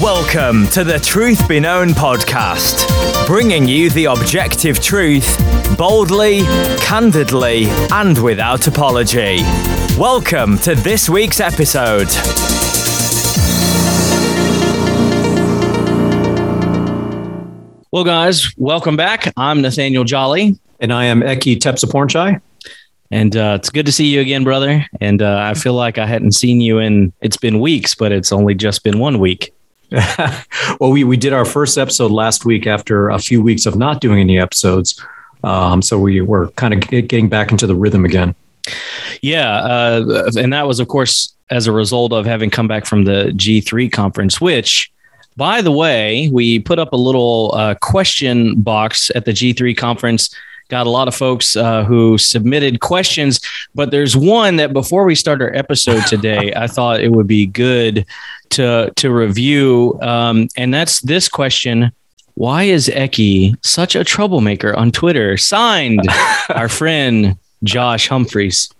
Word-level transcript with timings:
Welcome 0.00 0.66
to 0.68 0.82
the 0.82 0.98
Truth 0.98 1.46
Be 1.46 1.60
Known 1.60 1.88
podcast, 1.88 2.86
bringing 3.26 3.68
you 3.68 3.90
the 3.90 4.06
objective 4.06 4.80
truth 4.80 5.36
boldly, 5.76 6.40
candidly, 6.78 7.66
and 7.92 8.16
without 8.16 8.66
apology. 8.66 9.40
Welcome 9.98 10.56
to 10.60 10.74
this 10.74 11.10
week's 11.10 11.38
episode. 11.38 12.08
Well, 17.92 18.04
guys, 18.04 18.56
welcome 18.56 18.96
back. 18.96 19.30
I'm 19.36 19.60
Nathaniel 19.60 20.04
Jolly. 20.04 20.58
And 20.80 20.94
I 20.94 21.04
am 21.04 21.20
Eki 21.20 21.58
Tepsapornchai. 21.58 22.40
And 23.10 23.36
uh, 23.36 23.58
it's 23.60 23.68
good 23.68 23.84
to 23.84 23.92
see 23.92 24.06
you 24.06 24.22
again, 24.22 24.44
brother. 24.44 24.86
And 24.98 25.20
uh, 25.20 25.40
I 25.40 25.52
feel 25.52 25.74
like 25.74 25.98
I 25.98 26.06
hadn't 26.06 26.32
seen 26.32 26.62
you 26.62 26.78
in, 26.78 27.12
it's 27.20 27.36
been 27.36 27.60
weeks, 27.60 27.94
but 27.94 28.12
it's 28.12 28.32
only 28.32 28.54
just 28.54 28.82
been 28.82 28.98
one 28.98 29.18
week. 29.18 29.52
well, 30.80 30.90
we, 30.90 31.04
we 31.04 31.16
did 31.16 31.32
our 31.32 31.44
first 31.44 31.76
episode 31.76 32.10
last 32.10 32.44
week 32.44 32.66
after 32.66 33.08
a 33.08 33.18
few 33.18 33.42
weeks 33.42 33.66
of 33.66 33.76
not 33.76 34.00
doing 34.00 34.20
any 34.20 34.38
episodes. 34.38 35.00
Um, 35.42 35.82
so 35.82 35.98
we 35.98 36.20
were 36.20 36.48
kind 36.52 36.74
of 36.74 36.88
getting 36.88 37.28
back 37.28 37.50
into 37.50 37.66
the 37.66 37.74
rhythm 37.74 38.04
again. 38.04 38.34
Yeah. 39.22 39.56
Uh, 39.56 40.30
and 40.38 40.52
that 40.52 40.66
was, 40.66 40.80
of 40.80 40.88
course, 40.88 41.34
as 41.50 41.66
a 41.66 41.72
result 41.72 42.12
of 42.12 42.24
having 42.24 42.50
come 42.50 42.68
back 42.68 42.86
from 42.86 43.04
the 43.04 43.32
G3 43.34 43.90
conference, 43.90 44.40
which, 44.40 44.92
by 45.36 45.60
the 45.62 45.72
way, 45.72 46.30
we 46.32 46.60
put 46.60 46.78
up 46.78 46.92
a 46.92 46.96
little 46.96 47.52
uh, 47.54 47.74
question 47.80 48.60
box 48.60 49.10
at 49.14 49.24
the 49.24 49.32
G3 49.32 49.76
conference 49.76 50.34
got 50.70 50.86
a 50.86 50.90
lot 50.90 51.08
of 51.08 51.14
folks 51.14 51.56
uh, 51.56 51.84
who 51.84 52.16
submitted 52.16 52.80
questions, 52.80 53.40
but 53.74 53.90
there's 53.90 54.16
one 54.16 54.56
that 54.56 54.72
before 54.72 55.04
we 55.04 55.14
start 55.14 55.42
our 55.42 55.54
episode 55.54 56.06
today, 56.06 56.52
I 56.56 56.66
thought 56.66 57.00
it 57.00 57.12
would 57.12 57.26
be 57.26 57.44
good 57.44 58.06
to 58.50 58.92
to 58.96 59.12
review, 59.12 59.98
um, 60.02 60.48
and 60.56 60.72
that's 60.72 61.00
this 61.00 61.28
question: 61.28 61.92
Why 62.34 62.64
is 62.64 62.88
Eki 62.88 63.56
such 63.64 63.94
a 63.94 64.04
troublemaker 64.04 64.74
on 64.74 64.92
Twitter? 64.92 65.36
Signed, 65.36 66.00
our 66.50 66.68
friend 66.68 67.36
Josh 67.62 68.08
Humphreys. 68.08 68.70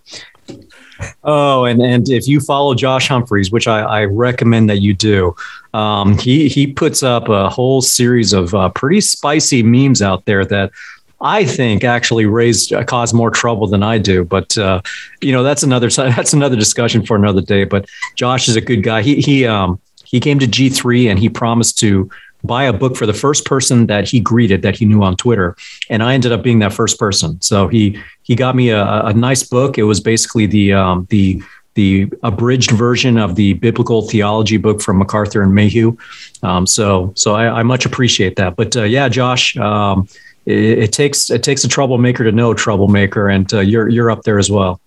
Oh, 1.23 1.65
and 1.65 1.81
and 1.81 2.09
if 2.09 2.27
you 2.27 2.39
follow 2.39 2.75
Josh 2.75 3.07
Humphreys, 3.07 3.51
which 3.51 3.67
I, 3.67 3.81
I 3.81 4.05
recommend 4.05 4.69
that 4.69 4.81
you 4.81 4.93
do, 4.93 5.35
um, 5.73 6.17
he 6.17 6.47
he 6.47 6.67
puts 6.67 7.03
up 7.03 7.29
a 7.29 7.49
whole 7.49 7.81
series 7.81 8.33
of 8.33 8.53
uh, 8.53 8.69
pretty 8.69 9.01
spicy 9.01 9.63
memes 9.63 10.01
out 10.01 10.25
there 10.25 10.45
that 10.45 10.71
I 11.21 11.45
think 11.45 11.83
actually 11.83 12.25
raised 12.25 12.73
uh, 12.73 12.83
caused 12.83 13.13
more 13.13 13.29
trouble 13.29 13.67
than 13.67 13.83
I 13.83 13.97
do. 13.97 14.25
But 14.25 14.57
uh, 14.57 14.81
you 15.21 15.31
know, 15.31 15.43
that's 15.43 15.63
another 15.63 15.89
that's 15.89 16.33
another 16.33 16.55
discussion 16.55 17.05
for 17.05 17.15
another 17.15 17.41
day. 17.41 17.63
But 17.63 17.87
Josh 18.15 18.47
is 18.47 18.55
a 18.55 18.61
good 18.61 18.83
guy. 18.83 19.01
He 19.01 19.21
he 19.21 19.45
um 19.45 19.79
he 20.03 20.19
came 20.19 20.39
to 20.39 20.47
G 20.47 20.69
three 20.69 21.07
and 21.07 21.19
he 21.19 21.29
promised 21.29 21.77
to 21.79 22.09
buy 22.43 22.63
a 22.63 22.73
book 22.73 22.97
for 22.97 23.05
the 23.05 23.13
first 23.13 23.45
person 23.45 23.85
that 23.85 24.07
he 24.07 24.19
greeted 24.19 24.63
that 24.63 24.75
he 24.75 24.85
knew 24.85 25.03
on 25.03 25.15
Twitter, 25.15 25.55
and 25.89 26.01
I 26.03 26.13
ended 26.13 26.31
up 26.31 26.41
being 26.41 26.59
that 26.59 26.73
first 26.73 26.99
person. 26.99 27.39
So 27.41 27.67
he 27.67 28.01
he 28.23 28.35
got 28.35 28.55
me 28.55 28.69
a, 28.69 29.05
a 29.05 29.13
nice 29.13 29.43
book. 29.43 29.77
It 29.77 29.83
was 29.83 29.99
basically 29.99 30.47
the 30.47 30.73
um, 30.73 31.07
the 31.09 31.41
the 31.75 32.11
abridged 32.23 32.71
version 32.71 33.17
of 33.17 33.35
the 33.35 33.53
biblical 33.53 34.01
theology 34.01 34.57
book 34.57 34.81
from 34.81 34.97
MacArthur 34.97 35.41
and 35.41 35.53
Mayhue. 35.53 35.97
Um, 36.43 36.67
so 36.67 37.13
so 37.15 37.35
I, 37.35 37.59
I, 37.59 37.63
much 37.63 37.85
appreciate 37.85 38.35
that. 38.35 38.57
But 38.57 38.75
uh, 38.75 38.83
yeah, 38.83 39.07
Josh. 39.07 39.55
Um, 39.57 40.07
it, 40.45 40.91
takes 40.91 41.29
it 41.29 41.43
takes 41.43 41.63
a 41.63 41.67
troublemaker 41.67 42.23
to 42.23 42.31
know 42.31 42.51
a 42.51 42.55
troublemaker, 42.55 43.29
and 43.29 43.51
uh, 43.53 43.59
you're 43.59 43.89
you're 43.89 44.09
up 44.09 44.23
there 44.23 44.39
as 44.39 44.49
well. 44.49 44.81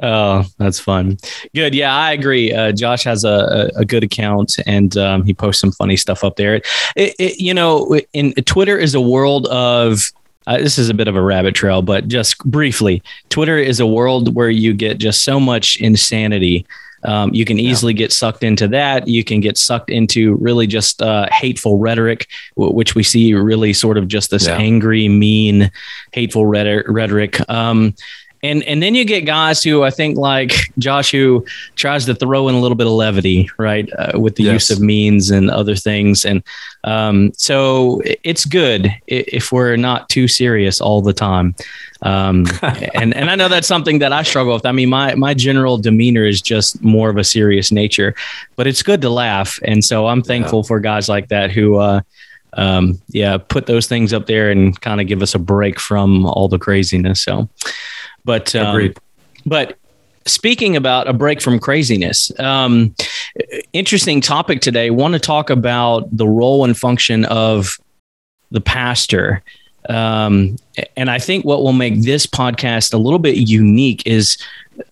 Oh, 0.00 0.44
that's 0.58 0.78
fun. 0.78 1.18
Good. 1.54 1.74
Yeah, 1.74 1.94
I 1.94 2.12
agree. 2.12 2.52
Uh, 2.52 2.70
Josh 2.70 3.02
has 3.02 3.24
a, 3.24 3.68
a, 3.74 3.84
good 3.84 4.04
account 4.04 4.54
and 4.64 4.96
um, 4.96 5.24
he 5.24 5.34
posts 5.34 5.60
some 5.60 5.72
funny 5.72 5.96
stuff 5.96 6.22
up 6.22 6.36
there. 6.36 6.54
It, 6.94 7.16
it, 7.18 7.40
you 7.40 7.52
know, 7.52 7.98
in 8.12 8.32
Twitter 8.34 8.78
is 8.78 8.94
a 8.94 9.00
world 9.00 9.46
of. 9.46 10.12
Uh, 10.46 10.56
this 10.56 10.78
is 10.78 10.88
a 10.88 10.94
bit 10.94 11.08
of 11.08 11.16
a 11.16 11.20
rabbit 11.20 11.54
trail, 11.54 11.82
but 11.82 12.08
just 12.08 12.38
briefly, 12.44 13.02
Twitter 13.28 13.58
is 13.58 13.80
a 13.80 13.86
world 13.86 14.34
where 14.34 14.48
you 14.48 14.72
get 14.72 14.96
just 14.96 15.22
so 15.22 15.38
much 15.38 15.76
insanity 15.78 16.64
um, 17.04 17.32
you 17.32 17.44
can 17.44 17.58
easily 17.58 17.92
yeah. 17.92 17.98
get 17.98 18.12
sucked 18.12 18.42
into 18.42 18.68
that. 18.68 19.08
You 19.08 19.24
can 19.24 19.40
get 19.40 19.56
sucked 19.56 19.90
into 19.90 20.34
really 20.36 20.66
just 20.66 21.00
uh, 21.02 21.28
hateful 21.30 21.78
rhetoric, 21.78 22.28
w- 22.56 22.74
which 22.74 22.94
we 22.94 23.02
see 23.02 23.34
really 23.34 23.72
sort 23.72 23.98
of 23.98 24.08
just 24.08 24.30
this 24.30 24.46
yeah. 24.46 24.56
angry, 24.56 25.08
mean, 25.08 25.70
hateful 26.12 26.46
rhetoric. 26.46 27.38
Um, 27.48 27.94
and 28.42 28.62
and 28.64 28.82
then 28.82 28.94
you 28.94 29.04
get 29.04 29.22
guys 29.22 29.62
who 29.62 29.82
I 29.82 29.90
think 29.90 30.16
like 30.16 30.52
Josh 30.78 31.10
who 31.10 31.44
tries 31.74 32.04
to 32.06 32.14
throw 32.14 32.48
in 32.48 32.54
a 32.54 32.60
little 32.60 32.76
bit 32.76 32.86
of 32.86 32.92
levity, 32.92 33.50
right, 33.58 33.88
uh, 33.98 34.18
with 34.18 34.36
the 34.36 34.44
yes. 34.44 34.52
use 34.52 34.70
of 34.70 34.80
means 34.80 35.30
and 35.30 35.50
other 35.50 35.74
things, 35.74 36.24
and 36.24 36.42
um, 36.84 37.32
so 37.36 38.00
it's 38.04 38.44
good 38.44 38.90
if 39.06 39.52
we're 39.52 39.76
not 39.76 40.08
too 40.08 40.28
serious 40.28 40.80
all 40.80 41.02
the 41.02 41.12
time. 41.12 41.54
Um, 42.02 42.46
and 42.94 43.14
and 43.14 43.30
I 43.30 43.34
know 43.34 43.48
that's 43.48 43.68
something 43.68 43.98
that 43.98 44.12
I 44.12 44.22
struggle 44.22 44.54
with. 44.54 44.66
I 44.66 44.72
mean, 44.72 44.88
my 44.88 45.14
my 45.14 45.34
general 45.34 45.78
demeanor 45.78 46.24
is 46.24 46.40
just 46.40 46.82
more 46.82 47.10
of 47.10 47.16
a 47.16 47.24
serious 47.24 47.72
nature, 47.72 48.14
but 48.56 48.66
it's 48.66 48.82
good 48.82 49.00
to 49.02 49.10
laugh, 49.10 49.58
and 49.64 49.84
so 49.84 50.06
I'm 50.06 50.22
thankful 50.22 50.60
yeah. 50.60 50.68
for 50.68 50.80
guys 50.80 51.08
like 51.08 51.28
that 51.28 51.50
who. 51.50 51.76
Uh, 51.76 52.00
um, 52.54 53.00
yeah, 53.08 53.36
put 53.36 53.66
those 53.66 53.86
things 53.86 54.12
up 54.12 54.26
there 54.26 54.50
and 54.50 54.80
kind 54.80 55.00
of 55.00 55.06
give 55.06 55.22
us 55.22 55.34
a 55.34 55.38
break 55.38 55.78
from 55.78 56.24
all 56.26 56.48
the 56.48 56.58
craziness. 56.58 57.22
So, 57.22 57.48
but 58.24 58.54
um, 58.54 58.94
but 59.46 59.78
speaking 60.26 60.76
about 60.76 61.08
a 61.08 61.12
break 61.12 61.40
from 61.40 61.58
craziness, 61.58 62.30
um, 62.38 62.94
interesting 63.72 64.20
topic 64.20 64.60
today. 64.60 64.90
Want 64.90 65.14
to 65.14 65.20
talk 65.20 65.50
about 65.50 66.08
the 66.16 66.26
role 66.26 66.64
and 66.64 66.76
function 66.76 67.24
of 67.26 67.78
the 68.50 68.60
pastor. 68.60 69.42
Um, 69.88 70.56
and 70.96 71.10
I 71.10 71.18
think 71.18 71.44
what 71.44 71.62
will 71.62 71.72
make 71.72 72.02
this 72.02 72.26
podcast 72.26 72.92
a 72.92 72.98
little 72.98 73.18
bit 73.18 73.36
unique 73.36 74.06
is 74.06 74.36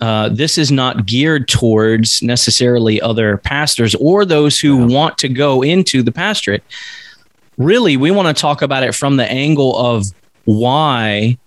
uh, 0.01 0.31
this 0.31 0.59
is 0.59 0.73
not 0.73 1.07
geared 1.07 1.49
towards 1.49 2.23
necessarily 2.23 3.01
other 3.01 3.37
pastors 3.39 3.95
or 3.97 4.25
those 4.25 4.59
who 4.59 4.81
yeah. 4.81 4.97
want 4.97 5.19
to 5.19 5.29
go 5.29 5.63
into 5.63 6.03
the 6.03 6.13
pastorate. 6.13 6.65
Really, 7.59 7.97
we 7.97 8.11
want 8.11 8.35
to 8.35 8.41
talk 8.41 8.63
about 8.63 8.83
it 8.83 8.95
from 8.95 9.17
the 9.17 9.31
angle 9.31 9.77
of 9.79 10.07
why 10.45 11.39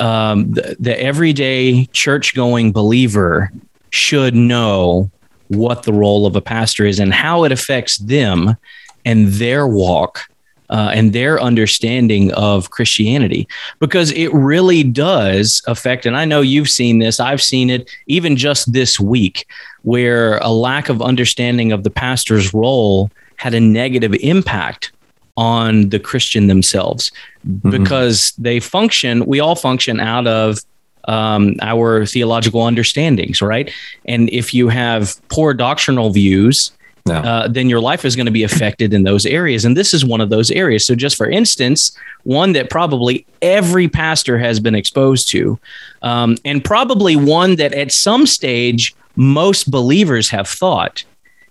um, 0.00 0.52
the, 0.52 0.76
the 0.78 1.00
everyday 1.00 1.86
church 1.86 2.34
going 2.34 2.72
believer 2.72 3.52
should 3.90 4.34
know 4.34 5.10
what 5.48 5.84
the 5.84 5.92
role 5.92 6.26
of 6.26 6.36
a 6.36 6.40
pastor 6.40 6.84
is 6.84 6.98
and 6.98 7.14
how 7.14 7.44
it 7.44 7.52
affects 7.52 7.98
them 7.98 8.56
and 9.04 9.28
their 9.28 9.66
walk 9.66 10.28
uh, 10.68 10.90
and 10.92 11.12
their 11.12 11.40
understanding 11.40 12.32
of 12.32 12.70
Christianity 12.70 13.46
because 13.78 14.10
it 14.12 14.32
really 14.32 14.82
does 14.82 15.62
affect. 15.66 16.06
And 16.06 16.16
I 16.16 16.24
know 16.24 16.40
you've 16.40 16.68
seen 16.68 16.98
this, 16.98 17.20
I've 17.20 17.42
seen 17.42 17.70
it 17.70 17.88
even 18.06 18.36
just 18.36 18.72
this 18.72 18.98
week, 18.98 19.46
where 19.82 20.38
a 20.38 20.50
lack 20.50 20.88
of 20.88 21.00
understanding 21.00 21.70
of 21.70 21.84
the 21.84 21.90
pastor's 21.90 22.52
role 22.52 23.10
had 23.36 23.54
a 23.54 23.60
negative 23.60 24.14
impact 24.14 24.92
on 25.36 25.90
the 25.90 25.98
Christian 25.98 26.46
themselves 26.46 27.10
mm-hmm. 27.46 27.70
because 27.70 28.32
they 28.38 28.60
function, 28.60 29.24
we 29.26 29.40
all 29.40 29.54
function 29.54 30.00
out 30.00 30.26
of 30.26 30.60
um, 31.08 31.54
our 31.62 32.06
theological 32.06 32.62
understandings, 32.62 33.40
right? 33.40 33.70
And 34.06 34.28
if 34.30 34.52
you 34.52 34.68
have 34.68 35.16
poor 35.28 35.54
doctrinal 35.54 36.10
views, 36.10 36.72
yeah. 37.06 37.20
uh, 37.20 37.48
then 37.48 37.68
your 37.68 37.80
life 37.80 38.04
is 38.04 38.16
going 38.16 38.26
to 38.26 38.32
be 38.32 38.42
affected 38.42 38.92
in 38.92 39.04
those 39.04 39.26
areas. 39.26 39.64
And 39.64 39.76
this 39.76 39.94
is 39.94 40.04
one 40.04 40.20
of 40.20 40.30
those 40.30 40.50
areas. 40.50 40.84
So, 40.84 40.94
just 40.94 41.16
for 41.16 41.28
instance, 41.28 41.96
one 42.24 42.52
that 42.54 42.70
probably 42.70 43.24
every 43.42 43.88
pastor 43.88 44.38
has 44.38 44.58
been 44.58 44.74
exposed 44.74 45.28
to, 45.28 45.58
um, 46.02 46.36
and 46.44 46.64
probably 46.64 47.14
one 47.14 47.56
that 47.56 47.72
at 47.74 47.92
some 47.92 48.26
stage 48.26 48.94
most 49.14 49.70
believers 49.70 50.28
have 50.30 50.48
thought 50.48 51.04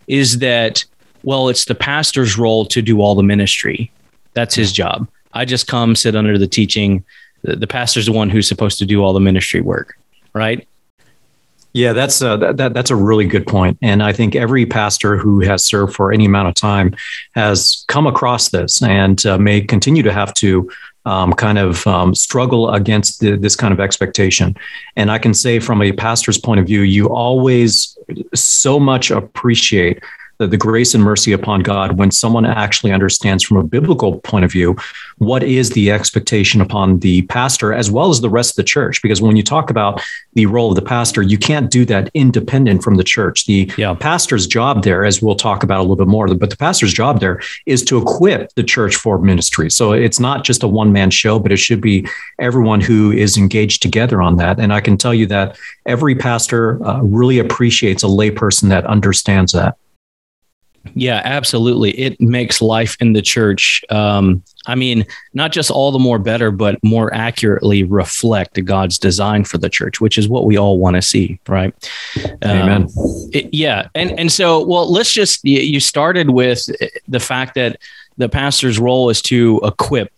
is 0.07 0.39
that 0.39 0.85
well, 1.25 1.49
it's 1.49 1.65
the 1.65 1.75
pastor's 1.75 2.37
role 2.37 2.65
to 2.67 2.81
do 2.81 3.01
all 3.01 3.15
the 3.15 3.23
ministry. 3.23 3.91
That's 4.33 4.55
his 4.55 4.71
job. 4.71 5.07
I 5.33 5.43
just 5.43 5.67
come 5.67 5.95
sit 5.95 6.15
under 6.15 6.37
the 6.37 6.47
teaching. 6.47 7.03
The, 7.41 7.55
the 7.55 7.67
pastor's 7.67 8.05
the 8.05 8.11
one 8.13 8.29
who's 8.29 8.47
supposed 8.47 8.77
to 8.79 8.85
do 8.85 9.03
all 9.03 9.11
the 9.11 9.19
ministry 9.19 9.59
work, 9.59 9.97
right? 10.33 10.67
Yeah, 11.73 11.91
that's 11.91 12.21
a, 12.21 12.31
uh, 12.31 12.53
that, 12.53 12.73
that's 12.73 12.89
a 12.89 12.95
really 12.95 13.25
good 13.25 13.45
point, 13.45 13.77
and 13.81 14.01
I 14.01 14.13
think 14.13 14.33
every 14.33 14.65
pastor 14.65 15.17
who 15.17 15.41
has 15.41 15.65
served 15.65 15.93
for 15.93 16.13
any 16.13 16.23
amount 16.23 16.47
of 16.47 16.53
time 16.55 16.95
has 17.33 17.83
come 17.89 18.07
across 18.07 18.49
this 18.49 18.81
and 18.81 19.25
uh, 19.25 19.37
may 19.37 19.59
continue 19.59 20.01
to 20.03 20.13
have 20.13 20.33
to 20.35 20.71
um, 21.05 21.33
kind 21.33 21.57
of 21.57 21.85
um, 21.85 22.15
struggle 22.15 22.69
against 22.69 23.19
the, 23.19 23.35
this 23.35 23.57
kind 23.57 23.73
of 23.73 23.81
expectation. 23.81 24.55
And 24.95 25.11
I 25.11 25.19
can 25.19 25.33
say, 25.33 25.59
from 25.59 25.81
a 25.81 25.91
pastor's 25.91 26.37
point 26.37 26.61
of 26.61 26.65
view, 26.65 26.81
you 26.81 27.09
always 27.09 27.97
so 28.33 28.79
much 28.79 29.11
appreciate 29.11 30.01
the, 30.37 30.47
the 30.47 30.57
grace 30.57 30.93
and 30.93 31.03
mercy 31.03 31.31
upon 31.31 31.61
God 31.61 31.97
when 31.97 32.11
someone 32.11 32.45
actually 32.45 32.91
understands 32.91 33.43
from 33.43 33.57
a 33.57 33.63
biblical 33.63 34.19
point 34.19 34.45
of 34.45 34.51
view 34.51 34.75
what 35.17 35.43
is 35.43 35.69
the 35.71 35.91
expectation 35.91 36.61
upon 36.61 36.99
the 36.99 37.21
pastor 37.23 37.73
as 37.73 37.89
well 37.89 38.09
as 38.09 38.21
the 38.21 38.29
rest 38.29 38.51
of 38.51 38.55
the 38.57 38.63
church. 38.63 39.01
Because 39.01 39.21
when 39.21 39.35
you 39.35 39.43
talk 39.43 39.69
about 39.69 40.01
the 40.33 40.45
role 40.45 40.69
of 40.69 40.75
the 40.75 40.81
pastor, 40.81 41.21
you 41.21 41.37
can't 41.37 41.71
do 41.71 41.85
that 41.85 42.09
independent 42.13 42.83
from 42.83 42.95
the 42.95 43.03
church. 43.03 43.45
The 43.45 43.71
yeah. 43.77 43.93
pastor's 43.93 44.47
job 44.47 44.83
there, 44.83 45.05
as 45.05 45.21
we'll 45.21 45.35
talk 45.35 45.63
about 45.63 45.79
a 45.79 45.83
little 45.83 45.95
bit 45.95 46.07
more, 46.07 46.27
but 46.35 46.49
the 46.49 46.57
pastor's 46.57 46.93
job 46.93 47.19
there 47.19 47.41
is 47.65 47.83
to 47.85 47.97
equip 47.97 48.53
the 48.55 48.63
church 48.63 48.95
for 48.95 49.19
ministry. 49.19 49.69
So 49.69 49.93
it's 49.93 50.19
not 50.19 50.43
just 50.43 50.63
a 50.63 50.67
one 50.67 50.91
man 50.91 51.11
show, 51.11 51.39
but 51.39 51.51
it 51.51 51.57
should 51.57 51.81
be 51.81 52.07
everyone 52.39 52.81
who 52.81 53.11
is 53.11 53.37
engaged 53.37 53.81
together 53.81 54.21
on 54.21 54.37
that. 54.37 54.59
And 54.59 54.73
I 54.73 54.81
can 54.81 54.97
tell 54.97 55.13
you 55.13 55.25
that 55.27 55.57
every 55.85 56.15
pastor 56.15 56.83
uh, 56.85 57.01
really 57.01 57.39
appreciates 57.39 58.03
a 58.03 58.07
layperson 58.07 58.69
that 58.69 58.85
understands 58.85 59.51
that. 59.53 59.77
Yeah, 60.93 61.21
absolutely. 61.23 61.91
It 61.91 62.19
makes 62.21 62.61
life 62.61 62.95
in 62.99 63.13
the 63.13 63.21
church. 63.21 63.83
Um, 63.89 64.43
I 64.67 64.75
mean, 64.75 65.05
not 65.33 65.51
just 65.51 65.71
all 65.71 65.91
the 65.91 65.99
more 65.99 66.19
better, 66.19 66.51
but 66.51 66.81
more 66.83 67.13
accurately 67.13 67.83
reflect 67.83 68.63
God's 68.65 68.97
design 68.97 69.43
for 69.43 69.57
the 69.57 69.69
church, 69.69 69.99
which 69.99 70.17
is 70.17 70.27
what 70.27 70.45
we 70.45 70.57
all 70.57 70.77
want 70.77 70.95
to 70.95 71.01
see, 71.01 71.39
right? 71.47 71.73
Amen. 72.43 72.83
Um, 72.83 72.89
it, 73.33 73.53
yeah, 73.53 73.87
and 73.95 74.17
and 74.19 74.31
so, 74.31 74.65
well, 74.65 74.91
let's 74.91 75.11
just. 75.11 75.43
You 75.43 75.79
started 75.79 76.29
with 76.29 76.65
the 77.07 77.19
fact 77.19 77.55
that 77.55 77.79
the 78.17 78.29
pastor's 78.29 78.79
role 78.79 79.09
is 79.09 79.21
to 79.23 79.59
equip 79.63 80.11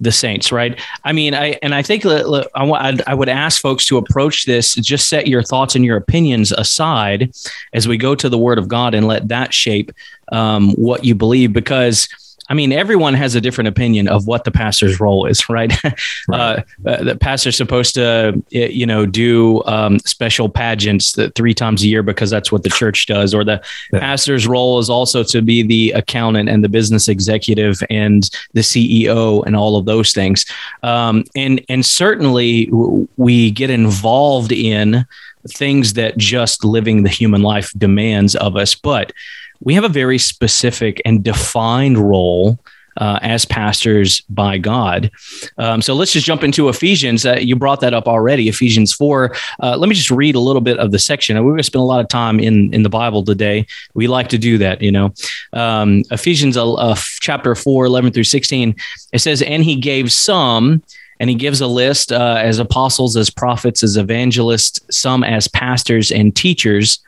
the 0.00 0.12
Saints, 0.12 0.52
right? 0.52 0.80
I 1.04 1.12
mean, 1.12 1.34
I 1.34 1.58
and 1.62 1.74
I 1.74 1.82
think 1.82 2.04
I, 2.04 3.14
would 3.14 3.28
ask 3.28 3.60
folks 3.60 3.86
to 3.86 3.98
approach 3.98 4.46
this. 4.46 4.74
Just 4.76 5.08
set 5.08 5.26
your 5.26 5.42
thoughts 5.42 5.74
and 5.74 5.84
your 5.84 5.96
opinions 5.96 6.52
aside 6.52 7.32
as 7.72 7.88
we 7.88 7.96
go 7.96 8.14
to 8.14 8.28
the 8.28 8.38
Word 8.38 8.58
of 8.58 8.68
God 8.68 8.94
and 8.94 9.06
let 9.06 9.28
that 9.28 9.54
shape 9.54 9.92
um, 10.32 10.72
what 10.72 11.04
you 11.04 11.14
believe, 11.14 11.52
because 11.52 12.08
I 12.50 12.54
mean, 12.54 12.72
everyone 12.72 13.14
has 13.14 13.36
a 13.36 13.40
different 13.40 13.68
opinion 13.68 14.08
of 14.08 14.26
what 14.26 14.42
the 14.42 14.50
pastor's 14.50 14.98
role 14.98 15.24
is, 15.24 15.48
right? 15.48 15.72
right. 16.28 16.64
Uh, 16.84 16.88
uh, 16.88 17.04
the 17.04 17.16
pastor's 17.16 17.56
supposed 17.56 17.94
to, 17.94 18.42
you 18.50 18.84
know, 18.86 19.06
do 19.06 19.62
um, 19.66 20.00
special 20.00 20.48
pageants 20.48 21.16
three 21.36 21.54
times 21.54 21.84
a 21.84 21.86
year 21.86 22.02
because 22.02 22.28
that's 22.28 22.50
what 22.50 22.64
the 22.64 22.68
church 22.68 23.06
does. 23.06 23.32
Or 23.34 23.44
the 23.44 23.62
yeah. 23.92 24.00
pastor's 24.00 24.48
role 24.48 24.80
is 24.80 24.90
also 24.90 25.22
to 25.22 25.40
be 25.40 25.62
the 25.62 25.92
accountant 25.92 26.48
and 26.48 26.64
the 26.64 26.68
business 26.68 27.06
executive 27.06 27.78
and 27.88 28.28
the 28.52 28.62
CEO 28.62 29.46
and 29.46 29.54
all 29.54 29.76
of 29.76 29.84
those 29.84 30.12
things. 30.12 30.44
Um, 30.82 31.24
and 31.36 31.64
and 31.68 31.86
certainly 31.86 32.68
we 33.16 33.52
get 33.52 33.70
involved 33.70 34.50
in 34.50 35.06
things 35.48 35.94
that 35.94 36.16
just 36.18 36.64
living 36.64 37.04
the 37.04 37.08
human 37.08 37.42
life 37.42 37.72
demands 37.78 38.34
of 38.34 38.56
us, 38.56 38.74
but 38.74 39.12
we 39.60 39.74
have 39.74 39.84
a 39.84 39.88
very 39.88 40.18
specific 40.18 41.00
and 41.04 41.22
defined 41.22 41.98
role 41.98 42.58
uh, 42.96 43.18
as 43.22 43.44
pastors 43.44 44.20
by 44.22 44.58
God. 44.58 45.10
Um, 45.58 45.80
so 45.82 45.94
let's 45.94 46.12
just 46.12 46.26
jump 46.26 46.42
into 46.42 46.68
Ephesians. 46.68 47.24
Uh, 47.24 47.36
you 47.40 47.56
brought 47.56 47.80
that 47.80 47.94
up 47.94 48.06
already, 48.06 48.48
Ephesians 48.48 48.92
4. 48.92 49.34
Uh, 49.62 49.76
let 49.76 49.88
me 49.88 49.94
just 49.94 50.10
read 50.10 50.34
a 50.34 50.40
little 50.40 50.60
bit 50.60 50.78
of 50.78 50.90
the 50.90 50.98
section. 50.98 51.36
We're 51.36 51.52
going 51.52 51.58
to 51.58 51.64
spend 51.64 51.80
a 51.80 51.84
lot 51.84 52.00
of 52.00 52.08
time 52.08 52.40
in, 52.40 52.72
in 52.74 52.82
the 52.82 52.88
Bible 52.88 53.24
today. 53.24 53.66
We 53.94 54.06
like 54.06 54.28
to 54.30 54.38
do 54.38 54.58
that, 54.58 54.82
you 54.82 54.92
know. 54.92 55.14
Um, 55.52 56.02
Ephesians 56.10 56.56
uh, 56.56 56.72
uh, 56.74 56.96
chapter 57.20 57.54
4, 57.54 57.86
11 57.86 58.12
through 58.12 58.24
16, 58.24 58.74
it 59.12 59.18
says, 59.18 59.42
And 59.42 59.64
he 59.64 59.76
gave 59.76 60.12
some 60.12 60.82
and 61.20 61.30
he 61.30 61.36
gives 61.36 61.60
a 61.60 61.66
list 61.68 62.10
uh, 62.10 62.38
as 62.38 62.58
apostles, 62.58 63.16
as 63.16 63.30
prophets, 63.30 63.84
as 63.84 63.96
evangelists, 63.96 64.80
some 64.90 65.22
as 65.22 65.46
pastors 65.46 66.10
and 66.10 66.34
teachers 66.34 66.98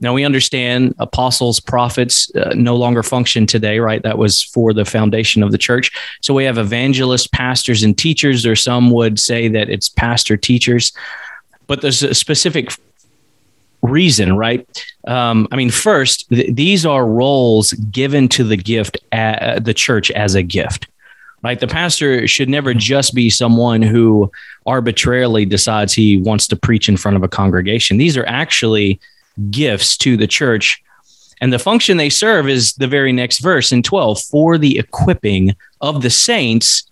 now 0.00 0.14
we 0.14 0.24
understand 0.24 0.94
apostles, 0.98 1.58
prophets 1.58 2.34
uh, 2.36 2.52
no 2.54 2.76
longer 2.76 3.02
function 3.02 3.46
today, 3.46 3.78
right? 3.80 4.02
That 4.02 4.18
was 4.18 4.42
for 4.42 4.72
the 4.72 4.84
foundation 4.84 5.42
of 5.42 5.50
the 5.50 5.58
church. 5.58 5.90
So 6.22 6.34
we 6.34 6.44
have 6.44 6.58
evangelists, 6.58 7.26
pastors, 7.26 7.82
and 7.82 7.96
teachers, 7.96 8.46
or 8.46 8.54
some 8.54 8.90
would 8.90 9.18
say 9.18 9.48
that 9.48 9.68
it's 9.68 9.88
pastor 9.88 10.36
teachers. 10.36 10.92
But 11.66 11.80
there's 11.80 12.02
a 12.02 12.14
specific 12.14 12.70
reason, 13.82 14.36
right? 14.36 14.66
Um, 15.06 15.48
I 15.50 15.56
mean, 15.56 15.70
first, 15.70 16.28
th- 16.28 16.54
these 16.54 16.86
are 16.86 17.04
roles 17.06 17.72
given 17.72 18.28
to 18.30 18.44
the 18.44 18.56
gift, 18.56 18.98
uh, 19.12 19.58
the 19.58 19.74
church 19.74 20.10
as 20.12 20.34
a 20.34 20.42
gift 20.42 20.86
right? 21.42 21.60
The 21.60 21.66
pastor 21.66 22.26
should 22.26 22.48
never 22.48 22.74
just 22.74 23.14
be 23.14 23.30
someone 23.30 23.82
who 23.82 24.30
arbitrarily 24.66 25.44
decides 25.44 25.92
he 25.92 26.18
wants 26.18 26.46
to 26.48 26.56
preach 26.56 26.88
in 26.88 26.96
front 26.96 27.16
of 27.16 27.22
a 27.22 27.28
congregation. 27.28 27.96
These 27.96 28.16
are 28.16 28.26
actually 28.26 29.00
gifts 29.50 29.96
to 29.98 30.16
the 30.16 30.26
church. 30.26 30.82
And 31.40 31.52
the 31.52 31.58
function 31.58 31.96
they 31.96 32.10
serve 32.10 32.48
is 32.48 32.74
the 32.74 32.88
very 32.88 33.12
next 33.12 33.38
verse 33.38 33.70
in 33.70 33.82
12 33.82 34.20
for 34.22 34.58
the 34.58 34.78
equipping 34.78 35.54
of 35.80 36.02
the 36.02 36.10
saints, 36.10 36.84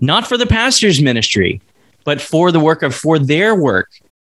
not 0.00 0.26
for 0.26 0.36
the 0.36 0.46
pastor's 0.46 1.00
ministry, 1.00 1.60
but 2.02 2.20
for 2.20 2.50
the 2.50 2.60
work 2.60 2.82
of, 2.82 2.94
for 2.94 3.18
their 3.18 3.54
work 3.54 3.90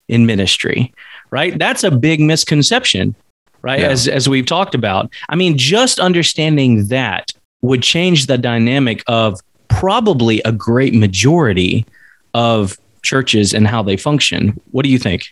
in 0.09 0.25
ministry, 0.25 0.93
right? 1.31 1.57
That's 1.57 1.83
a 1.83 1.91
big 1.91 2.19
misconception, 2.19 3.15
right? 3.61 3.79
Yeah. 3.79 3.89
As, 3.89 4.07
as 4.07 4.27
we've 4.27 4.45
talked 4.45 4.75
about. 4.75 5.09
I 5.29 5.35
mean, 5.35 5.57
just 5.57 5.99
understanding 5.99 6.87
that 6.87 7.31
would 7.65 7.83
change 7.83 8.27
the 8.27 8.37
dynamic 8.37 9.03
of 9.07 9.39
probably 9.67 10.41
a 10.43 10.51
great 10.51 10.93
majority 10.93 11.85
of 12.33 12.77
churches 13.01 13.53
and 13.53 13.67
how 13.67 13.83
they 13.83 13.97
function. 13.97 14.59
What 14.71 14.83
do 14.83 14.89
you 14.89 14.99
think? 14.99 15.23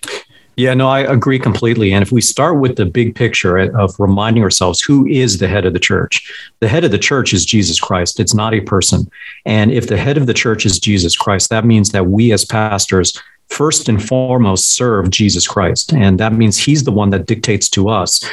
Yeah, 0.56 0.76
no, 0.76 0.88
I 0.88 1.00
agree 1.00 1.40
completely. 1.40 1.94
And 1.94 2.04
if 2.04 2.12
we 2.12 2.22
start 2.22 2.60
with 2.60 2.76
the 2.76 2.86
big 2.86 3.16
picture 3.16 3.58
of 3.58 3.96
reminding 4.00 4.44
ourselves 4.44 4.82
who 4.82 5.08
is 5.08 5.40
the 5.40 5.48
head 5.48 5.66
of 5.66 5.74
the 5.74 5.80
church, 5.80 6.32
the 6.60 6.68
head 6.68 6.84
of 6.84 6.92
the 6.92 7.00
church 7.00 7.34
is 7.34 7.44
Jesus 7.44 7.80
Christ. 7.80 8.20
It's 8.20 8.36
not 8.36 8.54
a 8.54 8.62
person. 8.62 9.10
And 9.46 9.72
if 9.72 9.88
the 9.88 9.98
head 9.98 10.16
of 10.16 10.28
the 10.28 10.34
church 10.34 10.66
is 10.66 10.80
Jesus 10.80 11.16
Christ, 11.16 11.50
that 11.50 11.66
means 11.66 11.92
that 11.92 12.06
we 12.06 12.32
as 12.32 12.46
pastors 12.46 13.20
first 13.50 13.88
and 13.88 14.04
foremost 14.04 14.76
serve 14.76 15.10
Jesus 15.10 15.48
Christ. 15.48 15.94
And 15.94 16.20
that 16.20 16.34
means 16.34 16.58
he's 16.58 16.84
the 16.84 16.92
one 16.92 17.12
that 17.12 17.28
dictates 17.28 17.70
to 17.70 17.90
us 17.90 18.24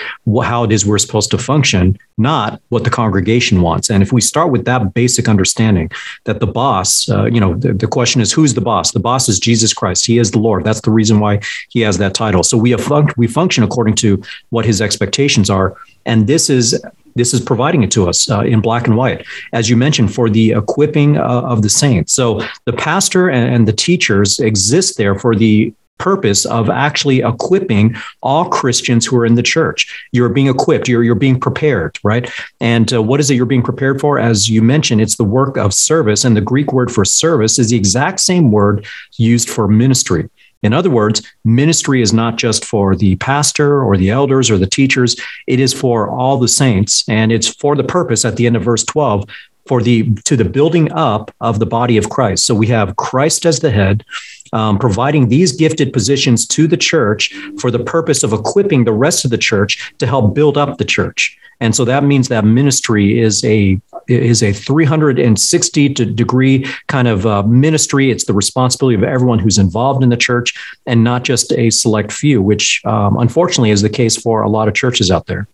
how 0.42 0.64
it 0.64 0.72
is 0.72 0.86
we're 0.86 0.98
supposed 0.98 1.30
to 1.32 1.38
function, 1.38 1.98
not 2.16 2.60
what 2.70 2.84
the 2.84 2.90
congregation 2.90 3.60
wants. 3.60 3.90
And 3.90 4.02
if 4.02 4.12
we 4.12 4.20
start 4.20 4.50
with 4.50 4.64
that 4.64 4.94
basic 4.94 5.28
understanding 5.28 5.90
that 6.24 6.40
the 6.40 6.46
boss, 6.46 7.08
uh, 7.10 7.24
you 7.26 7.40
know, 7.40 7.54
the, 7.54 7.74
the, 7.74 7.86
question 7.86 8.20
is 8.20 8.32
who's 8.32 8.54
the 8.54 8.60
boss? 8.60 8.92
The 8.92 9.00
boss 9.00 9.28
is 9.28 9.38
Jesus 9.38 9.74
Christ. 9.74 10.06
He 10.06 10.18
is 10.18 10.30
the 10.30 10.38
Lord. 10.38 10.64
That's 10.64 10.80
the 10.80 10.90
reason 10.90 11.20
why 11.20 11.40
he 11.68 11.80
has 11.80 11.98
that 11.98 12.14
title. 12.14 12.42
So 12.42 12.56
we, 12.56 12.70
have 12.70 12.82
fun- 12.82 13.12
we 13.16 13.26
function 13.26 13.62
according 13.64 13.96
to 13.96 14.22
what 14.50 14.64
his 14.64 14.80
expectations 14.80 15.50
are. 15.50 15.76
And 16.06 16.26
this 16.26 16.48
is 16.48 16.80
this 17.14 17.34
is 17.34 17.40
providing 17.40 17.82
it 17.82 17.90
to 17.92 18.08
us 18.08 18.30
uh, 18.30 18.40
in 18.40 18.60
black 18.60 18.86
and 18.86 18.96
white, 18.96 19.26
as 19.52 19.68
you 19.68 19.76
mentioned, 19.76 20.14
for 20.14 20.30
the 20.30 20.52
equipping 20.52 21.16
uh, 21.16 21.42
of 21.42 21.62
the 21.62 21.70
saints. 21.70 22.12
So 22.12 22.42
the 22.64 22.72
pastor 22.72 23.28
and, 23.28 23.54
and 23.54 23.68
the 23.68 23.72
teachers 23.72 24.40
exist 24.40 24.96
there 24.96 25.18
for 25.18 25.34
the 25.34 25.74
purpose 26.00 26.46
of 26.46 26.70
actually 26.70 27.20
equipping 27.20 27.94
all 28.22 28.48
Christians 28.48 29.06
who 29.06 29.16
are 29.18 29.26
in 29.26 29.34
the 29.34 29.42
church. 29.42 30.08
You're 30.12 30.30
being 30.30 30.48
equipped, 30.48 30.88
you're, 30.88 31.04
you're 31.04 31.14
being 31.14 31.38
prepared, 31.38 31.98
right? 32.02 32.28
And 32.58 32.92
uh, 32.92 33.02
what 33.02 33.20
is 33.20 33.30
it 33.30 33.34
you're 33.34 33.46
being 33.46 33.62
prepared 33.62 34.00
for? 34.00 34.18
As 34.18 34.48
you 34.48 34.62
mentioned, 34.62 35.02
it's 35.02 35.16
the 35.16 35.24
work 35.24 35.56
of 35.58 35.74
service. 35.74 36.24
And 36.24 36.34
the 36.36 36.40
Greek 36.40 36.72
word 36.72 36.90
for 36.90 37.04
service 37.04 37.58
is 37.58 37.70
the 37.70 37.76
exact 37.76 38.20
same 38.20 38.50
word 38.50 38.86
used 39.18 39.50
for 39.50 39.68
ministry. 39.68 40.28
In 40.62 40.72
other 40.72 40.90
words, 40.90 41.22
ministry 41.44 42.02
is 42.02 42.12
not 42.12 42.36
just 42.36 42.64
for 42.64 42.94
the 42.94 43.16
pastor 43.16 43.82
or 43.82 43.96
the 43.96 44.10
elders 44.10 44.50
or 44.50 44.58
the 44.58 44.66
teachers, 44.66 45.16
it 45.46 45.58
is 45.58 45.72
for 45.72 46.10
all 46.10 46.38
the 46.38 46.48
saints. 46.48 47.04
And 47.08 47.32
it's 47.32 47.48
for 47.48 47.74
the 47.74 47.84
purpose 47.84 48.24
at 48.24 48.36
the 48.36 48.46
end 48.46 48.56
of 48.56 48.62
verse 48.62 48.84
12 48.84 49.24
for 49.66 49.82
the 49.82 50.10
to 50.24 50.36
the 50.36 50.44
building 50.44 50.90
up 50.92 51.34
of 51.40 51.58
the 51.58 51.66
body 51.66 51.96
of 51.96 52.10
Christ. 52.10 52.44
So 52.44 52.54
we 52.54 52.66
have 52.68 52.96
Christ 52.96 53.46
as 53.46 53.60
the 53.60 53.70
head, 53.70 54.04
um, 54.52 54.78
providing 54.78 55.28
these 55.28 55.52
gifted 55.52 55.92
positions 55.92 56.46
to 56.48 56.66
the 56.66 56.76
church 56.76 57.32
for 57.58 57.70
the 57.70 57.78
purpose 57.78 58.22
of 58.22 58.32
equipping 58.32 58.84
the 58.84 58.92
rest 58.92 59.24
of 59.24 59.30
the 59.30 59.38
church 59.38 59.92
to 59.98 60.06
help 60.06 60.34
build 60.34 60.58
up 60.58 60.78
the 60.78 60.84
church. 60.84 61.38
And 61.60 61.76
so 61.76 61.84
that 61.84 62.04
means 62.04 62.28
that 62.28 62.44
ministry 62.44 63.20
is 63.20 63.44
a 63.44 63.78
is 64.08 64.42
a 64.42 64.52
360 64.52 65.88
degree 65.88 66.66
kind 66.88 67.06
of 67.06 67.26
uh, 67.26 67.42
ministry. 67.44 68.10
It's 68.10 68.24
the 68.24 68.32
responsibility 68.32 68.96
of 68.96 69.04
everyone 69.04 69.38
who's 69.38 69.58
involved 69.58 70.02
in 70.02 70.08
the 70.08 70.16
church, 70.16 70.54
and 70.86 71.04
not 71.04 71.22
just 71.22 71.52
a 71.52 71.70
select 71.70 72.12
few, 72.12 72.40
which 72.42 72.82
um, 72.84 73.18
unfortunately 73.18 73.70
is 73.70 73.82
the 73.82 73.90
case 73.90 74.16
for 74.16 74.42
a 74.42 74.48
lot 74.48 74.68
of 74.68 74.74
churches 74.74 75.10
out 75.10 75.26
there. 75.26 75.46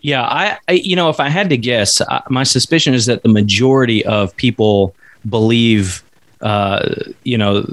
Yeah, 0.00 0.22
I, 0.22 0.58
I 0.68 0.72
you 0.72 0.96
know, 0.96 1.10
if 1.10 1.20
I 1.20 1.28
had 1.28 1.50
to 1.50 1.56
guess, 1.56 2.00
my 2.28 2.42
suspicion 2.42 2.94
is 2.94 3.06
that 3.06 3.22
the 3.22 3.28
majority 3.28 4.04
of 4.06 4.34
people 4.36 4.94
believe, 5.28 6.02
uh, 6.40 6.94
you 7.24 7.36
know, 7.36 7.66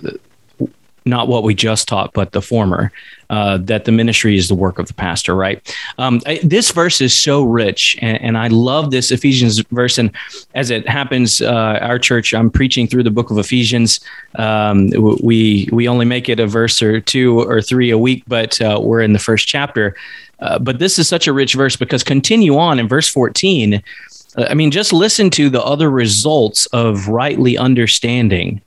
not 1.08 1.28
what 1.28 1.44
we 1.44 1.56
just 1.56 1.88
taught, 1.88 2.14
but 2.14 2.32
the 2.32 2.42
former, 2.42 2.92
uh, 3.30 3.58
that 3.58 3.86
the 3.86 3.92
ministry 3.92 4.38
is 4.38 4.48
the 4.48 4.56
work 4.56 4.80
of 4.80 4.88
the 4.88 4.94
pastor, 4.94 5.36
right? 5.36 5.76
Um, 5.98 6.22
I, 6.26 6.40
this 6.44 6.72
verse 6.72 7.02
is 7.02 7.18
so 7.18 7.44
rich, 7.44 7.98
and, 8.02 8.22
and, 8.22 8.38
I 8.38 8.48
love 8.48 8.92
this 8.92 9.12
Ephesians 9.12 9.60
verse. 9.72 9.98
And 9.98 10.12
as 10.54 10.70
it 10.70 10.88
happens, 10.88 11.42
uh, 11.42 11.80
our 11.82 12.00
church, 12.00 12.34
I'm 12.34 12.50
preaching 12.50 12.88
through 12.88 13.04
the 13.04 13.12
book 13.12 13.32
of 13.32 13.38
Ephesians. 13.38 14.00
Um, 14.36 14.90
we 15.22 15.68
we 15.72 15.88
only 15.88 16.06
make 16.06 16.30
it 16.30 16.40
a 16.40 16.48
verse 16.48 16.82
or 16.82 17.02
two 17.02 17.42
or 17.42 17.62
three 17.62 17.90
a 17.90 17.98
week, 17.98 18.24
but 18.28 18.62
uh, 18.62 18.80
we're 18.82 19.02
in 19.02 19.14
the 19.14 19.20
first 19.20 19.48
chapter. 19.48 19.96
Uh, 20.40 20.60
but 20.60 20.80
this 20.80 21.00
is 21.00 21.08
such 21.08 21.28
a 21.28 21.34
rich 21.34 21.54
verse 21.54 21.76
because 21.76 22.04
continue 22.04 22.58
on 22.58 22.80
in 22.80 22.88
verse 22.88 23.10
14. 23.10 23.82
Uh, 24.36 24.46
I 24.50 24.54
mean, 24.54 24.72
just 24.72 24.94
listen 24.94 25.30
to 25.32 25.50
the 25.50 25.64
other 25.64 25.90
results 25.90 26.68
of 26.68 27.08
rightly 27.08 27.58
understanding 27.58 28.62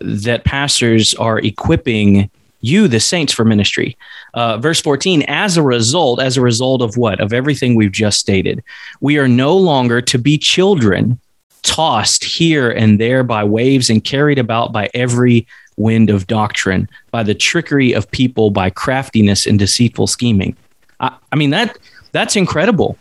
that 0.00 0.44
pastors 0.44 1.14
are 1.14 1.38
equipping 1.38 2.30
you, 2.60 2.88
the 2.88 3.00
saints, 3.00 3.32
for 3.32 3.44
ministry. 3.44 3.96
Uh, 4.34 4.58
verse 4.58 4.80
14, 4.80 5.22
as 5.28 5.56
a 5.56 5.62
result, 5.62 6.20
as 6.20 6.36
a 6.36 6.40
result 6.40 6.82
of 6.82 6.96
what? 6.96 7.20
Of 7.20 7.32
everything 7.32 7.74
we've 7.74 7.92
just 7.92 8.18
stated, 8.18 8.62
we 9.00 9.18
are 9.18 9.28
no 9.28 9.56
longer 9.56 10.00
to 10.02 10.18
be 10.18 10.38
children 10.38 11.18
tossed 11.62 12.24
here 12.24 12.70
and 12.70 13.00
there 13.00 13.22
by 13.22 13.44
waves 13.44 13.90
and 13.90 14.02
carried 14.02 14.38
about 14.38 14.72
by 14.72 14.88
every 14.94 15.46
wind 15.76 16.10
of 16.10 16.26
doctrine, 16.26 16.88
by 17.10 17.22
the 17.22 17.34
trickery 17.34 17.92
of 17.92 18.10
people, 18.10 18.50
by 18.50 18.70
craftiness 18.70 19.46
and 19.46 19.58
deceitful 19.58 20.06
scheming. 20.06 20.56
I, 21.00 21.14
I 21.32 21.36
mean, 21.36 21.50
that 21.50 21.78
that's 22.12 22.36
incredible. 22.36 22.96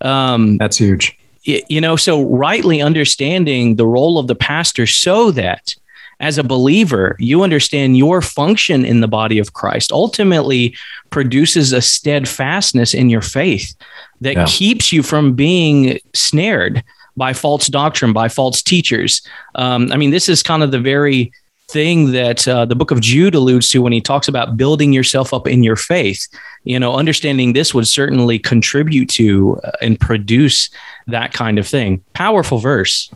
Um, 0.00 0.58
that's 0.58 0.78
huge. 0.78 1.16
You 1.44 1.80
know, 1.80 1.94
so 1.94 2.24
rightly 2.24 2.82
understanding 2.82 3.76
the 3.76 3.86
role 3.86 4.18
of 4.18 4.26
the 4.26 4.34
pastor 4.34 4.86
so 4.86 5.30
that 5.30 5.76
as 6.20 6.38
a 6.38 6.44
believer, 6.44 7.16
you 7.18 7.42
understand 7.42 7.96
your 7.96 8.22
function 8.22 8.84
in 8.84 9.00
the 9.00 9.08
body 9.08 9.38
of 9.38 9.52
Christ 9.52 9.92
ultimately 9.92 10.74
produces 11.10 11.72
a 11.72 11.82
steadfastness 11.82 12.94
in 12.94 13.10
your 13.10 13.20
faith 13.20 13.74
that 14.20 14.34
yeah. 14.34 14.46
keeps 14.46 14.92
you 14.92 15.02
from 15.02 15.34
being 15.34 15.98
snared 16.14 16.82
by 17.16 17.32
false 17.32 17.66
doctrine, 17.66 18.12
by 18.12 18.28
false 18.28 18.62
teachers. 18.62 19.22
Um, 19.54 19.90
I 19.92 19.96
mean, 19.96 20.10
this 20.10 20.28
is 20.28 20.42
kind 20.42 20.62
of 20.62 20.70
the 20.70 20.80
very 20.80 21.32
thing 21.68 22.12
that 22.12 22.46
uh, 22.46 22.64
the 22.64 22.76
book 22.76 22.90
of 22.90 23.00
Jude 23.00 23.34
alludes 23.34 23.68
to 23.70 23.82
when 23.82 23.92
he 23.92 24.00
talks 24.00 24.28
about 24.28 24.56
building 24.56 24.92
yourself 24.92 25.34
up 25.34 25.48
in 25.48 25.62
your 25.64 25.76
faith. 25.76 26.28
You 26.62 26.78
know, 26.78 26.94
understanding 26.94 27.52
this 27.52 27.74
would 27.74 27.88
certainly 27.88 28.38
contribute 28.38 29.08
to 29.10 29.60
uh, 29.64 29.72
and 29.80 29.98
produce 29.98 30.70
that 31.08 31.32
kind 31.32 31.58
of 31.58 31.66
thing. 31.66 32.04
Powerful 32.12 32.58
verse. 32.58 33.10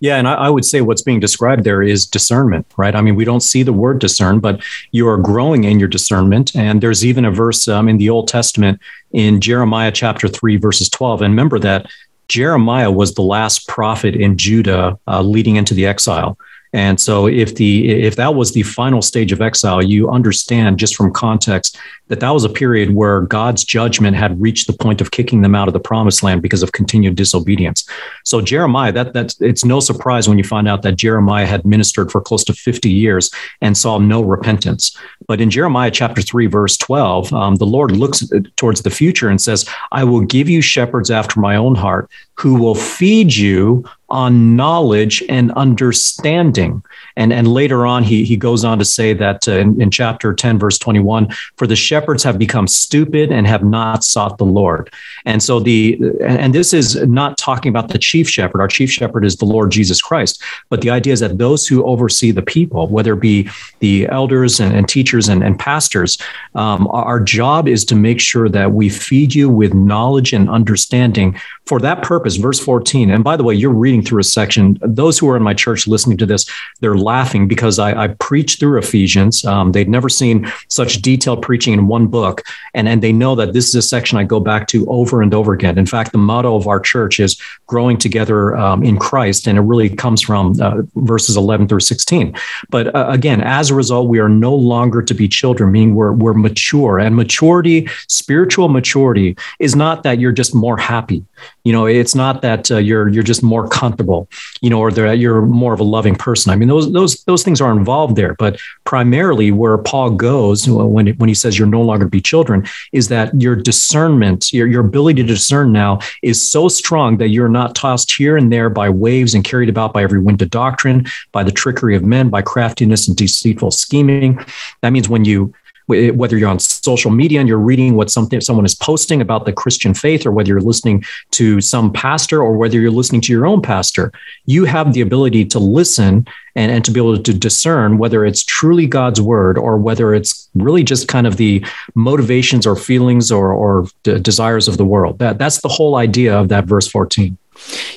Yeah, 0.00 0.16
and 0.16 0.28
I, 0.28 0.34
I, 0.34 0.50
would 0.50 0.64
say 0.64 0.80
what's 0.80 1.02
being 1.02 1.20
described 1.20 1.64
there 1.64 1.82
is 1.82 2.06
discernment, 2.06 2.66
right? 2.76 2.94
I 2.94 3.00
mean, 3.00 3.16
we 3.16 3.24
don't 3.24 3.40
see 3.40 3.62
the 3.62 3.72
word 3.72 4.00
discern, 4.00 4.40
but 4.40 4.60
you 4.90 5.08
are 5.08 5.16
growing 5.16 5.64
in 5.64 5.78
your 5.78 5.88
discernment. 5.88 6.54
And 6.54 6.80
there's 6.80 7.04
even 7.04 7.24
a 7.24 7.30
verse 7.30 7.66
um, 7.68 7.88
in 7.88 7.98
the 7.98 8.10
Old 8.10 8.28
Testament 8.28 8.80
in 9.12 9.40
Jeremiah 9.40 9.92
chapter 9.92 10.28
3, 10.28 10.56
verses 10.56 10.88
12. 10.88 11.22
And 11.22 11.32
remember 11.32 11.58
that 11.60 11.86
Jeremiah 12.28 12.90
was 12.90 13.14
the 13.14 13.22
last 13.22 13.68
prophet 13.68 14.14
in 14.14 14.36
Judah 14.38 14.98
uh, 15.06 15.22
leading 15.22 15.56
into 15.56 15.74
the 15.74 15.86
exile. 15.86 16.38
And 16.72 16.98
so 16.98 17.26
if 17.26 17.54
the 17.54 17.90
if 17.90 18.16
that 18.16 18.34
was 18.34 18.52
the 18.52 18.62
final 18.62 19.02
stage 19.02 19.32
of 19.32 19.42
exile, 19.42 19.82
you 19.82 20.10
understand 20.10 20.78
just 20.78 20.96
from 20.96 21.12
context 21.12 21.78
that 22.12 22.20
that 22.20 22.28
was 22.28 22.44
a 22.44 22.50
period 22.50 22.94
where 22.94 23.22
God's 23.22 23.64
judgment 23.64 24.18
had 24.18 24.38
reached 24.38 24.66
the 24.66 24.74
point 24.74 25.00
of 25.00 25.12
kicking 25.12 25.40
them 25.40 25.54
out 25.54 25.66
of 25.66 25.72
the 25.72 25.80
promised 25.80 26.22
land 26.22 26.42
because 26.42 26.62
of 26.62 26.72
continued 26.72 27.16
disobedience. 27.16 27.88
So 28.26 28.42
Jeremiah, 28.42 28.92
that 28.92 29.14
that's 29.14 29.40
it's 29.40 29.64
no 29.64 29.80
surprise 29.80 30.28
when 30.28 30.36
you 30.36 30.44
find 30.44 30.68
out 30.68 30.82
that 30.82 30.96
Jeremiah 30.96 31.46
had 31.46 31.64
ministered 31.64 32.12
for 32.12 32.20
close 32.20 32.44
to 32.44 32.52
50 32.52 32.90
years 32.90 33.30
and 33.62 33.78
saw 33.78 33.96
no 33.96 34.20
repentance. 34.20 34.94
But 35.26 35.40
in 35.40 35.48
Jeremiah 35.48 35.90
chapter 35.90 36.20
3 36.20 36.48
verse 36.48 36.76
12, 36.76 37.32
um, 37.32 37.54
the 37.54 37.64
Lord 37.64 37.92
looks 37.92 38.22
towards 38.56 38.82
the 38.82 38.90
future 38.90 39.30
and 39.30 39.40
says, 39.40 39.66
"I 39.90 40.04
will 40.04 40.20
give 40.20 40.50
you 40.50 40.60
shepherds 40.60 41.10
after 41.10 41.40
my 41.40 41.56
own 41.56 41.76
heart 41.76 42.10
who 42.34 42.54
will 42.54 42.74
feed 42.74 43.34
you 43.34 43.84
on 44.12 44.56
knowledge 44.56 45.22
and 45.28 45.50
understanding. 45.52 46.82
And, 47.16 47.32
and 47.32 47.48
later 47.48 47.86
on, 47.86 48.02
he, 48.04 48.24
he 48.24 48.36
goes 48.36 48.64
on 48.64 48.78
to 48.78 48.84
say 48.84 49.14
that 49.14 49.48
uh, 49.48 49.52
in, 49.52 49.80
in 49.80 49.90
chapter 49.90 50.34
10, 50.34 50.58
verse 50.58 50.78
21 50.78 51.28
For 51.56 51.66
the 51.66 51.76
shepherds 52.02 52.24
have 52.24 52.36
become 52.38 52.66
stupid 52.66 53.30
and 53.30 53.46
have 53.46 53.62
not 53.62 54.02
sought 54.02 54.36
the 54.36 54.44
Lord. 54.44 54.92
And 55.24 55.40
so 55.40 55.60
the, 55.60 56.00
and 56.20 56.52
this 56.52 56.72
is 56.72 56.96
not 57.06 57.38
talking 57.38 57.70
about 57.70 57.90
the 57.90 57.98
chief 57.98 58.28
shepherd. 58.28 58.60
Our 58.60 58.66
chief 58.66 58.90
shepherd 58.90 59.24
is 59.24 59.36
the 59.36 59.44
Lord 59.44 59.70
Jesus 59.70 60.02
Christ. 60.02 60.42
But 60.68 60.80
the 60.80 60.90
idea 60.90 61.12
is 61.12 61.20
that 61.20 61.38
those 61.38 61.68
who 61.68 61.84
oversee 61.84 62.32
the 62.32 62.42
people, 62.42 62.88
whether 62.88 63.12
it 63.12 63.20
be 63.20 63.48
the 63.78 64.08
elders 64.08 64.58
and, 64.58 64.74
and 64.74 64.88
teachers 64.88 65.28
and, 65.28 65.44
and 65.44 65.56
pastors, 65.56 66.18
um, 66.56 66.88
our 66.88 67.20
job 67.20 67.68
is 67.68 67.84
to 67.84 67.94
make 67.94 68.20
sure 68.20 68.48
that 68.48 68.72
we 68.72 68.88
feed 68.88 69.32
you 69.32 69.48
with 69.48 69.72
knowledge 69.72 70.32
and 70.32 70.50
understanding 70.50 71.38
for 71.66 71.78
that 71.78 72.02
purpose. 72.02 72.36
Verse 72.36 72.58
14. 72.58 73.10
And 73.10 73.22
by 73.22 73.36
the 73.36 73.44
way, 73.44 73.54
you're 73.54 73.70
reading 73.70 74.02
through 74.02 74.20
a 74.20 74.24
section. 74.24 74.76
Those 74.82 75.18
who 75.18 75.28
are 75.28 75.36
in 75.36 75.42
my 75.42 75.54
church 75.54 75.86
listening 75.86 76.18
to 76.18 76.26
this, 76.26 76.50
they're 76.80 76.98
laughing 76.98 77.46
because 77.46 77.78
I, 77.78 78.04
I 78.04 78.08
preach 78.08 78.58
through 78.58 78.78
Ephesians. 78.78 79.44
Um, 79.44 79.70
they'd 79.70 79.88
never 79.88 80.08
seen 80.08 80.50
such 80.68 80.96
detailed 80.96 81.42
preaching 81.42 81.74
in 81.74 81.81
one 81.88 82.06
book. 82.06 82.42
And, 82.74 82.88
and 82.88 83.02
they 83.02 83.12
know 83.12 83.34
that 83.34 83.52
this 83.52 83.68
is 83.68 83.74
a 83.74 83.82
section 83.82 84.18
I 84.18 84.24
go 84.24 84.40
back 84.40 84.68
to 84.68 84.86
over 84.86 85.22
and 85.22 85.34
over 85.34 85.52
again. 85.52 85.78
In 85.78 85.86
fact, 85.86 86.12
the 86.12 86.18
motto 86.18 86.56
of 86.56 86.66
our 86.66 86.80
church 86.80 87.20
is 87.20 87.40
growing 87.66 87.98
together 87.98 88.56
um, 88.56 88.82
in 88.82 88.98
Christ. 88.98 89.46
And 89.46 89.58
it 89.58 89.62
really 89.62 89.88
comes 89.88 90.22
from 90.22 90.60
uh, 90.60 90.82
verses 90.96 91.36
11 91.36 91.68
through 91.68 91.80
16. 91.80 92.34
But 92.70 92.94
uh, 92.94 93.06
again, 93.08 93.40
as 93.40 93.70
a 93.70 93.74
result, 93.74 94.08
we 94.08 94.18
are 94.18 94.28
no 94.28 94.54
longer 94.54 95.02
to 95.02 95.14
be 95.14 95.28
children, 95.28 95.72
meaning 95.72 95.94
we're, 95.94 96.12
we're 96.12 96.34
mature. 96.34 96.98
And 96.98 97.16
maturity, 97.16 97.88
spiritual 98.08 98.68
maturity, 98.68 99.36
is 99.58 99.76
not 99.76 100.02
that 100.02 100.18
you're 100.18 100.32
just 100.32 100.54
more 100.54 100.76
happy. 100.76 101.24
You 101.64 101.72
know, 101.72 101.86
it's 101.86 102.14
not 102.14 102.42
that 102.42 102.70
uh, 102.70 102.78
you're 102.78 103.08
you're 103.08 103.22
just 103.22 103.42
more 103.42 103.68
comfortable, 103.68 104.28
you 104.60 104.70
know, 104.70 104.80
or 104.80 104.90
that 104.90 105.18
you're 105.18 105.42
more 105.42 105.72
of 105.72 105.80
a 105.80 105.84
loving 105.84 106.16
person. 106.16 106.52
I 106.52 106.56
mean, 106.56 106.68
those 106.68 106.92
those 106.92 107.22
those 107.24 107.42
things 107.42 107.60
are 107.60 107.70
involved 107.70 108.16
there, 108.16 108.34
but 108.34 108.58
primarily 108.84 109.52
where 109.52 109.78
Paul 109.78 110.10
goes 110.10 110.68
when 110.68 111.08
when 111.08 111.28
he 111.28 111.34
says 111.34 111.58
you're 111.58 111.68
no 111.72 111.82
longer 111.82 112.06
be 112.06 112.20
children 112.20 112.64
is 112.92 113.08
that 113.08 113.28
your 113.40 113.56
discernment, 113.56 114.52
your 114.52 114.68
your 114.68 114.84
ability 114.84 115.22
to 115.22 115.26
discern 115.26 115.72
now 115.72 115.98
is 116.22 116.38
so 116.50 116.68
strong 116.68 117.16
that 117.16 117.28
you're 117.28 117.48
not 117.48 117.74
tossed 117.74 118.12
here 118.12 118.36
and 118.36 118.52
there 118.52 118.70
by 118.70 118.88
waves 118.88 119.34
and 119.34 119.42
carried 119.42 119.68
about 119.68 119.92
by 119.92 120.02
every 120.02 120.20
wind 120.20 120.40
of 120.42 120.50
doctrine, 120.50 121.06
by 121.32 121.42
the 121.42 121.50
trickery 121.50 121.96
of 121.96 122.04
men, 122.04 122.28
by 122.28 122.42
craftiness 122.42 123.08
and 123.08 123.16
deceitful 123.16 123.70
scheming. 123.72 124.38
That 124.82 124.90
means 124.90 125.08
when 125.08 125.24
you 125.24 125.52
Eh, 125.90 126.10
whether 126.10 126.38
you're 126.38 126.48
on 126.48 126.58
social 126.58 127.10
media 127.10 127.40
and 127.40 127.48
you're 127.48 127.58
reading 127.58 127.94
what 127.94 128.10
something 128.10 128.40
someone 128.40 128.64
is 128.64 128.74
posting 128.74 129.20
about 129.20 129.44
the 129.44 129.52
Christian 129.52 129.94
faith, 129.94 130.24
or 130.26 130.32
whether 130.32 130.48
you're 130.48 130.60
listening 130.60 131.04
to 131.32 131.60
some 131.60 131.92
pastor, 131.92 132.40
or 132.40 132.56
whether 132.56 132.80
you're 132.80 132.90
listening 132.90 133.20
to 133.22 133.32
your 133.32 133.46
own 133.46 133.62
pastor, 133.62 134.12
you 134.46 134.64
have 134.64 134.92
the 134.92 135.00
ability 135.00 135.44
to 135.46 135.58
listen 135.58 136.26
and, 136.54 136.70
and 136.70 136.84
to 136.84 136.90
be 136.90 137.00
able 137.00 137.18
to 137.18 137.34
discern 137.34 137.98
whether 137.98 138.24
it's 138.24 138.44
truly 138.44 138.86
God's 138.86 139.20
word 139.20 139.58
or 139.58 139.76
whether 139.76 140.14
it's 140.14 140.48
really 140.54 140.84
just 140.84 141.08
kind 141.08 141.26
of 141.26 141.36
the 141.36 141.64
motivations 141.94 142.66
or 142.66 142.76
feelings 142.76 143.32
or, 143.32 143.52
or 143.52 143.86
desires 144.02 144.68
of 144.68 144.76
the 144.76 144.84
world. 144.84 145.18
That 145.18 145.38
that's 145.38 145.60
the 145.60 145.68
whole 145.68 145.96
idea 145.96 146.38
of 146.38 146.48
that 146.48 146.64
verse 146.64 146.86
14. 146.88 147.36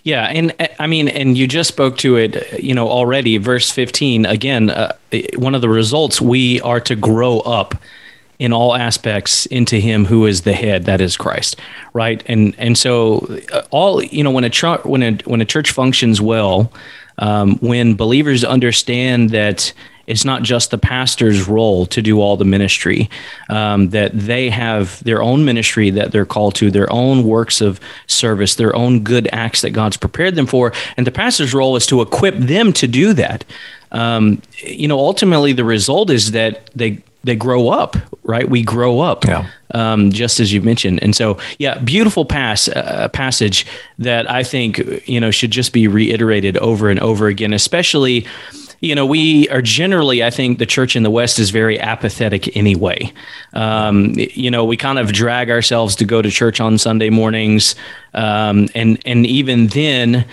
Yeah, 0.03 0.25
and 0.25 0.53
uh, 0.59 0.67
I 0.79 0.87
mean, 0.87 1.07
and 1.07 1.37
you 1.37 1.47
just 1.47 1.67
spoke 1.67 1.97
to 1.99 2.17
it, 2.17 2.61
you 2.61 2.73
know, 2.73 2.89
already. 2.89 3.37
Verse 3.37 3.71
fifteen 3.71 4.25
again. 4.25 4.69
Uh, 4.69 4.93
one 5.37 5.55
of 5.55 5.61
the 5.61 5.69
results 5.69 6.21
we 6.21 6.61
are 6.61 6.79
to 6.81 6.95
grow 6.95 7.39
up 7.39 7.75
in 8.37 8.51
all 8.51 8.75
aspects 8.75 9.45
into 9.45 9.77
Him 9.77 10.05
who 10.05 10.25
is 10.25 10.41
the 10.41 10.53
head, 10.53 10.85
that 10.85 11.01
is 11.01 11.17
Christ, 11.17 11.59
right? 11.93 12.23
And 12.27 12.53
and 12.57 12.77
so 12.77 13.27
uh, 13.53 13.63
all 13.71 14.03
you 14.03 14.23
know, 14.23 14.31
when 14.31 14.43
a 14.43 14.49
church 14.49 14.83
when 14.83 15.01
a 15.01 15.13
when 15.25 15.41
a 15.41 15.45
church 15.45 15.71
functions 15.71 16.21
well, 16.21 16.71
um, 17.17 17.57
when 17.59 17.95
believers 17.95 18.43
understand 18.43 19.29
that 19.31 19.73
it's 20.07 20.25
not 20.25 20.43
just 20.43 20.71
the 20.71 20.77
pastor's 20.77 21.47
role 21.47 21.85
to 21.87 22.01
do 22.01 22.21
all 22.21 22.37
the 22.37 22.45
ministry, 22.45 23.09
um, 23.49 23.89
that 23.89 24.11
they 24.13 24.49
have 24.49 25.03
their 25.03 25.21
own 25.21 25.45
ministry 25.45 25.89
that 25.91 26.11
they're 26.11 26.25
called 26.25 26.55
to, 26.55 26.69
their 26.71 26.91
own 26.91 27.23
works 27.23 27.61
of 27.61 27.79
service, 28.07 28.55
their 28.55 28.75
own 28.75 29.01
good 29.01 29.27
acts 29.31 29.61
that 29.61 29.71
God's 29.71 29.97
prepared 29.97 30.35
them 30.35 30.45
for. 30.45 30.73
And 30.97 31.07
the 31.07 31.11
pastor's 31.11 31.53
role 31.53 31.75
is 31.75 31.85
to 31.87 32.01
equip 32.01 32.35
them 32.35 32.73
to 32.73 32.87
do 32.87 33.13
that. 33.13 33.45
Um, 33.91 34.41
you 34.57 34.87
know, 34.87 34.99
ultimately, 34.99 35.53
the 35.53 35.63
result 35.63 36.09
is 36.09 36.31
that 36.31 36.69
they 36.75 37.01
they 37.23 37.35
grow 37.35 37.69
up, 37.69 37.97
right? 38.23 38.47
We 38.47 38.61
grow 38.61 38.99
up, 38.99 39.25
yeah. 39.25 39.49
um, 39.71 40.11
just 40.11 40.39
as 40.39 40.53
you 40.53 40.61
mentioned. 40.61 41.01
And 41.01 41.15
so, 41.15 41.39
yeah, 41.57 41.79
beautiful 41.79 42.23
pass 42.23 42.67
uh, 42.67 43.09
passage 43.13 43.65
that 43.97 44.29
I 44.29 44.43
think 44.43 44.77
you 45.07 45.19
know 45.19 45.31
should 45.31 45.51
just 45.51 45.73
be 45.73 45.87
reiterated 45.87 46.57
over 46.57 46.89
and 46.89 46.99
over 46.99 47.27
again, 47.27 47.53
especially 47.53 48.27
you 48.79 48.95
know, 48.95 49.05
we 49.05 49.47
are 49.49 49.61
generally, 49.61 50.23
I 50.23 50.29
think 50.29 50.59
the 50.59 50.65
church 50.65 50.95
in 50.95 51.03
the 51.03 51.11
West 51.11 51.39
is 51.39 51.49
very 51.49 51.79
apathetic 51.79 52.55
anyway. 52.55 53.13
Um, 53.53 54.13
you 54.15 54.51
know, 54.51 54.65
we 54.65 54.77
kind 54.77 54.99
of 54.99 55.11
drag 55.11 55.49
ourselves 55.49 55.95
to 55.97 56.05
go 56.05 56.21
to 56.21 56.29
church 56.29 56.59
on 56.59 56.77
Sunday 56.77 57.09
mornings. 57.09 57.75
Um, 58.13 58.69
and, 58.75 59.01
and 59.05 59.25
even 59.25 59.67
then, 59.67 60.25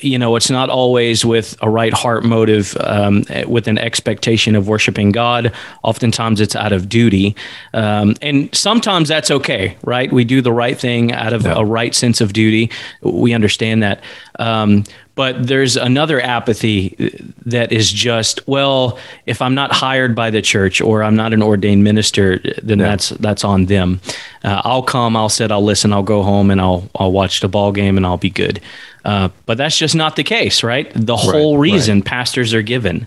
you 0.00 0.18
know, 0.18 0.36
it's 0.36 0.50
not 0.50 0.70
always 0.70 1.24
with 1.24 1.56
a 1.62 1.70
right 1.70 1.92
heart 1.92 2.24
motive, 2.24 2.76
um, 2.80 3.24
with 3.46 3.68
an 3.68 3.78
expectation 3.78 4.54
of 4.56 4.68
worshiping 4.68 5.12
God. 5.12 5.52
Oftentimes 5.82 6.40
it's 6.40 6.56
out 6.56 6.72
of 6.72 6.88
duty. 6.88 7.34
Um, 7.72 8.14
and 8.22 8.54
sometimes 8.54 9.08
that's 9.08 9.30
okay, 9.30 9.76
right? 9.84 10.12
We 10.12 10.24
do 10.24 10.42
the 10.42 10.52
right 10.52 10.78
thing 10.78 11.12
out 11.12 11.32
of 11.32 11.44
yeah. 11.44 11.54
a 11.56 11.64
right 11.64 11.94
sense 11.94 12.20
of 12.20 12.32
duty. 12.32 12.70
We 13.02 13.32
understand 13.32 13.82
that. 13.82 14.02
Um, 14.38 14.84
but 15.20 15.46
there's 15.46 15.76
another 15.76 16.18
apathy 16.18 16.96
that 17.44 17.72
is 17.72 17.92
just 17.92 18.46
well 18.48 18.98
if 19.26 19.42
i'm 19.42 19.54
not 19.54 19.70
hired 19.70 20.14
by 20.14 20.30
the 20.30 20.40
church 20.40 20.80
or 20.80 21.02
i'm 21.02 21.14
not 21.14 21.34
an 21.34 21.42
ordained 21.42 21.84
minister 21.84 22.38
then 22.62 22.78
yeah. 22.78 22.86
that's 22.86 23.10
that's 23.10 23.44
on 23.44 23.66
them 23.66 24.00
uh, 24.44 24.62
i'll 24.64 24.82
come 24.82 25.16
i'll 25.16 25.28
sit 25.28 25.50
i'll 25.52 25.62
listen 25.62 25.92
i'll 25.92 26.02
go 26.02 26.22
home 26.22 26.50
and 26.50 26.58
i'll 26.58 26.88
i'll 26.94 27.12
watch 27.12 27.40
the 27.40 27.48
ball 27.48 27.70
game 27.70 27.98
and 27.98 28.06
i'll 28.06 28.16
be 28.16 28.30
good 28.30 28.60
uh, 29.04 29.28
but 29.46 29.58
that's 29.58 29.76
just 29.76 29.94
not 29.94 30.16
the 30.16 30.24
case 30.24 30.62
right 30.62 30.90
the 30.94 31.16
whole 31.16 31.56
right, 31.56 31.72
reason 31.72 31.98
right. 31.98 32.04
pastors 32.04 32.54
are 32.54 32.62
given 32.62 33.06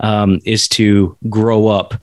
um, 0.00 0.40
is 0.44 0.68
to 0.68 1.16
grow 1.28 1.68
up 1.68 1.94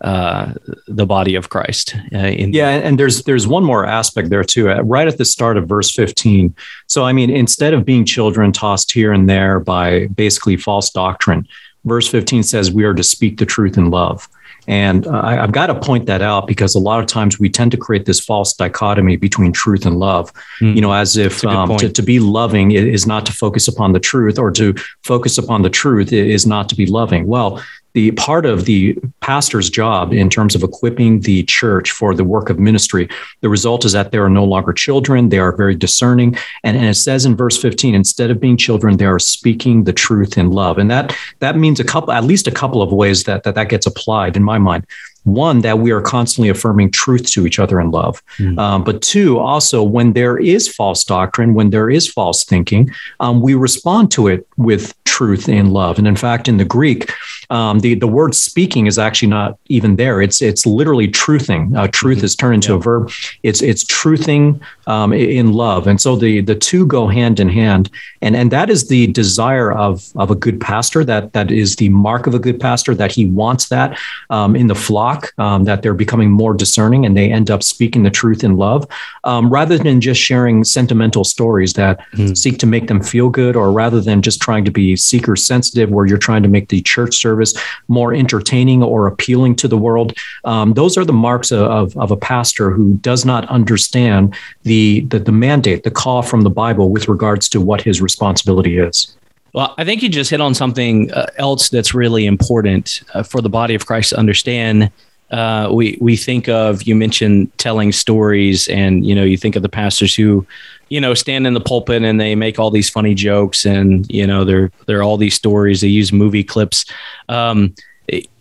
uh, 0.00 0.52
the 0.86 1.06
body 1.06 1.34
of 1.34 1.48
Christ. 1.48 1.96
Uh, 2.14 2.26
yeah, 2.26 2.68
and 2.68 2.98
there's 2.98 3.22
there's 3.22 3.46
one 3.46 3.64
more 3.64 3.86
aspect 3.86 4.28
there 4.28 4.44
too. 4.44 4.70
Uh, 4.70 4.82
right 4.82 5.08
at 5.08 5.16
the 5.16 5.24
start 5.24 5.56
of 5.56 5.66
verse 5.66 5.90
15. 5.94 6.54
So 6.88 7.04
I 7.04 7.12
mean, 7.14 7.30
instead 7.30 7.72
of 7.72 7.86
being 7.86 8.04
children 8.04 8.52
tossed 8.52 8.92
here 8.92 9.12
and 9.12 9.30
there 9.30 9.60
by 9.60 10.08
basically 10.08 10.58
false 10.58 10.90
doctrine, 10.90 11.48
verse 11.84 12.06
15 12.06 12.42
says 12.42 12.70
we 12.70 12.84
are 12.84 12.92
to 12.92 13.02
speak 13.02 13.38
the 13.38 13.46
truth 13.46 13.78
in 13.78 13.90
love. 13.90 14.28
And 14.66 15.06
uh, 15.06 15.20
I, 15.22 15.34
have 15.34 15.52
got 15.52 15.66
to 15.66 15.74
point 15.74 16.06
that 16.06 16.22
out 16.22 16.46
because 16.46 16.74
a 16.74 16.78
lot 16.78 17.00
of 17.00 17.06
times 17.06 17.38
we 17.38 17.48
tend 17.48 17.70
to 17.72 17.76
create 17.76 18.06
this 18.06 18.20
false 18.20 18.52
dichotomy 18.52 19.16
between 19.16 19.52
truth 19.52 19.84
and 19.86 19.98
love. 19.98 20.32
Mm. 20.60 20.74
You 20.74 20.80
know, 20.80 20.92
as 20.92 21.16
if 21.16 21.44
um, 21.44 21.76
to, 21.76 21.88
to 21.88 22.02
be 22.02 22.20
loving 22.20 22.72
is 22.72 23.06
not 23.06 23.26
to 23.26 23.32
focus 23.32 23.68
upon 23.68 23.92
the 23.92 24.00
truth, 24.00 24.38
or 24.38 24.50
to 24.52 24.74
focus 25.02 25.38
upon 25.38 25.62
the 25.62 25.70
truth 25.70 26.12
is 26.12 26.46
not 26.46 26.68
to 26.70 26.74
be 26.74 26.86
loving. 26.86 27.26
Well, 27.26 27.62
the 27.94 28.10
part 28.12 28.44
of 28.44 28.64
the 28.64 28.98
pastor's 29.20 29.70
job 29.70 30.12
in 30.12 30.28
terms 30.28 30.54
of 30.54 30.62
equipping 30.62 31.20
the 31.20 31.44
church 31.44 31.92
for 31.92 32.14
the 32.14 32.24
work 32.24 32.50
of 32.50 32.58
ministry. 32.58 33.08
The 33.40 33.48
result 33.48 33.84
is 33.84 33.92
that 33.92 34.10
they 34.10 34.18
are 34.18 34.28
no 34.28 34.44
longer 34.44 34.72
children. 34.72 35.28
They 35.28 35.38
are 35.38 35.56
very 35.56 35.76
discerning. 35.76 36.36
And, 36.64 36.76
and 36.76 36.86
it 36.86 36.96
says 36.96 37.24
in 37.24 37.36
verse 37.36 37.60
15, 37.60 37.94
instead 37.94 38.30
of 38.30 38.40
being 38.40 38.56
children, 38.56 38.96
they 38.96 39.06
are 39.06 39.20
speaking 39.20 39.84
the 39.84 39.92
truth 39.92 40.36
in 40.36 40.50
love. 40.50 40.78
And 40.78 40.90
that 40.90 41.16
that 41.38 41.56
means 41.56 41.80
a 41.80 41.84
couple, 41.84 42.12
at 42.12 42.24
least 42.24 42.48
a 42.48 42.52
couple 42.52 42.82
of 42.82 42.92
ways 42.92 43.24
that 43.24 43.44
that, 43.44 43.54
that 43.54 43.68
gets 43.68 43.86
applied 43.86 44.36
in 44.36 44.42
my 44.42 44.58
mind 44.58 44.86
one 45.24 45.62
that 45.62 45.78
we 45.78 45.90
are 45.90 46.02
constantly 46.02 46.50
affirming 46.50 46.90
truth 46.90 47.30
to 47.30 47.46
each 47.46 47.58
other 47.58 47.80
in 47.80 47.90
love 47.90 48.22
mm. 48.36 48.58
um, 48.58 48.84
but 48.84 49.00
two 49.02 49.38
also 49.38 49.82
when 49.82 50.12
there 50.12 50.38
is 50.38 50.68
false 50.68 51.02
doctrine 51.02 51.54
when 51.54 51.70
there 51.70 51.90
is 51.90 52.10
false 52.10 52.44
thinking 52.44 52.90
um, 53.20 53.40
we 53.40 53.54
respond 53.54 54.10
to 54.10 54.28
it 54.28 54.46
with 54.56 54.94
truth 55.04 55.48
in 55.48 55.70
love 55.70 55.98
and 55.98 56.06
in 56.06 56.16
fact 56.16 56.46
in 56.46 56.58
the 56.58 56.64
greek 56.64 57.10
um, 57.50 57.80
the 57.80 57.94
the 57.94 58.06
word 58.06 58.34
speaking 58.34 58.86
is 58.86 58.98
actually 58.98 59.28
not 59.28 59.58
even 59.66 59.96
there. 59.96 60.20
It's 60.22 60.42
it's 60.42 60.66
literally 60.66 61.08
truthing. 61.08 61.76
Uh, 61.76 61.88
truth 61.88 62.18
mm-hmm. 62.18 62.24
is 62.26 62.36
turned 62.36 62.54
into 62.54 62.72
yeah. 62.72 62.78
a 62.78 62.80
verb. 62.80 63.10
It's 63.42 63.62
it's 63.62 63.84
truthing 63.84 64.60
um, 64.86 65.12
in 65.12 65.52
love, 65.52 65.86
and 65.86 66.00
so 66.00 66.16
the 66.16 66.40
the 66.40 66.54
two 66.54 66.86
go 66.86 67.06
hand 67.06 67.40
in 67.40 67.48
hand, 67.48 67.90
and 68.22 68.36
and 68.36 68.50
that 68.50 68.70
is 68.70 68.88
the 68.88 69.08
desire 69.08 69.72
of 69.72 70.10
of 70.16 70.30
a 70.30 70.34
good 70.34 70.60
pastor. 70.60 71.04
That 71.04 71.32
that 71.32 71.50
is 71.50 71.76
the 71.76 71.88
mark 71.90 72.26
of 72.26 72.34
a 72.34 72.38
good 72.38 72.60
pastor. 72.60 72.94
That 72.94 73.12
he 73.12 73.26
wants 73.26 73.68
that 73.68 73.98
um, 74.30 74.56
in 74.56 74.66
the 74.66 74.74
flock. 74.74 75.32
Um, 75.38 75.64
that 75.64 75.82
they're 75.82 75.94
becoming 75.94 76.30
more 76.30 76.54
discerning, 76.54 77.06
and 77.06 77.16
they 77.16 77.30
end 77.30 77.50
up 77.50 77.62
speaking 77.62 78.02
the 78.02 78.10
truth 78.10 78.44
in 78.44 78.56
love, 78.56 78.86
um, 79.24 79.50
rather 79.50 79.78
than 79.78 80.00
just 80.00 80.20
sharing 80.20 80.64
sentimental 80.64 81.24
stories 81.24 81.74
that 81.74 82.00
mm. 82.12 82.36
seek 82.36 82.58
to 82.58 82.66
make 82.66 82.88
them 82.88 83.02
feel 83.02 83.28
good, 83.28 83.56
or 83.56 83.72
rather 83.72 84.00
than 84.00 84.22
just 84.22 84.40
trying 84.40 84.64
to 84.64 84.70
be 84.70 84.96
seeker 84.96 85.36
sensitive, 85.36 85.90
where 85.90 86.06
you're 86.06 86.18
trying 86.18 86.42
to 86.42 86.48
make 86.48 86.68
the 86.68 86.80
church 86.82 87.14
service 87.16 87.33
service 87.34 87.54
more 87.88 88.14
entertaining 88.14 88.82
or 88.82 89.06
appealing 89.06 89.56
to 89.56 89.68
the 89.68 89.76
world. 89.76 90.16
Um, 90.44 90.74
those 90.74 90.96
are 90.96 91.04
the 91.04 91.12
marks 91.12 91.50
of, 91.50 91.96
of, 91.96 92.10
a 92.10 92.16
pastor 92.16 92.70
who 92.70 92.94
does 92.98 93.24
not 93.24 93.48
understand 93.48 94.36
the, 94.62 95.00
the, 95.10 95.18
the 95.18 95.32
mandate, 95.32 95.82
the 95.82 95.90
call 95.90 96.22
from 96.22 96.42
the 96.42 96.50
Bible 96.50 96.90
with 96.90 97.08
regards 97.08 97.48
to 97.48 97.60
what 97.60 97.80
his 97.80 98.00
responsibility 98.00 98.78
is. 98.78 99.16
Well, 99.52 99.74
I 99.78 99.84
think 99.84 100.02
you 100.02 100.08
just 100.08 100.30
hit 100.30 100.40
on 100.40 100.54
something 100.54 101.12
uh, 101.12 101.26
else 101.36 101.70
that's 101.70 101.94
really 101.94 102.26
important 102.26 103.02
uh, 103.14 103.22
for 103.22 103.40
the 103.40 103.48
body 103.48 103.74
of 103.74 103.86
Christ 103.86 104.10
to 104.10 104.18
understand. 104.18 104.90
Uh, 105.30 105.68
we 105.72 105.98
we 106.00 106.16
think 106.16 106.48
of 106.48 106.82
you 106.84 106.94
mentioned 106.94 107.50
telling 107.58 107.92
stories, 107.92 108.68
and 108.68 109.04
you 109.04 109.14
know 109.14 109.24
you 109.24 109.36
think 109.36 109.56
of 109.56 109.62
the 109.62 109.68
pastors 109.68 110.14
who 110.14 110.46
you 110.88 111.00
know, 111.00 111.14
stand 111.14 111.46
in 111.46 111.54
the 111.54 111.60
pulpit 111.60 112.02
and 112.02 112.20
they 112.20 112.34
make 112.34 112.58
all 112.58 112.70
these 112.70 112.90
funny 112.90 113.14
jokes 113.14 113.64
and, 113.64 114.08
you 114.10 114.26
know, 114.26 114.44
they're, 114.44 114.70
they're 114.86 115.02
all 115.02 115.16
these 115.16 115.34
stories. 115.34 115.80
They 115.80 115.88
use 115.88 116.12
movie 116.12 116.44
clips. 116.44 116.84
Um, 117.28 117.74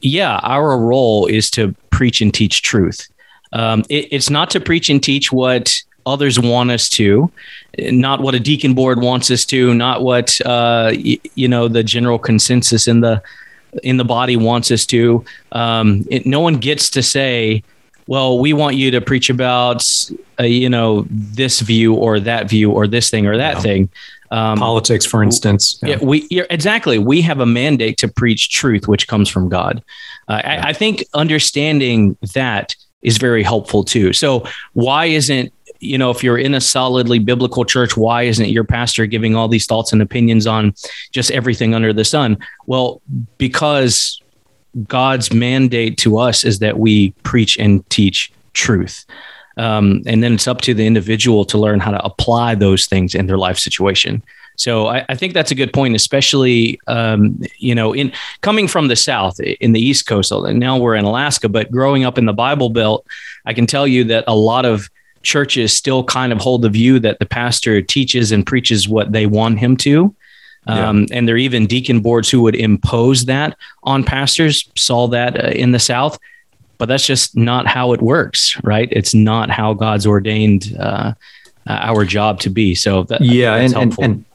yeah, 0.01 0.39
our 0.43 0.77
role 0.77 1.25
is 1.25 1.49
to 1.51 1.73
preach 1.89 2.21
and 2.21 2.33
teach 2.33 2.61
truth. 2.61 3.07
Um, 3.53 3.83
it, 3.89 4.07
it's 4.11 4.29
not 4.29 4.49
to 4.51 4.59
preach 4.59 4.89
and 4.89 5.01
teach 5.01 5.31
what 5.31 5.73
others 6.05 6.39
want 6.39 6.69
us 6.69 6.89
to, 6.89 7.31
not 7.79 8.19
what 8.19 8.35
a 8.35 8.39
deacon 8.39 8.73
board 8.73 9.01
wants 9.01 9.31
us 9.31 9.45
to, 9.45 9.73
not 9.73 10.03
what, 10.03 10.39
uh, 10.41 10.91
y- 10.93 11.19
you 11.35 11.47
know, 11.47 11.67
the 11.67 11.83
general 11.83 12.19
consensus 12.19 12.87
in 12.87 12.99
the, 12.99 13.21
in 13.81 13.97
the 13.97 14.05
body 14.05 14.35
wants 14.35 14.71
us 14.71 14.85
to. 14.87 15.23
Um, 15.51 16.05
it, 16.09 16.25
no 16.25 16.39
one 16.39 16.57
gets 16.57 16.89
to 16.91 17.03
say, 17.03 17.63
well, 18.07 18.39
we 18.39 18.53
want 18.53 18.75
you 18.75 18.91
to 18.91 19.01
preach 19.01 19.29
about, 19.29 19.87
uh, 20.39 20.43
you 20.43 20.69
know, 20.69 21.05
this 21.09 21.61
view 21.61 21.93
or 21.95 22.19
that 22.19 22.49
view 22.49 22.71
or 22.71 22.87
this 22.87 23.09
thing 23.09 23.25
or 23.25 23.37
that 23.37 23.55
yeah. 23.55 23.61
thing. 23.61 23.89
Um, 24.31 24.57
Politics, 24.57 25.05
for 25.05 25.23
instance. 25.23 25.79
Yeah, 25.81 25.89
yeah 25.89 25.97
we 26.01 26.27
yeah, 26.31 26.43
exactly. 26.49 26.97
We 26.97 27.21
have 27.21 27.39
a 27.39 27.45
mandate 27.45 27.97
to 27.99 28.07
preach 28.07 28.49
truth, 28.49 28.87
which 28.87 29.07
comes 29.07 29.29
from 29.29 29.47
God. 29.47 29.83
Uh, 30.27 30.41
I, 30.43 30.69
I 30.69 30.73
think 30.73 31.05
understanding 31.13 32.17
that 32.33 32.75
is 33.03 33.17
very 33.17 33.43
helpful 33.43 33.83
too. 33.83 34.11
So, 34.11 34.47
why 34.73 35.05
isn't 35.05 35.53
you 35.83 35.97
know, 35.97 36.09
if 36.09 36.23
you're 36.23 36.37
in 36.37 36.53
a 36.53 36.61
solidly 36.61 37.19
biblical 37.19 37.65
church, 37.65 37.97
why 37.97 38.23
isn't 38.23 38.49
your 38.49 38.63
pastor 38.63 39.05
giving 39.05 39.35
all 39.35 39.47
these 39.47 39.65
thoughts 39.65 39.93
and 39.93 40.01
opinions 40.01 40.47
on 40.47 40.73
just 41.11 41.31
everything 41.31 41.73
under 41.73 41.93
the 41.93 42.05
sun? 42.05 42.37
Well, 42.65 43.01
because 43.37 44.21
God's 44.87 45.33
mandate 45.33 45.97
to 45.99 46.17
us 46.17 46.43
is 46.43 46.59
that 46.59 46.79
we 46.79 47.11
preach 47.23 47.57
and 47.57 47.87
teach 47.89 48.31
truth. 48.53 49.05
Um, 49.57 50.01
and 50.07 50.23
then 50.23 50.33
it's 50.33 50.47
up 50.47 50.61
to 50.61 50.73
the 50.73 50.87
individual 50.87 51.45
to 51.45 51.57
learn 51.57 51.79
how 51.79 51.91
to 51.91 52.03
apply 52.03 52.55
those 52.55 52.87
things 52.87 53.13
in 53.13 53.27
their 53.27 53.37
life 53.37 53.59
situation. 53.59 54.23
So 54.55 54.87
I, 54.87 55.05
I 55.09 55.15
think 55.15 55.33
that's 55.33 55.51
a 55.51 55.55
good 55.55 55.73
point, 55.73 55.95
especially 55.95 56.79
um, 56.87 57.41
you 57.57 57.75
know, 57.75 57.93
in 57.93 58.11
coming 58.41 58.67
from 58.67 58.87
the 58.87 58.95
South 58.95 59.39
in 59.39 59.73
the 59.73 59.81
East 59.81 60.05
Coast. 60.05 60.31
And 60.31 60.59
now 60.59 60.77
we're 60.77 60.95
in 60.95 61.05
Alaska, 61.05 61.49
but 61.49 61.71
growing 61.71 62.03
up 62.03 62.17
in 62.17 62.25
the 62.25 62.33
Bible 62.33 62.69
Belt, 62.69 63.05
I 63.45 63.53
can 63.53 63.67
tell 63.67 63.87
you 63.87 64.03
that 64.05 64.23
a 64.27 64.35
lot 64.35 64.65
of 64.65 64.89
churches 65.23 65.73
still 65.73 66.03
kind 66.03 66.31
of 66.31 66.39
hold 66.39 66.61
the 66.61 66.69
view 66.69 66.99
that 66.99 67.19
the 67.19 67.25
pastor 67.25 67.81
teaches 67.81 68.31
and 68.31 68.45
preaches 68.45 68.87
what 68.87 69.11
they 69.11 69.25
want 69.25 69.59
him 69.59 69.75
to. 69.77 70.15
Um, 70.67 71.01
yeah. 71.09 71.17
And 71.17 71.27
there 71.27 71.35
are 71.35 71.39
even 71.39 71.65
deacon 71.65 71.99
boards 71.99 72.29
who 72.29 72.41
would 72.41 72.55
impose 72.55 73.25
that 73.25 73.57
on 73.83 74.03
pastors. 74.03 74.69
Saw 74.77 75.07
that 75.07 75.43
uh, 75.43 75.49
in 75.49 75.71
the 75.71 75.79
South, 75.79 76.17
but 76.77 76.85
that's 76.85 77.05
just 77.05 77.35
not 77.35 77.67
how 77.67 77.93
it 77.93 78.01
works, 78.01 78.59
right? 78.63 78.87
It's 78.91 79.13
not 79.13 79.49
how 79.49 79.73
God's 79.73 80.05
ordained 80.05 80.75
uh, 80.79 81.13
uh 81.67 81.79
our 81.81 82.05
job 82.05 82.39
to 82.41 82.49
be. 82.49 82.75
So 82.75 83.03
that, 83.03 83.21
yeah, 83.21 83.55
and, 83.55 83.73
and, 83.75 83.99
and 83.99 84.25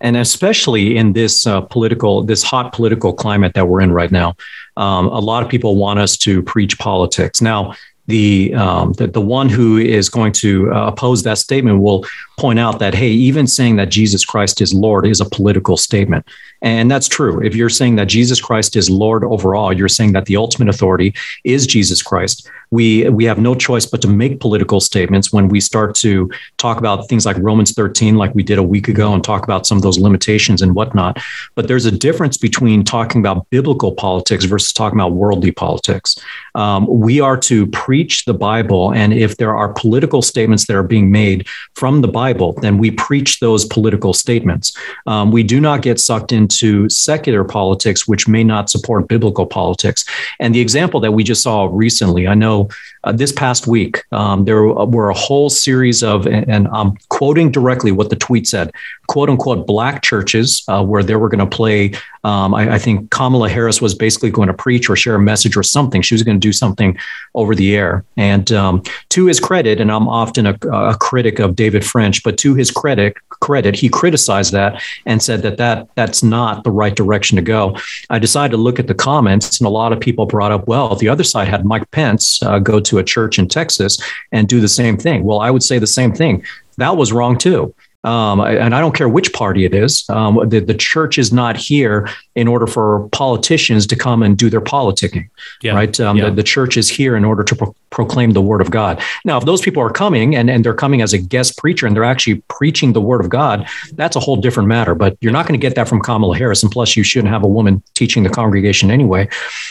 and 0.00 0.16
especially 0.16 0.96
in 0.96 1.12
this 1.14 1.46
uh, 1.46 1.62
political, 1.62 2.22
this 2.22 2.42
hot 2.42 2.72
political 2.72 3.12
climate 3.14 3.54
that 3.54 3.66
we're 3.66 3.80
in 3.80 3.92
right 3.92 4.12
now, 4.12 4.36
um, 4.76 5.06
a 5.06 5.18
lot 5.18 5.42
of 5.42 5.48
people 5.48 5.76
want 5.76 5.98
us 5.98 6.16
to 6.18 6.42
preach 6.42 6.78
politics. 6.78 7.40
Now, 7.40 7.74
the, 8.06 8.54
um, 8.54 8.92
the, 8.94 9.06
the 9.06 9.20
one 9.20 9.48
who 9.48 9.78
is 9.78 10.08
going 10.08 10.32
to 10.32 10.72
uh, 10.72 10.86
oppose 10.88 11.22
that 11.24 11.38
statement 11.38 11.80
will 11.80 12.04
point 12.38 12.58
out 12.58 12.78
that 12.78 12.94
hey, 12.94 13.10
even 13.10 13.46
saying 13.46 13.76
that 13.76 13.88
Jesus 13.88 14.24
Christ 14.24 14.60
is 14.60 14.72
Lord 14.72 15.06
is 15.06 15.20
a 15.20 15.24
political 15.24 15.76
statement. 15.76 16.26
And 16.62 16.90
that's 16.90 17.08
true. 17.08 17.44
If 17.44 17.54
you're 17.54 17.68
saying 17.68 17.96
that 17.96 18.08
Jesus 18.08 18.40
Christ 18.40 18.76
is 18.76 18.88
Lord 18.88 19.24
over 19.24 19.54
all, 19.54 19.72
you're 19.72 19.88
saying 19.88 20.12
that 20.12 20.26
the 20.26 20.36
ultimate 20.36 20.68
authority 20.68 21.14
is 21.44 21.66
Jesus 21.66 22.02
Christ. 22.02 22.48
We 22.70 23.08
we 23.10 23.24
have 23.26 23.38
no 23.38 23.54
choice 23.54 23.86
but 23.86 24.02
to 24.02 24.08
make 24.08 24.40
political 24.40 24.80
statements 24.80 25.32
when 25.32 25.48
we 25.48 25.60
start 25.60 25.94
to 25.96 26.28
talk 26.56 26.78
about 26.78 27.08
things 27.08 27.24
like 27.24 27.36
Romans 27.38 27.72
13, 27.72 28.16
like 28.16 28.34
we 28.34 28.42
did 28.42 28.58
a 28.58 28.62
week 28.62 28.88
ago, 28.88 29.14
and 29.14 29.22
talk 29.22 29.44
about 29.44 29.66
some 29.66 29.78
of 29.78 29.82
those 29.82 29.98
limitations 29.98 30.62
and 30.62 30.74
whatnot. 30.74 31.18
But 31.54 31.68
there's 31.68 31.86
a 31.86 31.92
difference 31.92 32.36
between 32.36 32.82
talking 32.82 33.20
about 33.20 33.48
biblical 33.50 33.92
politics 33.92 34.46
versus 34.46 34.72
talking 34.72 34.98
about 34.98 35.12
worldly 35.12 35.52
politics. 35.52 36.16
Um, 36.56 36.86
we 36.88 37.20
are 37.20 37.36
to 37.36 37.66
preach 37.68 38.24
the 38.24 38.34
Bible, 38.34 38.92
and 38.92 39.12
if 39.12 39.36
there 39.36 39.54
are 39.54 39.72
political 39.72 40.20
statements 40.20 40.66
that 40.66 40.74
are 40.74 40.82
being 40.82 41.12
made 41.12 41.46
from 41.74 42.00
the 42.00 42.08
Bible, 42.08 42.54
then 42.54 42.78
we 42.78 42.90
preach 42.90 43.38
those 43.38 43.64
political 43.64 44.12
statements. 44.12 44.76
Um, 45.06 45.30
we 45.30 45.44
do 45.44 45.60
not 45.60 45.82
get 45.82 46.00
sucked 46.00 46.32
into 46.32 46.45
into 46.46 46.88
secular 46.88 47.42
politics, 47.42 48.06
which 48.06 48.28
may 48.28 48.44
not 48.44 48.70
support 48.70 49.08
biblical 49.08 49.46
politics. 49.46 50.04
And 50.38 50.54
the 50.54 50.60
example 50.60 51.00
that 51.00 51.12
we 51.12 51.24
just 51.24 51.42
saw 51.42 51.68
recently, 51.72 52.28
I 52.28 52.34
know 52.34 52.68
uh, 53.02 53.12
this 53.12 53.32
past 53.32 53.66
week, 53.66 54.04
um, 54.12 54.44
there 54.44 54.62
were 54.96 55.10
a 55.10 55.14
whole 55.26 55.50
series 55.50 56.02
of, 56.04 56.26
and 56.26 56.68
I'm 56.68 56.96
quoting 57.08 57.50
directly 57.50 57.92
what 57.92 58.10
the 58.10 58.16
tweet 58.26 58.46
said, 58.46 58.70
quote 59.08 59.30
unquote, 59.30 59.66
black 59.66 60.02
churches 60.02 60.62
uh, 60.68 60.84
where 60.84 61.02
they 61.02 61.16
were 61.16 61.28
going 61.28 61.38
to 61.38 61.56
play. 61.56 61.92
Um, 62.24 62.54
I, 62.54 62.74
I, 62.74 62.78
think 62.78 63.10
Kamala 63.10 63.48
Harris 63.48 63.80
was 63.80 63.94
basically 63.94 64.30
going 64.30 64.48
to 64.48 64.54
preach 64.54 64.90
or 64.90 64.96
share 64.96 65.14
a 65.14 65.20
message 65.20 65.56
or 65.56 65.62
something. 65.62 66.02
She 66.02 66.14
was 66.14 66.24
going 66.24 66.36
to 66.36 66.40
do 66.40 66.52
something 66.52 66.98
over 67.36 67.54
the 67.54 67.76
air. 67.76 68.04
And 68.16 68.50
um, 68.50 68.82
to 69.10 69.26
his 69.26 69.38
credit, 69.38 69.80
and 69.80 69.92
I'm 69.92 70.08
often 70.08 70.46
a, 70.46 70.54
a, 70.72 70.96
critic 70.98 71.38
of 71.38 71.54
David 71.54 71.84
French, 71.84 72.24
but 72.24 72.36
to 72.38 72.54
his 72.54 72.72
credit, 72.72 73.16
credit, 73.28 73.76
he 73.76 73.88
criticized 73.88 74.52
that 74.52 74.82
and 75.04 75.22
said 75.22 75.42
that, 75.42 75.56
that 75.58 75.88
that's 75.94 76.24
not 76.24 76.64
the 76.64 76.72
right 76.72 76.96
direction 76.96 77.36
to 77.36 77.42
go. 77.42 77.76
I 78.10 78.18
decided 78.18 78.50
to 78.52 78.56
look 78.56 78.80
at 78.80 78.88
the 78.88 78.94
comments, 78.94 79.60
and 79.60 79.66
a 79.66 79.70
lot 79.70 79.92
of 79.92 80.00
people 80.00 80.26
brought 80.26 80.50
up, 80.50 80.66
well, 80.66 80.96
the 80.96 81.08
other 81.08 81.24
side 81.24 81.46
had 81.46 81.64
Mike 81.64 81.88
Pence 81.92 82.42
uh, 82.42 82.58
go 82.58 82.80
to 82.80 82.98
a 82.98 83.04
church 83.04 83.38
in 83.38 83.46
Texas 83.46 84.02
and 84.32 84.48
do 84.48 84.60
the 84.60 84.68
same 84.68 84.96
thing. 84.96 85.22
Well, 85.22 85.38
I 85.38 85.52
would 85.52 85.62
say 85.62 85.78
the 85.78 85.86
same 85.86 86.12
thing. 86.12 86.44
That 86.78 86.96
was 86.96 87.12
wrong 87.12 87.38
too. 87.38 87.74
Um, 88.06 88.40
and 88.40 88.74
I 88.74 88.80
don't 88.80 88.94
care 88.94 89.08
which 89.08 89.32
party 89.32 89.64
it 89.64 89.74
is. 89.74 90.04
Um, 90.08 90.48
the, 90.48 90.60
the 90.60 90.74
church 90.74 91.18
is 91.18 91.32
not 91.32 91.56
here 91.56 92.08
in 92.36 92.46
order 92.46 92.66
for 92.66 93.08
politicians 93.08 93.86
to 93.86 93.96
come 93.96 94.22
and 94.22 94.36
do 94.36 94.50
their 94.50 94.60
politicking, 94.60 95.28
yeah. 95.62 95.74
right? 95.74 95.98
Um, 95.98 96.18
yeah. 96.18 96.26
the, 96.26 96.36
the, 96.36 96.42
church 96.42 96.76
is 96.76 96.88
here 96.88 97.16
in 97.16 97.24
order 97.24 97.42
to 97.42 97.56
pro- 97.56 97.74
proclaim 97.88 98.32
the 98.32 98.42
word 98.42 98.60
of 98.60 98.70
God. 98.70 99.02
Now, 99.24 99.38
if 99.38 99.46
those 99.46 99.62
people 99.62 99.82
are 99.82 99.90
coming 99.90 100.36
and, 100.36 100.50
and 100.50 100.62
they're 100.62 100.74
coming 100.74 101.00
as 101.00 101.14
a 101.14 101.18
guest 101.18 101.56
preacher 101.56 101.86
and 101.86 101.96
they're 101.96 102.04
actually 102.04 102.42
preaching 102.48 102.92
the 102.92 103.00
word 103.00 103.22
of 103.22 103.30
God, 103.30 103.66
that's 103.94 104.16
a 104.16 104.20
whole 104.20 104.36
different 104.36 104.68
matter. 104.68 104.94
But 104.94 105.16
you're 105.22 105.32
not 105.32 105.46
going 105.46 105.58
to 105.58 105.62
get 105.66 105.74
that 105.76 105.88
from 105.88 106.00
Kamala 106.02 106.36
Harris, 106.36 106.62
and 106.62 106.70
plus, 106.70 106.94
you 106.94 107.02
shouldn't 107.02 107.32
have 107.32 107.42
a 107.42 107.48
woman 107.48 107.82
teaching 107.94 108.22
the 108.22 108.28
congregation 108.28 108.90
anyway. 108.90 109.28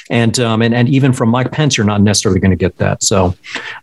And 0.09 0.39
um, 0.39 0.61
and 0.63 0.73
and 0.73 0.89
even 0.89 1.13
from 1.13 1.29
Mike 1.29 1.51
Pence, 1.51 1.77
you're 1.77 1.85
not 1.85 2.01
necessarily 2.01 2.39
going 2.39 2.51
to 2.51 2.57
get 2.57 2.77
that. 2.77 3.03
So, 3.03 3.35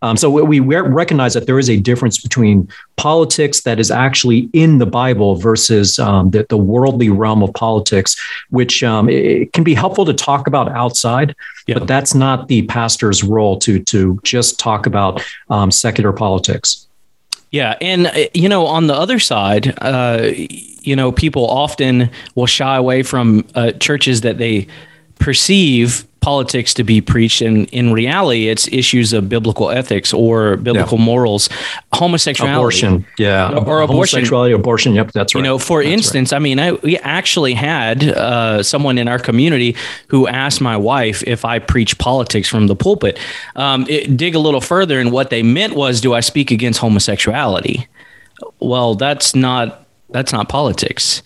um, 0.03 0.17
so 0.17 0.29
we 0.29 0.59
recognize 0.61 1.35
that 1.35 1.47
there 1.47 1.59
is 1.59 1.71
a 1.71 1.79
difference 1.79 2.21
between 2.21 2.69
politics 2.97 3.63
that 3.63 3.81
is 3.81 3.91
actually 3.91 4.49
in 4.53 4.79
the 4.79 4.87
Bible 4.87 5.37
versus 5.37 5.99
um, 5.99 6.31
the, 6.31 6.47
the 6.49 6.57
worldly 6.57 7.11
realm 7.11 7.43
of 7.43 7.53
politics, 7.55 8.17
which 8.51 8.72
um, 8.81 9.09
it 9.09 9.53
can 9.53 9.65
be 9.65 9.75
helpful 9.75 10.05
to 10.05 10.15
talk 10.15 10.47
about 10.47 10.71
outside, 10.71 11.35
yeah. 11.67 11.79
but 11.79 11.89
that's 11.89 12.15
not 12.15 12.47
the 12.47 12.63
pastor's 12.63 13.25
role 13.25 13.59
to 13.59 13.81
to 13.81 14.21
just 14.23 14.61
talk 14.61 14.87
about 14.87 15.21
um, 15.51 15.73
secular 15.73 16.13
politics. 16.13 16.87
Yeah, 17.51 17.77
and 17.81 18.07
uh, 18.07 18.29
you 18.35 18.49
know, 18.49 18.67
on 18.67 18.87
the 18.87 18.95
other 18.95 19.19
side, 19.19 19.75
uh, 19.79 20.31
you 20.35 20.97
know, 20.97 21.13
people 21.13 21.47
often 21.49 22.11
will 22.35 22.47
shy 22.47 22.77
away 22.77 23.03
from 23.03 23.45
uh, 23.55 23.73
churches 23.73 24.21
that 24.23 24.39
they 24.39 24.69
perceive 25.23 26.05
politics 26.21 26.73
to 26.75 26.85
be 26.85 27.01
preached 27.01 27.43
and 27.43 27.69
in 27.71 27.93
reality 27.93 28.49
it's 28.49 28.69
issues 28.69 29.13
of 29.13 29.29
biblical 29.29 29.71
ethics 29.71 30.13
or 30.13 30.57
biblical 30.57 30.99
yeah. 30.99 31.05
morals. 31.05 31.49
Homosexuality. 31.93 32.57
Abortion. 32.57 33.07
Yeah. 33.19 33.53
Or, 33.53 33.67
or 33.67 33.81
abortion. 33.83 34.21
Sexuality 34.21 34.53
abortion. 34.53 34.95
Yep 34.95 35.13
that's 35.13 35.35
right. 35.35 35.41
You 35.41 35.45
know 35.45 35.59
for 35.59 35.83
that's 35.83 35.93
instance 35.93 36.33
right. 36.33 36.37
i 36.37 36.41
mean 36.41 36.59
I, 36.59 36.73
we 36.73 36.97
actually 36.99 37.55
had 37.55 38.05
uh, 38.05 38.63
someone 38.63 38.99
in 38.99 39.09
our 39.09 39.19
community 39.19 39.77
who 40.09 40.27
asked 40.27 40.61
my 40.61 40.77
wife 40.77 41.23
if 41.27 41.45
i 41.45 41.59
preach 41.59 41.99
politics 41.99 42.49
from 42.49 42.67
the 42.67 42.77
pulpit. 42.77 43.19
Um, 43.57 43.87
it, 43.89 44.17
dig 44.17 44.35
a 44.35 44.41
little 44.41 44.61
further 44.61 44.99
and 45.01 45.13
what 45.13 45.31
they 45.31 45.43
meant 45.43 45.75
was 45.75 46.01
do 46.01 46.15
i 46.15 46.21
speak 46.21 46.51
against 46.51 46.81
homosexuality? 46.81 47.89
Well 48.61 48.95
that's 48.97 49.35
not 49.35 49.87
that's 50.11 50.33
not 50.33 50.49
politics 50.49 51.23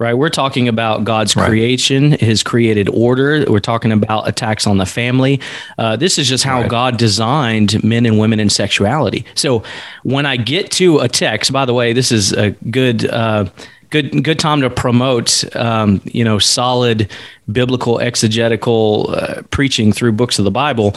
right? 0.00 0.14
We're 0.14 0.30
talking 0.30 0.66
about 0.66 1.04
God's 1.04 1.36
right. 1.36 1.46
creation, 1.46 2.12
His 2.12 2.42
created 2.42 2.88
order. 2.88 3.44
We're 3.46 3.60
talking 3.60 3.92
about 3.92 4.26
attacks 4.26 4.66
on 4.66 4.78
the 4.78 4.86
family. 4.86 5.40
Uh, 5.78 5.94
this 5.94 6.18
is 6.18 6.26
just 6.26 6.42
how 6.42 6.62
right. 6.62 6.70
God 6.70 6.96
designed 6.96 7.84
men 7.84 8.06
and 8.06 8.18
women 8.18 8.40
in 8.40 8.48
sexuality. 8.48 9.26
So 9.34 9.62
when 10.02 10.24
I 10.24 10.38
get 10.38 10.72
to 10.72 11.00
a 11.00 11.08
text, 11.08 11.52
by 11.52 11.66
the 11.66 11.74
way, 11.74 11.92
this 11.92 12.10
is 12.10 12.32
a 12.32 12.50
good. 12.50 13.08
Uh, 13.08 13.44
good 13.90 14.24
good 14.24 14.38
time 14.38 14.60
to 14.62 14.70
promote 14.70 15.44
um, 15.56 16.00
you 16.04 16.24
know 16.24 16.38
solid 16.38 17.10
biblical 17.52 17.98
exegetical 18.00 19.10
uh, 19.10 19.42
preaching 19.50 19.92
through 19.92 20.12
books 20.12 20.38
of 20.38 20.44
the 20.44 20.50
Bible. 20.50 20.94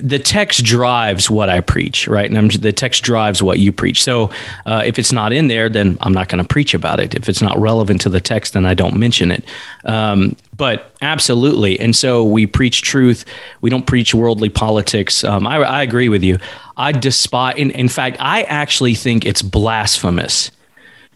The 0.00 0.18
text 0.18 0.64
drives 0.64 1.30
what 1.30 1.48
I 1.48 1.60
preach, 1.60 2.08
right? 2.08 2.28
And 2.28 2.36
I'm, 2.36 2.48
the 2.48 2.72
text 2.72 3.04
drives 3.04 3.40
what 3.42 3.60
you 3.60 3.70
preach. 3.70 4.02
So 4.02 4.30
uh, 4.66 4.82
if 4.84 4.98
it's 4.98 5.12
not 5.12 5.32
in 5.32 5.46
there, 5.46 5.68
then 5.68 5.96
I'm 6.00 6.12
not 6.12 6.28
going 6.28 6.42
to 6.42 6.48
preach 6.48 6.74
about 6.74 6.98
it. 6.98 7.14
If 7.14 7.28
it's 7.28 7.40
not 7.40 7.56
relevant 7.58 8.00
to 8.00 8.08
the 8.08 8.20
text, 8.20 8.54
then 8.54 8.66
I 8.66 8.74
don't 8.74 8.96
mention 8.96 9.30
it. 9.30 9.44
Um, 9.84 10.36
but 10.56 10.94
absolutely, 11.00 11.78
and 11.80 11.94
so 11.94 12.24
we 12.24 12.46
preach 12.46 12.82
truth. 12.82 13.24
We 13.60 13.70
don't 13.70 13.86
preach 13.86 14.14
worldly 14.14 14.48
politics. 14.48 15.24
Um, 15.24 15.46
I, 15.46 15.56
I 15.58 15.82
agree 15.82 16.08
with 16.08 16.22
you. 16.22 16.38
I 16.76 16.92
despise. 16.92 17.56
In, 17.56 17.70
in 17.70 17.88
fact, 17.88 18.16
I 18.20 18.42
actually 18.42 18.94
think 18.94 19.24
it's 19.24 19.42
blasphemous 19.42 20.50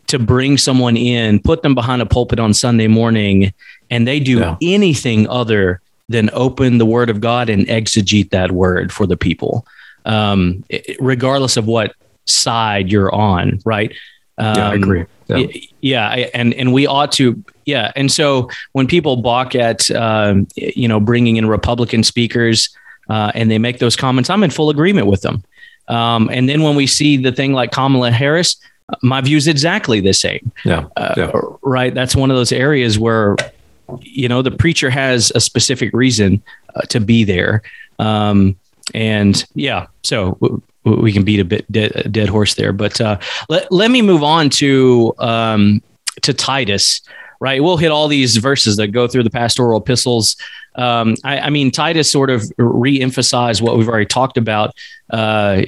to 0.08 0.18
bring 0.18 0.58
someone 0.58 0.96
in, 0.96 1.40
put 1.40 1.62
them 1.62 1.74
behind 1.74 2.02
a 2.02 2.06
pulpit 2.06 2.38
on 2.38 2.54
Sunday 2.54 2.86
morning, 2.86 3.52
and 3.90 4.06
they 4.06 4.20
do 4.20 4.38
yeah. 4.38 4.56
anything 4.62 5.28
other 5.28 5.80
than 6.08 6.30
open 6.32 6.78
the 6.78 6.86
Word 6.86 7.10
of 7.10 7.20
God 7.20 7.48
and 7.48 7.66
exegete 7.66 8.30
that 8.30 8.52
Word 8.52 8.92
for 8.92 9.06
the 9.06 9.16
people, 9.16 9.66
um, 10.04 10.64
regardless 11.00 11.56
of 11.56 11.66
what 11.66 11.94
side 12.24 12.90
you're 12.90 13.12
on, 13.14 13.60
right? 13.64 13.92
Um, 14.38 14.56
yeah, 14.56 14.68
I 14.68 14.74
um, 14.74 14.82
agree. 14.82 15.04
Yeah. 15.28 15.46
yeah. 15.80 16.28
and 16.34 16.54
and 16.54 16.72
we 16.72 16.86
ought 16.86 17.10
to, 17.12 17.42
yeah. 17.64 17.90
And 17.96 18.12
so 18.12 18.48
when 18.72 18.86
people 18.86 19.16
balk 19.16 19.54
at, 19.54 19.90
um, 19.90 20.46
you 20.54 20.86
know, 20.86 21.00
bringing 21.00 21.36
in 21.36 21.46
Republican 21.46 22.04
speakers 22.04 22.68
uh, 23.08 23.32
and 23.34 23.50
they 23.50 23.58
make 23.58 23.78
those 23.78 23.96
comments, 23.96 24.30
I'm 24.30 24.44
in 24.44 24.50
full 24.50 24.70
agreement 24.70 25.06
with 25.08 25.22
them. 25.22 25.42
Um, 25.88 26.28
and 26.32 26.48
then 26.48 26.62
when 26.62 26.76
we 26.76 26.86
see 26.86 27.16
the 27.16 27.32
thing 27.32 27.52
like 27.52 27.72
Kamala 27.72 28.10
Harris, 28.10 28.56
my 29.02 29.20
view 29.20 29.36
is 29.36 29.46
exactly 29.46 30.00
the 30.00 30.12
same. 30.12 30.52
Yeah, 30.64 30.86
uh, 30.96 31.14
yeah. 31.16 31.32
Right. 31.62 31.92
That's 31.94 32.14
one 32.14 32.30
of 32.30 32.36
those 32.36 32.52
areas 32.52 32.98
where, 32.98 33.36
you 34.00 34.28
know, 34.28 34.42
the 34.42 34.50
preacher 34.50 34.90
has 34.90 35.32
a 35.34 35.40
specific 35.40 35.92
reason 35.92 36.42
uh, 36.74 36.82
to 36.82 37.00
be 37.00 37.24
there. 37.24 37.62
Um, 37.98 38.56
and 38.94 39.44
yeah, 39.54 39.86
so 40.02 40.38
w- 40.40 40.62
we 40.84 41.12
can 41.12 41.24
beat 41.24 41.40
a 41.40 41.44
bit 41.44 41.70
dead, 41.70 42.08
dead 42.12 42.28
horse 42.28 42.54
there. 42.54 42.72
But 42.72 43.00
uh, 43.00 43.18
let, 43.48 43.70
let 43.72 43.90
me 43.90 44.02
move 44.02 44.22
on 44.22 44.50
to 44.50 45.14
um, 45.18 45.82
to 46.22 46.32
Titus. 46.32 47.02
Right, 47.38 47.62
we'll 47.62 47.76
hit 47.76 47.90
all 47.90 48.08
these 48.08 48.38
verses 48.38 48.78
that 48.78 48.88
go 48.88 49.06
through 49.06 49.24
the 49.24 49.30
pastoral 49.30 49.78
epistles. 49.78 50.36
Um, 50.76 51.16
I, 51.22 51.38
I, 51.40 51.50
mean, 51.50 51.70
Titus 51.70 52.10
sort 52.10 52.30
of 52.30 52.50
re-emphasized 52.56 53.60
what 53.60 53.76
we've 53.76 53.88
already 53.88 54.06
talked 54.06 54.38
about. 54.38 54.74
Uh, 55.10 55.62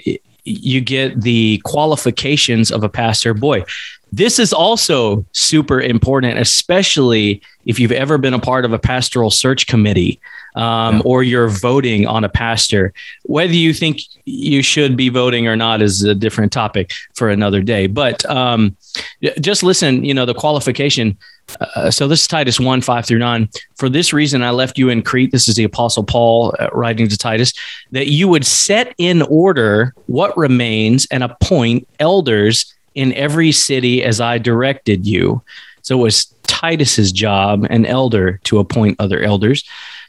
you 0.49 0.81
get 0.81 1.21
the 1.21 1.61
qualifications 1.65 2.71
of 2.71 2.83
a 2.83 2.89
pastor. 2.89 3.35
Boy, 3.35 3.65
this 4.13 4.39
is 4.39 4.53
also 4.53 5.25
super 5.33 5.81
important, 5.81 6.39
especially 6.39 7.43
if 7.67 7.79
you've 7.79 7.93
ever 7.93 8.19
been 8.19 8.35
a 8.35 8.39
part 8.39 8.65
of 8.65 8.73
a 8.73 8.79
pastoral 8.79 9.31
search 9.31 9.67
committee 9.67 10.21
um, 10.57 10.97
yeah. 10.97 11.03
or 11.05 11.23
you're 11.23 11.49
voting 11.49 12.07
on 12.07 12.25
a 12.25 12.29
pastor. 12.29 12.93
Whether 13.25 13.53
you 13.53 13.75
think 13.75 14.01
you 14.25 14.63
should 14.63 14.97
be 14.97 15.09
voting 15.09 15.47
or 15.47 15.57
not 15.57 15.83
is 15.83 16.03
a 16.03 16.15
different 16.15 16.53
topic 16.53 16.93
for 17.15 17.29
another 17.29 17.63
day. 17.63 17.87
But 17.87 18.29
um, 18.31 18.77
just 19.41 19.63
listen, 19.63 20.05
you 20.05 20.15
know, 20.15 20.25
the 20.25 20.35
qualification 20.35 21.19
uh, 21.61 21.91
so 21.91 22.09
this 22.09 22.23
is 22.23 22.27
Titus 22.27 22.61
1 22.61 22.81
5 22.81 23.07
through 23.07 23.19
9. 23.19 23.49
For 23.77 23.89
this 23.89 24.13
reason, 24.13 24.43
I 24.43 24.51
left 24.51 24.79
you 24.79 24.89
in 24.89 25.03
Crete. 25.03 25.33
This 25.33 25.49
is 25.49 25.55
the 25.55 25.65
Apostle 25.65 26.05
Paul 26.05 26.55
uh, 26.59 26.69
writing 26.73 27.09
to 27.09 27.17
Titus, 27.17 27.53
that 27.93 28.09
you 28.09 28.29
would 28.29 28.47
set 28.47 28.95
in 28.99 29.23
order 29.23 29.95
what 30.07 30.37
remains 30.37 31.07
and 31.11 31.23
appoint 31.23 31.89
elders 32.01 32.75
in 32.95 33.13
every 33.15 33.53
city 33.53 34.03
as 34.03 34.21
I 34.21 34.39
directed 34.39 35.07
you. 35.07 35.43
So 35.83 35.99
it 35.99 36.03
was 36.03 36.27
Titus's 36.47 37.13
job, 37.13 37.67
an 37.71 37.87
elder, 37.87 38.41
to 38.45 38.59
appoint 38.59 38.97
other 38.99 39.21
elders. 39.21 39.65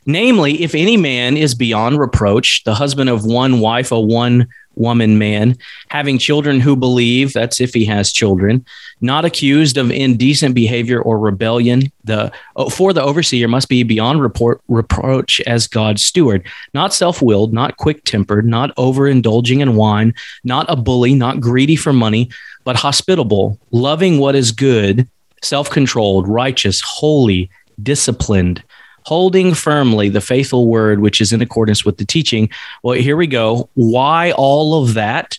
Namely, 0.05 0.63
if 0.63 0.73
any 0.73 0.97
man 0.97 1.37
is 1.37 1.53
beyond 1.53 1.99
reproach, 1.99 2.63
the 2.63 2.73
husband 2.73 3.09
of 3.09 3.25
one 3.25 3.59
wife, 3.59 3.91
a 3.91 3.99
one 3.99 4.47
woman 4.79 5.17
man, 5.17 5.57
having 5.89 6.17
children 6.17 6.59
who 6.59 6.75
believe, 6.75 7.33
that's 7.33 7.61
if 7.61 7.73
he 7.73 7.85
has 7.85 8.11
children, 8.11 8.65
not 9.01 9.25
accused 9.25 9.77
of 9.77 9.91
indecent 9.91 10.55
behavior 10.55 11.01
or 11.01 11.19
rebellion. 11.19 11.91
The 12.03 12.31
oh, 12.55 12.69
for 12.69 12.93
the 12.93 13.03
overseer 13.03 13.47
must 13.47 13.69
be 13.69 13.83
beyond 13.83 14.21
report, 14.21 14.61
reproach 14.67 15.41
as 15.41 15.67
God's 15.67 16.03
steward, 16.03 16.47
not 16.73 16.93
self-willed, 16.93 17.53
not 17.53 17.77
quick-tempered, 17.77 18.45
not 18.45 18.75
overindulging 18.75 19.59
in 19.59 19.75
wine, 19.75 20.13
not 20.43 20.65
a 20.69 20.75
bully, 20.75 21.13
not 21.13 21.39
greedy 21.39 21.75
for 21.75 21.93
money, 21.93 22.29
but 22.63 22.75
hospitable, 22.75 23.59
loving 23.71 24.17
what 24.19 24.35
is 24.35 24.51
good, 24.51 25.07
self-controlled, 25.43 26.27
righteous, 26.27 26.81
holy, 26.81 27.49
disciplined 27.81 28.63
holding 29.03 29.53
firmly 29.53 30.09
the 30.09 30.21
faithful 30.21 30.67
word 30.67 30.99
which 30.99 31.21
is 31.21 31.31
in 31.31 31.41
accordance 31.41 31.85
with 31.85 31.97
the 31.97 32.05
teaching. 32.05 32.49
Well, 32.83 32.95
here 32.95 33.17
we 33.17 33.27
go. 33.27 33.69
Why 33.75 34.31
all 34.31 34.83
of 34.83 34.93
that? 34.93 35.37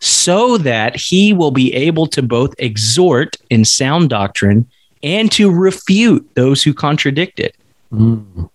So 0.00 0.56
that 0.58 0.96
he 0.96 1.32
will 1.32 1.50
be 1.50 1.74
able 1.74 2.06
to 2.08 2.22
both 2.22 2.54
exhort 2.58 3.36
in 3.50 3.64
sound 3.64 4.08
doctrine 4.08 4.66
and 5.02 5.30
to 5.32 5.50
refute 5.50 6.28
those 6.34 6.62
who 6.62 6.72
contradict 6.72 7.38
it. 7.38 7.56
Mm. 7.92 8.50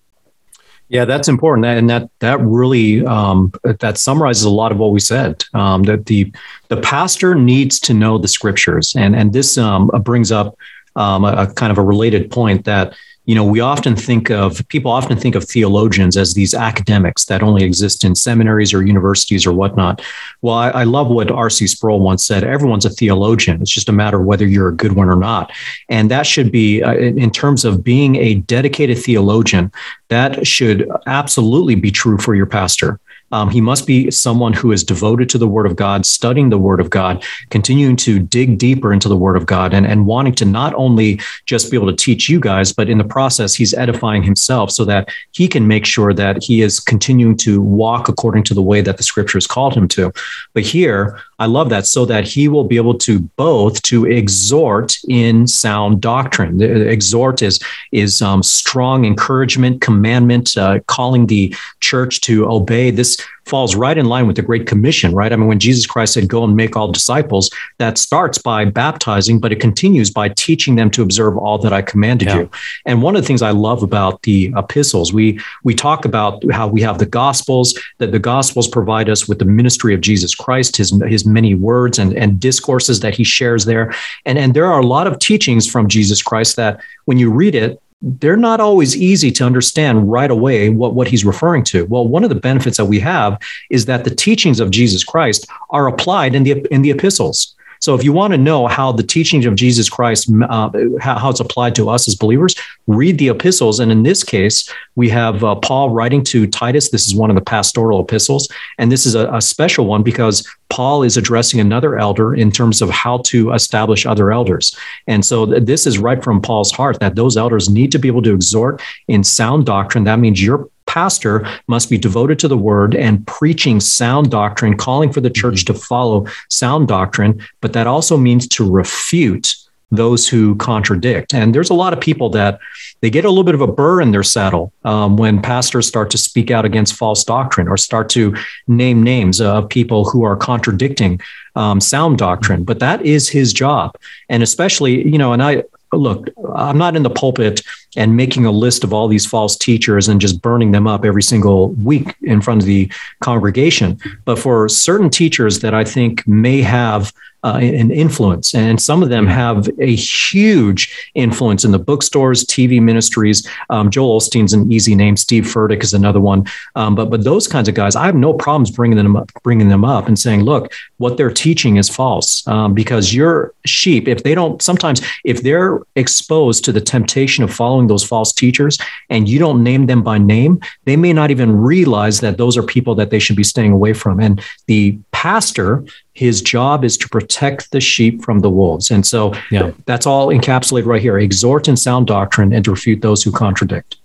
Yeah, 0.87 1.05
that's 1.05 1.27
important, 1.27 1.65
and 1.65 1.89
that 1.89 2.09
that 2.19 2.39
really 2.41 3.03
um, 3.05 3.51
that 3.63 3.97
summarizes 3.97 4.43
a 4.43 4.51
lot 4.51 4.71
of 4.71 4.77
what 4.77 4.91
we 4.91 4.99
said. 4.99 5.43
Um, 5.55 5.83
that 5.83 6.05
the 6.05 6.31
the 6.67 6.77
pastor 6.77 7.33
needs 7.33 7.79
to 7.81 7.93
know 7.93 8.19
the 8.19 8.27
scriptures, 8.27 8.95
and 8.95 9.15
and 9.15 9.33
this 9.33 9.57
um, 9.57 9.87
brings 10.03 10.31
up 10.31 10.55
um, 10.95 11.25
a, 11.25 11.33
a, 11.33 11.53
kind 11.53 11.71
of 11.71 11.79
a 11.79 11.83
related 11.83 12.29
point 12.29 12.65
that 12.65 12.95
you 13.25 13.33
know, 13.33 13.43
we 13.43 13.59
often 13.59 13.95
think 13.95 14.29
of 14.29 14.65
people 14.67 14.91
often 14.91 15.17
think 15.17 15.35
of 15.35 15.43
theologians 15.43 16.15
as 16.15 16.33
these 16.33 16.53
academics 16.53 17.25
that 17.25 17.41
only 17.41 17.63
exist 17.63 18.03
in 18.03 18.15
seminaries 18.15 18.73
or 18.73 18.85
universities 18.85 19.45
or 19.45 19.53
whatnot. 19.53 20.01
Well, 20.41 20.55
I, 20.55 20.69
I 20.69 20.83
love 20.83 21.07
what 21.09 21.31
R.C. 21.31 21.67
Sproul 21.67 21.99
once 21.99 22.25
said 22.25 22.43
everyone's 22.43 22.85
a 22.85 22.89
theologian. 22.89 23.61
It's 23.61 23.71
just 23.71 23.89
a 23.89 23.93
matter 23.93 24.19
of 24.19 24.25
whether 24.25 24.45
you're 24.45 24.69
a 24.69 24.75
good 24.75 24.93
one 24.93 25.09
or 25.09 25.15
not. 25.15 25.51
And 25.89 26.11
that 26.11 26.27
should 26.27 26.51
be, 26.51 26.83
uh, 26.83 26.93
in 26.93 27.31
terms 27.31 27.65
of 27.65 27.83
being 27.83 28.15
a 28.17 28.35
dedicated 28.35 28.99
theologian, 28.99 29.71
that 30.09 30.45
should 30.45 30.87
absolutely 31.07 31.75
be 31.75 31.91
true 31.91 32.17
for 32.17 32.35
your 32.35 32.45
pastor. 32.45 32.99
Um, 33.31 33.49
he 33.49 33.61
must 33.61 33.87
be 33.87 34.11
someone 34.11 34.53
who 34.53 34.71
is 34.71 34.83
devoted 34.83 35.29
to 35.29 35.37
the 35.37 35.47
Word 35.47 35.65
of 35.65 35.75
God, 35.75 36.05
studying 36.05 36.49
the 36.49 36.57
Word 36.57 36.79
of 36.79 36.89
God, 36.89 37.23
continuing 37.49 37.95
to 37.97 38.19
dig 38.19 38.57
deeper 38.57 38.93
into 38.93 39.09
the 39.09 39.17
Word 39.17 39.35
of 39.35 39.45
God, 39.45 39.73
and, 39.73 39.85
and 39.85 40.05
wanting 40.05 40.35
to 40.35 40.45
not 40.45 40.73
only 40.75 41.19
just 41.45 41.71
be 41.71 41.77
able 41.77 41.87
to 41.87 41.95
teach 41.95 42.29
you 42.29 42.39
guys, 42.39 42.71
but 42.71 42.89
in 42.89 42.97
the 42.97 43.03
process, 43.03 43.55
he's 43.55 43.73
edifying 43.73 44.23
himself 44.23 44.71
so 44.71 44.85
that 44.85 45.09
he 45.31 45.47
can 45.47 45.67
make 45.67 45.85
sure 45.85 46.13
that 46.13 46.43
he 46.43 46.61
is 46.61 46.79
continuing 46.79 47.35
to 47.37 47.61
walk 47.61 48.07
according 48.07 48.43
to 48.43 48.53
the 48.53 48.61
way 48.61 48.81
that 48.81 48.97
the 48.97 49.03
Scriptures 49.03 49.47
called 49.47 49.73
him 49.73 49.87
to. 49.87 50.13
But 50.53 50.63
here, 50.63 51.19
I 51.39 51.47
love 51.47 51.69
that 51.69 51.85
so 51.85 52.05
that 52.05 52.27
he 52.27 52.47
will 52.47 52.63
be 52.63 52.77
able 52.77 52.97
to 52.99 53.19
both 53.19 53.81
to 53.83 54.05
exhort 54.05 54.95
in 55.09 55.47
sound 55.47 56.01
doctrine. 56.01 56.57
The 56.57 56.87
Exhort 56.89 57.41
is 57.41 57.59
is 57.91 58.21
um, 58.21 58.43
strong 58.43 59.05
encouragement, 59.05 59.81
commandment, 59.81 60.55
uh, 60.57 60.79
calling 60.87 61.27
the 61.27 61.53
church 61.81 62.21
to 62.21 62.49
obey. 62.49 62.91
This 62.91 63.14
falls 63.45 63.75
right 63.75 63.97
in 63.97 64.05
line 64.05 64.25
with 64.27 64.35
the 64.35 64.41
Great 64.41 64.65
Commission, 64.65 65.13
right? 65.13 65.31
I 65.31 65.35
mean, 65.35 65.47
when 65.47 65.59
Jesus 65.59 65.85
Christ 65.85 66.13
said, 66.13 66.27
Go 66.27 66.43
and 66.43 66.55
make 66.55 66.75
all 66.75 66.91
disciples, 66.91 67.49
that 67.77 67.97
starts 67.97 68.37
by 68.37 68.65
baptizing, 68.65 69.39
but 69.39 69.51
it 69.51 69.59
continues 69.59 70.09
by 70.09 70.29
teaching 70.29 70.75
them 70.75 70.89
to 70.91 71.01
observe 71.01 71.37
all 71.37 71.57
that 71.59 71.73
I 71.73 71.81
commanded 71.81 72.29
yeah. 72.29 72.39
you. 72.39 72.49
And 72.85 73.01
one 73.01 73.15
of 73.15 73.21
the 73.21 73.27
things 73.27 73.41
I 73.41 73.51
love 73.51 73.83
about 73.83 74.21
the 74.23 74.53
epistles, 74.57 75.13
we 75.13 75.39
we 75.63 75.75
talk 75.75 76.05
about 76.05 76.43
how 76.51 76.67
we 76.67 76.81
have 76.81 76.97
the 76.97 77.05
gospels, 77.05 77.77
that 77.99 78.11
the 78.11 78.19
gospels 78.19 78.67
provide 78.67 79.09
us 79.09 79.27
with 79.27 79.39
the 79.39 79.45
ministry 79.45 79.93
of 79.93 80.01
Jesus 80.01 80.33
Christ, 80.33 80.77
his 80.77 80.91
his 81.07 81.25
many 81.25 81.53
words 81.53 81.99
and, 81.99 82.13
and 82.13 82.39
discourses 82.39 82.99
that 83.01 83.15
he 83.15 83.23
shares 83.23 83.65
there. 83.65 83.93
And, 84.25 84.37
and 84.37 84.53
there 84.53 84.65
are 84.65 84.79
a 84.79 84.85
lot 84.85 85.07
of 85.07 85.19
teachings 85.19 85.69
from 85.69 85.87
Jesus 85.87 86.21
Christ 86.21 86.55
that 86.55 86.79
when 87.05 87.17
you 87.17 87.31
read 87.31 87.55
it, 87.55 87.79
they're 88.05 88.37
not 88.37 88.61
always 88.61 88.95
easy 88.95 89.31
to 89.31 89.43
understand 89.43 90.11
right 90.11 90.29
away 90.29 90.69
what, 90.69 90.93
what 90.93 91.07
he's 91.07 91.25
referring 91.25 91.63
to. 91.63 91.85
Well, 91.85 92.07
one 92.07 92.23
of 92.23 92.29
the 92.29 92.35
benefits 92.35 92.77
that 92.77 92.85
we 92.85 92.99
have 92.99 93.41
is 93.71 93.85
that 93.85 94.03
the 94.03 94.13
teachings 94.13 94.59
of 94.59 94.69
Jesus 94.69 95.03
Christ 95.03 95.47
are 95.71 95.87
applied 95.87 96.35
in 96.35 96.43
the 96.43 96.65
in 96.71 96.83
the 96.83 96.91
epistles. 96.91 97.55
So 97.79 97.95
if 97.95 98.03
you 98.03 98.13
want 98.13 98.33
to 98.33 98.37
know 98.37 98.67
how 98.67 98.91
the 98.91 99.03
teachings 99.03 99.45
of 99.45 99.55
Jesus 99.55 99.89
Christ, 99.89 100.29
uh, 100.49 100.69
how, 100.99 101.29
it's 101.29 101.39
applied 101.39 101.75
to 101.75 101.89
us 101.89 102.07
as 102.07 102.15
believers, 102.15 102.55
read 102.87 103.17
the 103.17 103.29
epistles. 103.29 103.79
And 103.79 103.91
in 103.91 104.03
this 104.03 104.23
case, 104.23 104.71
we 104.95 105.09
have 105.09 105.43
uh, 105.43 105.55
Paul 105.55 105.89
writing 105.89 106.23
to 106.25 106.47
Titus. 106.47 106.89
This 106.89 107.07
is 107.07 107.15
one 107.15 107.29
of 107.29 107.35
the 107.35 107.41
pastoral 107.41 108.01
epistles. 108.01 108.47
And 108.77 108.91
this 108.91 109.05
is 109.05 109.15
a, 109.15 109.31
a 109.31 109.41
special 109.41 109.85
one 109.85 110.03
because 110.03 110.47
Paul 110.69 111.03
is 111.03 111.17
addressing 111.17 111.59
another 111.59 111.97
elder 111.97 112.33
in 112.33 112.51
terms 112.51 112.81
of 112.81 112.89
how 112.89 113.19
to 113.25 113.51
establish 113.53 114.05
other 114.05 114.31
elders. 114.31 114.75
And 115.07 115.23
so 115.23 115.45
this 115.45 115.85
is 115.85 115.99
right 115.99 116.23
from 116.23 116.41
Paul's 116.41 116.71
heart 116.71 116.99
that 116.99 117.15
those 117.15 117.37
elders 117.37 117.69
need 117.69 117.91
to 117.91 117.99
be 117.99 118.07
able 118.07 118.23
to 118.23 118.33
exhort 118.33 118.81
in 119.07 119.23
sound 119.23 119.65
doctrine. 119.65 120.05
That 120.05 120.19
means 120.19 120.43
your 120.43 120.69
pastor 120.95 121.45
must 121.67 121.89
be 121.89 121.97
devoted 121.97 122.39
to 122.39 122.47
the 122.47 122.57
word 122.57 122.95
and 122.95 123.27
preaching 123.27 123.81
sound 123.81 124.31
doctrine, 124.31 124.77
calling 124.77 125.11
for 125.11 125.19
the 125.19 125.29
church 125.29 125.65
mm-hmm. 125.65 125.73
to 125.73 125.79
follow 125.79 126.25
sound 126.49 126.87
doctrine. 126.87 127.33
But 127.59 127.73
that 127.73 127.85
also 127.85 128.15
means 128.15 128.47
to 128.55 128.71
refute 128.81 129.55
those 129.91 130.27
who 130.27 130.55
contradict. 130.55 131.33
And 131.33 131.53
there's 131.53 131.69
a 131.69 131.73
lot 131.73 131.93
of 131.93 131.99
people 131.99 132.29
that 132.29 132.59
they 133.01 133.09
get 133.09 133.25
a 133.25 133.29
little 133.29 133.43
bit 133.43 133.55
of 133.55 133.61
a 133.61 133.67
burr 133.67 134.01
in 134.01 134.11
their 134.11 134.23
saddle 134.23 134.71
um, 134.83 135.17
when 135.17 135.41
pastors 135.41 135.85
start 135.85 136.09
to 136.11 136.17
speak 136.17 136.49
out 136.49 136.65
against 136.65 136.95
false 136.95 137.23
doctrine 137.23 137.67
or 137.67 137.77
start 137.77 138.09
to 138.09 138.33
name 138.67 139.03
names 139.03 139.41
of 139.41 139.69
people 139.69 140.09
who 140.09 140.23
are 140.23 140.37
contradicting 140.37 141.19
um, 141.55 141.79
sound 141.81 142.17
doctrine. 142.17 142.63
But 142.63 142.79
that 142.79 143.05
is 143.05 143.29
his 143.29 143.53
job. 143.53 143.95
And 144.29 144.41
especially, 144.41 145.07
you 145.07 145.17
know, 145.17 145.33
and 145.33 145.43
I, 145.43 145.63
look, 145.93 146.29
I'm 146.55 146.77
not 146.77 146.95
in 146.95 147.03
the 147.03 147.09
pulpit 147.09 147.61
and 147.95 148.17
making 148.17 148.45
a 148.45 148.51
list 148.51 148.83
of 148.83 148.93
all 148.93 149.07
these 149.07 149.25
false 149.25 149.55
teachers 149.57 150.07
and 150.07 150.19
just 150.19 150.41
burning 150.41 150.71
them 150.71 150.87
up 150.87 151.05
every 151.05 151.23
single 151.23 151.69
week 151.69 152.15
in 152.21 152.41
front 152.41 152.61
of 152.61 152.67
the 152.67 152.91
congregation. 153.21 153.99
But 154.25 154.39
for 154.39 154.67
certain 154.67 155.09
teachers 155.09 155.59
that 155.59 155.73
I 155.73 155.83
think 155.83 156.27
may 156.27 156.61
have 156.61 157.13
uh, 157.45 157.57
an 157.57 157.91
influence. 157.91 158.55
And 158.55 158.81
some 158.81 159.03
of 159.03 159.09
them 159.09 159.27
have 159.27 159.69
a 159.79 159.95
huge 159.95 161.11
influence 161.13 161.63
in 161.63 161.71
the 161.71 161.77
bookstores, 161.79 162.43
TV 162.43 162.81
ministries. 162.81 163.47
Um, 163.69 163.91
Joel 163.91 164.19
Osteen's 164.19 164.51
an 164.51 164.71
easy 164.71 164.95
name. 164.95 165.15
Steve 165.15 165.43
Furtick 165.43 165.83
is 165.83 165.93
another 165.93 166.19
one. 166.19 166.45
Um, 166.75 166.95
but 166.95 167.11
but 167.11 167.23
those 167.23 167.47
kinds 167.47 167.69
of 167.69 167.75
guys, 167.75 167.95
I 167.95 168.07
have 168.07 168.15
no 168.15 168.33
problems 168.33 168.71
bringing 168.71 168.97
them 168.97 169.15
up, 169.15 169.31
bringing 169.43 169.69
them 169.69 169.85
up 169.85 170.07
and 170.07 170.17
saying, 170.17 170.41
look, 170.41 170.73
what 170.97 171.17
they're 171.17 171.29
teaching 171.29 171.77
is 171.77 171.87
false 171.87 172.45
um, 172.47 172.73
because 172.73 173.13
your 173.13 173.53
sheep, 173.65 174.07
if 174.07 174.23
they 174.23 174.33
don't, 174.33 174.59
sometimes 174.61 175.01
if 175.23 175.43
they're 175.43 175.81
exposed 175.95 176.65
to 176.65 176.71
the 176.71 176.81
temptation 176.81 177.43
of 177.43 177.53
following 177.53 177.85
those 177.85 178.03
false 178.03 178.33
teachers 178.33 178.79
and 179.11 179.29
you 179.29 179.37
don't 179.37 179.63
name 179.63 179.85
them 179.85 180.01
by 180.01 180.17
name, 180.17 180.59
they 180.85 180.95
may 180.95 181.13
not 181.13 181.29
even 181.29 181.55
realize 181.55 182.21
that 182.21 182.37
those 182.37 182.57
are 182.57 182.63
people 182.63 182.95
that 182.95 183.11
they 183.11 183.19
should 183.19 183.35
be 183.35 183.43
staying 183.43 183.71
away 183.71 183.93
from. 183.93 184.19
And 184.19 184.41
the 184.65 184.97
pastor 185.11 185.83
his 186.15 186.41
job 186.41 186.83
is 186.83 186.97
to 186.97 187.09
protect 187.09 187.71
the 187.71 187.81
sheep 187.81 188.23
from 188.23 188.39
the 188.39 188.49
wolves. 188.49 188.89
And 188.89 189.05
so 189.05 189.33
yeah. 189.51 189.71
that's 189.85 190.07
all 190.07 190.29
encapsulated 190.29 190.85
right 190.85 191.01
here 191.01 191.19
exhort 191.19 191.67
in 191.67 191.75
sound 191.75 192.07
doctrine 192.07 192.53
and 192.53 192.63
to 192.65 192.71
refute 192.71 193.01
those 193.01 193.21
who 193.21 193.31
contradict. 193.31 193.97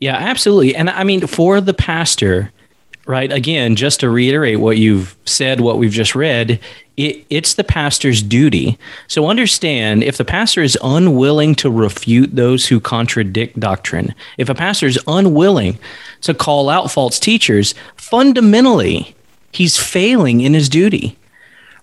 Yeah, 0.00 0.16
absolutely. 0.16 0.74
And 0.74 0.90
I 0.90 1.04
mean, 1.04 1.26
for 1.26 1.60
the 1.60 1.74
pastor, 1.74 2.52
right, 3.06 3.32
again, 3.32 3.76
just 3.76 4.00
to 4.00 4.10
reiterate 4.10 4.58
what 4.58 4.78
you've 4.78 5.16
said, 5.26 5.60
what 5.60 5.78
we've 5.78 5.92
just 5.92 6.16
read, 6.16 6.58
it, 6.96 7.24
it's 7.30 7.54
the 7.54 7.64
pastor's 7.64 8.20
duty. 8.20 8.76
So 9.06 9.28
understand 9.28 10.02
if 10.02 10.16
the 10.16 10.24
pastor 10.24 10.62
is 10.62 10.76
unwilling 10.82 11.54
to 11.56 11.70
refute 11.70 12.34
those 12.34 12.66
who 12.66 12.80
contradict 12.80 13.60
doctrine, 13.60 14.12
if 14.38 14.48
a 14.48 14.54
pastor 14.56 14.86
is 14.86 14.98
unwilling 15.06 15.78
to 16.22 16.34
call 16.34 16.68
out 16.68 16.90
false 16.90 17.20
teachers, 17.20 17.76
fundamentally, 17.96 19.14
he's 19.52 19.76
failing 19.76 20.40
in 20.40 20.52
his 20.52 20.68
duty 20.68 21.16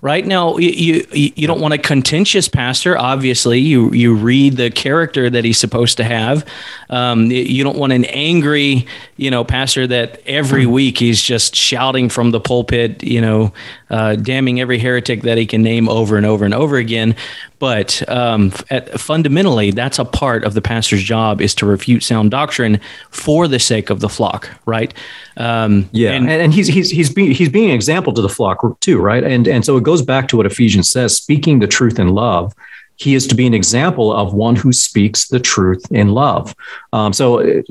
right 0.05 0.27
now 0.27 0.57
you 0.57 1.03
you, 1.11 1.33
you 1.35 1.47
don't 1.47 1.59
want 1.59 1.73
a 1.73 1.79
contentious 1.79 2.47
pastor. 2.47 2.95
Obviously 2.95 3.59
you 3.59 3.91
you 3.91 4.13
read 4.13 4.55
the 4.55 4.69
character 4.69 5.31
that 5.31 5.43
he's 5.43 5.57
supposed 5.57 5.97
to 5.97 6.03
have. 6.03 6.45
Um, 6.91 7.31
you 7.31 7.63
don't 7.63 7.77
want 7.77 7.91
an 7.91 8.05
angry 8.05 8.85
you 9.17 9.31
know 9.31 9.43
pastor 9.43 9.87
that 9.87 10.21
every 10.27 10.65
hmm. 10.65 10.71
week 10.71 10.99
he's 10.99 11.21
just 11.21 11.55
shouting 11.55 12.09
from 12.09 12.29
the 12.29 12.39
pulpit 12.39 13.01
you 13.01 13.19
know 13.19 13.51
uh, 13.89 14.15
damning 14.15 14.61
every 14.61 14.77
heretic 14.77 15.23
that 15.23 15.39
he 15.39 15.47
can 15.47 15.63
name 15.63 15.89
over 15.89 16.17
and 16.17 16.25
over 16.25 16.45
and 16.45 16.53
over 16.53 16.77
again 16.77 17.15
but 17.59 18.07
um, 18.09 18.51
at, 18.69 18.99
fundamentally 18.99 19.71
that's 19.71 19.99
a 19.99 20.05
part 20.05 20.43
of 20.43 20.53
the 20.53 20.61
pastor's 20.61 21.03
job 21.03 21.41
is 21.41 21.55
to 21.55 21.65
refute 21.65 22.03
sound 22.03 22.31
doctrine 22.31 22.79
for 23.09 23.47
the 23.47 23.59
sake 23.59 23.89
of 23.89 23.99
the 23.99 24.09
flock 24.09 24.49
right? 24.65 24.93
Um, 25.37 25.89
yeah. 25.91 26.11
and, 26.11 26.29
and 26.29 26.53
he's 26.53 26.67
he's 26.67 26.89
he's 26.89 27.13
being 27.13 27.31
he's 27.31 27.49
being 27.49 27.69
an 27.69 27.75
example 27.75 28.13
to 28.13 28.21
the 28.21 28.29
flock 28.29 28.59
too 28.81 28.99
right? 28.99 29.23
And 29.23 29.47
and 29.47 29.65
so 29.65 29.77
it 29.77 29.83
goes 29.83 30.01
back 30.01 30.27
to 30.29 30.37
what 30.37 30.45
ephesians 30.45 30.89
says 30.89 31.15
speaking 31.15 31.59
the 31.59 31.67
truth 31.67 31.99
in 31.99 32.09
love 32.09 32.53
he 32.97 33.13
is 33.13 33.27
to 33.27 33.35
be 33.35 33.45
an 33.45 33.53
example 33.53 34.13
of 34.13 34.33
one 34.33 34.55
who 34.55 34.71
speaks 34.71 35.27
the 35.27 35.39
truth 35.39 35.85
in 35.91 36.09
love. 36.09 36.55
Um, 36.93 37.11
so, 37.13 37.39
uh, 37.39 37.61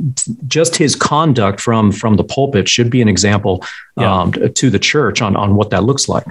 just 0.47 0.77
his 0.77 0.95
conduct 0.95 1.61
from 1.61 1.93
from 1.93 2.17
the 2.17 2.25
pulpit 2.25 2.69
should 2.69 2.91
be 2.91 3.01
an 3.01 3.09
example 3.09 3.65
yeah. 3.97 4.13
um, 4.13 4.33
to 4.33 4.71
the 4.71 4.79
church 4.79 5.23
on 5.23 5.35
on 5.37 5.57
what 5.57 5.71
that 5.71 5.85
looks 5.85 6.09
like. 6.09 6.27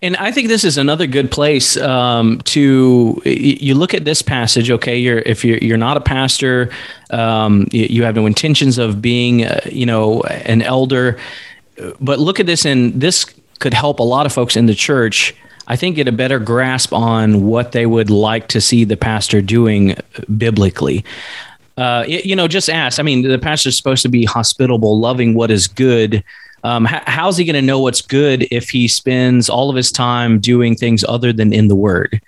And 0.00 0.16
I 0.16 0.32
think 0.32 0.48
this 0.48 0.64
is 0.64 0.76
another 0.76 1.06
good 1.06 1.30
place 1.30 1.76
um, 1.76 2.40
to 2.42 3.22
you 3.24 3.74
look 3.74 3.94
at 3.94 4.04
this 4.04 4.22
passage. 4.22 4.70
Okay, 4.70 4.98
you're 4.98 5.20
if 5.20 5.44
you're 5.44 5.58
you're 5.58 5.78
not 5.78 5.96
a 5.96 6.00
pastor, 6.00 6.70
um, 7.10 7.68
you 7.70 8.02
have 8.02 8.16
no 8.16 8.26
intentions 8.26 8.78
of 8.78 9.00
being, 9.00 9.44
uh, 9.44 9.60
you 9.70 9.86
know, 9.86 10.22
an 10.22 10.62
elder, 10.62 11.18
but 12.00 12.18
look 12.18 12.40
at 12.40 12.46
this, 12.46 12.64
and 12.64 13.00
this 13.00 13.26
could 13.60 13.74
help 13.74 14.00
a 14.00 14.02
lot 14.02 14.26
of 14.26 14.32
folks 14.32 14.56
in 14.56 14.66
the 14.66 14.74
church 14.74 15.34
I 15.66 15.76
think, 15.76 15.96
get 15.96 16.08
a 16.08 16.12
better 16.12 16.38
grasp 16.38 16.92
on 16.92 17.46
what 17.46 17.72
they 17.72 17.86
would 17.86 18.10
like 18.10 18.48
to 18.48 18.60
see 18.60 18.84
the 18.84 18.96
pastor 18.96 19.40
doing 19.40 19.94
biblically. 20.36 21.04
Uh, 21.76 22.04
you 22.06 22.36
know, 22.36 22.48
just 22.48 22.68
ask. 22.68 22.98
I 22.98 23.02
mean, 23.02 23.22
the 23.22 23.38
pastor's 23.38 23.76
supposed 23.76 24.02
to 24.02 24.08
be 24.08 24.24
hospitable, 24.24 24.98
loving 24.98 25.34
what 25.34 25.50
is 25.50 25.66
good. 25.66 26.22
Um, 26.64 26.84
how's 26.84 27.36
he 27.36 27.44
going 27.44 27.54
to 27.54 27.62
know 27.62 27.80
what's 27.80 28.02
good 28.02 28.46
if 28.50 28.68
he 28.68 28.86
spends 28.86 29.48
all 29.48 29.70
of 29.70 29.76
his 29.76 29.90
time 29.90 30.38
doing 30.38 30.76
things 30.76 31.04
other 31.08 31.32
than 31.32 31.52
in 31.52 31.68
the 31.68 31.74
Word? 31.74 32.20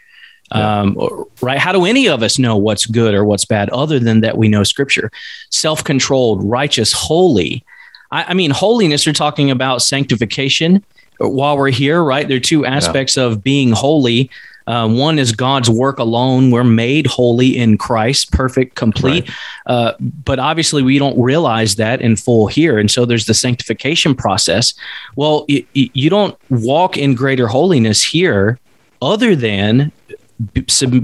Yeah. 0.55 0.81
Um, 0.81 1.27
right? 1.41 1.59
How 1.59 1.73
do 1.73 1.85
any 1.85 2.09
of 2.09 2.23
us 2.23 2.39
know 2.39 2.57
what's 2.57 2.87
good 2.87 3.15
or 3.15 3.25
what's 3.25 3.45
bad 3.45 3.71
other 3.71 3.99
than 3.99 4.21
that 4.21 4.39
we 4.39 4.49
know 4.49 4.63
Scripture? 4.63 5.11
Self 5.51 5.85
controlled, 5.85 6.43
righteous, 6.45 6.93
holy. 6.93 7.65
I, 8.11 8.25
I, 8.25 8.35
mean, 8.35 8.51
holiness, 8.51 9.07
you're 9.07 9.13
talking 9.13 9.51
about 9.51 9.83
sanctification 9.83 10.85
while 11.19 11.57
we're 11.57 11.71
here, 11.71 12.03
right? 12.03 12.27
There 12.27 12.37
are 12.37 12.41
two 12.41 12.65
aspects 12.67 13.17
yeah. 13.17 13.25
of 13.25 13.43
being 13.43 13.73
holy. 13.73 14.31
Uh, 14.67 14.89
one 14.89 15.19
is 15.19 15.33
God's 15.33 15.69
work 15.69 15.99
alone. 15.99 16.51
We're 16.51 16.65
made 16.65 17.07
holy 17.07 17.57
in 17.57 17.77
Christ, 17.77 18.33
perfect, 18.33 18.77
complete. 18.77 19.29
Right. 19.29 19.37
Uh, 19.67 19.93
but 20.01 20.39
obviously, 20.39 20.83
we 20.83 20.99
don't 20.99 21.21
realize 21.21 21.77
that 21.77 22.01
in 22.01 22.17
full 22.17 22.47
here. 22.47 22.79
And 22.79 22.91
so 22.91 23.05
there's 23.05 23.27
the 23.27 23.35
sanctification 23.35 24.15
process. 24.15 24.73
Well, 25.17 25.45
y- 25.49 25.67
y- 25.77 25.91
you 25.93 26.09
don't 26.09 26.37
walk 26.49 26.97
in 26.97 27.15
greater 27.15 27.47
holiness 27.47 28.03
here 28.03 28.59
other 29.03 29.37
than 29.37 29.93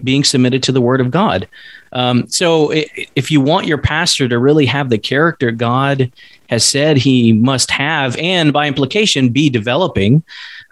being 0.03 0.25
submitted 0.25 0.63
to 0.65 0.73
the 0.73 0.81
word 0.81 1.01
of 1.01 1.11
God. 1.11 1.49
Um, 1.93 2.29
so 2.29 2.71
if 2.73 3.31
you 3.31 3.41
want 3.41 3.67
your 3.67 3.79
pastor 3.79 4.29
to 4.29 4.39
really 4.39 4.67
have 4.67 4.91
the 4.91 4.99
character 4.99 5.51
God 5.51 6.11
has 6.49 6.65
said 6.65 6.97
he 6.97 7.33
must 7.33 7.71
have, 7.71 8.17
and 8.19 8.53
by 8.53 8.67
implication 8.67 9.29
be 9.29 9.51
developing, 9.51 10.23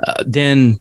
uh, 0.07 0.25
then 0.27 0.81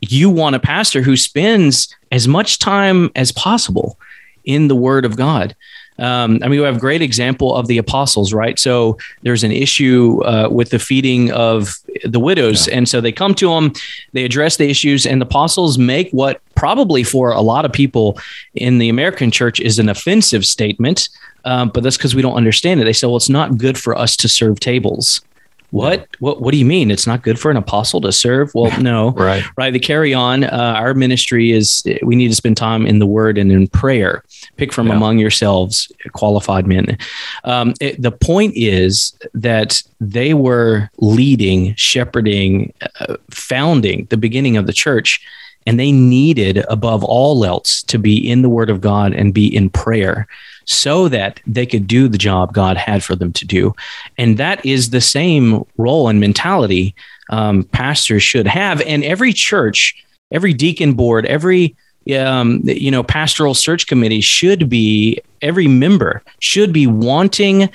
you 0.00 0.30
want 0.30 0.56
a 0.56 0.60
pastor 0.60 1.02
who 1.02 1.16
spends 1.16 1.94
as 2.12 2.28
much 2.28 2.58
time 2.58 3.10
as 3.14 3.32
possible 3.32 3.98
in 4.44 4.68
the 4.68 4.76
word 4.76 5.04
of 5.04 5.16
God. 5.16 5.54
Um, 5.98 6.38
I 6.42 6.48
mean, 6.48 6.60
we 6.60 6.66
have 6.66 6.78
great 6.78 7.02
example 7.02 7.54
of 7.54 7.66
the 7.66 7.78
apostles, 7.78 8.32
right? 8.32 8.58
So 8.58 8.98
there's 9.22 9.44
an 9.44 9.52
issue 9.52 10.22
uh, 10.24 10.48
with 10.50 10.70
the 10.70 10.78
feeding 10.78 11.32
of 11.32 11.74
the 12.04 12.20
widows. 12.20 12.68
Yeah. 12.68 12.78
And 12.78 12.88
so 12.88 13.00
they 13.00 13.12
come 13.12 13.34
to 13.36 13.50
them, 13.50 13.72
they 14.12 14.24
address 14.24 14.56
the 14.56 14.70
issues, 14.70 15.06
and 15.06 15.20
the 15.20 15.26
apostles 15.26 15.76
make 15.78 16.10
what 16.10 16.40
probably 16.54 17.02
for 17.02 17.30
a 17.30 17.40
lot 17.40 17.64
of 17.64 17.72
people 17.72 18.18
in 18.54 18.78
the 18.78 18.88
American 18.88 19.30
church 19.30 19.60
is 19.60 19.78
an 19.78 19.88
offensive 19.88 20.44
statement. 20.44 21.08
Um, 21.44 21.70
but 21.70 21.82
that's 21.82 21.96
because 21.96 22.14
we 22.14 22.22
don't 22.22 22.34
understand 22.34 22.80
it. 22.80 22.84
They 22.84 22.92
say, 22.92 23.06
well, 23.06 23.16
it's 23.16 23.28
not 23.28 23.56
good 23.58 23.78
for 23.78 23.96
us 23.96 24.16
to 24.18 24.28
serve 24.28 24.60
tables. 24.60 25.22
What? 25.70 26.08
What? 26.18 26.40
What 26.40 26.52
do 26.52 26.58
you 26.58 26.64
mean? 26.64 26.90
It's 26.90 27.06
not 27.06 27.22
good 27.22 27.38
for 27.38 27.50
an 27.50 27.56
apostle 27.56 28.00
to 28.02 28.12
serve? 28.12 28.54
Well, 28.54 28.80
no. 28.80 29.10
right. 29.10 29.44
Right. 29.56 29.72
The 29.72 29.78
carry 29.78 30.14
on. 30.14 30.44
Uh, 30.44 30.74
our 30.76 30.94
ministry 30.94 31.52
is 31.52 31.82
we 32.02 32.16
need 32.16 32.28
to 32.28 32.34
spend 32.34 32.56
time 32.56 32.86
in 32.86 32.98
the 32.98 33.06
Word 33.06 33.36
and 33.38 33.52
in 33.52 33.68
prayer. 33.68 34.24
Pick 34.56 34.72
from 34.72 34.88
yeah. 34.88 34.94
among 34.94 35.18
yourselves 35.18 35.92
qualified 36.12 36.66
men. 36.66 36.96
Um, 37.44 37.74
it, 37.80 38.00
the 38.00 38.12
point 38.12 38.54
is 38.56 39.16
that 39.34 39.82
they 40.00 40.34
were 40.34 40.90
leading, 40.98 41.74
shepherding, 41.74 42.72
uh, 43.00 43.16
founding 43.30 44.06
the 44.10 44.16
beginning 44.16 44.56
of 44.56 44.66
the 44.66 44.72
church, 44.72 45.20
and 45.68 45.78
they 45.78 45.92
needed 45.92 46.64
above 46.70 47.04
all 47.04 47.44
else 47.44 47.82
to 47.82 47.98
be 47.98 48.16
in 48.16 48.40
the 48.40 48.48
Word 48.48 48.70
of 48.70 48.80
God 48.80 49.12
and 49.12 49.34
be 49.34 49.54
in 49.54 49.68
prayer 49.68 50.26
so 50.64 51.08
that 51.08 51.40
they 51.46 51.66
could 51.66 51.86
do 51.86 52.08
the 52.08 52.16
job 52.16 52.54
God 52.54 52.78
had 52.78 53.04
for 53.04 53.14
them 53.14 53.34
to 53.34 53.44
do. 53.44 53.74
And 54.16 54.38
that 54.38 54.64
is 54.64 54.88
the 54.88 55.02
same 55.02 55.66
role 55.76 56.08
and 56.08 56.20
mentality 56.20 56.94
um, 57.28 57.64
pastors 57.64 58.22
should 58.22 58.46
have. 58.46 58.80
And 58.80 59.04
every 59.04 59.34
church, 59.34 59.94
every 60.32 60.54
deacon 60.54 60.94
board, 60.94 61.26
every 61.26 61.76
um, 62.18 62.62
you 62.64 62.90
know 62.90 63.02
pastoral 63.02 63.52
search 63.52 63.86
committee 63.86 64.22
should 64.22 64.70
be 64.70 65.20
every 65.42 65.68
member 65.68 66.22
should 66.38 66.72
be 66.72 66.86
wanting 66.86 67.68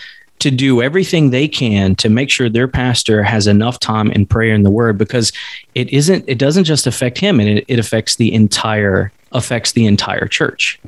to 0.43 0.51
do 0.51 0.81
everything 0.81 1.29
they 1.29 1.47
can 1.47 1.95
to 1.95 2.09
make 2.09 2.29
sure 2.29 2.49
their 2.49 2.67
pastor 2.67 3.23
has 3.23 3.47
enough 3.47 3.79
time 3.79 4.11
in 4.11 4.25
prayer 4.25 4.53
and 4.53 4.65
the 4.65 4.69
word 4.69 4.97
because 4.97 5.31
it 5.73 5.89
isn't 5.91 6.23
it 6.27 6.37
doesn't 6.37 6.65
just 6.65 6.85
affect 6.85 7.17
him 7.17 7.39
and 7.39 7.49
it, 7.49 7.65
it 7.67 7.79
affects 7.79 8.17
the 8.17 8.33
entire 8.33 9.11
affects 9.31 9.71
the 9.71 9.85
entire 9.85 10.27
church 10.27 10.79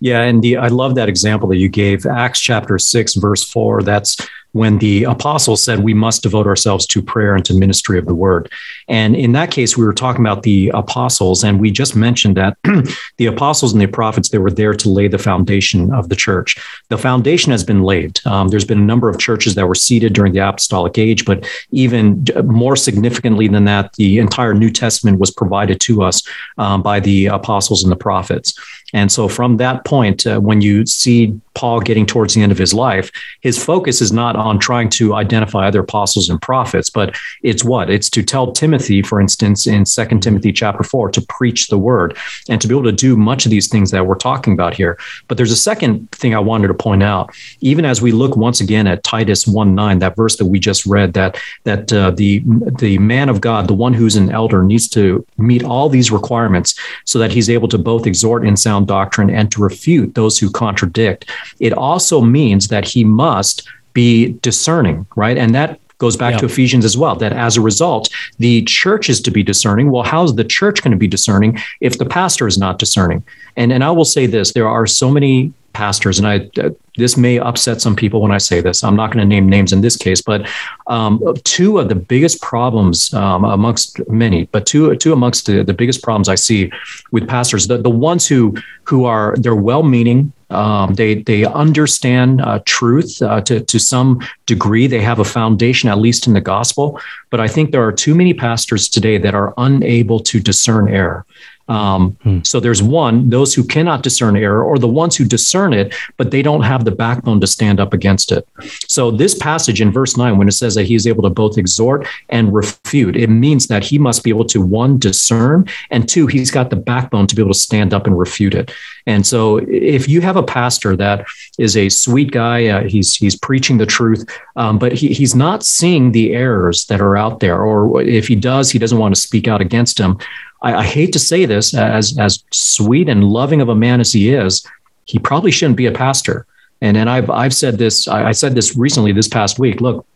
yeah, 0.00 0.22
and 0.22 0.42
the 0.42 0.56
I 0.56 0.68
love 0.68 0.94
that 0.94 1.08
example 1.08 1.48
that 1.48 1.56
you 1.56 1.68
gave, 1.68 2.06
Acts 2.06 2.40
chapter 2.40 2.78
six, 2.78 3.14
verse 3.14 3.44
four. 3.44 3.82
That's 3.82 4.16
when 4.52 4.78
the 4.78 5.04
apostles 5.04 5.62
said 5.62 5.80
we 5.80 5.94
must 5.94 6.22
devote 6.22 6.46
ourselves 6.46 6.86
to 6.86 7.02
prayer 7.02 7.34
and 7.34 7.44
to 7.44 7.54
ministry 7.54 7.98
of 7.98 8.06
the 8.06 8.14
word. 8.14 8.50
And 8.88 9.14
in 9.14 9.32
that 9.32 9.50
case, 9.50 9.76
we 9.76 9.84
were 9.84 9.92
talking 9.92 10.22
about 10.22 10.42
the 10.42 10.70
apostles, 10.74 11.44
and 11.44 11.60
we 11.60 11.70
just 11.70 11.94
mentioned 11.94 12.36
that 12.36 12.56
the 13.18 13.26
apostles 13.26 13.72
and 13.72 13.80
the 13.80 13.86
prophets 13.86 14.30
they 14.30 14.38
were 14.38 14.50
there 14.50 14.74
to 14.74 14.88
lay 14.88 15.08
the 15.08 15.18
foundation 15.18 15.92
of 15.92 16.08
the 16.08 16.16
church. 16.16 16.56
The 16.88 16.98
foundation 16.98 17.52
has 17.52 17.64
been 17.64 17.82
laid. 17.82 18.20
Um, 18.26 18.48
there's 18.48 18.64
been 18.64 18.78
a 18.78 18.82
number 18.82 19.08
of 19.08 19.18
churches 19.18 19.54
that 19.54 19.66
were 19.66 19.74
seeded 19.74 20.12
during 20.12 20.32
the 20.32 20.46
apostolic 20.46 20.98
age, 20.98 21.24
but 21.24 21.46
even 21.70 22.24
more 22.44 22.76
significantly 22.76 23.48
than 23.48 23.64
that, 23.66 23.92
the 23.94 24.18
entire 24.18 24.54
New 24.54 24.70
Testament 24.70 25.18
was 25.18 25.30
provided 25.30 25.80
to 25.80 26.02
us 26.02 26.22
um, 26.56 26.82
by 26.82 27.00
the 27.00 27.26
apostles 27.26 27.82
and 27.82 27.92
the 27.92 27.96
prophets. 27.96 28.54
And 28.94 29.12
so, 29.12 29.28
from 29.28 29.58
that 29.58 29.84
point, 29.84 30.26
uh, 30.26 30.40
when 30.40 30.60
you 30.60 30.86
see 30.86 31.38
Paul 31.54 31.80
getting 31.80 32.06
towards 32.06 32.34
the 32.34 32.42
end 32.42 32.52
of 32.52 32.58
his 32.58 32.72
life, 32.72 33.10
his 33.40 33.62
focus 33.62 34.00
is 34.00 34.12
not 34.12 34.36
on 34.36 34.58
trying 34.58 34.88
to 34.90 35.14
identify 35.14 35.66
other 35.66 35.80
apostles 35.80 36.30
and 36.30 36.40
prophets, 36.40 36.88
but 36.88 37.16
it's 37.42 37.64
what? 37.64 37.90
It's 37.90 38.08
to 38.10 38.22
tell 38.22 38.52
Timothy, 38.52 39.02
for 39.02 39.20
instance, 39.20 39.66
in 39.66 39.84
Second 39.84 40.22
Timothy 40.22 40.52
chapter 40.52 40.84
4, 40.84 41.10
to 41.10 41.20
preach 41.22 41.66
the 41.66 41.76
word 41.76 42.16
and 42.48 42.60
to 42.60 42.68
be 42.68 42.74
able 42.74 42.84
to 42.84 42.92
do 42.92 43.16
much 43.16 43.44
of 43.44 43.50
these 43.50 43.68
things 43.68 43.90
that 43.90 44.06
we're 44.06 44.14
talking 44.14 44.52
about 44.52 44.72
here. 44.72 44.96
But 45.26 45.36
there's 45.36 45.50
a 45.50 45.56
second 45.56 46.10
thing 46.12 46.34
I 46.34 46.38
wanted 46.38 46.68
to 46.68 46.74
point 46.74 47.02
out. 47.02 47.34
Even 47.60 47.84
as 47.84 48.00
we 48.00 48.12
look 48.12 48.36
once 48.36 48.60
again 48.60 48.86
at 48.86 49.02
Titus 49.02 49.46
1 49.46 49.74
9, 49.74 49.98
that 49.98 50.16
verse 50.16 50.36
that 50.36 50.46
we 50.46 50.58
just 50.58 50.86
read, 50.86 51.12
that 51.14 51.38
that 51.64 51.92
uh, 51.92 52.12
the 52.12 52.42
the 52.78 52.98
man 52.98 53.28
of 53.28 53.40
God, 53.40 53.66
the 53.66 53.74
one 53.74 53.94
who's 53.94 54.16
an 54.16 54.30
elder, 54.30 54.62
needs 54.62 54.88
to 54.90 55.26
meet 55.36 55.64
all 55.64 55.88
these 55.88 56.10
requirements 56.10 56.74
so 57.04 57.18
that 57.18 57.32
he's 57.32 57.50
able 57.50 57.68
to 57.68 57.78
both 57.78 58.06
exhort 58.06 58.46
and 58.46 58.58
sound 58.58 58.77
sound 58.78 58.86
doctrine 58.86 59.30
and 59.30 59.50
to 59.52 59.60
refute 59.62 60.14
those 60.14 60.38
who 60.38 60.50
contradict. 60.50 61.26
It 61.60 61.72
also 61.72 62.20
means 62.20 62.68
that 62.68 62.86
he 62.86 63.04
must 63.04 63.68
be 63.92 64.32
discerning, 64.42 65.06
right? 65.16 65.36
And 65.36 65.54
that 65.54 65.80
goes 65.98 66.16
back 66.16 66.34
yeah. 66.34 66.38
to 66.38 66.46
Ephesians 66.46 66.84
as 66.84 66.96
well, 66.96 67.16
that 67.16 67.32
as 67.32 67.56
a 67.56 67.60
result, 67.60 68.08
the 68.38 68.62
church 68.62 69.10
is 69.10 69.20
to 69.20 69.32
be 69.32 69.42
discerning. 69.42 69.90
Well, 69.90 70.04
how's 70.04 70.36
the 70.36 70.44
church 70.44 70.82
going 70.82 70.92
to 70.92 70.98
be 70.98 71.08
discerning 71.08 71.58
if 71.80 71.98
the 71.98 72.06
pastor 72.06 72.46
is 72.46 72.56
not 72.56 72.78
discerning? 72.78 73.24
And, 73.56 73.72
and 73.72 73.82
I 73.82 73.90
will 73.90 74.04
say 74.04 74.26
this 74.26 74.52
there 74.52 74.68
are 74.68 74.86
so 74.86 75.10
many 75.10 75.52
pastors, 75.78 76.18
and 76.18 76.26
I 76.26 76.50
this 76.96 77.16
may 77.16 77.38
upset 77.38 77.80
some 77.80 77.94
people 77.94 78.20
when 78.20 78.32
I 78.32 78.38
say 78.38 78.60
this. 78.60 78.82
I'm 78.82 78.96
not 78.96 79.12
going 79.12 79.22
to 79.22 79.34
name 79.34 79.48
names 79.48 79.72
in 79.72 79.80
this 79.80 79.96
case, 79.96 80.20
but 80.20 80.40
um, 80.88 81.12
two 81.44 81.78
of 81.78 81.88
the 81.88 81.94
biggest 81.94 82.42
problems 82.42 83.14
um, 83.14 83.44
amongst 83.44 83.88
many, 84.08 84.40
but 84.54 84.66
two 84.66 84.96
two 84.96 85.12
amongst 85.12 85.46
the, 85.46 85.62
the 85.62 85.76
biggest 85.82 86.02
problems 86.02 86.28
I 86.28 86.34
see 86.36 86.72
with 87.12 87.28
pastors, 87.28 87.68
the, 87.68 87.78
the 87.78 87.96
ones 88.10 88.26
who 88.30 88.42
who 88.90 89.04
are 89.04 89.36
they're 89.38 89.62
well-meaning, 89.70 90.32
um, 90.50 90.94
they 90.94 91.16
they 91.22 91.44
understand 91.44 92.40
uh, 92.40 92.60
truth 92.64 93.20
uh, 93.22 93.40
to 93.42 93.60
to 93.60 93.78
some 93.78 94.20
degree. 94.46 94.86
They 94.86 95.02
have 95.02 95.18
a 95.18 95.24
foundation, 95.24 95.88
at 95.88 95.98
least 95.98 96.26
in 96.26 96.32
the 96.32 96.40
gospel. 96.40 97.00
But 97.30 97.40
I 97.40 97.48
think 97.48 97.70
there 97.70 97.84
are 97.84 97.92
too 97.92 98.14
many 98.14 98.34
pastors 98.34 98.88
today 98.88 99.18
that 99.18 99.34
are 99.34 99.54
unable 99.58 100.20
to 100.20 100.40
discern 100.40 100.88
error. 100.88 101.26
Um, 101.68 102.16
hmm. 102.22 102.38
So 102.44 102.60
there's 102.60 102.82
one, 102.82 103.28
those 103.28 103.54
who 103.54 103.62
cannot 103.62 104.02
discern 104.02 104.36
error, 104.36 104.62
or 104.62 104.78
the 104.78 104.88
ones 104.88 105.16
who 105.16 105.24
discern 105.24 105.74
it, 105.74 105.94
but 106.16 106.30
they 106.30 106.40
don't 106.40 106.62
have 106.62 106.84
the 106.84 106.90
backbone 106.90 107.40
to 107.40 107.46
stand 107.46 107.78
up 107.78 107.92
against 107.92 108.32
it. 108.32 108.48
So 108.88 109.10
this 109.10 109.36
passage 109.36 109.80
in 109.80 109.92
verse 109.92 110.16
9, 110.16 110.38
when 110.38 110.48
it 110.48 110.52
says 110.52 110.74
that 110.76 110.84
he 110.84 110.94
is 110.94 111.06
able 111.06 111.22
to 111.24 111.30
both 111.30 111.58
exhort 111.58 112.06
and 112.30 112.54
refute, 112.54 113.16
it 113.16 113.28
means 113.28 113.66
that 113.66 113.84
he 113.84 113.98
must 113.98 114.24
be 114.24 114.30
able 114.30 114.46
to, 114.46 114.62
one, 114.62 114.98
discern, 114.98 115.68
and 115.90 116.08
two, 116.08 116.26
he's 116.26 116.50
got 116.50 116.70
the 116.70 116.76
backbone 116.76 117.26
to 117.26 117.36
be 117.36 117.42
able 117.42 117.52
to 117.52 117.58
stand 117.58 117.92
up 117.92 118.06
and 118.06 118.18
refute 118.18 118.54
it. 118.54 118.72
And 119.06 119.26
so 119.26 119.58
if 119.68 120.08
you 120.08 120.22
have 120.22 120.36
a 120.38 120.42
pastor 120.42 120.96
that 120.96 121.26
is 121.58 121.76
a 121.76 121.88
sweet 121.88 122.30
guy, 122.30 122.66
uh, 122.66 122.84
he's 122.84 123.14
he's 123.14 123.36
preaching 123.36 123.78
the 123.78 123.86
truth, 123.86 124.24
um, 124.56 124.78
but 124.78 124.92
he, 124.92 125.08
he's 125.08 125.34
not 125.34 125.64
seeing 125.64 126.12
the 126.12 126.34
errors 126.34 126.86
that 126.86 127.00
are 127.00 127.16
out 127.16 127.40
there, 127.40 127.60
or 127.60 128.00
if 128.02 128.28
he 128.28 128.34
does, 128.34 128.70
he 128.70 128.78
doesn't 128.78 128.98
want 128.98 129.14
to 129.14 129.20
speak 129.20 129.48
out 129.48 129.60
against 129.60 129.98
them. 129.98 130.18
I, 130.62 130.74
I 130.76 130.84
hate 130.84 131.12
to 131.12 131.18
say 131.18 131.46
this, 131.46 131.74
as 131.74 132.18
as 132.18 132.44
sweet 132.52 133.08
and 133.08 133.24
loving 133.24 133.60
of 133.60 133.68
a 133.68 133.74
man 133.74 134.00
as 134.00 134.12
he 134.12 134.34
is, 134.34 134.66
he 135.04 135.18
probably 135.18 135.50
shouldn't 135.50 135.76
be 135.76 135.86
a 135.86 135.92
pastor. 135.92 136.46
And 136.80 136.96
and 136.96 137.10
I've 137.10 137.30
I've 137.30 137.54
said 137.54 137.78
this. 137.78 138.08
I, 138.08 138.28
I 138.28 138.32
said 138.32 138.54
this 138.54 138.76
recently 138.76 139.12
this 139.12 139.28
past 139.28 139.58
week. 139.58 139.80
Look, 139.80 140.06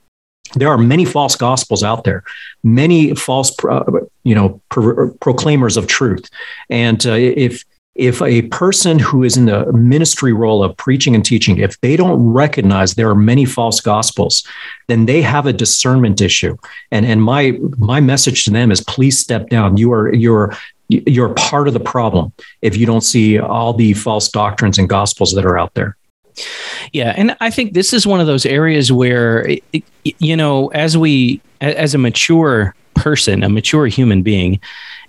there 0.54 0.68
are 0.68 0.78
many 0.78 1.04
false 1.04 1.36
gospels 1.36 1.82
out 1.82 2.04
there, 2.04 2.24
many 2.62 3.14
false, 3.14 3.52
uh, 3.64 3.84
you 4.22 4.34
know, 4.34 4.60
pro- 4.68 5.10
proclaimers 5.20 5.76
of 5.76 5.86
truth. 5.86 6.28
And 6.68 7.04
uh, 7.06 7.12
if 7.12 7.64
if 8.02 8.20
a 8.20 8.42
person 8.42 8.98
who 8.98 9.22
is 9.22 9.36
in 9.36 9.46
the 9.46 9.72
ministry 9.72 10.32
role 10.32 10.64
of 10.64 10.76
preaching 10.76 11.14
and 11.14 11.24
teaching 11.24 11.58
if 11.58 11.80
they 11.80 11.96
don't 11.96 12.20
recognize 12.32 12.94
there 12.94 13.08
are 13.08 13.14
many 13.14 13.44
false 13.44 13.80
gospels 13.80 14.44
then 14.88 15.06
they 15.06 15.22
have 15.22 15.46
a 15.46 15.52
discernment 15.52 16.20
issue. 16.20 16.56
And 16.90 17.06
and 17.06 17.22
my 17.22 17.58
my 17.78 18.00
message 18.00 18.44
to 18.44 18.50
them 18.50 18.70
is 18.70 18.80
please 18.82 19.18
step 19.18 19.48
down. 19.48 19.76
You 19.76 19.92
are 19.92 20.12
you're 20.12 20.56
you're 20.88 21.32
part 21.34 21.68
of 21.68 21.74
the 21.74 21.80
problem 21.80 22.32
if 22.60 22.76
you 22.76 22.84
don't 22.84 23.00
see 23.00 23.38
all 23.38 23.72
the 23.72 23.94
false 23.94 24.28
doctrines 24.28 24.78
and 24.78 24.88
gospels 24.88 25.32
that 25.32 25.46
are 25.46 25.58
out 25.58 25.72
there. 25.74 25.96
Yeah 26.92 27.12
and 27.16 27.36
i 27.40 27.50
think 27.50 27.74
this 27.74 27.92
is 27.92 28.06
one 28.06 28.20
of 28.20 28.26
those 28.26 28.46
areas 28.46 28.90
where 28.90 29.46
you 30.02 30.34
know 30.34 30.68
as 30.68 30.96
we 30.96 31.42
as 31.60 31.94
a 31.94 31.98
mature 31.98 32.74
person, 32.94 33.42
a 33.42 33.48
mature 33.48 33.86
human 33.86 34.22
being, 34.22 34.60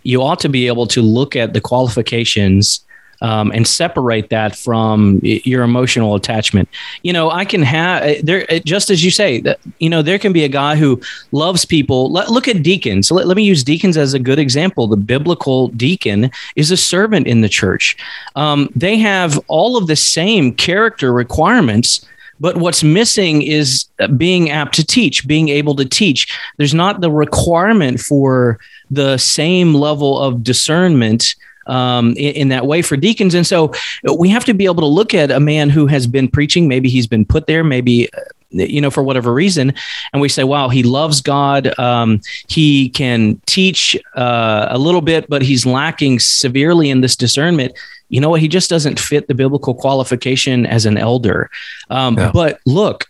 you 0.03 0.21
ought 0.21 0.39
to 0.41 0.49
be 0.49 0.67
able 0.67 0.87
to 0.87 1.01
look 1.01 1.35
at 1.35 1.53
the 1.53 1.61
qualifications 1.61 2.83
um, 3.23 3.51
and 3.51 3.65
separate 3.65 4.29
that 4.29 4.55
from 4.55 5.19
your 5.23 5.63
emotional 5.63 6.13
attachment. 6.13 6.67
You 7.03 7.13
know, 7.13 7.31
I 7.31 7.45
can 7.45 7.61
have 7.61 8.03
uh, 8.03 8.21
there, 8.21 8.45
uh, 8.49 8.59
just 8.59 8.89
as 8.89 9.03
you 9.03 9.11
say, 9.11 9.39
that, 9.41 9.59
you 9.79 9.89
know, 9.89 10.01
there 10.01 10.19
can 10.19 10.33
be 10.33 10.43
a 10.43 10.49
guy 10.49 10.75
who 10.75 11.01
loves 11.31 11.63
people. 11.63 12.11
Let, 12.11 12.29
look 12.29 12.49
at 12.49 12.61
deacons. 12.61 13.09
Let, 13.09 13.25
let, 13.25 13.37
me 13.37 13.43
use 13.43 13.63
deacons 13.63 13.95
as 13.95 14.13
a 14.13 14.19
good 14.19 14.39
example. 14.39 14.87
The 14.87 14.97
biblical 14.97 15.69
deacon 15.69 16.31
is 16.57 16.69
a 16.69 16.77
servant 16.77 17.25
in 17.25 17.41
the 17.41 17.49
church. 17.49 17.95
Um, 18.35 18.69
they 18.75 18.97
have 18.97 19.39
all 19.47 19.77
of 19.77 19.87
the 19.87 19.95
same 19.95 20.53
character 20.53 21.13
requirements. 21.13 22.05
But 22.43 22.57
what's 22.57 22.83
missing 22.83 23.41
is 23.41 23.85
being 24.17 24.49
apt 24.49 24.75
to 24.75 24.85
teach, 24.85 25.25
being 25.25 25.47
able 25.47 25.77
to 25.77 25.85
teach. 25.85 26.37
There's 26.57 26.73
not 26.73 26.99
the 26.99 27.09
requirement 27.09 28.01
for 28.01 28.59
the 28.91 29.17
same 29.17 29.73
level 29.73 30.19
of 30.19 30.43
discernment 30.43 31.35
um, 31.67 32.09
in, 32.17 32.35
in, 32.35 32.47
that 32.49 32.67
way 32.67 32.81
for 32.81 32.97
deacons. 32.97 33.33
And 33.33 33.47
so 33.47 33.71
we 34.17 34.27
have 34.27 34.43
to 34.43 34.53
be 34.53 34.65
able 34.65 34.81
to 34.81 34.85
look 34.85 35.13
at 35.13 35.31
a 35.31 35.39
man 35.39 35.69
who 35.69 35.87
has 35.87 36.05
been 36.05 36.27
preaching. 36.27 36.67
Maybe 36.67 36.89
he's 36.89 37.07
been 37.07 37.23
put 37.23 37.47
there. 37.47 37.63
Maybe 37.63 38.11
uh, 38.13 38.19
you 38.51 38.81
know 38.81 38.91
for 38.91 39.01
whatever 39.01 39.33
reason 39.33 39.73
and 40.11 40.21
we 40.21 40.29
say 40.29 40.43
wow 40.43 40.69
he 40.69 40.83
loves 40.83 41.21
god 41.21 41.73
um, 41.79 42.21
he 42.47 42.87
can 42.89 43.41
teach 43.47 43.97
uh, 44.15 44.67
a 44.69 44.77
little 44.77 45.01
bit 45.01 45.27
but 45.27 45.41
he's 45.41 45.65
lacking 45.65 46.19
severely 46.19 46.91
in 46.91 47.01
this 47.01 47.15
discernment 47.15 47.73
you 48.13 48.21
know 48.21 48.29
what 48.29 48.41
he 48.41 48.47
just 48.47 48.69
doesn't 48.69 48.99
fit 48.99 49.27
the 49.27 49.33
biblical 49.33 49.73
qualification 49.73 50.65
as 50.65 50.85
an 50.85 50.97
elder 50.97 51.49
um, 51.89 52.17
yeah. 52.17 52.31
but 52.31 52.59
look 52.65 53.05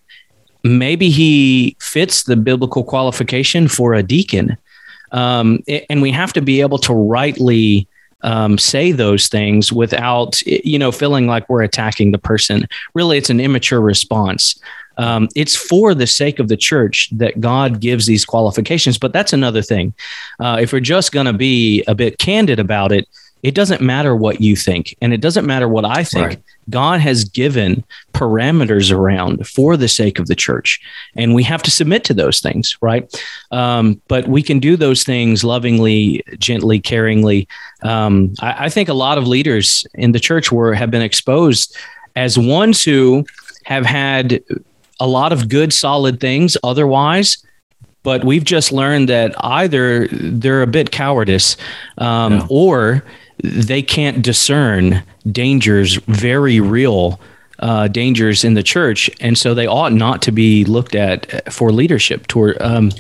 maybe 0.64 1.10
he 1.10 1.76
fits 1.80 2.24
the 2.24 2.38
biblical 2.38 2.84
qualification 2.84 3.68
for 3.68 3.94
a 3.94 4.02
deacon 4.02 4.58
um, 5.12 5.62
and 5.90 6.02
we 6.02 6.12
have 6.12 6.34
to 6.34 6.42
be 6.42 6.62
able 6.62 6.78
to 6.80 6.94
rightly 6.94 7.88
um, 8.24 8.58
say 8.58 8.92
those 8.92 9.28
things 9.28 9.72
without 9.72 10.42
you 10.44 10.80
know 10.80 10.92
feeling 10.92 11.28
like 11.28 11.48
we're 11.50 11.62
attacking 11.62 12.12
the 12.12 12.18
person. 12.18 12.68
Really, 12.94 13.18
it's 13.18 13.30
an 13.30 13.40
immature 13.40 13.82
response. 13.82 14.60
Um, 14.98 15.28
it's 15.36 15.56
for 15.56 15.94
the 15.94 16.08
sake 16.08 16.40
of 16.40 16.48
the 16.48 16.58
church 16.58 17.10
that 17.14 17.42
God 17.42 17.80
gives 17.80 18.06
these 18.06 18.26
qualifications. 18.26 18.98
But 18.98 19.12
that's 19.12 19.34
another 19.34 19.62
thing. 19.62 19.94
Uh, 20.40 20.60
if 20.62 20.72
we're 20.72 20.80
just 20.80 21.12
going 21.12 21.26
to 21.26 21.34
be 21.34 21.84
a 21.88 21.96
bit 21.96 22.20
candid 22.20 22.60
about 22.60 22.92
it, 22.92 23.08
it 23.44 23.54
doesn't 23.54 23.82
matter 23.82 24.16
what 24.16 24.40
you 24.40 24.56
think, 24.56 24.96
and 25.02 25.14
it 25.14 25.20
doesn't 25.20 25.46
matter 25.46 25.68
what 25.68 25.84
I 25.84 26.06
think. 26.06 26.28
Right. 26.28 26.44
God 26.70 27.02
has 27.02 27.26
given 27.26 27.84
parameters 28.14 28.90
around 28.90 29.46
for 29.46 29.76
the 29.76 29.90
sake 29.90 30.18
of 30.18 30.28
the 30.28 30.36
church, 30.36 30.80
and 31.18 31.36
we 31.36 31.44
have 31.44 31.62
to 31.64 31.72
submit 31.72 32.06
to 32.06 32.14
those 32.14 32.40
things, 32.40 32.78
right? 32.82 33.14
Um, 33.52 34.02
but 34.08 34.30
we 34.30 34.42
can 34.42 34.60
do 34.60 34.78
those 34.78 35.04
things 35.04 35.44
lovingly, 35.44 36.24
gently, 36.40 36.80
caringly. 36.80 37.48
Um, 37.84 38.34
I, 38.40 38.66
I, 38.66 38.70
think 38.70 38.88
a 38.88 38.94
lot 38.94 39.18
of 39.18 39.28
leaders 39.28 39.86
in 39.94 40.14
the 40.14 40.22
church 40.22 40.50
were 40.50 40.74
have 40.74 40.90
been 40.90 41.02
exposed 41.02 41.76
as 42.16 42.40
ones 42.40 42.82
who 42.82 43.26
have 43.66 43.86
had 43.86 44.42
a 45.02 45.08
lot 45.08 45.34
of 45.34 45.50
good, 45.50 45.74
solid 45.74 46.22
things 46.22 46.56
otherwise, 46.64 47.44
but 48.04 48.24
we've 48.24 48.46
just 48.46 48.72
learned 48.72 49.10
that 49.10 49.34
either 49.44 50.08
they're 50.08 50.62
a 50.62 50.68
bit 50.68 50.92
cowardice 50.92 51.58
um, 51.98 52.34
yeah. 52.34 52.48
or 52.50 53.04
they 53.44 53.82
can't 53.82 54.22
discern 54.22 55.04
dangers, 55.30 55.96
very 55.96 56.60
real 56.60 57.20
uh, 57.60 57.88
dangers 57.88 58.44
in 58.44 58.56
the 58.56 58.64
church, 58.64 59.10
and 59.20 59.38
so 59.38 59.54
they 59.54 59.68
ought 59.68 59.94
not 59.94 60.22
to 60.24 60.32
be 60.32 60.66
looked 60.66 60.96
at 60.96 61.54
for 61.54 61.72
leadership. 61.72 62.26
Toward 62.28 62.60
um, 62.62 62.92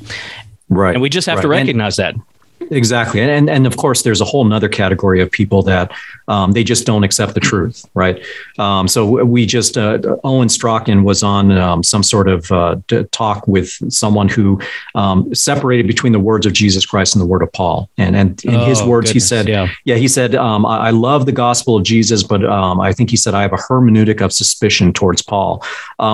right, 0.69 0.93
and 0.93 1.01
we 1.01 1.09
just 1.09 1.27
have 1.27 1.37
right. 1.37 1.43
to 1.43 1.47
recognize 1.47 1.97
and, 1.97 2.19
that. 2.19 2.25
Exactly, 2.71 3.21
and 3.21 3.49
and 3.49 3.67
of 3.67 3.77
course, 3.77 4.03
there's 4.03 4.21
a 4.21 4.25
whole 4.25 4.51
other 4.53 4.69
category 4.69 5.21
of 5.21 5.31
people 5.31 5.61
that 5.63 5.91
um, 6.27 6.51
they 6.51 6.63
just 6.63 6.85
don't 6.85 7.03
accept 7.03 7.33
the 7.33 7.39
truth, 7.39 7.85
right? 7.93 8.23
Um, 8.57 8.87
so 8.87 9.23
we 9.23 9.45
just 9.45 9.77
uh, 9.77 9.99
Owen 10.23 10.49
Strachan 10.49 11.03
was 11.03 11.23
on 11.23 11.51
um, 11.51 11.83
some 11.83 12.03
sort 12.03 12.27
of 12.27 12.51
uh, 12.51 12.77
talk 13.11 13.47
with 13.47 13.69
someone 13.91 14.29
who 14.29 14.61
um, 14.95 15.33
separated 15.33 15.87
between 15.87 16.13
the 16.13 16.19
words 16.19 16.45
of 16.45 16.53
Jesus 16.53 16.85
Christ 16.85 17.15
and 17.15 17.21
the 17.21 17.25
word 17.25 17.41
of 17.41 17.51
Paul, 17.51 17.89
and 17.97 18.15
and 18.15 18.43
in 18.45 18.55
oh, 18.55 18.65
his 18.65 18.81
words, 18.83 19.09
goodness. 19.09 19.23
he 19.23 19.27
said, 19.27 19.47
yeah, 19.47 19.67
yeah 19.85 19.95
he 19.95 20.07
said, 20.07 20.35
um, 20.35 20.65
I, 20.65 20.87
I, 20.87 20.89
love 20.91 21.25
the 21.25 21.31
gospel 21.31 21.75
of 21.75 21.83
Jesus, 21.83 22.23
but 22.23 22.43
um, 22.45 22.79
I 22.79 22.93
think 22.93 23.09
he 23.09 23.17
said 23.17 23.33
I 23.33 23.41
have 23.41 23.53
a 23.53 23.57
hermeneutic 23.57 24.21
of 24.21 24.31
suspicion 24.31 24.93
towards 24.93 25.21
Paul, 25.21 25.63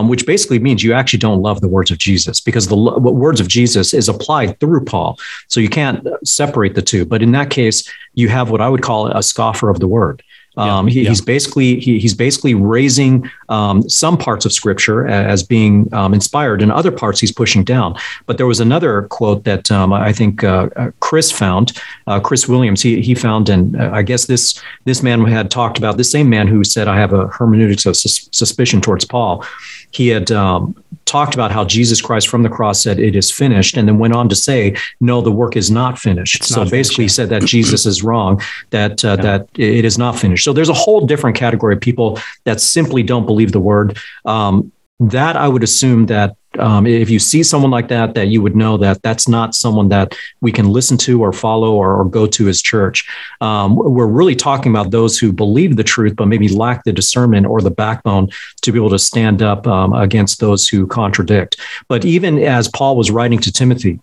which 0.08 0.26
basically 0.26 0.60
means 0.60 0.84
you 0.84 0.94
actually 0.94 1.20
don't 1.20 1.42
love 1.42 1.62
the 1.62 1.68
words 1.68 1.92
of 1.92 1.98
Jesus 1.98 2.40
because 2.40 2.68
the 2.68 2.76
words 2.76 3.40
of 3.40 3.48
Jesus 3.48 3.94
is 3.94 4.10
applied 4.10 4.60
through 4.60 4.86
Paul, 4.86 5.20
so 5.48 5.60
you 5.60 5.70
can't 5.70 6.08
separate 6.40 6.74
the 6.76 6.82
two. 6.92 7.04
But 7.12 7.22
in 7.22 7.32
that 7.34 7.50
case, 7.50 7.78
you 8.14 8.30
have 8.30 8.50
what 8.52 8.62
I 8.62 8.70
would 8.70 8.84
call 8.90 9.08
a 9.08 9.22
scoffer 9.22 9.70
of 9.70 9.80
the 9.80 9.88
word. 9.88 10.24
Um, 10.58 10.88
he, 10.88 11.04
yeah. 11.04 11.10
He's 11.10 11.22
basically 11.22 11.80
he, 11.80 12.00
he's 12.00 12.14
basically 12.14 12.54
raising 12.54 13.30
um, 13.48 13.88
some 13.88 14.18
parts 14.18 14.46
of 14.46 14.52
Scripture 14.52 15.08
as 15.08 15.42
being 15.42 15.74
um, 15.94 16.14
inspired, 16.14 16.62
and 16.62 16.72
other 16.72 16.92
parts 16.92 17.20
he's 17.22 17.32
pushing 17.32 17.64
down. 17.64 17.96
But 18.26 18.38
there 18.38 18.48
was 18.48 18.60
another 18.60 19.04
quote 19.04 19.44
that 19.46 19.72
um, 19.72 19.94
I 19.94 20.12
think 20.12 20.44
uh, 20.44 20.70
uh, 20.76 20.92
Chris 21.00 21.32
found, 21.32 21.66
uh, 22.08 22.20
Chris 22.20 22.48
Williams. 22.48 22.82
He 22.82 23.02
he 23.02 23.16
found, 23.16 23.48
and 23.48 23.80
uh, 23.80 23.92
I 23.94 24.02
guess 24.02 24.26
this 24.26 24.62
this 24.84 25.02
man 25.02 25.24
had 25.26 25.50
talked 25.50 25.78
about 25.78 25.98
this 25.98 26.12
same 26.12 26.30
man 26.30 26.48
who 26.48 26.64
said, 26.64 26.88
"I 26.88 26.98
have 26.98 27.14
a 27.14 27.28
hermeneutics 27.28 27.86
of 27.86 27.96
sus- 27.96 28.28
suspicion 28.32 28.82
towards 28.82 29.06
Paul." 29.06 29.46
He 29.92 30.10
had 30.10 30.32
um, 30.32 30.76
talked 31.06 31.34
about 31.34 31.52
how 31.52 31.66
Jesus 31.66 32.02
Christ 32.02 32.28
from 32.28 32.44
the 32.44 32.50
cross 32.50 32.82
said, 32.82 33.00
It 33.00 33.16
is 33.16 33.32
finished, 33.32 33.76
and 33.76 33.88
then 33.88 33.98
went 33.98 34.16
on 34.16 34.30
to 34.30 34.36
say, 34.36 34.76
No, 35.00 35.22
the 35.22 35.32
work 35.32 35.56
is 35.58 35.72
not 35.72 35.98
finished. 35.98 36.36
It's 36.36 36.50
so 36.50 36.64
not 36.64 36.72
basically, 36.72 37.04
finished. 37.04 37.16
he 37.18 37.22
said 37.22 37.30
that 37.30 37.46
Jesus 37.46 37.86
is 37.86 38.04
wrong, 38.04 38.42
that, 38.70 39.04
uh, 39.04 39.16
yeah. 39.18 39.24
that 39.24 39.50
it 39.56 39.86
is 39.86 39.98
not 39.98 40.18
finished. 40.18 40.44
So 40.44 40.54
there's 40.54 40.70
a 40.70 40.74
whole 40.74 41.06
different 41.06 41.36
category 41.36 41.74
of 41.74 41.82
people 41.82 42.20
that 42.44 42.62
simply 42.62 43.04
don't 43.04 43.26
believe 43.26 43.52
the 43.52 43.60
word. 43.60 43.98
Um, 44.26 44.72
that 45.00 45.38
I 45.38 45.48
would 45.48 45.64
assume 45.64 46.08
that 46.08 46.36
um, 46.58 46.88
if 46.88 47.10
you 47.10 47.20
see 47.20 47.44
someone 47.44 47.72
like 47.72 47.88
that, 47.90 48.16
that 48.16 48.28
you 48.28 48.42
would 48.42 48.56
know 48.56 48.76
that 48.78 49.02
that's 49.04 49.28
not 49.28 49.54
someone 49.54 49.90
that 49.90 50.16
we 50.42 50.52
can 50.52 50.70
listen 50.70 50.98
to 50.98 51.22
or 51.22 51.32
follow 51.32 51.74
or, 51.74 51.96
or 51.96 52.06
go 52.06 52.26
to 52.26 52.50
as 52.50 52.62
church. 52.62 53.08
Um, 53.40 53.76
we're 53.76 54.08
really 54.08 54.36
talking 54.36 54.72
about 54.72 54.92
those 54.92 55.18
who 55.18 55.32
believe 55.32 55.76
the 55.76 55.84
truth, 55.84 56.16
but 56.16 56.26
maybe 56.26 56.50
lack 56.50 56.84
the 56.84 56.92
discernment 56.92 57.46
or 57.46 57.62
the 57.62 57.72
backbone 57.72 58.30
to 58.62 58.72
be 58.72 58.80
able 58.80 58.90
to 58.90 59.00
stand 59.00 59.42
up 59.42 59.68
um, 59.68 59.94
against 59.94 60.40
those 60.40 60.68
who 60.68 60.88
contradict. 60.88 61.58
But 61.88 62.04
even 62.04 62.40
as 62.40 62.68
Paul 62.68 62.98
was 62.98 63.12
writing 63.12 63.40
to 63.40 63.52
Timothy, 63.52 64.00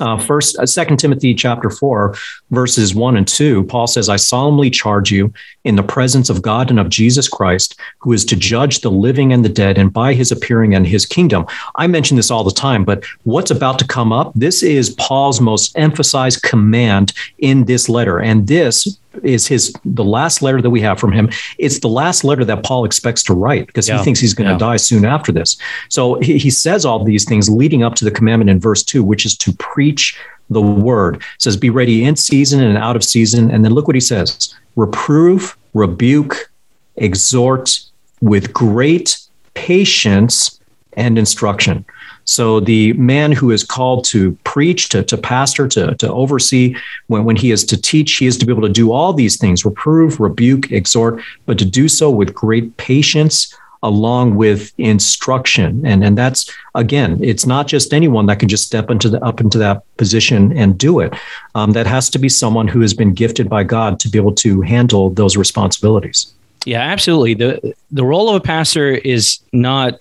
uh, 0.00 0.18
first, 0.18 0.58
uh, 0.58 0.66
Second 0.66 0.98
Timothy 0.98 1.34
chapter 1.34 1.70
four, 1.70 2.14
verses 2.50 2.94
one 2.94 3.16
and 3.16 3.26
two, 3.26 3.64
Paul 3.64 3.86
says, 3.86 4.08
"I 4.08 4.16
solemnly 4.16 4.70
charge 4.70 5.10
you 5.10 5.32
in 5.64 5.76
the 5.76 5.82
presence 5.82 6.28
of 6.30 6.42
God 6.42 6.70
and 6.70 6.78
of 6.78 6.88
Jesus 6.88 7.28
Christ, 7.28 7.78
who 7.98 8.12
is 8.12 8.24
to 8.26 8.36
judge 8.36 8.80
the 8.80 8.90
living 8.90 9.32
and 9.32 9.44
the 9.44 9.48
dead, 9.48 9.78
and 9.78 9.92
by 9.92 10.14
His 10.14 10.32
appearing 10.32 10.74
and 10.74 10.86
His 10.86 11.06
kingdom." 11.06 11.46
I 11.76 11.86
mention 11.86 12.16
this 12.16 12.30
all 12.30 12.44
the 12.44 12.50
time, 12.50 12.84
but 12.84 13.04
what's 13.22 13.50
about 13.50 13.78
to 13.78 13.86
come 13.86 14.12
up? 14.12 14.32
This 14.34 14.62
is 14.62 14.90
Paul's 14.90 15.40
most 15.40 15.76
emphasized 15.76 16.42
command 16.42 17.12
in 17.38 17.64
this 17.64 17.88
letter, 17.88 18.18
and 18.18 18.46
this 18.46 18.98
is 19.22 19.46
his 19.46 19.72
the 19.84 20.04
last 20.04 20.42
letter 20.42 20.60
that 20.60 20.70
we 20.70 20.80
have 20.80 20.98
from 20.98 21.12
him. 21.12 21.30
It's 21.58 21.80
the 21.80 21.88
last 21.88 22.24
letter 22.24 22.44
that 22.44 22.64
Paul 22.64 22.84
expects 22.84 23.22
to 23.24 23.34
write 23.34 23.66
because 23.66 23.88
yeah. 23.88 23.98
he 23.98 24.04
thinks 24.04 24.20
he's 24.20 24.34
going 24.34 24.48
to 24.48 24.54
yeah. 24.54 24.58
die 24.58 24.76
soon 24.76 25.04
after 25.04 25.32
this. 25.32 25.56
So 25.88 26.14
he, 26.20 26.38
he 26.38 26.50
says 26.50 26.84
all 26.84 27.02
these 27.04 27.24
things 27.24 27.48
leading 27.48 27.82
up 27.82 27.94
to 27.96 28.04
the 28.04 28.10
commandment 28.10 28.50
in 28.50 28.60
verse 28.60 28.82
two, 28.82 29.04
which 29.04 29.24
is 29.24 29.36
to 29.38 29.52
preach 29.54 30.18
the 30.50 30.62
word. 30.62 31.16
It 31.16 31.22
says, 31.38 31.56
"Be 31.56 31.70
ready 31.70 32.04
in 32.04 32.16
season 32.16 32.62
and 32.62 32.76
out 32.76 32.96
of 32.96 33.04
season." 33.04 33.50
And 33.50 33.64
then 33.64 33.72
look 33.72 33.86
what 33.86 33.96
he 33.96 34.00
says: 34.00 34.54
reprove, 34.76 35.56
rebuke, 35.72 36.50
exhort 36.96 37.80
with 38.20 38.52
great 38.52 39.18
patience 39.54 40.60
and 40.96 41.18
instruction. 41.18 41.84
So 42.24 42.60
the 42.60 42.92
man 42.94 43.32
who 43.32 43.50
is 43.50 43.64
called 43.64 44.04
to 44.06 44.32
preach, 44.44 44.88
to, 44.90 45.02
to 45.04 45.16
pastor, 45.16 45.68
to, 45.68 45.94
to 45.96 46.12
oversee, 46.12 46.76
when, 47.08 47.24
when 47.24 47.36
he 47.36 47.50
is 47.50 47.64
to 47.66 47.80
teach, 47.80 48.16
he 48.16 48.26
is 48.26 48.36
to 48.38 48.46
be 48.46 48.52
able 48.52 48.62
to 48.62 48.72
do 48.72 48.92
all 48.92 49.12
these 49.12 49.36
things 49.36 49.64
reprove, 49.64 50.20
rebuke, 50.20 50.72
exhort, 50.72 51.22
but 51.46 51.58
to 51.58 51.64
do 51.64 51.88
so 51.88 52.10
with 52.10 52.34
great 52.34 52.76
patience 52.76 53.54
along 53.82 54.34
with 54.34 54.72
instruction. 54.78 55.84
And, 55.86 56.02
and 56.02 56.16
that's 56.16 56.50
again, 56.74 57.22
it's 57.22 57.44
not 57.44 57.68
just 57.68 57.92
anyone 57.92 58.24
that 58.26 58.40
can 58.40 58.48
just 58.48 58.64
step 58.64 58.90
into 58.90 59.10
the 59.10 59.22
up 59.22 59.42
into 59.42 59.58
that 59.58 59.82
position 59.98 60.56
and 60.56 60.78
do 60.78 61.00
it. 61.00 61.12
Um, 61.54 61.72
that 61.72 61.86
has 61.86 62.08
to 62.10 62.18
be 62.18 62.30
someone 62.30 62.66
who 62.66 62.80
has 62.80 62.94
been 62.94 63.12
gifted 63.12 63.50
by 63.50 63.62
God 63.62 64.00
to 64.00 64.08
be 64.08 64.18
able 64.18 64.34
to 64.36 64.62
handle 64.62 65.10
those 65.10 65.36
responsibilities. 65.36 66.32
Yeah, 66.64 66.80
absolutely. 66.80 67.34
The 67.34 67.74
the 67.90 68.06
role 68.06 68.30
of 68.30 68.36
a 68.36 68.40
pastor 68.40 68.88
is 68.88 69.38
not 69.52 70.00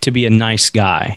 to 0.00 0.10
be 0.10 0.26
a 0.26 0.30
nice 0.30 0.68
guy 0.68 1.16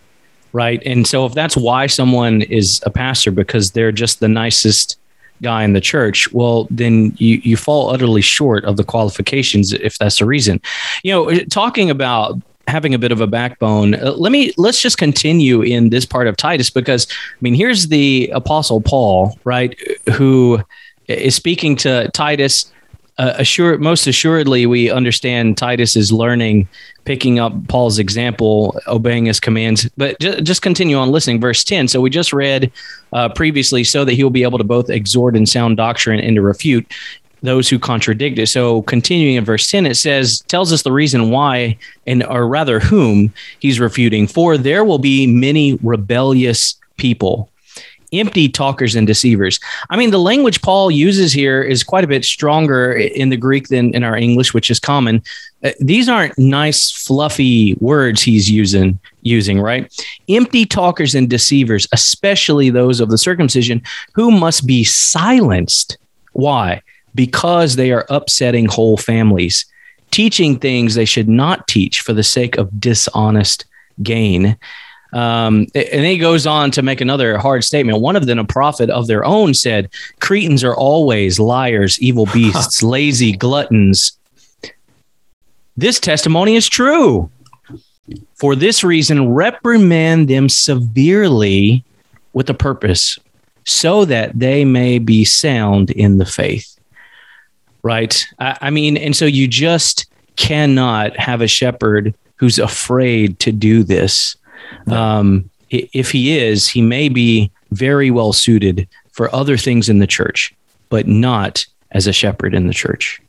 right? 0.54 0.82
And 0.86 1.06
so 1.08 1.26
if 1.26 1.34
that's 1.34 1.56
why 1.56 1.88
someone 1.88 2.42
is 2.44 2.82
a 2.86 2.90
pastor 2.90 3.32
because 3.32 3.72
they're 3.72 3.92
just 3.92 4.20
the 4.20 4.28
nicest 4.28 4.98
guy 5.42 5.64
in 5.64 5.74
the 5.74 5.82
church, 5.82 6.32
well, 6.34 6.68
then 6.70 7.14
you 7.18 7.42
you 7.44 7.58
fall 7.58 7.90
utterly 7.90 8.22
short 8.22 8.66
of 8.66 8.78
the 8.78 8.84
qualifications 8.84 9.74
if 9.74 9.98
that's 9.98 10.20
the 10.20 10.26
reason. 10.26 10.62
You 11.04 11.14
know, 11.14 11.40
talking 11.46 11.90
about 11.90 12.40
having 12.70 12.94
a 12.94 13.00
bit 13.00 13.12
of 13.12 13.20
a 13.20 13.28
backbone. 13.28 13.96
Uh, 13.96 14.12
let 14.12 14.32
me 14.32 14.54
let's 14.58 14.82
just 14.82 14.98
continue 14.98 15.62
in 15.62 15.90
this 15.90 16.06
part 16.06 16.28
of 16.28 16.38
Titus 16.38 16.70
because 16.70 17.08
I 17.10 17.38
mean 17.42 17.54
here's 17.54 17.88
the 17.88 18.30
apostle 18.34 18.80
Paul, 18.80 19.38
right, 19.44 19.78
who 20.14 20.60
is 21.08 21.36
speaking 21.36 21.76
to 21.78 22.10
Titus. 22.14 22.72
Uh, 23.20 23.34
assured, 23.38 23.82
most 23.82 24.08
assuredly, 24.08 24.66
we 24.66 24.90
understand 24.90 25.58
Titus 25.58 25.98
is 25.98 26.10
learning, 26.10 26.70
picking 27.04 27.38
up 27.38 27.52
Paul's 27.68 28.00
example, 28.00 28.80
obeying 28.88 29.26
his 29.26 29.42
commands. 29.42 29.90
But 29.98 30.18
just, 30.22 30.44
just 30.44 30.62
continue 30.62 30.96
on 30.96 31.12
listening. 31.12 31.42
Verse 31.42 31.66
10. 31.66 31.90
So 31.90 32.00
we 32.00 32.10
just 32.10 32.32
read 32.32 32.72
uh, 33.12 33.28
previously, 33.28 33.84
so 33.84 34.06
that 34.06 34.14
he 34.14 34.24
will 34.24 34.32
be 34.32 34.44
able 34.44 34.58
to 34.58 34.64
both 34.64 34.90
exhort 34.90 35.36
in 35.36 35.46
sound 35.46 35.76
doctrine 35.76 36.22
and 36.22 36.38
to 36.38 36.42
refute 36.42 36.90
those 37.42 37.68
who 37.68 37.78
contradict 37.78 38.40
it. 38.40 38.48
So 38.48 38.84
continuing 38.84 39.36
in 39.36 39.44
verse 39.44 39.70
10, 39.70 39.86
it 39.86 39.96
says, 39.96 40.40
tells 40.48 40.72
us 40.72 40.84
the 40.84 40.92
reason 40.94 41.30
why, 41.30 41.78
and 42.08 42.24
or 42.24 42.48
rather 42.48 42.80
whom 42.80 43.34
he's 43.60 43.82
refuting. 43.82 44.28
For 44.28 44.58
there 44.58 44.86
will 44.86 44.98
be 44.98 45.28
many 45.28 45.78
rebellious 45.84 46.76
people, 46.96 47.50
empty 48.12 48.50
talkers 48.50 48.96
and 48.96 49.06
deceivers. 49.06 49.60
I 49.90 49.98
mean, 49.98 50.12
the 50.12 50.20
language 50.20 50.62
Paul 50.62 50.92
uses 50.92 51.34
here 51.34 51.62
is 51.62 51.84
quite 51.84 52.04
a 52.04 52.08
bit 52.08 52.26
stronger 52.26 52.94
in 52.94 53.30
the 53.30 53.38
Greek 53.38 53.68
than 53.68 53.94
in 53.94 54.04
our 54.04 54.18
English, 54.18 54.54
which 54.54 54.70
is 54.70 54.80
common. 54.80 55.22
Uh, 55.64 55.72
these 55.80 56.08
aren't 56.10 56.38
nice, 56.38 56.92
fluffy 56.92 57.76
words 57.76 58.22
he's 58.22 58.50
using, 58.50 59.00
using, 59.22 59.60
right? 59.60 59.92
Empty 60.28 60.66
talkers 60.66 61.16
and 61.16 61.30
deceivers, 61.30 61.88
especially 61.92 62.70
those 62.70 63.00
of 63.00 63.10
the 63.10 63.18
circumcision, 63.18 63.82
who 64.14 64.32
must 64.32 64.66
be 64.66 64.84
silenced. 64.84 65.98
Why? 66.34 66.82
because 67.16 67.76
they 67.76 67.92
are 67.92 68.06
upsetting 68.10 68.66
whole 68.66 68.98
families, 68.98 69.66
teaching 70.12 70.58
things 70.58 70.96
they 70.96 71.06
should 71.06 71.30
not 71.30 71.68
teach 71.68 72.02
for 72.02 72.14
the 72.14 72.24
sake 72.24 72.58
of 72.58 72.80
dishonest 72.80 73.66
gain. 74.02 74.58
Um, 75.12 75.68
and 75.74 76.06
he 76.06 76.18
goes 76.18 76.46
on 76.46 76.72
to 76.72 76.82
make 76.82 77.02
another 77.02 77.38
hard 77.38 77.64
statement. 77.64 78.00
One 78.00 78.16
of 78.16 78.26
them, 78.28 78.40
a 78.40 78.46
prophet 78.46 78.90
of 78.90 79.08
their 79.08 79.26
own, 79.26 79.54
said, 79.54 79.90
Cretans 80.20 80.64
are 80.64 80.76
always 80.76 81.40
liars, 81.40 82.00
evil 82.00 82.26
beasts, 82.34 82.84
lazy 82.84 83.32
gluttons. 83.32 84.18
This 85.76 86.00
testimony 86.00 86.56
is 86.56 86.68
true. 86.68 87.30
For 88.36 88.56
this 88.56 88.84
reason, 88.84 89.30
reprimand 89.34 90.28
them 90.28 90.50
severely 90.50 91.84
with 92.34 92.50
a 92.50 92.54
purpose, 92.54 93.18
so 93.66 94.06
that 94.06 94.38
they 94.38 94.66
may 94.66 95.00
be 95.00 95.26
sound 95.26 95.92
in 95.92 96.18
the 96.18 96.26
faith 96.26 96.80
right? 97.84 98.26
I, 98.40 98.58
I 98.62 98.70
mean, 98.70 98.98
and 98.98 99.16
so 99.16 99.26
you 99.26 99.48
just 99.48 100.06
cannot 100.36 101.18
have 101.18 101.42
a 101.42 101.48
shepherd 101.48 102.14
who's 102.36 102.60
afraid 102.60 103.40
to 103.40 103.52
do 103.52 103.84
this. 103.84 104.36
Um, 104.88 105.50
if 105.70 106.12
he 106.12 106.38
is, 106.38 106.68
he 106.68 106.82
may 106.82 107.10
be 107.10 107.52
very 107.72 108.12
well 108.12 108.34
suited 108.34 108.88
for 109.12 109.34
other 109.34 109.58
things 109.58 109.90
in 109.90 110.00
the 110.00 110.08
church, 110.08 110.54
but 110.90 111.08
not 111.08 111.66
as 111.92 112.08
a 112.08 112.14
shepherd 112.14 112.54
in 112.54 112.68
the 112.68 112.74
church. 112.74 113.22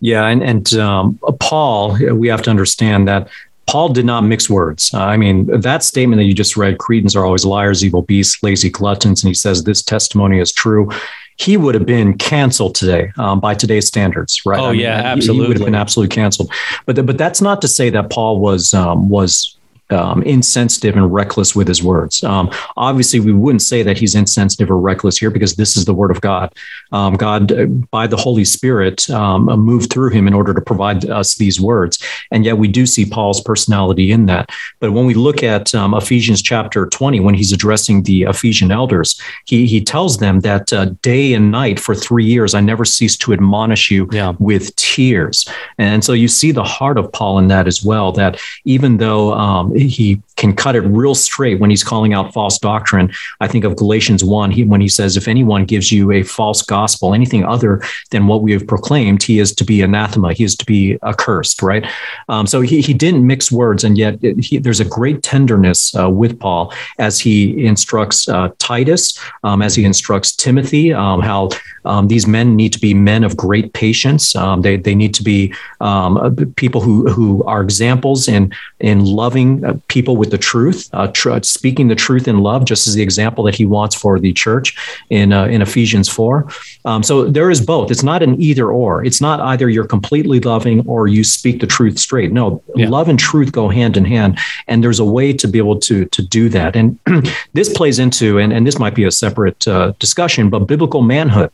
Yeah, 0.00 0.26
and 0.26 0.42
and 0.42 0.72
um, 0.74 1.18
Paul, 1.40 1.98
we 2.14 2.28
have 2.28 2.42
to 2.42 2.50
understand 2.50 3.08
that 3.08 3.28
Paul 3.66 3.88
did 3.88 4.06
not 4.06 4.22
mix 4.22 4.48
words. 4.48 4.92
Uh, 4.94 5.04
I 5.04 5.16
mean, 5.16 5.46
that 5.60 5.82
statement 5.82 6.20
that 6.20 6.24
you 6.24 6.34
just 6.34 6.56
read, 6.56 6.78
Cretans 6.78 7.16
are 7.16 7.24
always 7.24 7.44
liars, 7.44 7.84
evil 7.84 8.02
beasts, 8.02 8.42
lazy 8.42 8.70
gluttons, 8.70 9.22
and 9.22 9.28
he 9.28 9.34
says 9.34 9.64
this 9.64 9.82
testimony 9.82 10.38
is 10.38 10.52
true 10.52 10.90
he 11.38 11.56
would 11.56 11.74
have 11.74 11.86
been 11.86 12.18
canceled 12.18 12.74
today 12.74 13.12
um, 13.16 13.38
by 13.38 13.54
today's 13.54 13.86
standards, 13.86 14.44
right? 14.44 14.58
Oh 14.58 14.66
I 14.66 14.72
mean, 14.72 14.80
yeah, 14.80 15.02
absolutely. 15.04 15.44
He 15.44 15.48
would 15.48 15.58
have 15.58 15.66
been 15.66 15.74
absolutely 15.74 16.14
canceled. 16.14 16.52
But 16.84 17.06
but 17.06 17.16
that's 17.16 17.40
not 17.40 17.62
to 17.62 17.68
say 17.68 17.90
that 17.90 18.10
Paul 18.10 18.40
was 18.40 18.74
um, 18.74 19.08
was 19.08 19.56
um, 19.90 20.22
insensitive 20.22 20.96
and 20.96 21.12
reckless 21.12 21.54
with 21.54 21.68
his 21.68 21.82
words. 21.82 22.22
Um, 22.24 22.50
obviously, 22.76 23.20
we 23.20 23.32
wouldn't 23.32 23.62
say 23.62 23.82
that 23.82 23.98
he's 23.98 24.14
insensitive 24.14 24.70
or 24.70 24.78
reckless 24.78 25.18
here 25.18 25.30
because 25.30 25.56
this 25.56 25.76
is 25.76 25.84
the 25.84 25.94
word 25.94 26.10
of 26.10 26.20
God. 26.20 26.54
Um, 26.92 27.14
God, 27.14 27.52
uh, 27.52 27.66
by 27.66 28.06
the 28.06 28.16
Holy 28.16 28.44
Spirit, 28.44 29.08
um, 29.10 29.44
moved 29.44 29.92
through 29.92 30.10
him 30.10 30.26
in 30.26 30.34
order 30.34 30.54
to 30.54 30.60
provide 30.60 31.08
us 31.08 31.36
these 31.36 31.60
words. 31.60 31.98
And 32.30 32.44
yet, 32.44 32.58
we 32.58 32.68
do 32.68 32.86
see 32.86 33.04
Paul's 33.06 33.40
personality 33.40 34.12
in 34.12 34.26
that. 34.26 34.50
But 34.80 34.92
when 34.92 35.06
we 35.06 35.14
look 35.14 35.42
at 35.42 35.74
um, 35.74 35.94
Ephesians 35.94 36.42
chapter 36.42 36.86
20, 36.86 37.20
when 37.20 37.34
he's 37.34 37.52
addressing 37.52 38.02
the 38.02 38.22
Ephesian 38.22 38.70
elders, 38.70 39.20
he, 39.46 39.66
he 39.66 39.80
tells 39.80 40.18
them 40.18 40.40
that 40.40 40.72
uh, 40.72 40.86
day 41.02 41.32
and 41.32 41.50
night 41.50 41.80
for 41.80 41.94
three 41.94 42.24
years, 42.24 42.54
I 42.54 42.60
never 42.60 42.84
ceased 42.84 43.20
to 43.22 43.32
admonish 43.32 43.90
you 43.90 44.08
yeah. 44.12 44.34
with 44.38 44.74
tears. 44.76 45.48
And 45.78 46.04
so 46.04 46.12
you 46.12 46.28
see 46.28 46.52
the 46.52 46.64
heart 46.64 46.98
of 46.98 47.10
Paul 47.12 47.38
in 47.38 47.48
that 47.48 47.66
as 47.66 47.82
well, 47.82 48.12
that 48.12 48.40
even 48.64 48.98
though 48.98 49.32
um, 49.32 49.74
he 49.86 50.22
can 50.38 50.54
cut 50.54 50.76
it 50.76 50.80
real 50.82 51.14
straight 51.14 51.60
when 51.60 51.68
he's 51.68 51.84
calling 51.84 52.14
out 52.14 52.32
false 52.32 52.58
doctrine. 52.58 53.12
I 53.40 53.48
think 53.48 53.64
of 53.64 53.76
Galatians 53.76 54.24
1 54.24 54.50
he, 54.52 54.64
when 54.64 54.80
he 54.80 54.88
says, 54.88 55.16
If 55.16 55.28
anyone 55.28 55.66
gives 55.66 55.92
you 55.92 56.12
a 56.12 56.22
false 56.22 56.62
gospel, 56.62 57.12
anything 57.12 57.44
other 57.44 57.82
than 58.10 58.26
what 58.26 58.42
we 58.42 58.52
have 58.52 58.66
proclaimed, 58.66 59.22
he 59.22 59.40
is 59.40 59.54
to 59.56 59.64
be 59.64 59.82
anathema, 59.82 60.32
he 60.32 60.44
is 60.44 60.56
to 60.56 60.64
be 60.64 60.96
accursed, 61.02 61.60
right? 61.60 61.84
Um, 62.28 62.46
so 62.46 62.60
he, 62.60 62.80
he 62.80 62.94
didn't 62.94 63.26
mix 63.26 63.52
words, 63.52 63.84
and 63.84 63.98
yet 63.98 64.22
it, 64.22 64.38
he, 64.38 64.58
there's 64.58 64.80
a 64.80 64.84
great 64.84 65.22
tenderness 65.22 65.94
uh, 65.98 66.08
with 66.08 66.38
Paul 66.38 66.72
as 66.98 67.18
he 67.18 67.66
instructs 67.66 68.28
uh, 68.28 68.50
Titus, 68.58 69.18
um, 69.42 69.60
as 69.60 69.74
he 69.74 69.84
instructs 69.84 70.34
Timothy, 70.34 70.92
um, 70.92 71.20
how 71.20 71.50
um, 71.84 72.06
these 72.06 72.26
men 72.26 72.54
need 72.54 72.72
to 72.74 72.78
be 72.78 72.94
men 72.94 73.24
of 73.24 73.36
great 73.36 73.72
patience. 73.72 74.36
Um, 74.36 74.62
they, 74.62 74.76
they 74.76 74.94
need 74.94 75.14
to 75.14 75.22
be 75.22 75.52
um, 75.80 76.16
uh, 76.16 76.30
people 76.56 76.80
who, 76.80 77.08
who 77.10 77.42
are 77.44 77.62
examples 77.62 78.28
in, 78.28 78.52
in 78.78 79.04
loving 79.04 79.64
uh, 79.64 79.78
people 79.88 80.16
with 80.16 80.27
the 80.30 80.38
truth, 80.38 80.88
uh, 80.92 81.08
tr- 81.08 81.42
speaking 81.42 81.88
the 81.88 81.94
truth 81.94 82.28
in 82.28 82.40
love, 82.40 82.64
just 82.64 82.86
as 82.86 82.94
the 82.94 83.02
example 83.02 83.44
that 83.44 83.54
he 83.54 83.64
wants 83.66 83.94
for 83.94 84.18
the 84.18 84.32
church 84.32 84.76
in, 85.10 85.32
uh, 85.32 85.46
in 85.46 85.62
Ephesians 85.62 86.08
4. 86.08 86.48
Um, 86.84 87.02
so 87.02 87.28
there 87.28 87.50
is 87.50 87.60
both. 87.60 87.90
It's 87.90 88.02
not 88.02 88.22
an 88.22 88.40
either 88.40 88.70
or. 88.70 89.04
It's 89.04 89.20
not 89.20 89.40
either 89.40 89.68
you're 89.68 89.86
completely 89.86 90.40
loving 90.40 90.86
or 90.86 91.08
you 91.08 91.24
speak 91.24 91.60
the 91.60 91.66
truth 91.66 91.98
straight. 91.98 92.32
No, 92.32 92.62
yeah. 92.74 92.88
love 92.88 93.08
and 93.08 93.18
truth 93.18 93.52
go 93.52 93.68
hand 93.68 93.96
in 93.96 94.04
hand. 94.04 94.38
And 94.66 94.82
there's 94.82 95.00
a 95.00 95.04
way 95.04 95.32
to 95.32 95.48
be 95.48 95.58
able 95.58 95.78
to, 95.80 96.04
to 96.06 96.22
do 96.22 96.48
that. 96.50 96.76
And 96.76 96.98
this 97.52 97.72
plays 97.72 97.98
into, 97.98 98.38
and, 98.38 98.52
and 98.52 98.66
this 98.66 98.78
might 98.78 98.94
be 98.94 99.04
a 99.04 99.10
separate 99.10 99.66
uh, 99.66 99.92
discussion, 99.98 100.50
but 100.50 100.60
biblical 100.60 101.02
manhood 101.02 101.50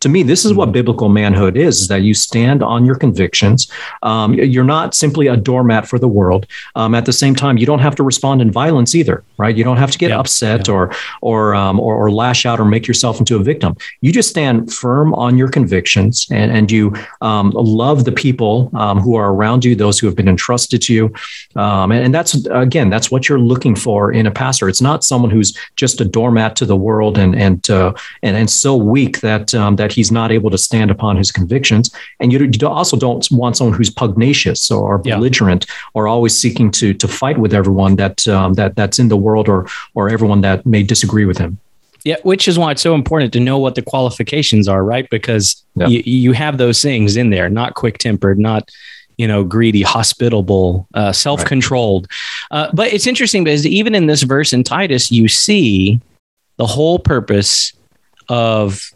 to 0.00 0.08
me, 0.08 0.22
this 0.22 0.44
is 0.44 0.52
what 0.54 0.66
mm-hmm. 0.66 0.72
biblical 0.72 1.08
manhood 1.08 1.56
is, 1.56 1.80
is 1.80 1.88
that 1.88 2.02
you 2.02 2.14
stand 2.14 2.62
on 2.62 2.86
your 2.86 2.94
convictions. 2.94 3.70
Um, 4.02 4.34
you're 4.34 4.64
not 4.64 4.94
simply 4.94 5.26
a 5.26 5.36
doormat 5.36 5.86
for 5.86 5.98
the 5.98 6.08
world. 6.08 6.46
Um, 6.74 6.94
at 6.94 7.06
the 7.06 7.12
same 7.12 7.34
time, 7.34 7.58
you 7.58 7.66
don't 7.66 7.78
have 7.80 7.96
to 7.96 8.02
respond 8.02 8.40
in 8.40 8.50
violence 8.50 8.94
either, 8.94 9.24
right? 9.38 9.56
You 9.56 9.64
don't 9.64 9.76
have 9.76 9.90
to 9.90 9.98
get 9.98 10.10
yeah, 10.10 10.18
upset 10.18 10.68
yeah. 10.68 10.74
Or, 10.74 10.92
or, 11.20 11.54
um, 11.54 11.80
or, 11.80 11.96
or, 11.96 12.10
lash 12.10 12.46
out 12.46 12.58
or 12.58 12.64
make 12.64 12.86
yourself 12.86 13.18
into 13.18 13.36
a 13.36 13.42
victim. 13.42 13.76
You 14.00 14.12
just 14.12 14.28
stand 14.28 14.72
firm 14.72 15.14
on 15.14 15.38
your 15.38 15.48
convictions 15.48 16.26
and, 16.30 16.50
and 16.50 16.70
you 16.70 16.94
um, 17.20 17.50
love 17.50 18.04
the 18.04 18.12
people 18.12 18.70
um, 18.74 18.98
who 18.98 19.14
are 19.14 19.32
around 19.32 19.64
you, 19.64 19.74
those 19.74 19.98
who 19.98 20.06
have 20.06 20.16
been 20.16 20.28
entrusted 20.28 20.82
to 20.82 20.94
you. 20.94 21.12
Um, 21.54 21.92
and, 21.92 22.04
and 22.04 22.14
that's, 22.14 22.46
again, 22.46 22.90
that's 22.90 23.10
what 23.10 23.28
you're 23.28 23.38
looking 23.38 23.76
for 23.76 24.10
in 24.10 24.26
a 24.26 24.30
pastor. 24.30 24.68
It's 24.68 24.80
not 24.80 25.04
someone 25.04 25.30
who's 25.30 25.56
just 25.76 26.00
a 26.00 26.04
doormat 26.04 26.56
to 26.56 26.66
the 26.66 26.76
world 26.76 27.18
and, 27.18 27.36
and, 27.36 27.68
uh, 27.70 27.92
and, 28.22 28.36
and 28.36 28.50
so 28.50 28.76
weak 28.76 29.20
that, 29.20 29.48
that 29.48 29.87
that 29.88 29.94
he's 29.94 30.12
not 30.12 30.30
able 30.30 30.50
to 30.50 30.58
stand 30.58 30.90
upon 30.90 31.16
his 31.16 31.32
convictions. 31.32 31.90
And 32.20 32.32
you, 32.32 32.38
you 32.38 32.68
also 32.68 32.96
don't 32.96 33.26
want 33.30 33.56
someone 33.56 33.76
who's 33.76 33.90
pugnacious 33.90 34.70
or 34.70 34.98
belligerent 34.98 35.64
yeah. 35.66 35.74
or 35.94 36.06
always 36.06 36.38
seeking 36.38 36.70
to 36.72 36.92
to 36.94 37.08
fight 37.08 37.38
with 37.38 37.54
everyone 37.54 37.96
that 37.96 38.28
um, 38.28 38.54
that 38.54 38.76
that's 38.76 38.98
in 38.98 39.08
the 39.08 39.16
world 39.16 39.48
or 39.48 39.66
or 39.94 40.10
everyone 40.10 40.42
that 40.42 40.66
may 40.66 40.82
disagree 40.82 41.24
with 41.24 41.38
him. 41.38 41.58
Yeah, 42.04 42.16
which 42.22 42.46
is 42.46 42.58
why 42.58 42.70
it's 42.72 42.82
so 42.82 42.94
important 42.94 43.32
to 43.32 43.40
know 43.40 43.58
what 43.58 43.74
the 43.74 43.82
qualifications 43.82 44.68
are, 44.68 44.84
right? 44.84 45.08
Because 45.10 45.64
yeah. 45.74 45.88
you, 45.88 46.02
you 46.04 46.32
have 46.32 46.56
those 46.58 46.80
things 46.80 47.16
in 47.16 47.30
there, 47.30 47.48
not 47.50 47.74
quick 47.74 47.98
tempered, 47.98 48.38
not 48.38 48.70
you 49.16 49.26
know, 49.26 49.42
greedy, 49.42 49.82
hospitable, 49.82 50.86
uh, 50.94 51.12
self 51.12 51.44
controlled. 51.44 52.06
Right. 52.52 52.60
Uh, 52.60 52.70
but 52.72 52.92
it's 52.92 53.06
interesting 53.06 53.42
because 53.42 53.66
even 53.66 53.94
in 53.94 54.06
this 54.06 54.22
verse 54.22 54.52
in 54.52 54.62
Titus, 54.62 55.10
you 55.10 55.26
see 55.26 56.00
the 56.56 56.66
whole 56.66 57.00
purpose 57.00 57.72
of 58.28 58.92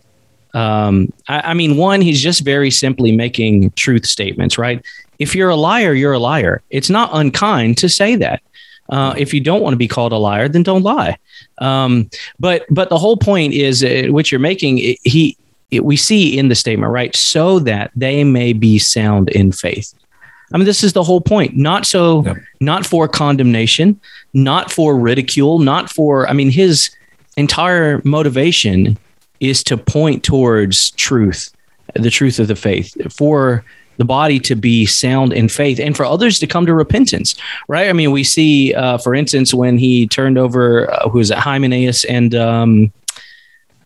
um, 0.54 1.12
I, 1.28 1.40
I 1.40 1.54
mean, 1.54 1.76
one, 1.76 2.00
he's 2.00 2.20
just 2.20 2.44
very 2.44 2.70
simply 2.70 3.12
making 3.12 3.70
truth 3.72 4.06
statements, 4.06 4.58
right? 4.58 4.84
If 5.18 5.34
you're 5.34 5.50
a 5.50 5.56
liar, 5.56 5.92
you're 5.94 6.12
a 6.12 6.18
liar. 6.18 6.62
It's 6.70 6.90
not 6.90 7.10
unkind 7.12 7.78
to 7.78 7.88
say 7.88 8.16
that. 8.16 8.42
Uh, 8.88 9.14
if 9.16 9.32
you 9.32 9.40
don't 9.40 9.62
want 9.62 9.72
to 9.72 9.78
be 9.78 9.88
called 9.88 10.12
a 10.12 10.16
liar, 10.16 10.48
then 10.48 10.62
don't 10.62 10.82
lie. 10.82 11.16
Um, 11.58 12.10
but 12.38 12.66
but 12.68 12.90
the 12.90 12.98
whole 12.98 13.16
point 13.16 13.54
is, 13.54 13.82
uh, 13.82 14.08
which 14.10 14.30
you're 14.30 14.40
making, 14.40 14.78
it, 14.78 14.98
he 15.02 15.36
it, 15.70 15.84
we 15.84 15.96
see 15.96 16.36
in 16.36 16.48
the 16.48 16.54
statement, 16.54 16.92
right? 16.92 17.14
So 17.16 17.58
that 17.60 17.90
they 17.96 18.24
may 18.24 18.52
be 18.52 18.78
sound 18.78 19.30
in 19.30 19.52
faith. 19.52 19.94
I 20.52 20.58
mean, 20.58 20.66
this 20.66 20.84
is 20.84 20.92
the 20.92 21.02
whole 21.02 21.22
point. 21.22 21.56
Not 21.56 21.86
so, 21.86 22.36
not 22.60 22.84
for 22.84 23.08
condemnation, 23.08 23.98
not 24.34 24.70
for 24.70 24.98
ridicule, 24.98 25.58
not 25.58 25.88
for. 25.88 26.28
I 26.28 26.34
mean, 26.34 26.50
his 26.50 26.90
entire 27.38 28.02
motivation 28.04 28.98
is 29.42 29.64
to 29.64 29.76
point 29.76 30.22
towards 30.22 30.92
truth, 30.92 31.52
the 31.94 32.10
truth 32.10 32.38
of 32.38 32.46
the 32.46 32.54
faith, 32.54 32.96
for 33.12 33.64
the 33.98 34.04
body 34.04 34.38
to 34.38 34.54
be 34.54 34.86
sound 34.86 35.32
in 35.32 35.48
faith 35.48 35.78
and 35.78 35.96
for 35.96 36.06
others 36.06 36.38
to 36.38 36.46
come 36.46 36.64
to 36.64 36.72
repentance, 36.72 37.34
right? 37.68 37.88
I 37.88 37.92
mean, 37.92 38.10
we 38.12 38.24
see, 38.24 38.72
uh, 38.72 38.96
for 38.98 39.14
instance, 39.14 39.52
when 39.52 39.76
he 39.76 40.06
turned 40.06 40.38
over, 40.38 40.90
uh, 40.90 41.08
who 41.08 41.18
was 41.18 41.30
it, 41.30 41.38
Hymenaeus 41.38 42.04
and, 42.04 42.34
um, 42.34 42.92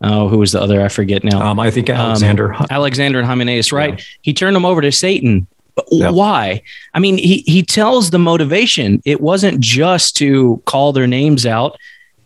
oh, 0.01 0.29
who 0.29 0.37
was 0.37 0.51
the 0.53 0.61
other? 0.61 0.81
I 0.81 0.87
forget 0.87 1.23
now. 1.23 1.41
Um, 1.41 1.59
I 1.59 1.71
think 1.71 1.89
Alexander. 1.89 2.53
Um, 2.53 2.67
Alexander 2.69 3.19
and 3.19 3.27
Hymenaeus, 3.27 3.73
right? 3.73 3.97
Yeah. 3.97 4.05
He 4.21 4.33
turned 4.33 4.55
them 4.55 4.65
over 4.65 4.81
to 4.81 4.91
Satan. 4.91 5.47
Why? 5.91 6.61
I 6.93 6.99
mean, 6.99 7.17
he, 7.17 7.43
he 7.45 7.61
tells 7.61 8.11
the 8.11 8.19
motivation. 8.19 9.01
It 9.05 9.21
wasn't 9.21 9.59
just 9.59 10.15
to 10.17 10.61
call 10.65 10.93
their 10.93 11.07
names 11.07 11.45
out. 11.45 11.77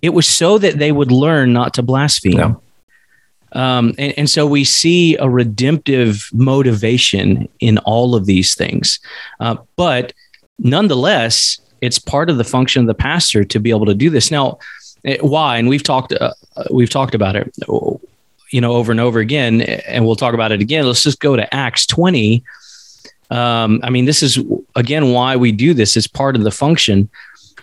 It 0.02 0.10
was 0.14 0.28
so 0.28 0.58
that 0.58 0.80
they 0.80 0.92
would 0.92 1.12
learn 1.12 1.52
not 1.52 1.74
to 1.76 1.84
blaspheme. 1.84 2.38
Yeah. 2.38 2.54
Um, 3.54 3.94
and, 3.98 4.14
and, 4.18 4.30
so 4.30 4.46
we 4.48 4.64
see 4.64 5.18
a 5.18 5.30
redemptive 5.30 6.30
motivation 6.34 7.50
in 7.60 7.78
all 7.80 8.16
of 8.16 8.26
these 8.26 8.56
things. 8.56 9.00
Uh, 9.42 9.58
but 9.76 10.14
nonetheless, 10.58 11.60
it's 11.82 12.00
part 12.00 12.30
of 12.30 12.38
the 12.38 12.44
function 12.44 12.82
of 12.82 12.88
the 12.88 12.94
pastor 12.94 13.44
to 13.44 13.60
be 13.60 13.72
able 13.72 13.88
to 13.88 13.94
do 13.94 14.10
this. 14.10 14.32
Now, 14.32 14.60
eh, 15.04 15.18
why? 15.20 15.58
And 15.58 15.68
we've 15.68 15.84
talked 15.84 16.14
uh, 16.14 16.34
we've 16.72 16.90
talked 16.90 17.16
about 17.16 17.36
it, 17.36 17.54
you 18.52 18.62
know, 18.62 18.74
over 18.74 18.92
and 18.92 19.02
over 19.02 19.20
again, 19.20 19.62
and 19.62 20.06
we'll 20.06 20.16
talk 20.16 20.34
about 20.34 20.52
it 20.52 20.62
again. 20.62 20.86
Let's 20.86 21.04
just 21.04 21.20
go 21.20 21.36
to 21.36 21.54
Acts 21.54 21.86
twenty. 21.86 22.44
Um, 23.32 23.80
I 23.84 23.90
mean, 23.90 24.06
this 24.06 24.22
is 24.24 24.40
again 24.76 25.12
why 25.12 25.36
we 25.36 25.52
do 25.52 25.74
this. 25.74 25.98
It's 25.98 26.08
part 26.08 26.36
of 26.36 26.44
the 26.44 26.52
function. 26.52 27.10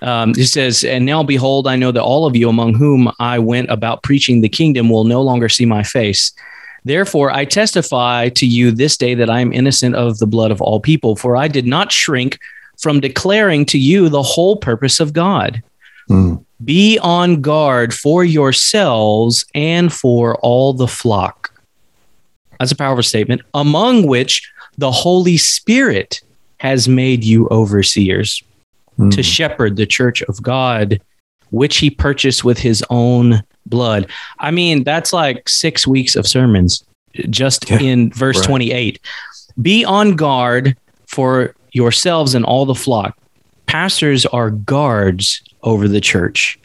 Um, 0.02 0.30
it 0.30 0.46
says, 0.46 0.84
And 0.84 1.04
now 1.04 1.22
behold, 1.22 1.66
I 1.66 1.76
know 1.76 1.92
that 1.92 2.02
all 2.02 2.26
of 2.26 2.36
you 2.36 2.48
among 2.48 2.74
whom 2.74 3.10
I 3.18 3.38
went 3.38 3.70
about 3.70 4.02
preaching 4.02 4.40
the 4.40 4.48
kingdom 4.48 4.88
will 4.88 5.04
no 5.04 5.22
longer 5.22 5.48
see 5.48 5.64
my 5.64 5.82
face. 5.82 6.32
Therefore, 6.84 7.30
I 7.30 7.44
testify 7.44 8.28
to 8.30 8.46
you 8.46 8.70
this 8.70 8.96
day 8.96 9.14
that 9.14 9.28
I 9.28 9.40
am 9.40 9.52
innocent 9.52 9.94
of 9.94 10.18
the 10.18 10.26
blood 10.26 10.50
of 10.50 10.62
all 10.62 10.80
people, 10.80 11.16
for 11.16 11.36
I 11.36 11.48
did 11.48 11.66
not 11.66 11.92
shrink 11.92 12.38
from 12.78 13.00
declaring 13.00 13.66
to 13.66 13.78
you 13.78 14.08
the 14.08 14.22
whole 14.22 14.56
purpose 14.56 15.00
of 15.00 15.12
God. 15.12 15.62
Mm. 16.08 16.44
Be 16.64 16.98
on 17.00 17.40
guard 17.40 17.92
for 17.92 18.24
yourselves 18.24 19.44
and 19.54 19.92
for 19.92 20.36
all 20.36 20.72
the 20.72 20.88
flock. 20.88 21.52
That's 22.58 22.72
a 22.72 22.76
powerful 22.76 23.02
statement, 23.02 23.42
among 23.54 24.06
which 24.06 24.50
the 24.78 24.90
Holy 24.90 25.36
Spirit 25.36 26.20
has 26.58 26.88
made 26.88 27.22
you 27.22 27.48
overseers 27.50 28.42
mm. 28.98 29.10
to 29.14 29.22
shepherd 29.22 29.76
the 29.76 29.86
church 29.86 30.22
of 30.22 30.42
God, 30.42 31.00
which 31.50 31.78
he 31.78 31.90
purchased 31.90 32.44
with 32.44 32.58
his 32.58 32.84
own 32.90 33.42
blood. 33.66 34.10
I 34.38 34.50
mean, 34.50 34.84
that's 34.84 35.12
like 35.12 35.48
six 35.48 35.86
weeks 35.86 36.16
of 36.16 36.26
sermons 36.26 36.84
just 37.30 37.70
yeah, 37.70 37.80
in 37.80 38.12
verse 38.12 38.38
right. 38.38 38.46
28. 38.46 39.00
Be 39.60 39.84
on 39.84 40.16
guard 40.16 40.76
for 41.06 41.54
yourselves 41.72 42.34
and 42.34 42.44
all 42.44 42.66
the 42.66 42.74
flock. 42.74 43.16
Pastors 43.66 44.24
are 44.26 44.50
guards 44.50 45.42
over 45.62 45.88
the 45.88 46.00
church. 46.00 46.58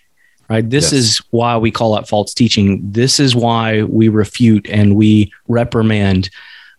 Right. 0.49 0.69
This 0.69 0.91
yes. 0.91 0.93
is 0.93 1.17
why 1.31 1.57
we 1.57 1.71
call 1.71 1.97
out 1.97 2.07
false 2.07 2.33
teaching. 2.33 2.81
This 2.83 3.19
is 3.19 3.35
why 3.35 3.83
we 3.83 4.09
refute 4.09 4.69
and 4.69 4.95
we 4.95 5.31
reprimand 5.47 6.29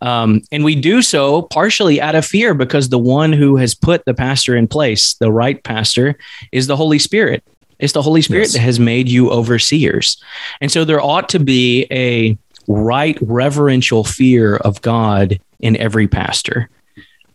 um, 0.00 0.42
and 0.52 0.64
we 0.64 0.74
do 0.74 1.02
so 1.02 1.42
partially 1.42 2.00
out 2.00 2.14
of 2.14 2.24
fear 2.24 2.54
because 2.54 2.88
the 2.88 2.98
one 2.98 3.32
who 3.32 3.56
has 3.56 3.74
put 3.74 4.04
the 4.04 4.14
pastor 4.14 4.56
in 4.56 4.68
place, 4.68 5.14
the 5.14 5.32
right 5.32 5.62
pastor, 5.62 6.16
is 6.52 6.66
the 6.66 6.76
Holy 6.76 6.98
Spirit. 6.98 7.42
It's 7.78 7.92
the 7.92 8.02
Holy 8.02 8.22
Spirit 8.22 8.44
yes. 8.44 8.52
that 8.52 8.60
has 8.60 8.78
made 8.78 9.08
you 9.08 9.30
overseers. 9.30 10.22
And 10.60 10.70
so 10.70 10.84
there 10.84 11.00
ought 11.00 11.28
to 11.30 11.38
be 11.38 11.86
a 11.90 12.36
right 12.68 13.18
reverential 13.20 14.04
fear 14.04 14.56
of 14.56 14.80
God 14.82 15.40
in 15.60 15.76
every 15.76 16.06
pastor. 16.06 16.70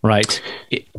Right. 0.01 0.41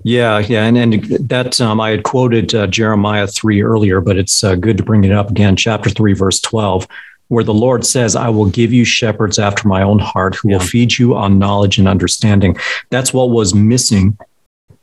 Yeah, 0.05 0.41
yeah, 0.41 0.67
and 0.67 0.77
and 0.77 1.05
that 1.31 1.59
um, 1.59 1.81
I 1.81 1.89
had 1.89 2.03
quoted 2.03 2.55
uh, 2.55 2.67
Jeremiah 2.67 3.27
three 3.27 3.63
earlier, 3.63 4.03
but 4.03 4.19
it's 4.19 4.45
uh, 4.45 4.57
good 4.57 4.77
to 4.77 4.83
bring 4.83 5.05
it 5.05 5.11
up 5.11 5.31
again. 5.31 5.57
Chapter 5.57 5.89
three, 5.89 6.13
verse 6.13 6.39
twelve 6.39 6.87
where 7.31 7.45
the 7.45 7.55
Lord 7.55 7.87
says, 7.87 8.17
I 8.17 8.29
will 8.29 8.51
give 8.51 8.73
you 8.73 8.85
shepherds 8.85 9.39
after 9.39 9.69
my 9.69 9.83
own 9.83 10.01
heart 10.01 10.35
who 10.35 10.51
yeah. 10.51 10.57
will 10.57 10.65
feed 10.65 10.99
you 10.99 11.17
on 11.17 11.39
knowledge 11.39 11.79
and 11.79 11.87
understanding. 11.87 12.57
That's 12.91 13.15
what 13.15 13.31
was 13.31 13.55
missing 13.55 14.19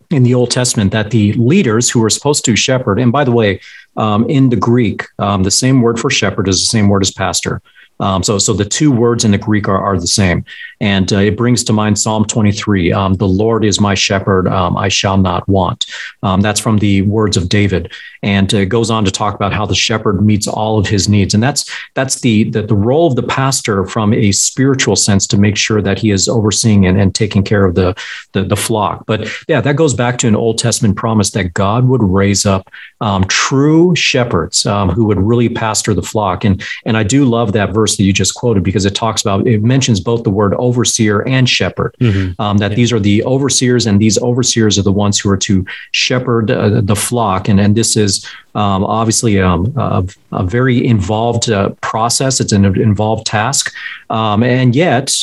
in 0.09 0.23
the 0.23 0.33
Old 0.33 0.49
Testament, 0.49 0.93
that 0.93 1.11
the 1.11 1.33
leaders 1.33 1.89
who 1.89 1.99
were 1.99 2.09
supposed 2.09 2.45
to 2.45 2.55
shepherd, 2.55 2.99
and 2.99 3.11
by 3.11 3.25
the 3.25 3.33
way, 3.33 3.59
um, 3.97 4.29
in 4.29 4.49
the 4.49 4.55
Greek, 4.55 5.03
um, 5.19 5.43
the 5.43 5.51
same 5.51 5.81
word 5.81 5.99
for 5.99 6.09
shepherd 6.09 6.47
is 6.47 6.61
the 6.61 6.67
same 6.67 6.87
word 6.87 7.01
as 7.01 7.11
pastor. 7.11 7.61
Um, 7.99 8.23
so, 8.23 8.37
so 8.37 8.53
the 8.53 8.63
two 8.63 8.91
words 8.91 9.25
in 9.25 9.31
the 9.31 9.37
Greek 9.37 9.67
are, 9.67 9.81
are 9.81 9.99
the 9.99 10.07
same. 10.07 10.45
And 10.79 11.11
uh, 11.11 11.17
it 11.17 11.35
brings 11.35 11.63
to 11.65 11.73
mind 11.73 11.97
Psalm 11.97 12.25
23 12.25 12.93
um, 12.93 13.15
The 13.15 13.27
Lord 13.27 13.65
is 13.65 13.81
my 13.81 13.95
shepherd, 13.95 14.47
um, 14.47 14.77
I 14.77 14.87
shall 14.87 15.17
not 15.17 15.47
want. 15.49 15.85
Um, 16.23 16.41
that's 16.41 16.59
from 16.59 16.77
the 16.77 17.01
words 17.03 17.37
of 17.37 17.49
David. 17.49 17.91
And 18.23 18.53
uh, 18.53 18.65
goes 18.65 18.89
on 18.89 19.05
to 19.05 19.11
talk 19.11 19.35
about 19.35 19.53
how 19.53 19.65
the 19.65 19.75
shepherd 19.75 20.25
meets 20.25 20.47
all 20.47 20.79
of 20.79 20.87
his 20.87 21.07
needs. 21.07 21.33
And 21.33 21.43
that's 21.43 21.69
that's 21.93 22.21
the, 22.21 22.45
the, 22.49 22.61
the 22.61 22.75
role 22.75 23.07
of 23.07 23.15
the 23.15 23.23
pastor 23.23 23.85
from 23.85 24.13
a 24.13 24.31
spiritual 24.31 24.95
sense 24.95 25.27
to 25.27 25.37
make 25.37 25.57
sure 25.57 25.81
that 25.81 25.99
he 25.99 26.11
is 26.11 26.27
overseeing 26.27 26.85
and, 26.85 26.99
and 26.99 27.13
taking 27.13 27.43
care 27.43 27.65
of 27.65 27.75
the, 27.75 27.95
the, 28.33 28.43
the 28.43 28.55
flock. 28.55 29.05
But 29.05 29.29
yeah, 29.47 29.61
that 29.61 29.75
goes 29.75 29.93
back 29.93 30.17
to 30.19 30.27
an 30.27 30.35
Old 30.35 30.57
Testament 30.57 30.95
promise 30.95 31.31
that 31.31 31.53
God 31.53 31.87
would 31.87 32.03
raise 32.03 32.45
up 32.45 32.69
um, 33.01 33.23
true 33.25 33.95
shepherds 33.95 34.65
um, 34.65 34.89
who 34.89 35.05
would 35.05 35.19
really 35.19 35.49
pastor 35.49 35.93
the 35.93 36.01
flock. 36.01 36.43
And, 36.43 36.63
and 36.85 36.97
I 36.97 37.03
do 37.03 37.25
love 37.25 37.53
that 37.53 37.73
verse 37.73 37.97
that 37.97 38.03
you 38.03 38.13
just 38.13 38.35
quoted 38.35 38.63
because 38.63 38.85
it 38.85 38.95
talks 38.95 39.21
about, 39.21 39.47
it 39.47 39.61
mentions 39.61 39.99
both 39.99 40.23
the 40.23 40.31
word 40.31 40.53
overseer 40.55 41.27
and 41.27 41.47
shepherd. 41.47 41.95
Mm-hmm. 42.01 42.41
Um, 42.41 42.57
that 42.57 42.71
yeah. 42.71 42.75
these 42.75 42.93
are 42.93 42.99
the 42.99 43.23
overseers, 43.25 43.85
and 43.85 44.01
these 44.01 44.17
overseers 44.19 44.79
are 44.79 44.83
the 44.83 44.91
ones 44.91 45.19
who 45.19 45.29
are 45.29 45.37
to 45.37 45.65
shepherd 45.91 46.49
uh, 46.49 46.81
the 46.81 46.95
flock. 46.95 47.47
And, 47.47 47.59
and 47.59 47.75
this 47.75 47.95
is 47.95 48.06
um, 48.55 48.83
obviously 48.83 49.39
um, 49.39 49.73
a, 49.77 50.03
a, 50.31 50.43
very 50.43 50.85
involved 50.85 51.49
uh, 51.49 51.69
process, 51.81 52.39
it's 52.39 52.51
an 52.51 52.65
involved 52.65 53.25
task. 53.25 53.73
Um, 54.09 54.41
and 54.43 54.75
yet, 54.75 55.15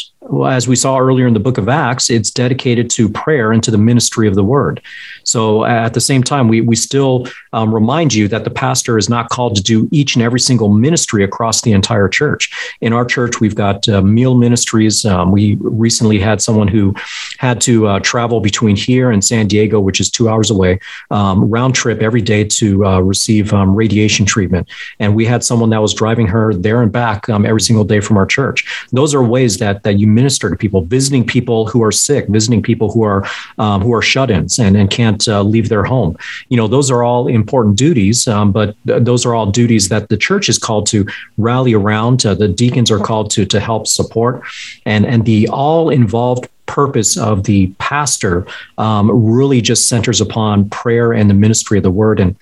as 0.47 0.67
we 0.67 0.77
saw 0.77 0.99
earlier 0.99 1.27
in 1.27 1.35
the 1.35 1.41
book 1.41 1.59
of 1.59 1.69
Acts, 1.69 2.11
it's 2.11 2.31
dedicated 2.31 2.91
to 2.91 3.09
prayer 3.09 3.53
and 3.53 3.63
to 3.63 3.71
the 3.71 3.79
ministry 3.79 4.27
of 4.27 4.35
the 4.35 4.45
word. 4.45 4.81
So 5.25 5.65
at 5.65 5.95
the 5.95 6.01
same 6.01 6.23
time, 6.23 6.49
we, 6.49 6.61
we 6.61 6.77
still 6.77 7.27
um, 7.53 7.75
remind 7.75 8.15
you 8.15 8.29
that 8.29 8.45
the 8.45 8.51
pastor 8.51 8.99
is 8.99 9.09
not 9.09 9.29
called 9.29 9.57
to 9.57 9.63
do 9.63 9.89
each 9.91 10.17
and 10.17 10.23
every 10.23 10.41
single 10.41 10.69
ministry 10.69 11.25
across 11.25 11.63
the 11.63 11.73
entire 11.73 12.09
church. 12.09 12.51
In 12.81 12.93
our 12.93 13.05
church, 13.05 13.41
we've 13.41 13.55
got 13.55 13.89
uh, 13.89 14.03
meal 14.03 14.35
ministries. 14.35 15.05
Um, 15.05 15.31
we 15.31 15.57
recently 15.61 16.19
had 16.19 16.41
someone 16.41 16.69
who 16.69 16.95
had 17.39 17.61
to 17.63 17.87
uh, 17.87 18.01
travel 18.01 18.41
between 18.41 18.77
here 18.77 19.11
and 19.11 19.25
San 19.25 19.47
Diego, 19.47 19.81
which 19.81 20.01
is 20.01 20.11
two 20.11 20.29
hours 20.29 20.51
away, 20.51 20.81
um, 21.11 21.51
round 21.51 21.75
trip 21.75 22.01
every 22.01 22.23
day 22.23 22.45
to 22.45 22.85
uh, 22.87 23.01
receive 23.01 23.53
um, 23.53 23.75
radiation 23.75 24.27
treatment. 24.27 24.69
And 24.99 25.15
we 25.15 25.27
had 25.27 25.45
someone 25.45 25.71
that 25.71 25.83
was 25.83 25.95
driving 25.95 26.27
her 26.29 26.55
there 26.55 26.83
and 26.83 26.93
back 26.93 27.29
um, 27.29 27.45
every 27.45 27.61
single 27.61 27.85
day 27.85 28.01
from 28.01 28.17
our 28.17 28.27
church. 28.27 28.65
Those 28.93 29.15
are 29.15 29.23
ways 29.23 29.59
that 29.59 29.83
that 29.83 29.95
you 29.95 30.07
minister 30.15 30.51
to 30.51 30.57
people, 30.57 30.83
visiting 30.83 31.27
people 31.27 31.67
who 31.67 31.83
are 31.83 31.93
sick, 31.93 32.27
visiting 32.29 32.63
people 32.63 32.91
who 32.91 33.03
are 33.03 33.27
um, 33.59 33.83
who 33.83 33.93
are 33.93 34.03
shut-ins 34.03 34.59
and, 34.59 34.77
and 34.77 34.91
can't 34.91 35.27
uh, 35.29 35.43
leave 35.43 35.69
their 35.69 35.85
home. 35.85 36.17
You 36.49 36.57
know, 36.57 36.69
those 36.69 36.91
are 36.91 37.03
all 37.03 37.27
important 37.27 37.77
duties, 37.77 38.29
um, 38.29 38.53
but 38.53 38.77
th- 38.87 39.03
those 39.03 39.27
are 39.27 39.35
all 39.35 39.51
duties 39.51 39.89
that 39.89 40.09
the 40.09 40.17
church 40.17 40.49
is 40.49 40.59
called 40.59 40.87
to 40.89 41.07
rally 41.37 41.75
around. 41.75 42.25
Uh, 42.25 42.35
the 42.35 42.49
deacons 42.49 42.91
are 42.91 42.99
called 42.99 43.31
to 43.33 43.45
to 43.47 43.61
help 43.61 43.87
support, 43.87 44.43
and 44.87 45.05
and 45.07 45.25
the 45.25 45.49
all 45.49 45.91
involved 45.91 46.49
purpose 46.67 47.17
of 47.17 47.45
the 47.45 47.67
pastor 47.79 48.47
um, 48.79 49.11
really 49.11 49.61
just 49.61 49.89
centers 49.89 50.21
upon 50.21 50.69
prayer 50.71 51.13
and 51.13 51.29
the 51.29 51.35
ministry 51.35 51.79
of 51.79 51.85
the 51.85 51.91
word 51.91 52.19
and 52.19 52.35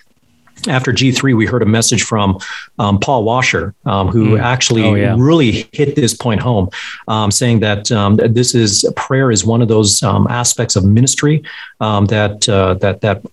after 0.67 0.91
G3, 0.91 1.35
we 1.35 1.45
heard 1.45 1.61
a 1.61 1.65
message 1.65 2.03
from 2.03 2.39
um, 2.79 2.99
Paul 2.99 3.23
Washer, 3.23 3.73
um, 3.85 4.07
who 4.07 4.31
mm. 4.31 4.41
actually 4.41 4.83
oh, 4.83 4.95
yeah. 4.95 5.15
really 5.17 5.67
hit 5.71 5.95
this 5.95 6.13
point 6.13 6.41
home, 6.41 6.69
um, 7.07 7.31
saying 7.31 7.59
that 7.61 7.91
um, 7.91 8.15
this 8.15 8.55
is 8.55 8.85
prayer 8.95 9.31
is 9.31 9.45
one 9.45 9.61
of 9.61 9.67
those 9.67 10.01
um, 10.03 10.27
aspects 10.27 10.75
of 10.75 10.85
ministry 10.85 11.43
um, 11.79 12.05
that 12.07 12.47
uh, 12.49 12.75
that 12.75 13.01
that 13.01 13.25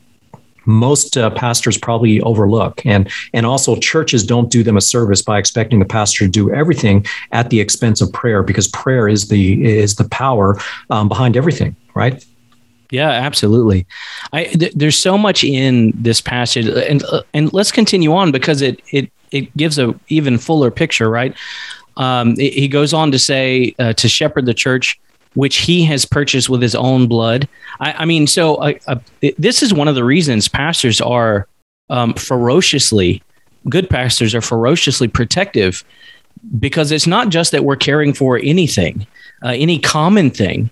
most 0.66 1.16
uh, 1.16 1.30
pastors 1.30 1.78
probably 1.78 2.20
overlook 2.20 2.84
and 2.84 3.10
and 3.32 3.46
also 3.46 3.76
churches 3.76 4.24
don't 4.24 4.50
do 4.50 4.62
them 4.62 4.76
a 4.76 4.80
service 4.80 5.22
by 5.22 5.38
expecting 5.38 5.78
the 5.78 5.86
pastor 5.86 6.26
to 6.26 6.30
do 6.30 6.52
everything 6.52 7.04
at 7.32 7.48
the 7.48 7.58
expense 7.58 8.02
of 8.02 8.12
prayer 8.12 8.42
because 8.42 8.68
prayer 8.68 9.08
is 9.08 9.28
the 9.28 9.64
is 9.64 9.96
the 9.96 10.08
power 10.10 10.60
behind 11.08 11.34
everything 11.34 11.74
right 11.94 12.24
yeah, 12.90 13.10
absolutely. 13.10 13.86
I 14.32 14.44
th- 14.44 14.72
there's 14.74 14.98
so 14.98 15.16
much 15.16 15.44
in 15.44 15.92
this 15.94 16.20
passage, 16.20 16.66
and 16.66 17.02
uh, 17.04 17.22
and 17.32 17.52
let's 17.52 17.72
continue 17.72 18.12
on 18.12 18.32
because 18.32 18.62
it 18.62 18.82
it 18.90 19.10
it 19.30 19.56
gives 19.56 19.78
a 19.78 19.94
even 20.08 20.38
fuller 20.38 20.70
picture, 20.70 21.08
right? 21.08 21.34
Um, 21.96 22.32
it, 22.32 22.52
he 22.52 22.68
goes 22.68 22.92
on 22.92 23.12
to 23.12 23.18
say 23.18 23.74
uh, 23.78 23.92
to 23.94 24.08
shepherd 24.08 24.46
the 24.46 24.54
church, 24.54 25.00
which 25.34 25.58
he 25.58 25.84
has 25.84 26.04
purchased 26.04 26.48
with 26.48 26.62
his 26.62 26.74
own 26.74 27.06
blood. 27.06 27.48
I, 27.78 27.92
I 27.92 28.04
mean, 28.04 28.26
so 28.26 28.56
uh, 28.56 28.74
uh 28.88 28.96
this 29.38 29.62
is 29.62 29.72
one 29.72 29.88
of 29.88 29.94
the 29.94 30.04
reasons 30.04 30.48
pastors 30.48 31.00
are 31.00 31.46
um, 31.90 32.14
ferociously 32.14 33.22
good. 33.68 33.88
Pastors 33.88 34.34
are 34.34 34.40
ferociously 34.40 35.06
protective 35.08 35.84
because 36.58 36.90
it's 36.90 37.06
not 37.06 37.28
just 37.28 37.52
that 37.52 37.64
we're 37.64 37.76
caring 37.76 38.14
for 38.14 38.40
anything, 38.42 39.06
uh, 39.44 39.48
any 39.48 39.78
common 39.78 40.30
thing 40.30 40.70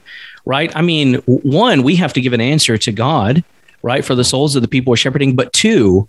right? 0.48 0.74
I 0.74 0.80
mean, 0.80 1.16
one, 1.26 1.82
we 1.82 1.94
have 1.96 2.14
to 2.14 2.22
give 2.22 2.32
an 2.32 2.40
answer 2.40 2.78
to 2.78 2.90
God, 2.90 3.44
right, 3.82 4.02
for 4.02 4.14
the 4.14 4.24
souls 4.24 4.56
of 4.56 4.62
the 4.62 4.68
people 4.68 4.90
we're 4.90 4.96
shepherding. 4.96 5.36
But 5.36 5.52
two, 5.52 6.08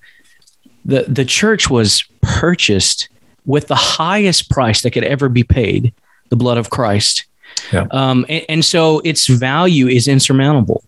the 0.86 1.04
the 1.04 1.26
church 1.26 1.70
was 1.70 2.06
purchased 2.22 3.10
with 3.46 3.68
the 3.68 3.76
highest 3.76 4.50
price 4.50 4.82
that 4.82 4.92
could 4.92 5.04
ever 5.04 5.28
be 5.28 5.44
paid, 5.44 5.94
the 6.30 6.38
blood 6.38 6.58
of 6.58 6.70
Christ. 6.70 7.26
Yeah. 7.74 7.88
Um, 7.92 8.26
and, 8.30 8.46
and, 8.48 8.66
so 8.66 9.00
its 9.00 9.28
value 9.28 9.88
is 9.88 10.08
insurmountable. 10.08 10.84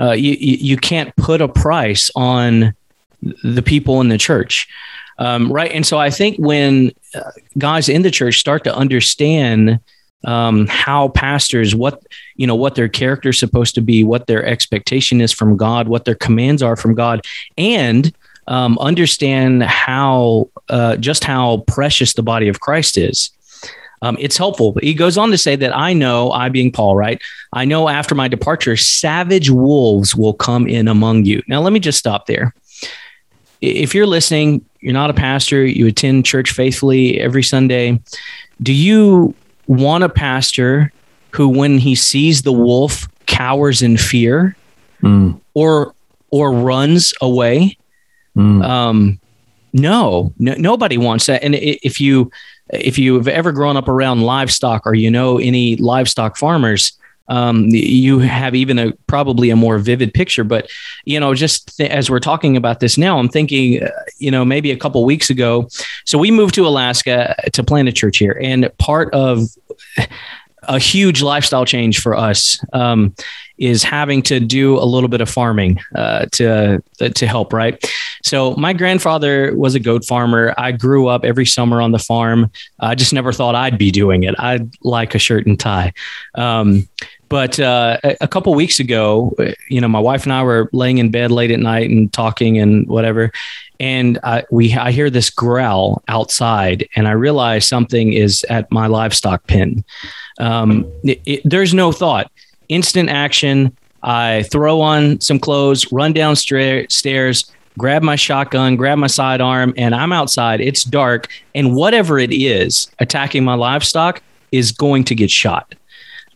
Uh, 0.00 0.12
you, 0.12 0.32
you 0.38 0.76
can't 0.76 1.14
put 1.16 1.40
a 1.40 1.48
price 1.48 2.10
on 2.14 2.74
the 3.22 3.62
people 3.62 4.00
in 4.00 4.08
the 4.08 4.18
church. 4.18 4.68
Um, 5.18 5.50
right. 5.50 5.70
And 5.70 5.86
so 5.86 5.98
I 5.98 6.10
think 6.10 6.38
when 6.38 6.90
uh, 7.14 7.30
guys 7.56 7.88
in 7.88 8.02
the 8.02 8.10
church 8.10 8.40
start 8.40 8.64
to 8.64 8.74
understand 8.74 9.78
um, 10.24 10.66
how 10.68 11.08
pastors, 11.08 11.74
what, 11.74 12.02
you 12.36 12.46
know, 12.46 12.54
what 12.54 12.74
their 12.74 12.88
character 12.88 13.30
is 13.30 13.38
supposed 13.38 13.74
to 13.74 13.80
be, 13.80 14.04
what 14.04 14.26
their 14.26 14.44
expectation 14.44 15.20
is 15.20 15.32
from 15.32 15.56
God, 15.56 15.88
what 15.88 16.04
their 16.04 16.14
commands 16.14 16.62
are 16.62 16.76
from 16.76 16.94
God, 16.94 17.24
and 17.58 18.12
um, 18.46 18.78
understand 18.78 19.62
how, 19.62 20.48
uh, 20.68 20.96
just 20.96 21.24
how 21.24 21.58
precious 21.66 22.14
the 22.14 22.22
body 22.22 22.48
of 22.48 22.60
Christ 22.60 22.96
is. 22.98 23.30
Um, 24.02 24.16
it's 24.18 24.36
helpful. 24.36 24.76
He 24.82 24.94
goes 24.94 25.16
on 25.16 25.30
to 25.30 25.38
say 25.38 25.54
that 25.56 25.76
I 25.76 25.92
know, 25.92 26.32
I 26.32 26.48
being 26.48 26.72
Paul, 26.72 26.96
right? 26.96 27.22
I 27.52 27.64
know 27.64 27.88
after 27.88 28.16
my 28.16 28.26
departure, 28.26 28.76
savage 28.76 29.48
wolves 29.48 30.16
will 30.16 30.34
come 30.34 30.66
in 30.66 30.88
among 30.88 31.24
you. 31.24 31.40
Now, 31.46 31.60
let 31.60 31.72
me 31.72 31.78
just 31.78 32.00
stop 32.00 32.26
there. 32.26 32.52
If 33.60 33.94
you're 33.94 34.08
listening, 34.08 34.64
you're 34.80 34.92
not 34.92 35.10
a 35.10 35.14
pastor, 35.14 35.64
you 35.64 35.86
attend 35.86 36.26
church 36.26 36.50
faithfully 36.50 37.20
every 37.20 37.44
Sunday. 37.44 38.00
Do 38.60 38.72
you 38.72 39.36
want 39.66 40.04
a 40.04 40.08
pastor 40.08 40.92
who, 41.30 41.48
when 41.48 41.78
he 41.78 41.94
sees 41.94 42.42
the 42.42 42.52
wolf, 42.52 43.08
cowers 43.26 43.82
in 43.82 43.96
fear 43.96 44.56
mm. 45.02 45.38
or 45.54 45.94
or 46.30 46.52
runs 46.52 47.14
away? 47.20 47.76
Mm. 48.36 48.64
Um, 48.64 49.20
no, 49.72 50.32
no, 50.38 50.54
nobody 50.54 50.98
wants 50.98 51.26
that. 51.26 51.42
And 51.42 51.54
if 51.54 52.00
you 52.00 52.30
if 52.70 52.98
you've 52.98 53.28
ever 53.28 53.52
grown 53.52 53.76
up 53.76 53.88
around 53.88 54.22
livestock 54.22 54.86
or 54.86 54.94
you 54.94 55.10
know 55.10 55.38
any 55.38 55.76
livestock 55.76 56.36
farmers, 56.36 56.92
um, 57.28 57.66
you 57.68 58.18
have 58.18 58.54
even 58.54 58.78
a 58.78 58.92
probably 59.06 59.50
a 59.50 59.56
more 59.56 59.78
vivid 59.78 60.12
picture. 60.14 60.44
But 60.44 60.70
you 61.04 61.18
know, 61.18 61.34
just 61.34 61.76
th- 61.76 61.90
as 61.90 62.10
we're 62.10 62.20
talking 62.20 62.56
about 62.56 62.80
this 62.80 62.98
now, 62.98 63.18
I'm 63.18 63.28
thinking, 63.28 63.82
uh, 63.82 63.90
you 64.18 64.30
know, 64.30 64.44
maybe 64.44 64.70
a 64.70 64.76
couple 64.76 65.04
weeks 65.04 65.30
ago. 65.30 65.68
So 66.04 66.18
we 66.18 66.30
moved 66.30 66.54
to 66.54 66.66
Alaska 66.66 67.34
to 67.52 67.62
plant 67.62 67.88
a 67.88 67.92
church 67.92 68.18
here, 68.18 68.38
and 68.42 68.70
part 68.78 69.12
of 69.14 69.40
a 70.64 70.78
huge 70.78 71.22
lifestyle 71.22 71.64
change 71.64 72.00
for 72.00 72.14
us 72.16 72.64
um, 72.72 73.14
is 73.62 73.84
having 73.84 74.22
to 74.22 74.40
do 74.40 74.76
a 74.76 74.84
little 74.84 75.08
bit 75.08 75.20
of 75.20 75.30
farming 75.30 75.78
uh, 75.94 76.26
to 76.32 76.82
to 76.98 77.26
help. 77.26 77.52
Right. 77.52 77.82
So 78.24 78.56
my 78.56 78.72
grandfather 78.72 79.56
was 79.56 79.76
a 79.76 79.80
goat 79.80 80.04
farmer. 80.04 80.52
I 80.58 80.72
grew 80.72 81.06
up 81.06 81.24
every 81.24 81.46
summer 81.46 81.80
on 81.80 81.92
the 81.92 81.98
farm. 81.98 82.50
I 82.80 82.96
just 82.96 83.12
never 83.12 83.32
thought 83.32 83.54
I'd 83.54 83.78
be 83.78 83.92
doing 83.92 84.24
it. 84.24 84.34
I'd 84.38 84.68
like 84.82 85.14
a 85.14 85.18
shirt 85.18 85.46
and 85.46 85.58
tie. 85.58 85.92
Um, 86.34 86.88
but 87.28 87.58
uh, 87.60 87.98
a 88.20 88.28
couple 88.28 88.52
weeks 88.54 88.80
ago, 88.80 89.34
you 89.70 89.80
know, 89.80 89.88
my 89.88 90.00
wife 90.00 90.24
and 90.24 90.32
I 90.32 90.42
were 90.42 90.68
laying 90.72 90.98
in 90.98 91.10
bed 91.10 91.30
late 91.30 91.50
at 91.50 91.60
night 91.60 91.88
and 91.88 92.12
talking 92.12 92.58
and 92.58 92.86
whatever, 92.88 93.32
and 93.80 94.18
I, 94.22 94.44
we 94.50 94.74
I 94.74 94.90
hear 94.92 95.08
this 95.08 95.30
growl 95.30 96.02
outside, 96.08 96.86
and 96.94 97.08
I 97.08 97.12
realize 97.12 97.66
something 97.66 98.12
is 98.12 98.44
at 98.50 98.70
my 98.70 98.86
livestock 98.86 99.46
pen. 99.46 99.82
Um, 100.38 100.84
it, 101.04 101.20
it, 101.24 101.40
there's 101.44 101.72
no 101.72 101.90
thought, 101.92 102.30
instant 102.72 103.08
action. 103.08 103.76
I 104.02 104.44
throw 104.50 104.80
on 104.80 105.20
some 105.20 105.38
clothes, 105.38 105.90
run 105.92 106.12
downstairs, 106.12 107.52
grab 107.78 108.02
my 108.02 108.16
shotgun, 108.16 108.76
grab 108.76 108.98
my 108.98 109.06
sidearm, 109.06 109.74
and 109.76 109.94
I'm 109.94 110.12
outside. 110.12 110.60
It's 110.60 110.84
dark, 110.84 111.28
and 111.54 111.74
whatever 111.74 112.18
it 112.18 112.32
is 112.32 112.90
attacking 112.98 113.44
my 113.44 113.54
livestock 113.54 114.22
is 114.50 114.72
going 114.72 115.04
to 115.04 115.14
get 115.14 115.30
shot. 115.30 115.74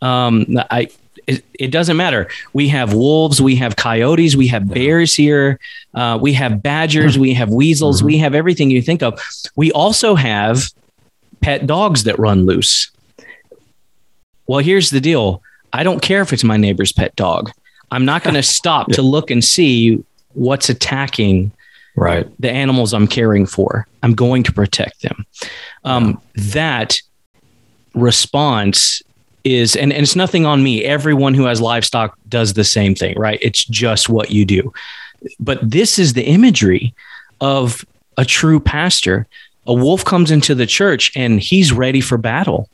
Um, 0.02 0.46
I 0.70 0.88
it, 1.26 1.44
it, 1.54 1.68
doesn't 1.72 1.96
matter. 1.96 2.28
We 2.52 2.68
have 2.68 2.92
wolves, 2.92 3.42
we 3.42 3.56
have 3.56 3.74
coyotes, 3.74 4.36
we 4.36 4.46
have 4.46 4.72
bears 4.72 5.12
here, 5.12 5.58
uh, 5.94 6.18
we 6.20 6.32
have 6.34 6.62
badgers, 6.62 7.18
we 7.18 7.34
have 7.34 7.48
weasels, 7.50 8.00
we 8.02 8.16
have 8.18 8.32
everything 8.32 8.70
you 8.70 8.80
think 8.80 9.02
of. 9.02 9.20
We 9.56 9.72
also 9.72 10.14
have 10.14 10.70
pet 11.40 11.66
dogs 11.66 12.04
that 12.04 12.16
run 12.18 12.46
loose. 12.46 12.92
Well, 14.46 14.60
here's 14.60 14.90
the 14.90 15.00
deal 15.00 15.42
I 15.76 15.82
don't 15.82 16.00
care 16.00 16.22
if 16.22 16.32
it's 16.32 16.44
my 16.44 16.56
neighbor's 16.56 16.92
pet 16.92 17.14
dog. 17.16 17.50
I'm 17.90 18.04
not 18.04 18.22
going 18.22 18.34
to 18.42 18.42
stop 18.42 18.88
to 18.92 19.02
look 19.02 19.30
and 19.30 19.44
see 19.44 20.02
what's 20.32 20.68
attacking 20.68 21.52
right. 21.96 22.28
the 22.40 22.50
animals 22.50 22.92
I'm 22.92 23.06
caring 23.06 23.46
for. 23.46 23.86
I'm 24.02 24.14
going 24.14 24.42
to 24.44 24.52
protect 24.52 25.02
them. 25.02 25.26
Um, 25.84 26.20
that 26.34 26.96
response 27.94 29.02
is 29.44 29.76
and, 29.76 29.92
and 29.92 30.02
it's 30.02 30.16
nothing 30.16 30.44
on 30.44 30.62
me. 30.62 30.84
Everyone 30.84 31.32
who 31.32 31.44
has 31.44 31.60
livestock 31.60 32.18
does 32.28 32.54
the 32.54 32.64
same 32.64 32.94
thing 32.94 33.18
right? 33.18 33.38
It's 33.40 33.64
just 33.64 34.08
what 34.08 34.30
you 34.30 34.44
do. 34.44 34.72
But 35.38 35.58
this 35.62 35.98
is 35.98 36.12
the 36.12 36.24
imagery 36.24 36.94
of 37.40 37.84
a 38.16 38.24
true 38.24 38.60
pastor. 38.60 39.26
A 39.66 39.72
wolf 39.72 40.04
comes 40.04 40.30
into 40.30 40.54
the 40.54 40.66
church 40.66 41.12
and 41.16 41.40
he's 41.40 41.72
ready 41.72 42.00
for 42.00 42.18
battle 42.18 42.68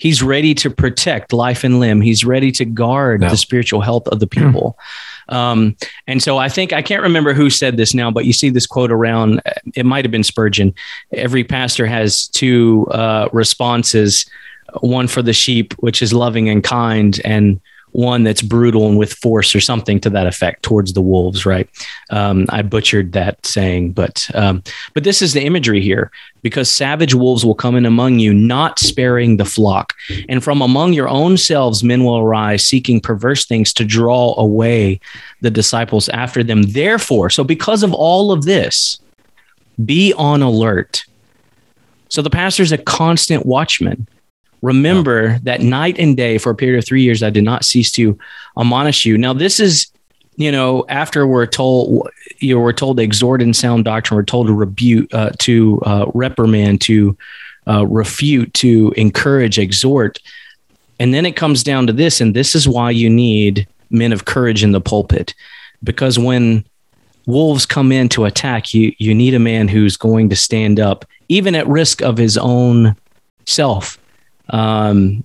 he's 0.00 0.22
ready 0.22 0.54
to 0.54 0.70
protect 0.70 1.32
life 1.32 1.62
and 1.62 1.78
limb. 1.78 2.00
He's 2.00 2.24
ready 2.24 2.50
to 2.52 2.64
guard 2.64 3.22
yeah. 3.22 3.28
the 3.28 3.36
spiritual 3.36 3.80
health 3.80 4.08
of 4.08 4.18
the 4.18 4.26
people. 4.26 4.78
Um, 5.28 5.76
and 6.08 6.20
so 6.20 6.38
i 6.38 6.48
think 6.48 6.72
i 6.72 6.82
can't 6.82 7.02
remember 7.02 7.32
who 7.32 7.50
said 7.50 7.76
this 7.76 7.94
now 7.94 8.10
but 8.10 8.24
you 8.24 8.32
see 8.32 8.50
this 8.50 8.66
quote 8.66 8.90
around 8.90 9.40
it 9.74 9.86
might 9.86 10.04
have 10.04 10.10
been 10.10 10.24
spurgeon. 10.24 10.74
Every 11.12 11.44
pastor 11.44 11.86
has 11.86 12.26
two 12.28 12.88
uh, 12.90 13.28
responses 13.32 14.26
one 14.80 15.08
for 15.08 15.22
the 15.22 15.32
sheep, 15.32 15.74
which 15.74 16.02
is 16.02 16.12
loving 16.12 16.48
and 16.48 16.62
kind, 16.62 17.20
and 17.24 17.60
one 17.92 18.22
that's 18.22 18.42
brutal 18.42 18.88
and 18.88 18.98
with 18.98 19.12
force 19.12 19.54
or 19.54 19.60
something 19.60 20.00
to 20.00 20.10
that 20.10 20.26
effect 20.26 20.62
towards 20.62 20.92
the 20.92 21.02
wolves 21.02 21.46
right? 21.46 21.68
Um, 22.10 22.46
i 22.50 22.62
butchered 22.62 23.12
that 23.12 23.44
saying 23.44 23.92
but 23.92 24.28
um, 24.34 24.62
but 24.94 25.04
this 25.04 25.22
is 25.22 25.32
the 25.32 25.42
imagery 25.42 25.80
here 25.80 26.10
because 26.42 26.70
savage 26.70 27.14
wolves 27.14 27.44
will 27.44 27.54
come 27.54 27.76
in 27.76 27.86
among 27.86 28.18
you 28.18 28.32
not 28.32 28.78
sparing 28.78 29.36
the 29.36 29.44
flock. 29.44 29.92
And 30.28 30.42
from 30.42 30.62
among 30.62 30.92
your 30.92 31.08
own 31.08 31.36
selves 31.36 31.84
men 31.84 32.04
will 32.04 32.18
arise 32.18 32.64
seeking 32.64 33.00
perverse 33.00 33.44
things 33.44 33.72
to 33.74 33.84
draw 33.84 34.34
away 34.38 35.00
the 35.40 35.50
disciples 35.50 36.08
after 36.10 36.42
them. 36.42 36.62
Therefore 36.62 37.30
so 37.30 37.44
because 37.44 37.82
of 37.82 37.92
all 37.92 38.32
of 38.32 38.44
this 38.44 38.98
be 39.84 40.12
on 40.14 40.42
alert. 40.42 41.04
So 42.08 42.22
the 42.22 42.30
pastor's 42.30 42.72
a 42.72 42.78
constant 42.78 43.46
watchman 43.46 44.08
Remember 44.62 45.38
that 45.40 45.62
night 45.62 45.98
and 45.98 46.16
day 46.16 46.38
for 46.38 46.50
a 46.50 46.54
period 46.54 46.78
of 46.78 46.86
three 46.86 47.02
years, 47.02 47.22
I 47.22 47.30
did 47.30 47.44
not 47.44 47.64
cease 47.64 47.90
to 47.92 48.18
admonish 48.58 49.04
you. 49.06 49.16
Now, 49.16 49.32
this 49.32 49.58
is, 49.58 49.90
you 50.36 50.52
know, 50.52 50.84
after 50.88 51.26
we're 51.26 51.46
told, 51.46 52.08
you 52.38 52.54
know, 52.54 52.60
we're 52.60 52.72
told 52.72 52.98
to 52.98 53.02
exhort 53.02 53.40
in 53.40 53.54
sound 53.54 53.84
doctrine, 53.84 54.16
we're 54.16 54.24
told 54.24 54.48
to 54.48 54.52
rebuke, 54.52 55.12
uh, 55.14 55.30
to 55.38 55.80
uh, 55.86 56.06
reprimand, 56.14 56.80
to 56.82 57.16
uh, 57.66 57.86
refute, 57.86 58.52
to 58.54 58.92
encourage, 58.96 59.58
exhort. 59.58 60.18
And 60.98 61.14
then 61.14 61.24
it 61.24 61.36
comes 61.36 61.62
down 61.62 61.86
to 61.86 61.92
this, 61.92 62.20
and 62.20 62.36
this 62.36 62.54
is 62.54 62.68
why 62.68 62.90
you 62.90 63.08
need 63.08 63.66
men 63.88 64.12
of 64.12 64.26
courage 64.26 64.62
in 64.62 64.72
the 64.72 64.80
pulpit, 64.80 65.34
because 65.82 66.18
when 66.18 66.64
wolves 67.26 67.64
come 67.64 67.92
in 67.92 68.08
to 68.10 68.24
attack 68.24 68.74
you, 68.74 68.92
you 68.98 69.14
need 69.14 69.34
a 69.34 69.38
man 69.38 69.68
who's 69.68 69.96
going 69.96 70.28
to 70.28 70.36
stand 70.36 70.78
up, 70.78 71.04
even 71.28 71.54
at 71.54 71.66
risk 71.66 72.02
of 72.02 72.18
his 72.18 72.36
own 72.36 72.94
self 73.46 73.98
um, 74.50 75.24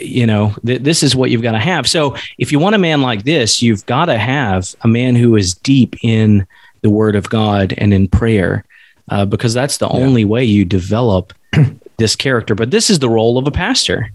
you 0.00 0.26
know, 0.26 0.54
th- 0.64 0.82
this 0.82 1.02
is 1.02 1.16
what 1.16 1.30
you've 1.30 1.42
got 1.42 1.52
to 1.52 1.58
have. 1.58 1.88
So 1.88 2.16
if 2.38 2.52
you 2.52 2.58
want 2.58 2.74
a 2.74 2.78
man 2.78 3.02
like 3.02 3.24
this, 3.24 3.62
you've 3.62 3.84
got 3.86 4.06
to 4.06 4.18
have 4.18 4.74
a 4.82 4.88
man 4.88 5.16
who 5.16 5.36
is 5.36 5.54
deep 5.54 5.96
in 6.02 6.46
the 6.82 6.90
Word 6.90 7.16
of 7.16 7.28
God 7.28 7.74
and 7.78 7.92
in 7.92 8.08
prayer, 8.08 8.64
uh, 9.10 9.24
because 9.24 9.54
that's 9.54 9.78
the 9.78 9.88
yeah. 9.88 9.96
only 9.96 10.24
way 10.24 10.44
you 10.44 10.64
develop 10.64 11.32
this 11.96 12.14
character. 12.14 12.54
But 12.54 12.70
this 12.70 12.90
is 12.90 12.98
the 12.98 13.08
role 13.08 13.38
of 13.38 13.46
a 13.46 13.50
pastor. 13.50 14.10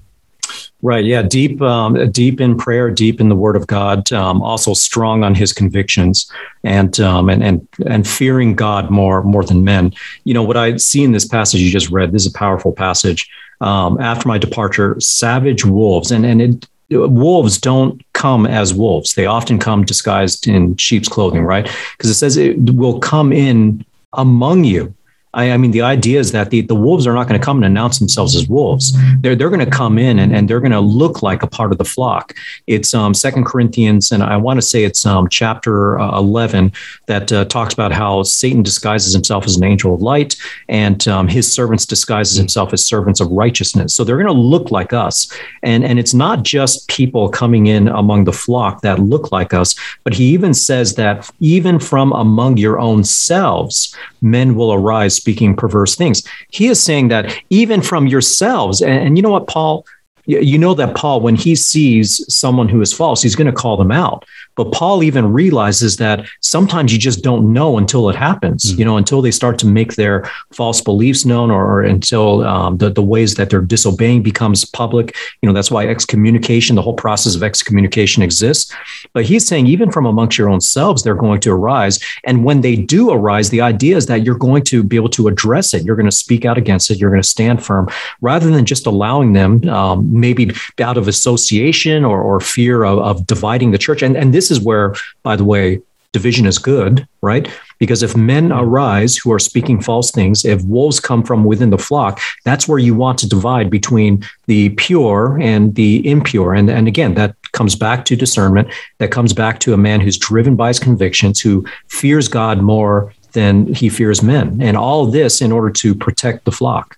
Right. 0.84 1.06
Yeah. 1.06 1.22
Deep, 1.22 1.62
um, 1.62 2.12
deep 2.12 2.42
in 2.42 2.58
prayer, 2.58 2.90
deep 2.90 3.22
in 3.22 3.30
the 3.30 3.36
Word 3.36 3.56
of 3.56 3.68
God. 3.68 4.12
Um, 4.12 4.42
also 4.42 4.74
strong 4.74 5.24
on 5.24 5.36
His 5.36 5.54
convictions, 5.54 6.30
and 6.64 7.00
um, 7.00 7.30
and 7.30 7.44
and 7.44 7.68
and 7.86 8.08
fearing 8.08 8.56
God 8.56 8.90
more 8.90 9.24
more 9.24 9.44
than 9.44 9.64
men. 9.64 9.94
You 10.24 10.34
know 10.34 10.44
what 10.44 10.58
I 10.58 10.78
see 10.78 11.04
in 11.04 11.12
this 11.12 11.28
passage 11.28 11.62
you 11.62 11.72
just 11.72 11.92
read. 11.92 12.12
This 12.12 12.26
is 12.26 12.34
a 12.34 12.38
powerful 12.38 12.72
passage 12.72 13.30
um, 13.62 14.00
after 14.02 14.28
my 14.28 14.38
departure, 14.38 15.00
savage 15.00 15.64
wolves, 15.64 16.12
and 16.12 16.26
and 16.26 16.42
it, 16.42 16.68
wolves 16.90 17.58
don't 17.58 18.02
come 18.14 18.46
as 18.46 18.74
wolves. 18.74 19.14
They 19.14 19.26
often 19.26 19.60
come 19.60 19.86
disguised 19.86 20.48
in 20.48 20.76
sheep's 20.76 21.08
clothing, 21.08 21.44
right? 21.44 21.70
Because 21.98 22.10
it 22.10 22.16
says 22.16 22.36
it 22.38 22.76
will 22.76 23.00
come 23.00 23.32
in 23.32 23.86
among 24.14 24.66
you. 24.66 24.94
I, 25.34 25.52
I, 25.52 25.58
mean, 25.58 25.72
the 25.72 25.82
idea 25.82 26.20
is 26.20 26.32
that 26.34 26.50
the, 26.50 26.62
the 26.62 26.76
wolves 26.76 27.08
are 27.08 27.14
not 27.14 27.28
going 27.28 27.40
to 27.40 27.46
come 27.46 27.58
and 27.58 27.66
announce 27.66 28.00
themselves 28.00 28.36
as 28.36 28.48
wolves. 28.48 28.94
They're, 29.22 29.36
they're 29.36 29.50
going 29.50 29.64
to 29.64 29.72
come 29.72 29.98
in 29.98 30.20
and, 30.20 30.36
and 30.36 30.50
they're 30.50 30.60
going 30.60 30.72
to 30.72 30.82
look 30.82 31.22
like 31.22 31.44
a 31.44 31.48
part 31.48 31.72
of 31.72 31.78
the 31.78 31.86
flock. 31.86 32.36
It's 32.68 32.94
um, 32.94 33.14
Second 33.14 33.46
Corinthians, 33.46 34.12
and 34.12 34.24
I 34.24 34.38
want 34.38 34.58
to 34.58 34.62
say 34.62 34.84
it's 34.84 35.06
um, 35.06 35.30
chapter 35.30 36.00
uh, 36.00 36.18
11 36.18 36.72
that 37.06 37.32
uh, 37.32 37.46
talks 37.46 37.74
about 37.74 37.92
how 37.92 38.24
Satan 38.24 38.62
disguises 38.62 39.14
himself 39.14 39.46
as 39.46 39.56
an 39.56 39.64
angel 39.64 39.94
of 39.94 40.02
light 40.02 40.36
and 40.68 41.08
um, 41.08 41.28
his 41.28 41.52
servants 41.52 41.86
disguises 41.86 42.38
himself 42.38 42.74
as 42.74 42.86
servants 42.86 43.20
of 43.20 43.32
righteousness. 43.32 43.96
So 43.96 44.04
they're 44.04 44.18
going 44.18 44.28
to 44.28 44.34
look 44.34 44.72
like 44.72 44.94
us. 44.94 45.32
And, 45.64 45.84
and 45.84 46.00
it's 46.00 46.14
not 46.14 46.44
just 46.44 46.88
people 46.88 47.30
coming 47.30 47.68
in 47.68 47.88
among 47.88 48.26
the 48.26 48.34
flock 48.34 48.82
that 48.82 49.00
look 49.00 49.32
like 49.32 49.54
us, 49.54 49.76
but 50.04 50.14
he 50.14 50.26
even 50.26 50.54
says 50.54 50.96
that 50.96 51.30
even 51.40 51.80
from 51.80 52.12
among 52.12 52.58
your 52.58 52.80
own 52.80 53.04
selves, 53.04 53.96
men 54.22 54.56
will 54.56 54.74
arise 54.74 55.16
speaking 55.16 55.56
perverse 55.56 55.96
things. 55.96 56.24
He 56.50 56.68
is 56.68 56.82
saying 56.82 57.10
that 57.10 57.36
even 57.50 57.82
from 57.82 58.08
yourselves, 58.08 58.82
and, 58.82 59.08
and 59.08 59.18
you 59.18 59.22
know 59.22 59.32
what, 59.32 59.48
Paul, 59.48 59.86
you 60.26 60.58
know 60.58 60.74
that 60.76 60.96
Paul, 60.96 61.22
when 61.22 61.36
he 61.36 61.56
sees 61.56 62.24
someone 62.34 62.70
who 62.70 62.82
is 62.82 62.94
false, 62.94 63.22
he's 63.22 63.36
going 63.36 63.48
to 63.48 63.54
call 63.54 63.76
them 63.76 63.92
out. 63.92 64.26
But 64.56 64.72
Paul 64.72 65.04
even 65.04 65.32
realizes 65.32 65.98
that 65.98 66.26
sometimes 66.42 66.92
you 66.92 67.00
just 67.00 67.24
don't 67.24 67.54
know 67.54 67.78
until 67.78 68.10
it 68.10 68.16
happens, 68.16 68.66
mm-hmm. 68.66 68.80
you 68.80 68.86
know, 68.86 68.98
until 68.98 69.22
they 69.22 69.32
start 69.32 69.58
to 69.60 69.66
make 69.66 69.96
their 69.96 70.30
false 70.52 70.82
beliefs 70.82 71.26
known 71.26 71.52
or, 71.52 71.66
or 71.66 71.82
until 71.82 72.46
um, 72.46 72.78
the, 72.78 72.90
the 72.90 73.02
ways 73.02 73.36
that 73.36 73.50
they're 73.50 73.62
disobeying 73.62 74.24
becomes 74.24 74.66
public. 74.66 75.16
You 75.42 75.48
know, 75.48 75.54
that's 75.54 75.72
why 75.72 75.88
excommunication, 75.88 76.76
the 76.76 76.82
whole 76.82 76.94
process 76.94 77.36
of 77.36 77.44
excommunication 77.44 78.24
exists. 78.24 78.74
But 79.14 79.26
he's 79.26 79.46
saying 79.46 79.68
even 79.68 79.92
from 79.92 80.06
amongst 80.06 80.38
your 80.38 80.50
own 80.50 80.62
selves, 80.62 81.04
they're 81.04 81.16
going 81.16 81.40
to 81.42 81.52
arise. 81.52 82.00
And 82.26 82.44
when 82.44 82.62
they 82.62 82.76
do 82.76 83.12
arise, 83.12 83.50
the 83.50 83.62
idea 83.62 83.96
is 83.96 84.06
that 84.08 84.24
you're 84.24 84.38
going 84.38 84.64
to 84.66 84.84
be 84.84 84.96
able 84.96 85.10
to 85.10 85.28
address 85.28 85.74
it. 85.74 85.84
You're 85.84 85.96
going 85.96 86.06
to 86.06 86.12
speak 86.12 86.46
out 86.46 86.58
against 86.58 86.92
it. 86.92 86.98
You're 86.98 87.10
going 87.10 87.22
to 87.22 87.28
stand 87.28 87.64
firm 87.64 87.90
rather 88.22 88.50
than 88.50 88.66
just 88.66 88.86
allowing 88.86 89.34
them, 89.34 89.68
um, 89.70 90.08
maybe 90.20 90.52
out 90.80 90.98
of 90.98 91.08
association 91.08 92.04
or, 92.04 92.22
or 92.22 92.40
fear 92.40 92.84
of, 92.84 93.00
of 93.00 93.28
dividing 93.28 93.72
the 93.72 93.78
church. 93.78 94.02
And, 94.02 94.18
and 94.18 94.34
this 94.34 94.41
is 94.50 94.60
where, 94.60 94.96
by 95.22 95.36
the 95.36 95.44
way, 95.46 95.82
division 96.14 96.46
is 96.46 96.58
good, 96.58 97.08
right? 97.22 97.50
Because 97.80 98.04
if 98.04 98.18
men 98.18 98.52
arise 98.52 99.16
who 99.16 99.32
are 99.32 99.40
speaking 99.40 99.82
false 99.82 100.12
things, 100.12 100.44
if 100.44 100.62
wolves 100.64 101.00
come 101.00 101.24
from 101.24 101.46
within 101.46 101.70
the 101.70 101.78
flock, 101.78 102.20
that's 102.44 102.68
where 102.68 102.80
you 102.80 102.94
want 102.94 103.18
to 103.20 103.30
divide 103.30 103.70
between 103.70 104.24
the 104.46 104.70
pure 104.70 105.40
and 105.42 105.76
the 105.76 106.08
impure. 106.08 106.54
And, 106.54 106.70
and 106.70 106.88
again, 106.88 107.14
that 107.16 107.36
comes 107.54 107.76
back 107.76 108.06
to 108.06 108.16
discernment, 108.16 108.70
that 108.98 109.12
comes 109.12 109.34
back 109.34 109.60
to 109.62 109.74
a 109.74 109.78
man 109.78 110.02
who's 110.02 110.18
driven 110.18 110.56
by 110.56 110.70
his 110.70 110.80
convictions, 110.80 111.40
who 111.40 111.66
fears 111.88 112.28
God 112.28 112.62
more 112.62 113.14
than 113.32 113.74
he 113.74 113.88
fears 113.88 114.22
men. 114.22 114.62
And 114.62 114.76
all 114.76 115.06
this 115.06 115.42
in 115.42 115.52
order 115.52 115.70
to 115.70 115.96
protect 115.96 116.44
the 116.44 116.52
flock. 116.52 116.98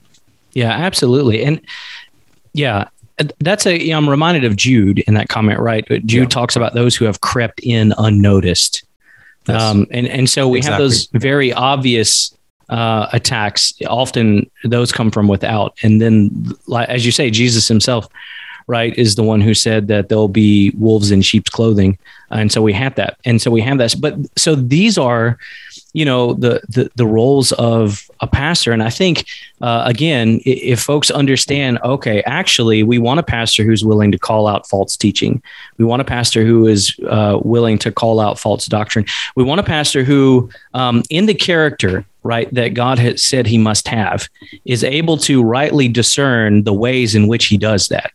Yeah, 0.53 0.71
absolutely. 0.71 1.43
And 1.43 1.61
yeah, 2.53 2.87
that's 3.39 3.65
a. 3.65 3.91
am 3.91 4.09
reminded 4.09 4.43
of 4.43 4.55
Jude 4.55 4.99
in 4.99 5.13
that 5.13 5.29
comment, 5.29 5.59
right? 5.59 5.85
Jude 6.05 6.13
yeah. 6.13 6.25
talks 6.27 6.55
about 6.55 6.73
those 6.73 6.95
who 6.95 7.05
have 7.05 7.21
crept 7.21 7.59
in 7.61 7.93
unnoticed. 7.97 8.83
Yes. 9.47 9.61
Um, 9.61 9.87
and, 9.91 10.07
and 10.07 10.29
so 10.29 10.47
we 10.47 10.59
exactly. 10.59 10.83
have 10.83 10.91
those 10.91 11.07
very 11.13 11.51
obvious 11.51 12.35
uh, 12.69 13.07
attacks. 13.11 13.73
Often 13.87 14.49
those 14.63 14.91
come 14.91 15.11
from 15.11 15.27
without. 15.27 15.77
And 15.83 16.01
then, 16.01 16.53
as 16.87 17.05
you 17.05 17.11
say, 17.11 17.29
Jesus 17.29 17.67
himself, 17.67 18.07
right, 18.67 18.97
is 18.97 19.15
the 19.15 19.23
one 19.23 19.41
who 19.41 19.53
said 19.53 19.87
that 19.89 20.09
there'll 20.09 20.27
be 20.27 20.71
wolves 20.71 21.11
in 21.11 21.21
sheep's 21.21 21.49
clothing. 21.49 21.97
And 22.31 22.51
so 22.51 22.61
we 22.61 22.73
have 22.73 22.95
that. 22.95 23.17
And 23.25 23.41
so 23.41 23.51
we 23.51 23.61
have 23.61 23.77
this. 23.77 23.95
But 23.95 24.15
so 24.37 24.55
these 24.55 24.97
are 24.97 25.37
you 25.93 26.03
know 26.03 26.33
the, 26.33 26.61
the 26.67 26.91
the 26.95 27.05
roles 27.05 27.51
of 27.53 28.09
a 28.19 28.27
pastor. 28.27 28.71
And 28.71 28.83
i 28.83 28.89
think 28.89 29.25
uh, 29.61 29.83
again 29.85 30.41
if 30.45 30.81
folks 30.81 31.09
understand 31.09 31.79
okay 31.83 32.21
actually 32.23 32.83
we 32.83 32.97
want 32.97 33.19
a 33.19 33.23
pastor 33.23 33.63
who's 33.63 33.85
willing 33.85 34.11
to 34.11 34.19
call 34.19 34.47
out 34.47 34.67
false 34.67 34.97
teaching. 34.97 35.41
We 35.77 35.85
want 35.85 36.01
a 36.01 36.05
pastor 36.05 36.43
who 36.43 36.67
is 36.67 36.97
uh, 37.07 37.39
willing 37.43 37.77
to 37.79 37.91
call 37.91 38.19
out 38.19 38.39
false 38.39 38.65
doctrine. 38.65 39.05
We 39.35 39.43
want 39.43 39.59
a 39.59 39.63
pastor 39.63 40.03
who 40.03 40.49
um, 40.73 41.03
in 41.09 41.27
the 41.27 41.33
character 41.33 42.05
right 42.23 42.51
that 42.53 42.73
god 42.73 42.99
has 42.99 43.23
said 43.23 43.45
he 43.45 43.57
must 43.57 43.87
have 43.87 44.29
is 44.65 44.83
able 44.83 45.17
to 45.17 45.43
rightly 45.43 45.87
discern 45.87 46.63
the 46.63 46.73
ways 46.73 47.15
in 47.15 47.27
which 47.27 47.45
he 47.45 47.57
does 47.57 47.87
that. 47.89 48.11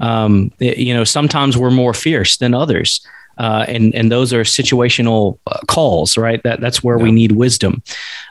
Um, 0.00 0.50
you 0.58 0.92
know 0.92 1.04
sometimes 1.04 1.56
we're 1.56 1.70
more 1.70 1.94
fierce 1.94 2.36
than 2.38 2.54
others 2.54 3.06
uh, 3.42 3.64
and 3.66 3.92
and 3.92 4.12
those 4.12 4.32
are 4.32 4.42
situational 4.44 5.36
uh, 5.48 5.58
calls, 5.66 6.16
right? 6.16 6.40
That 6.44 6.60
that's 6.60 6.84
where 6.84 6.96
yeah. 6.96 7.02
we 7.02 7.10
need 7.10 7.32
wisdom. 7.32 7.82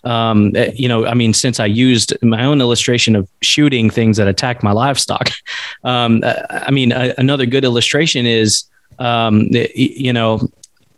Um, 0.05 0.55
eh, 0.55 0.71
you 0.73 0.87
know, 0.87 1.05
I 1.05 1.15
mean, 1.15 1.33
since 1.33 1.59
I 1.59 1.65
used 1.65 2.13
my 2.23 2.45
own 2.45 2.61
illustration 2.61 3.17
of 3.17 3.27
shooting 3.41 3.89
things 3.89 4.15
that 4.15 4.29
attack 4.29 4.63
my 4.63 4.71
livestock, 4.71 5.29
um, 5.83 6.21
uh, 6.23 6.35
I 6.49 6.71
mean, 6.71 6.93
a, 6.93 7.13
another 7.17 7.45
good 7.45 7.65
illustration 7.65 8.25
is, 8.25 8.63
um, 8.99 9.49
eh, 9.53 9.67
you 9.75 10.13
know, 10.13 10.47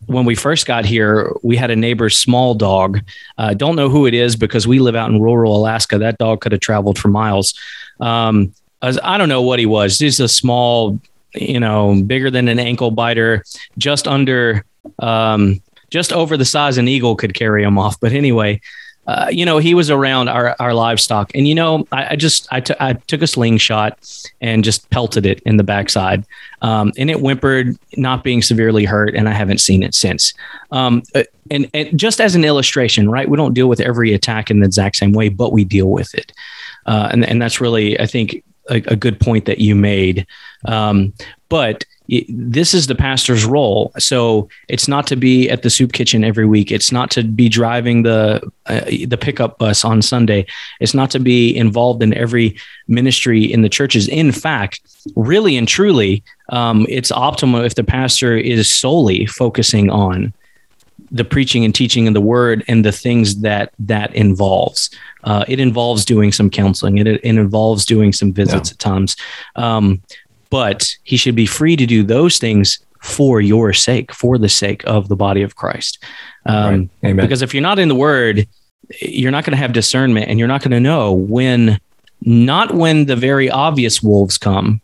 when 0.06 0.26
we 0.26 0.36
first 0.36 0.68
got 0.68 0.86
here, 0.86 1.34
we 1.42 1.58
had 1.58 1.72
a 1.72 1.76
neighbor's 1.76 2.16
small 2.16 2.54
dog. 2.54 3.00
Uh, 3.40 3.56
don't 3.56 3.76
know 3.76 3.90
who 3.90 4.06
it 4.06 4.14
is 4.14 4.36
because 4.36 4.68
we 4.68 4.78
live 4.78 4.96
out 4.96 5.10
in 5.10 5.20
rural 5.24 5.58
Alaska. 5.58 5.98
That 5.98 6.20
dog 6.20 6.42
could 6.42 6.52
have 6.52 6.62
traveled 6.62 7.00
for 7.00 7.08
miles. 7.08 7.56
Um, 8.00 8.54
I 8.84 9.18
don't 9.18 9.30
know 9.30 9.42
what 9.42 9.60
he 9.60 9.66
was. 9.66 9.98
He's 9.98 10.20
a 10.20 10.28
small 10.28 11.00
you 11.36 11.60
know, 11.60 12.02
bigger 12.04 12.32
than 12.32 12.48
an 12.48 12.60
ankle 12.60 12.92
biter, 12.92 13.44
just 13.78 14.08
under, 14.08 14.66
um, 15.00 15.62
just 15.90 16.12
over 16.12 16.38
the 16.38 16.46
size 16.46 16.78
an 16.78 16.88
eagle 16.88 17.16
could 17.16 17.34
carry 17.34 17.64
him 17.64 17.78
off. 17.78 18.00
But 18.00 18.12
anyway, 18.12 18.62
uh, 19.06 19.28
you 19.30 19.46
know, 19.46 19.58
he 19.58 19.74
was 19.74 19.90
around 19.90 20.30
our, 20.30 20.56
our 20.60 20.74
livestock. 20.74 21.32
And, 21.36 21.46
you 21.46 21.54
know, 21.54 21.86
I, 21.92 22.12
I 22.12 22.16
just, 22.16 22.48
I, 22.52 22.62
t- 22.62 22.74
I 22.80 22.94
took 22.94 23.22
a 23.22 23.28
slingshot 23.28 24.00
and 24.40 24.64
just 24.64 24.90
pelted 24.92 25.26
it 25.26 25.42
in 25.42 25.58
the 25.58 25.64
backside. 25.64 26.26
Um, 26.62 26.94
and 26.98 27.10
it 27.10 27.18
whimpered, 27.18 27.78
not 27.98 28.24
being 28.24 28.42
severely 28.42 28.86
hurt. 28.86 29.14
And 29.14 29.28
I 29.28 29.34
haven't 29.34 29.60
seen 29.60 29.84
it 29.84 29.94
since. 29.94 30.34
Um, 30.72 31.04
uh, 31.14 31.24
and, 31.52 31.70
and 31.74 32.00
just 32.00 32.22
as 32.22 32.34
an 32.34 32.46
illustration, 32.46 33.10
right? 33.10 33.30
We 33.30 33.36
don't 33.36 33.54
deal 33.54 33.68
with 33.68 33.82
every 33.82 34.14
attack 34.14 34.50
in 34.50 34.62
the 34.62 34.66
exact 34.66 34.96
same 34.96 35.12
way, 35.12 35.28
but 35.28 35.52
we 35.52 35.66
deal 35.66 35.90
with 35.90 36.16
it. 36.16 36.32
Uh, 36.86 37.10
and, 37.12 37.26
and 37.26 37.42
that's 37.42 37.60
really, 37.60 38.00
I 38.00 38.06
think, 38.06 38.42
a, 38.70 38.76
a 38.88 38.96
good 38.96 39.20
point 39.20 39.46
that 39.46 39.60
you 39.60 39.76
made. 39.76 40.26
Um, 40.66 41.14
but 41.50 41.86
this 42.28 42.74
is 42.74 42.88
the 42.88 42.96
pastor's 42.96 43.46
role. 43.46 43.92
So 43.98 44.50
it's 44.68 44.88
not 44.88 45.08
to 45.08 45.16
be 45.16 45.50
at 45.50 45.64
the 45.64 45.70
soup 45.70 45.94
kitchen 45.94 46.24
every 46.24 46.46
week. 46.46 46.72
It's 46.72 46.92
not 46.92 47.10
to 47.12 47.24
be 47.24 47.48
driving 47.48 48.04
the 48.04 48.42
uh, 48.66 48.82
the 49.08 49.18
pickup 49.20 49.58
bus 49.58 49.86
on 49.86 50.02
Sunday. 50.02 50.46
It's 50.80 50.94
not 50.94 51.12
to 51.12 51.20
be 51.20 51.56
involved 51.56 52.04
in 52.04 52.14
every 52.14 52.58
ministry 52.88 53.44
in 53.44 53.62
the 53.62 53.70
churches. 53.70 54.08
In 54.08 54.32
fact, 54.32 54.82
really 55.16 55.56
and 55.56 55.68
truly, 55.68 56.24
um, 56.50 56.86
it's 56.90 57.12
optimal 57.12 57.66
if 57.66 57.76
the 57.76 57.84
pastor 57.84 58.36
is 58.36 58.72
solely 58.72 59.26
focusing 59.26 59.90
on 59.90 60.34
the 61.14 61.24
preaching 61.24 61.64
and 61.64 61.74
teaching 61.74 62.08
of 62.08 62.16
the 62.16 62.22
word 62.22 62.66
and 62.68 62.84
the 62.84 62.92
things 62.92 63.42
that 63.42 63.72
that 63.80 64.14
involves. 64.16 64.90
Uh, 65.24 65.46
it 65.48 65.60
involves 65.60 66.04
doing 66.04 66.32
some 66.32 66.50
counseling. 66.50 66.98
It, 66.98 67.08
it 67.08 67.24
involves 67.24 67.86
doing 67.86 68.12
some 68.12 68.34
visits 68.34 68.70
yeah. 68.70 68.74
at 68.74 68.80
times. 68.80 69.16
Um, 69.56 70.02
but 70.50 70.96
he 71.04 71.16
should 71.16 71.36
be 71.36 71.46
free 71.46 71.76
to 71.76 71.86
do 71.86 72.04
those 72.04 72.40
things 72.40 72.80
for 73.02 73.42
your 73.42 73.74
sake, 73.74 74.12
for 74.12 74.38
the 74.38 74.50
sake 74.50 74.84
of 74.86 75.08
the 75.08 75.16
body 75.16 75.44
of 75.44 75.56
Christ. 75.56 76.04
Um, 76.46 76.90
right. 77.02 77.16
Because 77.16 77.42
if 77.42 77.54
you're 77.54 77.62
not 77.62 77.80
in 77.80 77.90
the 77.90 77.96
word, 77.96 78.48
you're 79.02 79.32
not 79.32 79.46
going 79.46 79.52
to 79.52 79.58
have 79.58 79.74
discernment 79.74 80.30
and 80.30 80.40
you're 80.40 80.48
not 80.48 80.62
going 80.62 80.72
to 80.72 80.80
know 80.80 81.14
when, 81.14 81.80
not 82.22 82.74
when 82.74 83.06
the 83.06 83.16
very 83.16 83.50
obvious 83.50 84.02
wolves 84.02 84.38
come. 84.38 84.82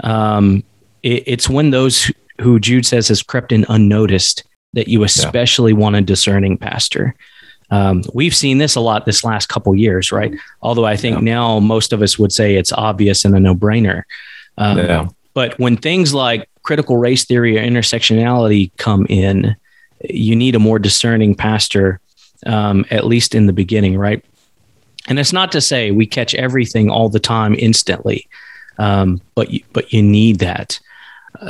Um, 0.00 0.64
it, 1.02 1.24
it's 1.26 1.48
when 1.48 1.70
those 1.70 2.10
who 2.40 2.60
Jude 2.60 2.86
says 2.86 3.08
has 3.08 3.22
crept 3.22 3.52
in 3.52 3.64
unnoticed 3.68 4.44
that 4.76 4.88
you 4.88 5.04
especially 5.04 5.72
yeah. 5.72 5.78
want 5.78 5.96
a 5.96 6.02
discerning 6.02 6.58
pastor. 6.58 7.14
Um, 7.70 8.02
we've 8.12 8.36
seen 8.36 8.58
this 8.58 8.76
a 8.76 8.80
lot 8.80 9.06
this 9.06 9.24
last 9.24 9.48
couple 9.48 9.74
years, 9.74 10.12
right? 10.12 10.32
Although 10.60 10.84
I 10.84 10.96
think 10.96 11.16
yeah. 11.16 11.34
now 11.34 11.58
most 11.58 11.94
of 11.94 12.02
us 12.02 12.18
would 12.18 12.30
say 12.30 12.54
it's 12.54 12.72
obvious 12.72 13.24
and 13.24 13.34
a 13.34 13.40
no 13.40 13.54
brainer. 13.54 14.02
Um, 14.58 14.78
yeah. 14.78 15.08
But 15.32 15.58
when 15.58 15.78
things 15.78 16.14
like 16.14 16.48
critical 16.62 16.98
race 16.98 17.24
theory 17.24 17.58
or 17.58 17.62
intersectionality 17.62 18.70
come 18.76 19.06
in, 19.08 19.56
you 20.04 20.36
need 20.36 20.54
a 20.54 20.60
more 20.60 20.78
discerning 20.78 21.34
pastor, 21.34 21.98
um, 22.44 22.84
at 22.90 23.06
least 23.06 23.34
in 23.34 23.46
the 23.46 23.52
beginning, 23.54 23.96
right? 23.96 24.22
And 25.08 25.18
it's 25.18 25.32
not 25.32 25.52
to 25.52 25.60
say 25.62 25.90
we 25.90 26.06
catch 26.06 26.34
everything 26.34 26.90
all 26.90 27.08
the 27.08 27.20
time 27.20 27.54
instantly, 27.58 28.28
um, 28.78 29.22
but 29.34 29.50
you, 29.50 29.62
but 29.72 29.92
you 29.92 30.02
need 30.02 30.40
that. 30.40 30.78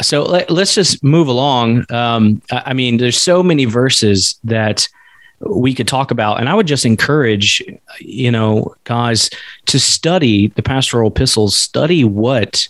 So 0.03 0.22
let, 0.24 0.51
us 0.51 0.74
just 0.74 1.03
move 1.03 1.28
along. 1.28 1.91
Um, 1.93 2.43
I 2.51 2.72
mean, 2.72 2.97
there's 2.97 3.20
so 3.20 3.43
many 3.43 3.64
verses 3.64 4.39
that 4.45 4.89
we 5.41 5.74
could 5.74 5.89
talk 5.89 6.11
about, 6.11 6.41
and 6.41 6.49
I 6.49 6.55
would 6.55 6.66
just 6.66 6.87
encourage, 6.87 7.62
you 7.99 8.30
know, 8.30 8.74
guys 8.84 9.28
to 9.66 9.78
study 9.78 10.49
the 10.49 10.62
pastoral 10.62 11.11
epistles, 11.11 11.57
study 11.57 12.05
what 12.05 12.68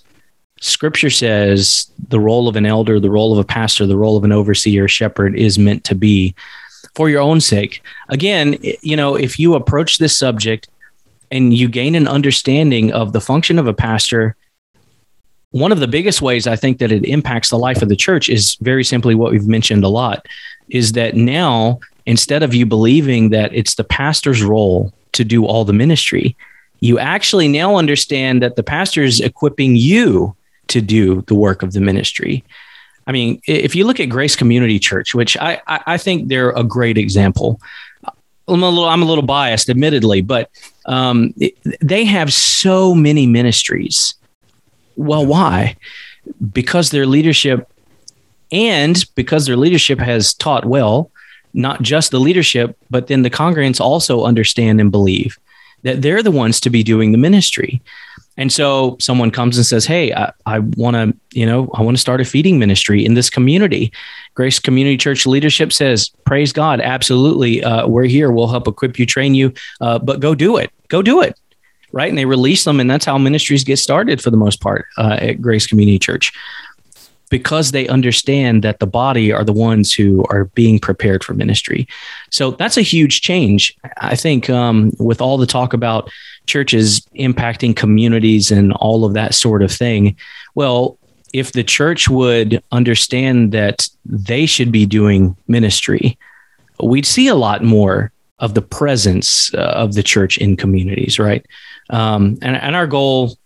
Scripture 0.60 1.10
says 1.10 1.90
the 2.08 2.20
role 2.20 2.48
of 2.48 2.56
an 2.56 2.66
elder, 2.66 2.98
the 2.98 3.10
role 3.10 3.32
of 3.32 3.38
a 3.38 3.44
pastor, 3.44 3.86
the 3.86 3.96
role 3.96 4.16
of 4.16 4.24
an 4.24 4.32
overseer, 4.32 4.88
shepherd 4.88 5.36
is 5.36 5.58
meant 5.58 5.84
to 5.84 5.94
be 5.94 6.34
for 6.94 7.10
your 7.10 7.20
own 7.20 7.40
sake. 7.40 7.82
Again, 8.08 8.58
you 8.80 8.96
know, 8.96 9.16
if 9.16 9.38
you 9.38 9.54
approach 9.54 9.98
this 9.98 10.16
subject 10.16 10.68
and 11.30 11.52
you 11.52 11.68
gain 11.68 11.94
an 11.94 12.08
understanding 12.08 12.92
of 12.92 13.12
the 13.12 13.20
function 13.20 13.58
of 13.58 13.66
a 13.66 13.74
pastor, 13.74 14.34
one 15.56 15.72
of 15.72 15.80
the 15.80 15.88
biggest 15.88 16.20
ways 16.20 16.46
I 16.46 16.56
think 16.56 16.78
that 16.78 16.92
it 16.92 17.04
impacts 17.04 17.50
the 17.50 17.58
life 17.58 17.80
of 17.80 17.88
the 17.88 17.96
church 17.96 18.28
is 18.28 18.56
very 18.60 18.84
simply 18.84 19.14
what 19.14 19.32
we've 19.32 19.48
mentioned 19.48 19.84
a 19.84 19.88
lot 19.88 20.26
is 20.68 20.92
that 20.92 21.14
now 21.14 21.80
instead 22.04 22.42
of 22.42 22.54
you 22.54 22.66
believing 22.66 23.30
that 23.30 23.54
it's 23.54 23.74
the 23.74 23.84
pastor's 23.84 24.42
role 24.42 24.92
to 25.12 25.24
do 25.24 25.46
all 25.46 25.64
the 25.64 25.72
ministry, 25.72 26.36
you 26.80 26.98
actually 26.98 27.48
now 27.48 27.76
understand 27.76 28.42
that 28.42 28.56
the 28.56 28.62
pastor 28.62 29.02
is 29.02 29.20
equipping 29.20 29.76
you 29.76 30.36
to 30.68 30.80
do 30.80 31.22
the 31.22 31.34
work 31.34 31.62
of 31.62 31.72
the 31.72 31.80
ministry. 31.80 32.44
I 33.06 33.12
mean, 33.12 33.40
if 33.46 33.74
you 33.74 33.86
look 33.86 34.00
at 34.00 34.06
Grace 34.06 34.36
Community 34.36 34.78
Church, 34.78 35.14
which 35.14 35.36
I, 35.38 35.60
I 35.66 35.96
think 35.96 36.28
they're 36.28 36.50
a 36.50 36.64
great 36.64 36.98
example. 36.98 37.60
I'm 38.48 38.62
a 38.62 38.68
little, 38.68 38.84
I'm 38.84 39.02
a 39.02 39.06
little 39.06 39.24
biased, 39.24 39.70
admittedly, 39.70 40.20
but 40.20 40.50
um, 40.84 41.34
they 41.80 42.04
have 42.04 42.32
so 42.32 42.94
many 42.94 43.26
ministries. 43.26 44.14
Well, 44.96 45.24
why? 45.24 45.76
Because 46.52 46.90
their 46.90 47.06
leadership, 47.06 47.68
and 48.50 49.04
because 49.14 49.46
their 49.46 49.56
leadership 49.56 49.98
has 49.98 50.34
taught 50.34 50.64
well, 50.64 51.10
not 51.54 51.82
just 51.82 52.10
the 52.10 52.20
leadership, 52.20 52.76
but 52.90 53.06
then 53.06 53.22
the 53.22 53.30
congregants 53.30 53.80
also 53.80 54.24
understand 54.24 54.80
and 54.80 54.90
believe 54.90 55.38
that 55.82 56.02
they're 56.02 56.22
the 56.22 56.30
ones 56.30 56.60
to 56.60 56.70
be 56.70 56.82
doing 56.82 57.12
the 57.12 57.18
ministry. 57.18 57.80
And 58.36 58.52
so 58.52 58.96
someone 59.00 59.30
comes 59.30 59.56
and 59.56 59.64
says, 59.64 59.86
Hey, 59.86 60.12
I, 60.12 60.32
I 60.44 60.58
want 60.58 60.94
to, 60.96 61.16
you 61.32 61.46
know, 61.46 61.70
I 61.74 61.82
want 61.82 61.96
to 61.96 62.00
start 62.00 62.20
a 62.20 62.24
feeding 62.24 62.58
ministry 62.58 63.04
in 63.04 63.14
this 63.14 63.30
community. 63.30 63.92
Grace 64.34 64.58
Community 64.58 64.98
Church 64.98 65.26
leadership 65.26 65.72
says, 65.72 66.10
Praise 66.24 66.52
God. 66.52 66.80
Absolutely. 66.80 67.64
Uh, 67.64 67.86
we're 67.86 68.04
here. 68.04 68.30
We'll 68.30 68.48
help 68.48 68.68
equip 68.68 68.98
you, 68.98 69.06
train 69.06 69.34
you, 69.34 69.54
uh, 69.80 69.98
but 69.98 70.20
go 70.20 70.34
do 70.34 70.58
it. 70.58 70.70
Go 70.88 71.00
do 71.00 71.22
it. 71.22 71.38
Right. 71.96 72.10
And 72.10 72.18
they 72.18 72.26
release 72.26 72.64
them. 72.64 72.78
And 72.78 72.90
that's 72.90 73.06
how 73.06 73.16
ministries 73.16 73.64
get 73.64 73.78
started 73.78 74.20
for 74.20 74.30
the 74.30 74.36
most 74.36 74.60
part 74.60 74.84
uh, 74.98 75.16
at 75.18 75.40
Grace 75.40 75.66
Community 75.66 75.98
Church 75.98 76.30
because 77.30 77.72
they 77.72 77.88
understand 77.88 78.62
that 78.64 78.80
the 78.80 78.86
body 78.86 79.32
are 79.32 79.44
the 79.44 79.54
ones 79.54 79.94
who 79.94 80.22
are 80.28 80.44
being 80.44 80.78
prepared 80.78 81.24
for 81.24 81.32
ministry. 81.32 81.88
So 82.30 82.50
that's 82.50 82.76
a 82.76 82.82
huge 82.82 83.22
change. 83.22 83.74
I 83.96 84.14
think 84.14 84.50
um, 84.50 84.92
with 84.98 85.22
all 85.22 85.38
the 85.38 85.46
talk 85.46 85.72
about 85.72 86.10
churches 86.44 87.00
impacting 87.18 87.74
communities 87.74 88.50
and 88.50 88.74
all 88.74 89.06
of 89.06 89.14
that 89.14 89.34
sort 89.34 89.62
of 89.62 89.72
thing, 89.72 90.18
well, 90.54 90.98
if 91.32 91.52
the 91.52 91.64
church 91.64 92.10
would 92.10 92.62
understand 92.72 93.52
that 93.52 93.88
they 94.04 94.44
should 94.44 94.70
be 94.70 94.84
doing 94.84 95.34
ministry, 95.48 96.18
we'd 96.82 97.06
see 97.06 97.26
a 97.26 97.34
lot 97.34 97.64
more 97.64 98.12
of 98.38 98.52
the 98.52 98.60
presence 98.62 99.52
uh, 99.54 99.72
of 99.74 99.94
the 99.94 100.02
church 100.02 100.36
in 100.36 100.58
communities, 100.58 101.18
right? 101.18 101.44
Um, 101.90 102.38
and, 102.42 102.56
and 102.56 102.74
our 102.74 102.86
goal 102.86 103.36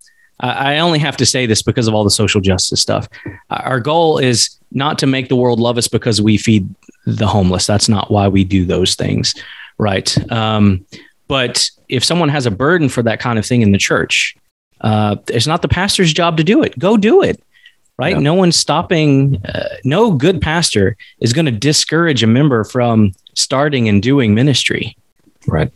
I 0.42 0.78
only 0.78 0.98
have 0.98 1.16
to 1.18 1.26
say 1.26 1.46
this 1.46 1.62
because 1.62 1.86
of 1.86 1.94
all 1.94 2.04
the 2.04 2.10
social 2.10 2.40
justice 2.40 2.80
stuff. 2.80 3.08
Our 3.50 3.78
goal 3.78 4.18
is 4.18 4.58
not 4.72 4.98
to 5.00 5.06
make 5.06 5.28
the 5.28 5.36
world 5.36 5.60
love 5.60 5.76
us 5.76 5.88
because 5.88 6.22
we 6.22 6.38
feed 6.38 6.72
the 7.06 7.26
homeless. 7.26 7.66
That's 7.66 7.88
not 7.88 8.10
why 8.10 8.28
we 8.28 8.44
do 8.44 8.64
those 8.64 8.94
things, 8.94 9.34
right? 9.78 10.32
Um, 10.32 10.86
but 11.28 11.68
if 11.88 12.04
someone 12.04 12.30
has 12.30 12.46
a 12.46 12.50
burden 12.50 12.88
for 12.88 13.02
that 13.02 13.20
kind 13.20 13.38
of 13.38 13.44
thing 13.44 13.62
in 13.62 13.72
the 13.72 13.78
church, 13.78 14.34
uh, 14.80 15.16
it's 15.28 15.46
not 15.46 15.62
the 15.62 15.68
pastor's 15.68 16.12
job 16.12 16.38
to 16.38 16.44
do 16.44 16.62
it. 16.62 16.78
Go 16.78 16.96
do 16.96 17.22
it, 17.22 17.42
right? 17.98 18.14
Yeah. 18.14 18.20
No 18.20 18.34
one's 18.34 18.56
stopping. 18.56 19.44
Uh, 19.44 19.68
no 19.84 20.12
good 20.12 20.40
pastor 20.40 20.96
is 21.20 21.34
going 21.34 21.46
to 21.46 21.52
discourage 21.52 22.22
a 22.22 22.26
member 22.26 22.64
from 22.64 23.12
starting 23.34 23.88
and 23.88 24.02
doing 24.02 24.34
ministry. 24.34 24.96
Right. 25.46 25.70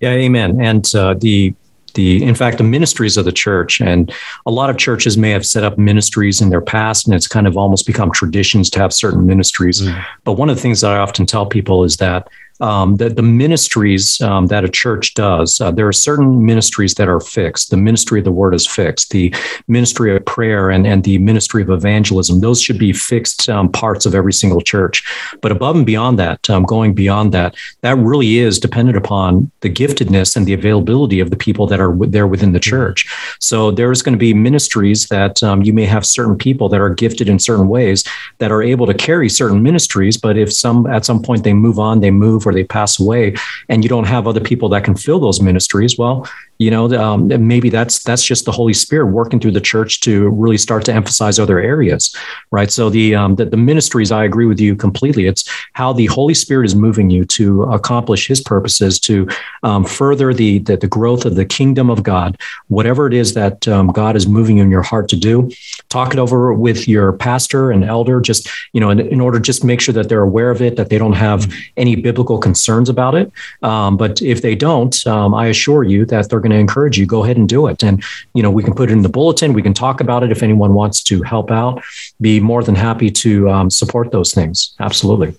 Yeah, 0.00 0.10
amen. 0.10 0.60
And 0.60 0.94
uh, 0.94 1.14
the 1.14 1.54
the 1.94 2.22
in 2.22 2.34
fact 2.34 2.58
the 2.58 2.64
ministries 2.64 3.16
of 3.16 3.24
the 3.24 3.32
church 3.32 3.80
and 3.80 4.12
a 4.46 4.50
lot 4.50 4.70
of 4.70 4.78
churches 4.78 5.16
may 5.16 5.30
have 5.30 5.44
set 5.44 5.64
up 5.64 5.78
ministries 5.78 6.40
in 6.40 6.50
their 6.50 6.60
past 6.60 7.06
and 7.06 7.14
it's 7.14 7.28
kind 7.28 7.46
of 7.46 7.56
almost 7.56 7.86
become 7.86 8.10
traditions 8.10 8.70
to 8.70 8.78
have 8.78 8.92
certain 8.92 9.26
ministries 9.26 9.82
mm. 9.82 10.04
but 10.24 10.32
one 10.32 10.48
of 10.48 10.56
the 10.56 10.62
things 10.62 10.80
that 10.80 10.90
i 10.90 10.96
often 10.98 11.26
tell 11.26 11.46
people 11.46 11.84
is 11.84 11.96
that 11.98 12.28
um, 12.62 12.96
the, 12.96 13.08
the 13.08 13.22
ministries 13.22 14.20
um, 14.20 14.46
that 14.46 14.64
a 14.64 14.68
church 14.68 15.14
does. 15.14 15.60
Uh, 15.60 15.72
there 15.72 15.88
are 15.88 15.92
certain 15.92 16.46
ministries 16.46 16.94
that 16.94 17.08
are 17.08 17.20
fixed. 17.20 17.70
The 17.70 17.76
ministry 17.76 18.20
of 18.20 18.24
the 18.24 18.32
word 18.32 18.54
is 18.54 18.66
fixed. 18.66 19.10
The 19.10 19.34
ministry 19.66 20.14
of 20.14 20.24
prayer 20.24 20.70
and, 20.70 20.86
and 20.86 21.02
the 21.02 21.18
ministry 21.18 21.62
of 21.62 21.70
evangelism, 21.70 22.40
those 22.40 22.62
should 22.62 22.78
be 22.78 22.92
fixed 22.92 23.48
um, 23.48 23.70
parts 23.70 24.06
of 24.06 24.14
every 24.14 24.32
single 24.32 24.60
church. 24.60 25.02
But 25.40 25.50
above 25.50 25.74
and 25.74 25.84
beyond 25.84 26.20
that, 26.20 26.48
um, 26.48 26.62
going 26.62 26.94
beyond 26.94 27.32
that, 27.32 27.56
that 27.80 27.98
really 27.98 28.38
is 28.38 28.60
dependent 28.60 28.96
upon 28.96 29.50
the 29.60 29.70
giftedness 29.70 30.36
and 30.36 30.46
the 30.46 30.54
availability 30.54 31.18
of 31.18 31.30
the 31.30 31.36
people 31.36 31.66
that 31.66 31.80
are 31.80 31.96
there 32.06 32.28
within 32.28 32.52
the 32.52 32.60
church. 32.60 33.12
So 33.40 33.72
there's 33.72 34.02
going 34.02 34.14
to 34.14 34.18
be 34.18 34.34
ministries 34.34 35.08
that 35.08 35.42
um, 35.42 35.62
you 35.62 35.72
may 35.72 35.84
have 35.86 36.06
certain 36.06 36.38
people 36.38 36.68
that 36.68 36.80
are 36.80 36.94
gifted 36.94 37.28
in 37.28 37.40
certain 37.40 37.66
ways 37.66 38.04
that 38.38 38.52
are 38.52 38.62
able 38.62 38.86
to 38.86 38.94
carry 38.94 39.28
certain 39.28 39.64
ministries. 39.64 40.16
But 40.16 40.38
if 40.38 40.52
some 40.52 40.86
at 40.86 41.04
some 41.04 41.20
point 41.20 41.42
they 41.42 41.54
move 41.54 41.80
on, 41.80 41.98
they 41.98 42.12
move 42.12 42.46
or 42.46 42.51
they 42.52 42.64
pass 42.64 43.00
away 43.00 43.34
and 43.68 43.82
you 43.82 43.88
don't 43.88 44.06
have 44.06 44.26
other 44.26 44.40
people 44.40 44.68
that 44.68 44.84
can 44.84 44.96
fill 44.96 45.18
those 45.18 45.40
ministries 45.40 45.98
well 45.98 46.28
you 46.62 46.70
know 46.70 46.84
um, 47.04 47.18
maybe 47.46 47.68
that's 47.70 48.02
that's 48.02 48.24
just 48.24 48.44
the 48.44 48.52
holy 48.52 48.74
spirit 48.74 49.06
working 49.06 49.38
through 49.40 49.56
the 49.58 49.66
church 49.72 50.00
to 50.00 50.28
really 50.30 50.58
start 50.58 50.84
to 50.84 50.92
emphasize 50.92 51.38
other 51.38 51.58
areas 51.58 52.14
right? 52.52 52.70
So 52.70 52.90
the 52.90 53.14
um, 53.14 53.34
the, 53.34 53.46
the 53.46 53.56
ministries 53.56 54.12
i 54.12 54.24
agree 54.24 54.46
with 54.46 54.60
you 54.60 54.76
completely. 54.76 55.26
It's 55.26 55.48
how 55.72 55.92
the 55.92 56.06
holy 56.06 56.34
spirit 56.34 56.66
is 56.66 56.74
moving 56.74 57.10
you 57.10 57.24
to 57.24 57.64
accomplish 57.64 58.28
his 58.28 58.40
purposes 58.40 59.00
to 59.00 59.28
um, 59.62 59.84
further 59.84 60.32
the, 60.32 60.58
the, 60.60 60.76
the 60.76 60.86
growth 60.86 61.24
of 61.24 61.34
the 61.34 61.44
kingdom 61.44 61.90
of 61.90 62.02
god. 62.02 62.38
Whatever 62.68 63.06
it 63.06 63.14
is 63.14 63.34
that 63.34 63.66
um, 63.66 63.88
god 63.88 64.14
is 64.16 64.28
moving 64.28 64.58
in 64.58 64.70
your 64.70 64.82
heart 64.82 65.08
to 65.08 65.16
do 65.16 65.50
talk 65.88 66.12
it 66.12 66.18
over 66.18 66.54
with 66.54 66.86
your 66.86 67.12
pastor 67.12 67.70
and 67.70 67.84
elder 67.84 68.20
just 68.20 68.48
you 68.72 68.80
know 68.80 68.90
in, 68.90 69.00
in 69.00 69.20
order 69.20 69.38
just 69.40 69.64
make 69.64 69.80
sure 69.80 69.94
that 69.94 70.08
they're 70.08 70.22
aware 70.22 70.50
of 70.50 70.60
it 70.62 70.76
that 70.76 70.90
they 70.90 70.98
don't 70.98 71.14
have 71.14 71.52
any 71.76 71.96
biblical 71.96 72.38
concerns 72.38 72.88
about 72.88 73.14
it. 73.14 73.32
Um, 73.62 73.96
but 73.96 74.20
if 74.20 74.42
they 74.42 74.54
don't 74.54 74.94
um, 75.06 75.34
i 75.34 75.46
assure 75.46 75.82
you 75.84 76.04
that 76.06 76.28
they're 76.28 76.40
going 76.40 76.51
to 76.52 76.58
encourage 76.58 76.98
you, 76.98 77.06
go 77.06 77.24
ahead 77.24 77.36
and 77.36 77.48
do 77.48 77.66
it. 77.66 77.82
And, 77.82 78.02
you 78.34 78.42
know, 78.42 78.50
we 78.50 78.62
can 78.62 78.74
put 78.74 78.90
it 78.90 78.92
in 78.92 79.02
the 79.02 79.08
bulletin. 79.08 79.52
We 79.52 79.62
can 79.62 79.74
talk 79.74 80.00
about 80.00 80.22
it. 80.22 80.30
If 80.30 80.42
anyone 80.42 80.74
wants 80.74 81.02
to 81.04 81.22
help 81.22 81.50
out, 81.50 81.82
be 82.20 82.40
more 82.40 82.62
than 82.62 82.74
happy 82.74 83.10
to 83.10 83.50
um, 83.50 83.70
support 83.70 84.10
those 84.12 84.32
things. 84.32 84.74
Absolutely. 84.80 85.34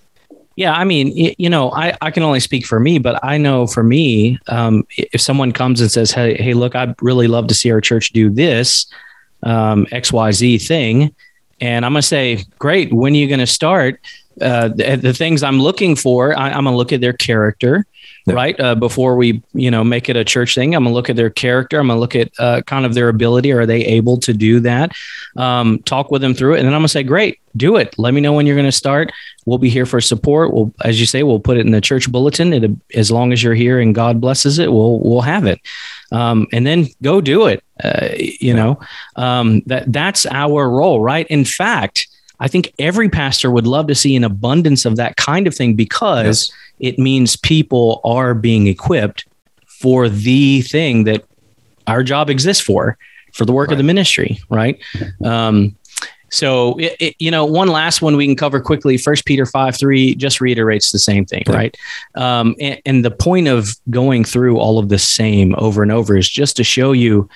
Yeah, 0.56 0.72
I 0.72 0.84
mean, 0.84 1.34
you 1.36 1.50
know, 1.50 1.72
I, 1.72 1.96
I 2.00 2.12
can 2.12 2.22
only 2.22 2.38
speak 2.38 2.64
for 2.64 2.78
me, 2.78 2.98
but 2.98 3.18
I 3.24 3.38
know 3.38 3.66
for 3.66 3.82
me, 3.82 4.38
um, 4.46 4.86
if 4.96 5.20
someone 5.20 5.50
comes 5.50 5.80
and 5.80 5.90
says, 5.90 6.12
"Hey, 6.12 6.36
hey, 6.36 6.54
look, 6.54 6.76
I'd 6.76 6.94
really 7.02 7.26
love 7.26 7.48
to 7.48 7.54
see 7.54 7.72
our 7.72 7.80
church 7.80 8.12
do 8.12 8.30
this 8.30 8.86
um, 9.42 9.86
X 9.90 10.12
Y 10.12 10.30
Z 10.30 10.58
thing," 10.58 11.12
and 11.60 11.84
I'm 11.84 11.92
gonna 11.92 12.02
say, 12.02 12.44
"Great, 12.60 12.92
when 12.92 13.14
are 13.14 13.16
you 13.16 13.26
gonna 13.26 13.48
start?" 13.48 14.00
Uh, 14.40 14.68
the, 14.68 14.96
the, 14.96 15.12
things 15.12 15.42
I'm 15.42 15.60
looking 15.60 15.94
for, 15.94 16.36
I, 16.36 16.50
am 16.50 16.64
gonna 16.64 16.76
look 16.76 16.92
at 16.92 17.00
their 17.00 17.12
character 17.12 17.86
yeah. 18.26 18.34
right? 18.34 18.58
Uh, 18.58 18.74
before 18.74 19.16
we, 19.16 19.42
you 19.52 19.70
know, 19.70 19.84
make 19.84 20.08
it 20.08 20.16
a 20.16 20.24
church 20.24 20.54
thing, 20.54 20.74
I'm 20.74 20.84
gonna 20.84 20.94
look 20.94 21.10
at 21.10 21.16
their 21.16 21.30
character. 21.30 21.78
I'm 21.78 21.88
gonna 21.88 22.00
look 22.00 22.16
at 22.16 22.32
uh, 22.38 22.62
kind 22.62 22.86
of 22.86 22.94
their 22.94 23.08
ability. 23.08 23.52
Are 23.52 23.66
they 23.66 23.84
able 23.84 24.18
to 24.18 24.32
do 24.32 24.60
that? 24.60 24.92
Um, 25.36 25.80
talk 25.80 26.10
with 26.10 26.22
them 26.22 26.34
through 26.34 26.54
it, 26.54 26.58
and 26.58 26.66
then 26.66 26.74
I'm 26.74 26.80
gonna 26.80 26.88
say, 26.88 27.02
great, 27.02 27.40
do 27.56 27.76
it. 27.76 27.94
Let 27.98 28.14
me 28.14 28.20
know 28.20 28.32
when 28.32 28.46
you're 28.46 28.56
gonna 28.56 28.72
start. 28.72 29.12
We'll 29.46 29.58
be 29.58 29.68
here 29.68 29.84
for 29.84 30.00
support. 30.00 30.54
We'll, 30.54 30.72
as 30.82 30.98
you 30.98 31.06
say, 31.06 31.22
we'll 31.22 31.40
put 31.40 31.58
it 31.58 31.66
in 31.66 31.72
the 31.72 31.80
church 31.80 32.10
bulletin. 32.10 32.52
It, 32.52 32.70
as 32.94 33.10
long 33.10 33.32
as 33.32 33.42
you're 33.42 33.54
here 33.54 33.78
and 33.78 33.94
God 33.94 34.20
blesses 34.20 34.58
it, 34.58 34.72
we'll 34.72 35.00
we'll 35.00 35.20
have 35.20 35.44
it. 35.44 35.60
Um, 36.10 36.46
and 36.52 36.66
then 36.66 36.86
go 37.02 37.20
do 37.20 37.46
it. 37.46 37.62
Uh, 37.82 38.08
you 38.16 38.54
know, 38.54 38.80
um, 39.16 39.60
that 39.66 39.92
that's 39.92 40.24
our 40.26 40.68
role, 40.68 41.00
right? 41.00 41.26
In 41.28 41.44
fact. 41.44 42.08
I 42.40 42.48
think 42.48 42.74
every 42.80 43.08
pastor 43.08 43.48
would 43.48 43.66
love 43.66 43.86
to 43.86 43.94
see 43.94 44.16
an 44.16 44.24
abundance 44.24 44.84
of 44.84 44.96
that 44.96 45.16
kind 45.16 45.46
of 45.46 45.54
thing 45.54 45.76
because 45.76 46.48
yes 46.48 46.63
it 46.78 46.98
means 46.98 47.36
people 47.36 48.00
are 48.04 48.34
being 48.34 48.66
equipped 48.66 49.26
for 49.66 50.08
the 50.08 50.62
thing 50.62 51.04
that 51.04 51.24
our 51.86 52.02
job 52.02 52.30
exists 52.30 52.62
for, 52.62 52.96
for 53.32 53.44
the 53.44 53.52
work 53.52 53.68
right. 53.68 53.74
of 53.74 53.78
the 53.78 53.84
ministry, 53.84 54.38
right? 54.48 54.82
Um, 55.24 55.76
so, 56.30 56.76
it, 56.78 56.96
it, 56.98 57.16
you 57.18 57.30
know, 57.30 57.44
one 57.44 57.68
last 57.68 58.02
one 58.02 58.16
we 58.16 58.26
can 58.26 58.34
cover 58.34 58.60
quickly. 58.60 58.96
First 58.96 59.24
Peter 59.24 59.46
five 59.46 59.76
three 59.76 60.14
just 60.14 60.40
reiterates 60.40 60.90
the 60.90 60.98
same 60.98 61.24
thing, 61.24 61.44
yeah. 61.46 61.54
right? 61.54 61.76
Um, 62.16 62.56
and, 62.60 62.80
and 62.84 63.04
the 63.04 63.10
point 63.10 63.46
of 63.46 63.76
going 63.90 64.24
through 64.24 64.58
all 64.58 64.78
of 64.78 64.88
the 64.88 64.98
same 64.98 65.54
over 65.58 65.82
and 65.82 65.92
over 65.92 66.16
is 66.16 66.28
just 66.28 66.56
to 66.56 66.64
show 66.64 66.92
you 66.92 67.28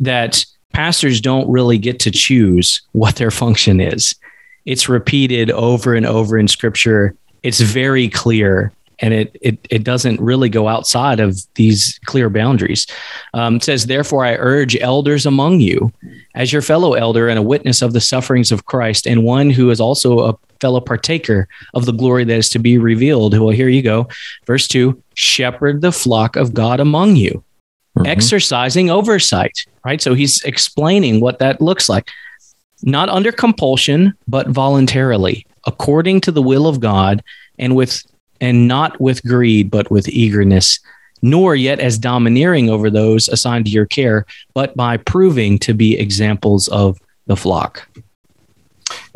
that 0.00 0.44
pastors 0.72 1.20
don't 1.20 1.48
really 1.48 1.78
get 1.78 2.00
to 2.00 2.10
choose 2.10 2.82
what 2.92 3.16
their 3.16 3.30
function 3.30 3.80
is. 3.80 4.14
It's 4.64 4.88
repeated 4.88 5.50
over 5.50 5.94
and 5.94 6.06
over 6.06 6.38
in 6.38 6.48
Scripture 6.48 7.14
it's 7.42 7.60
very 7.60 8.08
clear 8.08 8.72
and 9.02 9.12
it, 9.12 9.36
it, 9.40 9.58
it 9.68 9.84
doesn't 9.84 10.20
really 10.20 10.48
go 10.48 10.68
outside 10.68 11.18
of 11.18 11.36
these 11.54 11.98
clear 12.04 12.30
boundaries. 12.30 12.86
Um, 13.34 13.56
it 13.56 13.64
says, 13.64 13.86
Therefore, 13.86 14.24
I 14.24 14.36
urge 14.36 14.76
elders 14.76 15.26
among 15.26 15.60
you, 15.60 15.92
as 16.36 16.52
your 16.52 16.62
fellow 16.62 16.94
elder 16.94 17.28
and 17.28 17.38
a 17.38 17.42
witness 17.42 17.82
of 17.82 17.92
the 17.92 18.00
sufferings 18.00 18.52
of 18.52 18.66
Christ, 18.66 19.06
and 19.06 19.24
one 19.24 19.50
who 19.50 19.70
is 19.70 19.80
also 19.80 20.20
a 20.20 20.38
fellow 20.60 20.80
partaker 20.80 21.48
of 21.74 21.84
the 21.84 21.92
glory 21.92 22.22
that 22.24 22.36
is 22.36 22.48
to 22.50 22.60
be 22.60 22.78
revealed. 22.78 23.36
Well, 23.36 23.50
here 23.50 23.68
you 23.68 23.82
go. 23.82 24.08
Verse 24.46 24.68
two 24.68 25.02
shepherd 25.14 25.80
the 25.80 25.92
flock 25.92 26.36
of 26.36 26.54
God 26.54 26.78
among 26.78 27.16
you, 27.16 27.42
mm-hmm. 27.98 28.06
exercising 28.06 28.88
oversight, 28.88 29.66
right? 29.84 30.00
So 30.00 30.14
he's 30.14 30.42
explaining 30.44 31.20
what 31.20 31.40
that 31.40 31.60
looks 31.60 31.88
like. 31.88 32.08
Not 32.84 33.08
under 33.08 33.32
compulsion, 33.32 34.14
but 34.26 34.48
voluntarily, 34.48 35.46
according 35.66 36.20
to 36.22 36.32
the 36.32 36.42
will 36.42 36.66
of 36.66 36.80
God, 36.80 37.22
and 37.58 37.76
with 37.76 38.02
and 38.40 38.66
not 38.66 39.00
with 39.00 39.22
greed, 39.22 39.70
but 39.70 39.90
with 39.90 40.08
eagerness, 40.08 40.80
nor 41.22 41.54
yet 41.54 41.78
as 41.78 41.96
domineering 41.96 42.68
over 42.68 42.90
those 42.90 43.28
assigned 43.28 43.66
to 43.66 43.70
your 43.70 43.86
care, 43.86 44.26
but 44.52 44.76
by 44.76 44.96
proving 44.96 45.58
to 45.60 45.72
be 45.72 45.96
examples 45.96 46.66
of 46.68 46.98
the 47.26 47.36
flock. 47.36 47.88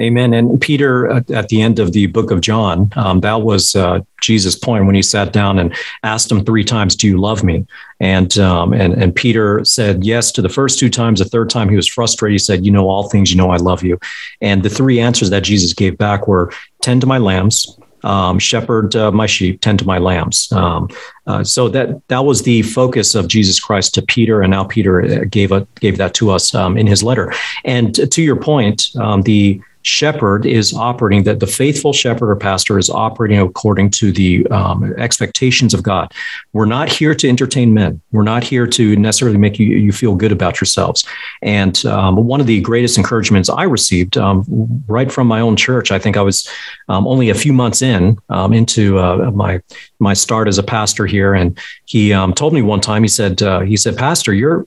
Amen. 0.00 0.34
And 0.34 0.60
Peter, 0.60 1.10
at 1.10 1.48
the 1.48 1.62
end 1.62 1.78
of 1.78 1.92
the 1.92 2.06
book 2.06 2.30
of 2.30 2.40
John, 2.40 2.92
um, 2.96 3.20
that 3.20 3.42
was 3.42 3.74
uh, 3.74 4.00
Jesus' 4.20 4.56
point 4.56 4.86
when 4.86 4.94
he 4.94 5.02
sat 5.02 5.32
down 5.32 5.58
and 5.58 5.74
asked 6.02 6.30
him 6.30 6.44
three 6.44 6.64
times, 6.64 6.96
"Do 6.96 7.06
you 7.06 7.18
love 7.18 7.42
me?" 7.42 7.66
And 8.00 8.36
um, 8.38 8.72
and 8.72 8.92
and 8.94 9.14
Peter 9.14 9.64
said 9.64 10.04
yes 10.04 10.32
to 10.32 10.42
the 10.42 10.48
first 10.48 10.78
two 10.78 10.90
times. 10.90 11.20
The 11.20 11.24
third 11.24 11.50
time, 11.50 11.68
he 11.68 11.76
was 11.76 11.88
frustrated. 11.88 12.34
He 12.34 12.38
said, 12.38 12.66
"You 12.66 12.72
know 12.72 12.88
all 12.88 13.08
things. 13.08 13.30
You 13.30 13.36
know 13.36 13.50
I 13.50 13.56
love 13.56 13.82
you." 13.82 13.98
And 14.40 14.62
the 14.62 14.70
three 14.70 15.00
answers 15.00 15.30
that 15.30 15.44
Jesus 15.44 15.72
gave 15.72 15.96
back 15.96 16.28
were, 16.28 16.52
"Tend 16.82 17.00
to 17.00 17.06
my 17.06 17.18
lambs." 17.18 17.78
Um, 18.06 18.38
shepherd 18.38 18.94
uh, 18.94 19.10
my 19.10 19.26
sheep, 19.26 19.60
tend 19.60 19.78
to 19.80 19.86
my 19.86 19.98
lambs. 19.98 20.50
Um, 20.52 20.88
uh, 21.26 21.42
so 21.42 21.68
that 21.68 22.06
that 22.08 22.24
was 22.24 22.42
the 22.42 22.62
focus 22.62 23.14
of 23.14 23.28
Jesus 23.28 23.58
Christ 23.60 23.94
to 23.94 24.02
Peter, 24.02 24.42
and 24.42 24.50
now 24.50 24.64
Peter 24.64 25.02
uh, 25.02 25.24
gave 25.28 25.52
a, 25.52 25.66
gave 25.80 25.98
that 25.98 26.14
to 26.14 26.30
us 26.30 26.54
um, 26.54 26.78
in 26.78 26.86
his 26.86 27.02
letter. 27.02 27.32
And 27.64 27.94
to 28.12 28.22
your 28.22 28.36
point, 28.36 28.90
um, 28.96 29.22
the 29.22 29.60
shepherd 29.86 30.44
is 30.44 30.74
operating 30.74 31.22
that 31.22 31.38
the 31.38 31.46
faithful 31.46 31.92
shepherd 31.92 32.30
or 32.30 32.36
pastor 32.36 32.76
is 32.76 32.90
operating 32.90 33.38
according 33.38 33.88
to 33.88 34.10
the 34.10 34.44
um, 34.48 34.92
expectations 34.98 35.72
of 35.72 35.82
God. 35.82 36.12
We're 36.52 36.64
not 36.66 36.88
here 36.88 37.14
to 37.14 37.28
entertain 37.28 37.72
men. 37.72 38.00
We're 38.10 38.24
not 38.24 38.42
here 38.42 38.66
to 38.66 38.96
necessarily 38.96 39.38
make 39.38 39.60
you, 39.60 39.66
you 39.66 39.92
feel 39.92 40.16
good 40.16 40.32
about 40.32 40.60
yourselves. 40.60 41.06
And 41.40 41.86
um, 41.86 42.16
one 42.16 42.40
of 42.40 42.48
the 42.48 42.60
greatest 42.60 42.98
encouragements 42.98 43.48
I 43.48 43.62
received 43.62 44.18
um, 44.18 44.44
right 44.88 45.10
from 45.10 45.28
my 45.28 45.40
own 45.40 45.54
church, 45.54 45.92
I 45.92 46.00
think 46.00 46.16
I 46.16 46.22
was 46.22 46.48
um, 46.88 47.06
only 47.06 47.30
a 47.30 47.34
few 47.34 47.52
months 47.52 47.80
in 47.80 48.18
um, 48.28 48.52
into 48.52 48.98
uh, 48.98 49.30
my 49.30 49.60
my 49.98 50.14
start 50.14 50.46
as 50.46 50.58
a 50.58 50.62
pastor 50.62 51.06
here, 51.06 51.32
and 51.32 51.58
he 51.86 52.12
um, 52.12 52.34
told 52.34 52.52
me 52.52 52.60
one 52.60 52.80
time 52.80 53.02
he 53.02 53.08
said 53.08 53.42
uh, 53.42 53.60
he 53.60 53.76
said 53.76 53.96
Pastor, 53.96 54.34
you're 54.34 54.66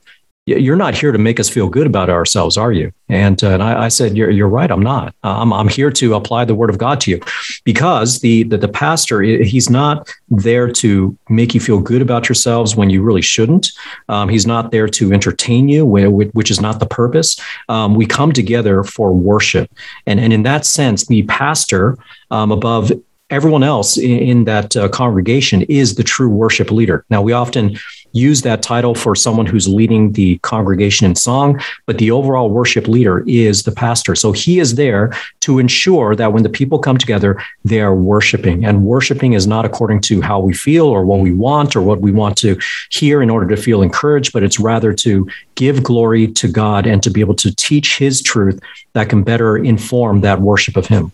you're 0.58 0.76
not 0.76 0.96
here 0.96 1.12
to 1.12 1.18
make 1.18 1.40
us 1.40 1.50
feel 1.50 1.70
good 1.70 1.88
about 1.88 2.10
ourselves, 2.10 2.58
are 2.58 2.72
you? 2.72 2.92
And, 3.08 3.44
uh, 3.44 3.50
and 3.50 3.64
I, 3.64 3.86
I, 3.86 3.88
said, 3.88 4.16
you're, 4.16 4.30
you're 4.30 4.48
right. 4.48 4.70
I'm 4.70 4.82
not. 4.82 5.16
I'm, 5.24 5.52
I'm 5.52 5.68
here 5.68 5.92
to 5.92 6.14
apply 6.16 6.46
the 6.46 6.56
word 6.56 6.70
of 6.70 6.78
God 6.78 7.02
to 7.02 7.12
you 7.12 7.22
because 7.64 8.20
the, 8.20 8.44
the, 8.44 8.58
the 8.58 8.68
pastor, 8.68 9.22
he's 9.22 9.70
not 9.70 10.14
there 10.30 10.72
to 10.72 11.18
make 11.30 11.54
you 11.54 11.60
feel 11.60 11.80
good 11.80 12.02
about 12.02 12.30
yourselves 12.30 12.76
when 12.76 12.90
you 12.90 13.02
really 13.02 13.22
shouldn't. 13.22 13.72
Um, 14.10 14.30
he's 14.30 14.46
not 14.46 14.72
there 14.72 14.88
to 14.88 15.12
entertain 15.12 15.70
you, 15.70 15.86
which 15.86 16.52
is 16.52 16.62
not 16.62 16.80
the 16.80 16.86
purpose. 16.86 17.40
Um, 17.68 17.96
we 17.96 18.06
come 18.06 18.32
together 18.32 18.84
for 18.84 19.12
worship. 19.12 19.72
And, 20.06 20.20
and 20.20 20.32
in 20.32 20.44
that 20.44 20.66
sense, 20.66 21.06
the 21.08 21.24
pastor 21.24 21.98
um, 22.32 22.52
above 22.52 22.92
everyone 23.30 23.64
else 23.64 23.98
in, 23.98 24.20
in 24.20 24.44
that 24.46 24.76
uh, 24.76 24.90
congregation 24.90 25.62
is 25.64 25.96
the 25.96 26.04
true 26.04 26.30
worship 26.30 26.72
leader. 26.72 27.06
Now, 27.10 27.22
we 27.22 27.34
often 27.34 27.78
use 28.12 28.42
that 28.42 28.62
title 28.62 28.96
for 28.96 29.16
someone 29.16 29.46
who's 29.46 29.68
leading 29.68 30.14
the 30.14 30.38
congregation 30.40 31.06
in 31.06 31.16
song, 31.16 31.62
but 31.86 31.98
the 31.98 32.12
overall 32.12 32.50
worship 32.50 32.88
leader 32.88 33.24
is 33.28 33.64
the 33.64 33.72
pastor. 33.72 34.16
So 34.16 34.32
he 34.32 34.60
is 34.60 34.76
there 34.76 35.14
to 35.42 35.60
ensure 35.60 36.16
that 36.16 36.34
when 36.34 36.44
the 36.44 36.50
people 36.50 36.80
come 36.80 36.98
together, 36.98 37.42
they 37.64 37.82
are 37.82 37.94
worshiping. 37.94 38.66
And 38.66 38.84
worshiping 38.84 39.34
is 39.34 39.46
not 39.46 39.66
according 39.66 40.02
to 40.02 40.22
how 40.22 40.40
we 40.40 40.54
feel 40.54 40.88
or 40.88 41.06
what 41.06 41.20
we 41.20 41.34
want 41.34 41.76
or 41.76 41.82
what 41.82 42.02
we 42.02 42.12
want 42.12 42.38
to 42.38 42.60
hear 42.90 43.22
in 43.22 43.30
order 43.30 43.48
to 43.56 43.62
feel 43.62 43.82
encouraged, 43.82 44.34
but 44.34 44.44
it's 44.44 44.60
rather 44.60 44.94
to 44.94 45.28
give 45.56 45.84
glory 45.84 46.28
to 46.28 46.48
God 46.48 46.88
and 46.88 47.04
to 47.04 47.12
be 47.12 47.22
able 47.22 47.36
to 47.36 47.56
teach 47.56 47.98
his 47.98 48.22
truth 48.22 48.60
that 48.94 49.10
can 49.10 49.24
better 49.24 49.58
inform 49.58 50.22
that 50.22 50.42
worship 50.42 50.76
of 50.76 50.88
him. 50.88 51.12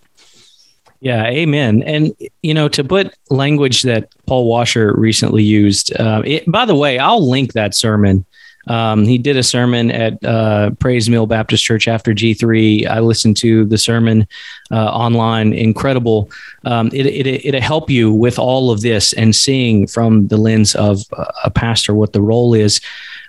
Yeah, 1.06 1.26
amen. 1.28 1.84
And 1.84 2.16
you 2.42 2.56
know, 2.56 2.68
to 2.70 2.84
put 2.84 3.14
language 3.30 3.84
that 3.84 4.10
Paul 4.26 4.48
Washer 4.48 4.92
recently 4.98 5.44
used. 5.44 5.96
Uh, 5.96 6.24
it, 6.26 6.52
by 6.52 6.66
the 6.66 6.74
way, 6.74 6.98
I'll 6.98 7.30
link 7.30 7.54
that 7.54 7.76
sermon. 7.76 8.26
Um, 8.66 9.06
he 9.06 9.20
did 9.20 9.38
a 9.38 9.44
sermon 9.44 9.92
at 9.92 10.26
uh, 10.26 10.72
Praise 10.80 11.08
Mill 11.08 11.28
Baptist 11.28 11.64
Church 11.64 11.88
after 11.88 12.12
G3. 12.12 12.88
I 12.88 13.02
listened 13.02 13.38
to 13.38 13.66
the 13.66 13.78
sermon 13.78 14.28
uh, 14.72 14.84
online. 14.88 15.54
Incredible. 15.54 16.32
Um, 16.64 16.88
it, 16.88 17.06
it, 17.06 17.46
it'll 17.46 17.62
help 17.62 17.92
you 17.92 18.12
with 18.12 18.40
all 18.40 18.72
of 18.72 18.82
this 18.82 19.14
and 19.14 19.36
seeing 19.36 19.86
from 19.86 20.30
the 20.30 20.38
lens 20.38 20.74
of 20.74 21.04
a 21.44 21.52
pastor 21.52 21.94
what 21.94 22.14
the 22.14 22.22
role 22.24 22.56
is. 22.56 22.82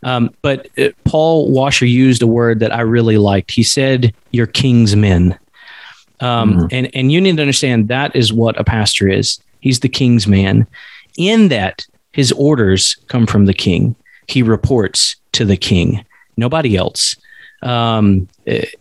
Um, 0.02 0.30
but 0.40 0.66
uh, 0.78 0.88
Paul 1.04 1.50
Washer 1.50 1.84
used 1.84 2.22
a 2.22 2.26
word 2.26 2.60
that 2.60 2.74
I 2.74 2.80
really 2.80 3.18
liked. 3.18 3.50
He 3.50 3.62
said, 3.62 4.14
You're 4.30 4.46
king's 4.46 4.96
men. 4.96 5.38
Um, 6.20 6.54
mm-hmm. 6.54 6.66
and, 6.70 6.96
and 6.96 7.12
you 7.12 7.20
need 7.20 7.36
to 7.36 7.42
understand 7.42 7.88
that 7.88 8.14
is 8.16 8.32
what 8.32 8.58
a 8.58 8.64
pastor 8.64 9.08
is. 9.08 9.40
He's 9.60 9.80
the 9.80 9.88
king's 9.88 10.26
man, 10.26 10.66
in 11.18 11.48
that 11.48 11.86
his 12.12 12.32
orders 12.32 12.96
come 13.08 13.26
from 13.26 13.46
the 13.46 13.54
king. 13.54 13.94
He 14.28 14.42
reports 14.42 15.16
to 15.32 15.44
the 15.44 15.56
king, 15.56 16.04
nobody 16.36 16.76
else. 16.76 17.16
Um, 17.62 18.28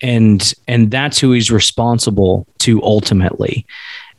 and 0.01 0.53
and 0.67 0.91
that's 0.91 1.19
who 1.19 1.31
he's 1.31 1.49
responsible 1.49 2.45
to 2.59 2.83
ultimately. 2.83 3.65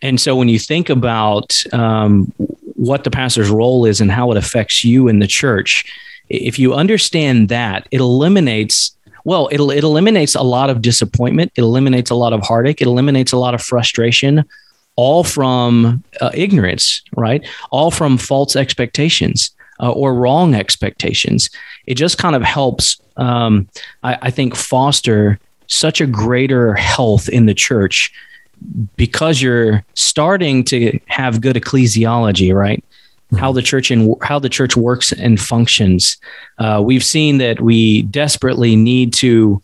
And 0.03 0.21
so 0.21 0.35
when 0.37 0.49
you 0.49 0.59
think 0.59 0.89
about 0.89 1.63
um, 1.73 2.33
what 2.75 3.05
the 3.05 3.11
pastor's 3.11 3.51
role 3.51 3.85
is 3.87 4.01
and 4.01 4.11
how 4.11 4.31
it 4.31 4.37
affects 4.37 4.85
you 4.85 5.09
in 5.09 5.19
the 5.19 5.27
church, 5.27 5.85
if 6.29 6.59
you 6.59 6.75
understand 6.75 7.49
that, 7.49 7.87
it 7.91 8.01
eliminates 8.01 8.96
well, 9.27 9.49
it, 9.49 9.61
it 9.61 9.83
eliminates 9.83 10.37
a 10.37 10.43
lot 10.43 10.71
of 10.71 10.81
disappointment. 10.81 11.51
It 11.57 11.63
eliminates 11.63 12.11
a 12.11 12.15
lot 12.15 12.33
of 12.33 12.43
heartache. 12.43 12.81
It 12.81 12.87
eliminates 12.87 13.33
a 13.33 13.37
lot 13.37 13.55
of 13.55 13.61
frustration, 13.61 14.45
all 14.95 15.25
from 15.25 16.05
uh, 16.21 16.31
ignorance, 16.33 17.03
right? 17.17 17.45
All 17.73 17.91
from 17.91 18.19
false 18.19 18.55
expectations 18.55 19.51
uh, 19.81 19.91
or 19.91 20.15
wrong 20.15 20.55
expectations. 20.55 21.51
It 21.87 21.97
just 21.97 22.19
kind 22.19 22.37
of 22.37 22.43
helps, 22.43 23.01
um, 23.17 23.69
I, 24.05 24.17
I 24.23 24.31
think, 24.31 24.55
foster 24.55 25.41
such 25.67 26.01
a 26.01 26.07
greater 26.07 26.75
health 26.75 27.29
in 27.29 27.47
the 27.47 27.55
church 27.55 28.13
because 28.95 29.43
you're 29.43 29.85
starting 29.95 30.63
to 30.67 31.01
have 31.07 31.41
good 31.41 31.57
ecclesiology, 31.57 32.55
right? 32.55 32.85
How 33.39 33.53
the 33.53 33.63
church 33.63 33.91
and 33.91 34.15
how 34.23 34.39
the 34.39 34.49
church 34.49 34.77
works 34.77 35.13
and 35.13 35.41
functions. 35.41 36.17
Uh, 36.59 36.83
we've 36.85 37.05
seen 37.05 37.39
that 37.39 37.61
we 37.61 38.03
desperately 38.03 38.77
need 38.77 39.13
to 39.15 39.63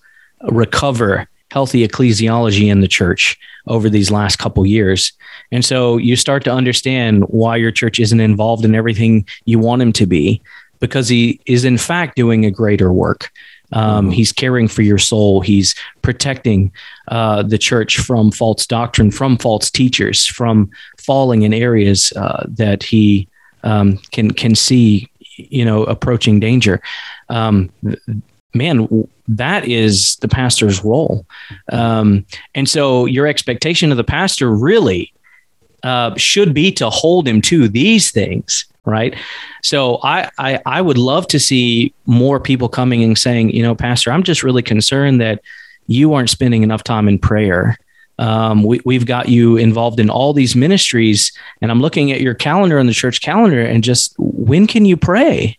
recover 0.50 1.28
healthy 1.50 1.86
ecclesiology 1.86 2.70
in 2.70 2.80
the 2.80 2.88
church 2.88 3.38
over 3.66 3.90
these 3.90 4.10
last 4.10 4.38
couple 4.38 4.64
years. 4.66 5.12
And 5.52 5.64
so 5.64 5.98
you 5.98 6.16
start 6.16 6.44
to 6.44 6.52
understand 6.52 7.24
why 7.24 7.56
your 7.56 7.70
church 7.70 8.00
isn't 8.00 8.20
involved 8.20 8.64
in 8.64 8.74
everything 8.74 9.26
you 9.44 9.58
want 9.58 9.82
him 9.82 9.92
to 9.92 10.06
be, 10.06 10.40
because 10.80 11.08
he 11.08 11.40
is 11.46 11.64
in 11.64 11.78
fact 11.78 12.16
doing 12.16 12.44
a 12.44 12.50
greater 12.50 12.92
work. 12.92 13.30
Um, 13.74 14.06
mm-hmm. 14.06 14.12
he's 14.12 14.32
caring 14.32 14.68
for 14.68 14.82
your 14.82 14.98
soul. 14.98 15.40
He's 15.40 15.74
protecting 16.02 16.72
uh, 17.08 17.42
the 17.42 17.58
church 17.58 17.98
from 17.98 18.30
false 18.30 18.66
doctrine, 18.66 19.10
from 19.10 19.38
false 19.38 19.70
teachers, 19.70 20.26
from 20.26 20.70
falling 20.98 21.42
in 21.42 21.54
areas 21.54 22.12
uh, 22.16 22.44
that 22.48 22.82
he 22.82 23.28
um, 23.62 23.98
can 24.10 24.30
can 24.30 24.54
see 24.54 25.08
you 25.36 25.64
know 25.64 25.84
approaching 25.84 26.40
danger. 26.40 26.80
Um, 27.28 27.70
man 28.54 28.86
that 29.28 29.66
is 29.66 30.16
the 30.16 30.28
pastor's 30.28 30.84
role. 30.84 31.24
Um, 31.70 32.26
and 32.54 32.68
so 32.68 33.06
your 33.06 33.26
expectation 33.26 33.90
of 33.90 33.96
the 33.96 34.04
pastor 34.04 34.50
really 34.50 35.12
uh, 35.84 36.14
should 36.16 36.52
be 36.52 36.70
to 36.72 36.90
hold 36.90 37.26
him 37.26 37.40
to 37.42 37.68
these 37.68 38.10
things 38.10 38.66
right? 38.84 39.14
So 39.62 40.00
I, 40.02 40.28
I 40.38 40.60
i 40.66 40.80
would 40.80 40.98
love 40.98 41.26
to 41.28 41.38
see 41.38 41.94
more 42.06 42.40
people 42.40 42.68
coming 42.68 43.02
and 43.02 43.16
saying 43.16 43.50
you 43.50 43.62
know 43.62 43.74
pastor 43.74 44.10
i'm 44.10 44.22
just 44.22 44.42
really 44.42 44.62
concerned 44.62 45.20
that 45.20 45.40
you 45.86 46.14
aren't 46.14 46.30
spending 46.30 46.62
enough 46.62 46.82
time 46.82 47.08
in 47.08 47.18
prayer 47.18 47.76
um, 48.18 48.62
we, 48.62 48.80
we've 48.84 49.06
got 49.06 49.28
you 49.28 49.56
involved 49.56 49.98
in 49.98 50.10
all 50.10 50.32
these 50.32 50.54
ministries, 50.54 51.32
and 51.60 51.70
I'm 51.70 51.80
looking 51.80 52.12
at 52.12 52.20
your 52.20 52.34
calendar 52.34 52.78
on 52.78 52.86
the 52.86 52.92
church 52.92 53.20
calendar, 53.20 53.60
and 53.60 53.82
just 53.82 54.14
when 54.18 54.66
can 54.66 54.84
you 54.84 54.96
pray? 54.96 55.56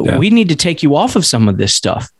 Yeah. 0.00 0.18
We 0.18 0.30
need 0.30 0.48
to 0.50 0.56
take 0.56 0.82
you 0.82 0.96
off 0.96 1.16
of 1.16 1.24
some 1.24 1.48
of 1.48 1.56
this 1.56 1.74
stuff. 1.74 2.10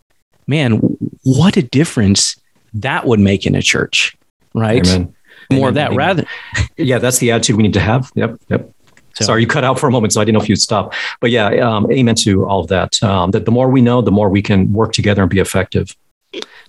Man, 0.46 0.80
what 1.22 1.56
a 1.56 1.62
difference 1.62 2.36
that 2.74 3.06
would 3.06 3.20
make 3.20 3.46
in 3.46 3.54
a 3.54 3.62
church, 3.62 4.16
right? 4.54 4.86
Amen. 4.86 5.14
More 5.50 5.58
Amen. 5.58 5.68
of 5.68 5.74
that, 5.74 5.86
Amen. 5.88 5.96
rather. 5.96 6.24
yeah, 6.76 6.98
that's 6.98 7.18
the 7.18 7.30
attitude 7.30 7.56
we 7.56 7.62
need 7.62 7.74
to 7.74 7.80
have. 7.80 8.10
Yep, 8.14 8.40
yep. 8.48 8.72
So, 9.14 9.24
Sorry, 9.24 9.40
you 9.42 9.48
cut 9.48 9.64
out 9.64 9.78
for 9.78 9.88
a 9.88 9.90
moment, 9.90 10.12
so 10.12 10.20
I 10.20 10.24
didn't 10.24 10.34
know 10.34 10.42
if 10.42 10.48
you'd 10.48 10.60
stop. 10.60 10.94
But 11.20 11.30
yeah, 11.30 11.48
um, 11.48 11.90
amen 11.90 12.14
to 12.16 12.46
all 12.46 12.60
of 12.60 12.68
that. 12.68 13.02
Um, 13.02 13.32
that 13.32 13.46
the 13.46 13.50
more 13.50 13.68
we 13.68 13.80
know, 13.80 14.00
the 14.00 14.12
more 14.12 14.28
we 14.28 14.42
can 14.42 14.72
work 14.72 14.92
together 14.92 15.22
and 15.22 15.30
be 15.30 15.40
effective. 15.40 15.96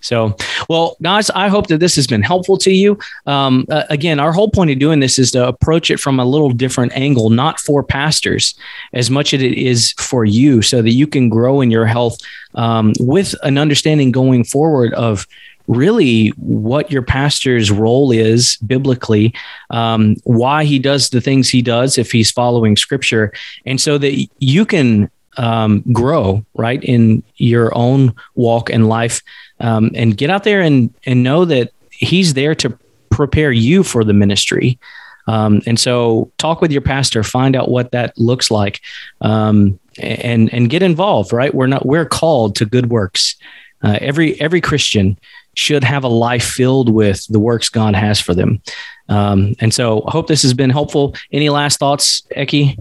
So, 0.01 0.35
well, 0.69 0.97
guys, 1.01 1.29
I 1.31 1.47
hope 1.47 1.67
that 1.67 1.79
this 1.79 1.95
has 1.95 2.07
been 2.07 2.21
helpful 2.21 2.57
to 2.59 2.71
you. 2.71 2.97
Um, 3.25 3.65
uh, 3.69 3.83
again, 3.89 4.19
our 4.19 4.31
whole 4.31 4.49
point 4.49 4.71
of 4.71 4.79
doing 4.79 4.99
this 4.99 5.19
is 5.19 5.31
to 5.31 5.47
approach 5.47 5.91
it 5.91 5.99
from 5.99 6.19
a 6.19 6.25
little 6.25 6.51
different 6.51 6.93
angle, 6.95 7.29
not 7.29 7.59
for 7.59 7.83
pastors 7.83 8.55
as 8.93 9.09
much 9.09 9.33
as 9.33 9.41
it 9.41 9.53
is 9.53 9.93
for 9.93 10.25
you, 10.25 10.61
so 10.61 10.81
that 10.81 10.91
you 10.91 11.07
can 11.07 11.29
grow 11.29 11.61
in 11.61 11.71
your 11.71 11.85
health 11.85 12.17
um, 12.55 12.93
with 12.99 13.35
an 13.43 13.57
understanding 13.57 14.11
going 14.11 14.43
forward 14.43 14.93
of 14.93 15.27
really 15.67 16.29
what 16.29 16.91
your 16.91 17.03
pastor's 17.03 17.69
role 17.69 18.11
is 18.11 18.57
biblically, 18.57 19.33
um, 19.69 20.15
why 20.23 20.63
he 20.65 20.79
does 20.79 21.09
the 21.09 21.21
things 21.21 21.47
he 21.47 21.61
does 21.61 21.97
if 21.97 22.11
he's 22.11 22.31
following 22.31 22.75
scripture, 22.75 23.31
and 23.65 23.79
so 23.79 23.97
that 23.97 24.27
you 24.39 24.65
can 24.65 25.09
um, 25.37 25.81
grow 25.91 26.45
right 26.55 26.83
in 26.83 27.23
your 27.37 27.75
own 27.77 28.13
walk 28.35 28.69
and 28.69 28.87
life. 28.87 29.21
Um, 29.59 29.91
and 29.93 30.15
get 30.15 30.29
out 30.29 30.43
there 30.43 30.61
and 30.61 30.93
and 31.05 31.23
know 31.23 31.45
that 31.45 31.71
he's 31.91 32.33
there 32.33 32.55
to 32.55 32.77
prepare 33.09 33.51
you 33.51 33.83
for 33.83 34.03
the 34.03 34.13
ministry. 34.13 34.79
Um, 35.27 35.61
and 35.67 35.79
so 35.79 36.31
talk 36.37 36.61
with 36.61 36.71
your 36.71 36.81
pastor 36.81 37.23
find 37.23 37.55
out 37.55 37.69
what 37.69 37.91
that 37.91 38.17
looks 38.17 38.49
like. 38.49 38.81
Um, 39.21 39.79
and 40.01 40.51
and 40.53 40.69
get 40.69 40.81
involved 40.81 41.33
right? 41.33 41.53
We're 41.53 41.67
not 41.67 41.85
we're 41.85 42.05
called 42.05 42.55
to 42.57 42.65
good 42.65 42.89
works. 42.89 43.35
Uh, 43.81 43.97
every 44.01 44.39
every 44.41 44.59
christian 44.59 45.17
should 45.55 45.83
have 45.83 46.03
a 46.03 46.09
life 46.09 46.43
filled 46.43 46.89
with 46.89 47.25
the 47.27 47.39
works 47.39 47.69
god 47.69 47.95
has 47.95 48.19
for 48.19 48.33
them. 48.33 48.61
Um, 49.09 49.55
and 49.59 49.73
so 49.73 50.03
i 50.07 50.11
hope 50.11 50.27
this 50.27 50.43
has 50.43 50.53
been 50.53 50.69
helpful. 50.69 51.15
Any 51.31 51.49
last 51.49 51.79
thoughts 51.79 52.23
eki 52.35 52.77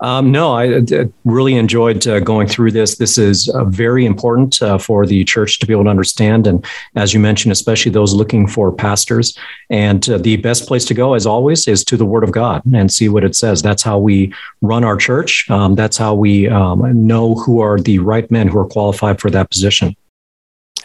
um, 0.00 0.32
no, 0.32 0.52
I, 0.52 0.78
I, 0.78 1.08
really 1.24 1.56
enjoyed 1.56 2.06
uh, 2.06 2.20
going 2.20 2.48
through 2.48 2.72
this. 2.72 2.96
This 2.96 3.18
is 3.18 3.48
uh, 3.50 3.64
very 3.64 4.06
important 4.06 4.60
uh, 4.62 4.78
for 4.78 5.06
the 5.06 5.24
church 5.24 5.58
to 5.58 5.66
be 5.66 5.72
able 5.72 5.84
to 5.84 5.90
understand. 5.90 6.46
And 6.46 6.64
as 6.94 7.12
you 7.12 7.20
mentioned, 7.20 7.52
especially 7.52 7.92
those 7.92 8.14
looking 8.14 8.46
for 8.46 8.72
pastors. 8.72 9.36
And 9.68 10.08
uh, 10.08 10.18
the 10.18 10.36
best 10.38 10.66
place 10.66 10.84
to 10.86 10.94
go, 10.94 11.14
as 11.14 11.26
always, 11.26 11.68
is 11.68 11.84
to 11.84 11.96
the 11.96 12.06
Word 12.06 12.24
of 12.24 12.32
God 12.32 12.62
and 12.72 12.90
see 12.90 13.08
what 13.08 13.24
it 13.24 13.36
says. 13.36 13.60
That's 13.60 13.82
how 13.82 13.98
we 13.98 14.32
run 14.62 14.84
our 14.84 14.96
church. 14.96 15.48
Um, 15.50 15.74
that's 15.74 15.98
how 15.98 16.14
we 16.14 16.48
um, 16.48 17.06
know 17.06 17.34
who 17.34 17.60
are 17.60 17.78
the 17.78 17.98
right 17.98 18.30
men 18.30 18.48
who 18.48 18.58
are 18.58 18.66
qualified 18.66 19.20
for 19.20 19.30
that 19.30 19.50
position. 19.50 19.94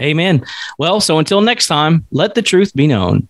Amen. 0.01 0.45
Well, 0.77 0.99
so 0.99 1.19
until 1.19 1.39
next 1.39 1.67
time, 1.67 2.05
let 2.11 2.35
the 2.35 2.41
truth 2.41 2.73
be 2.75 2.85
known. 2.85 3.29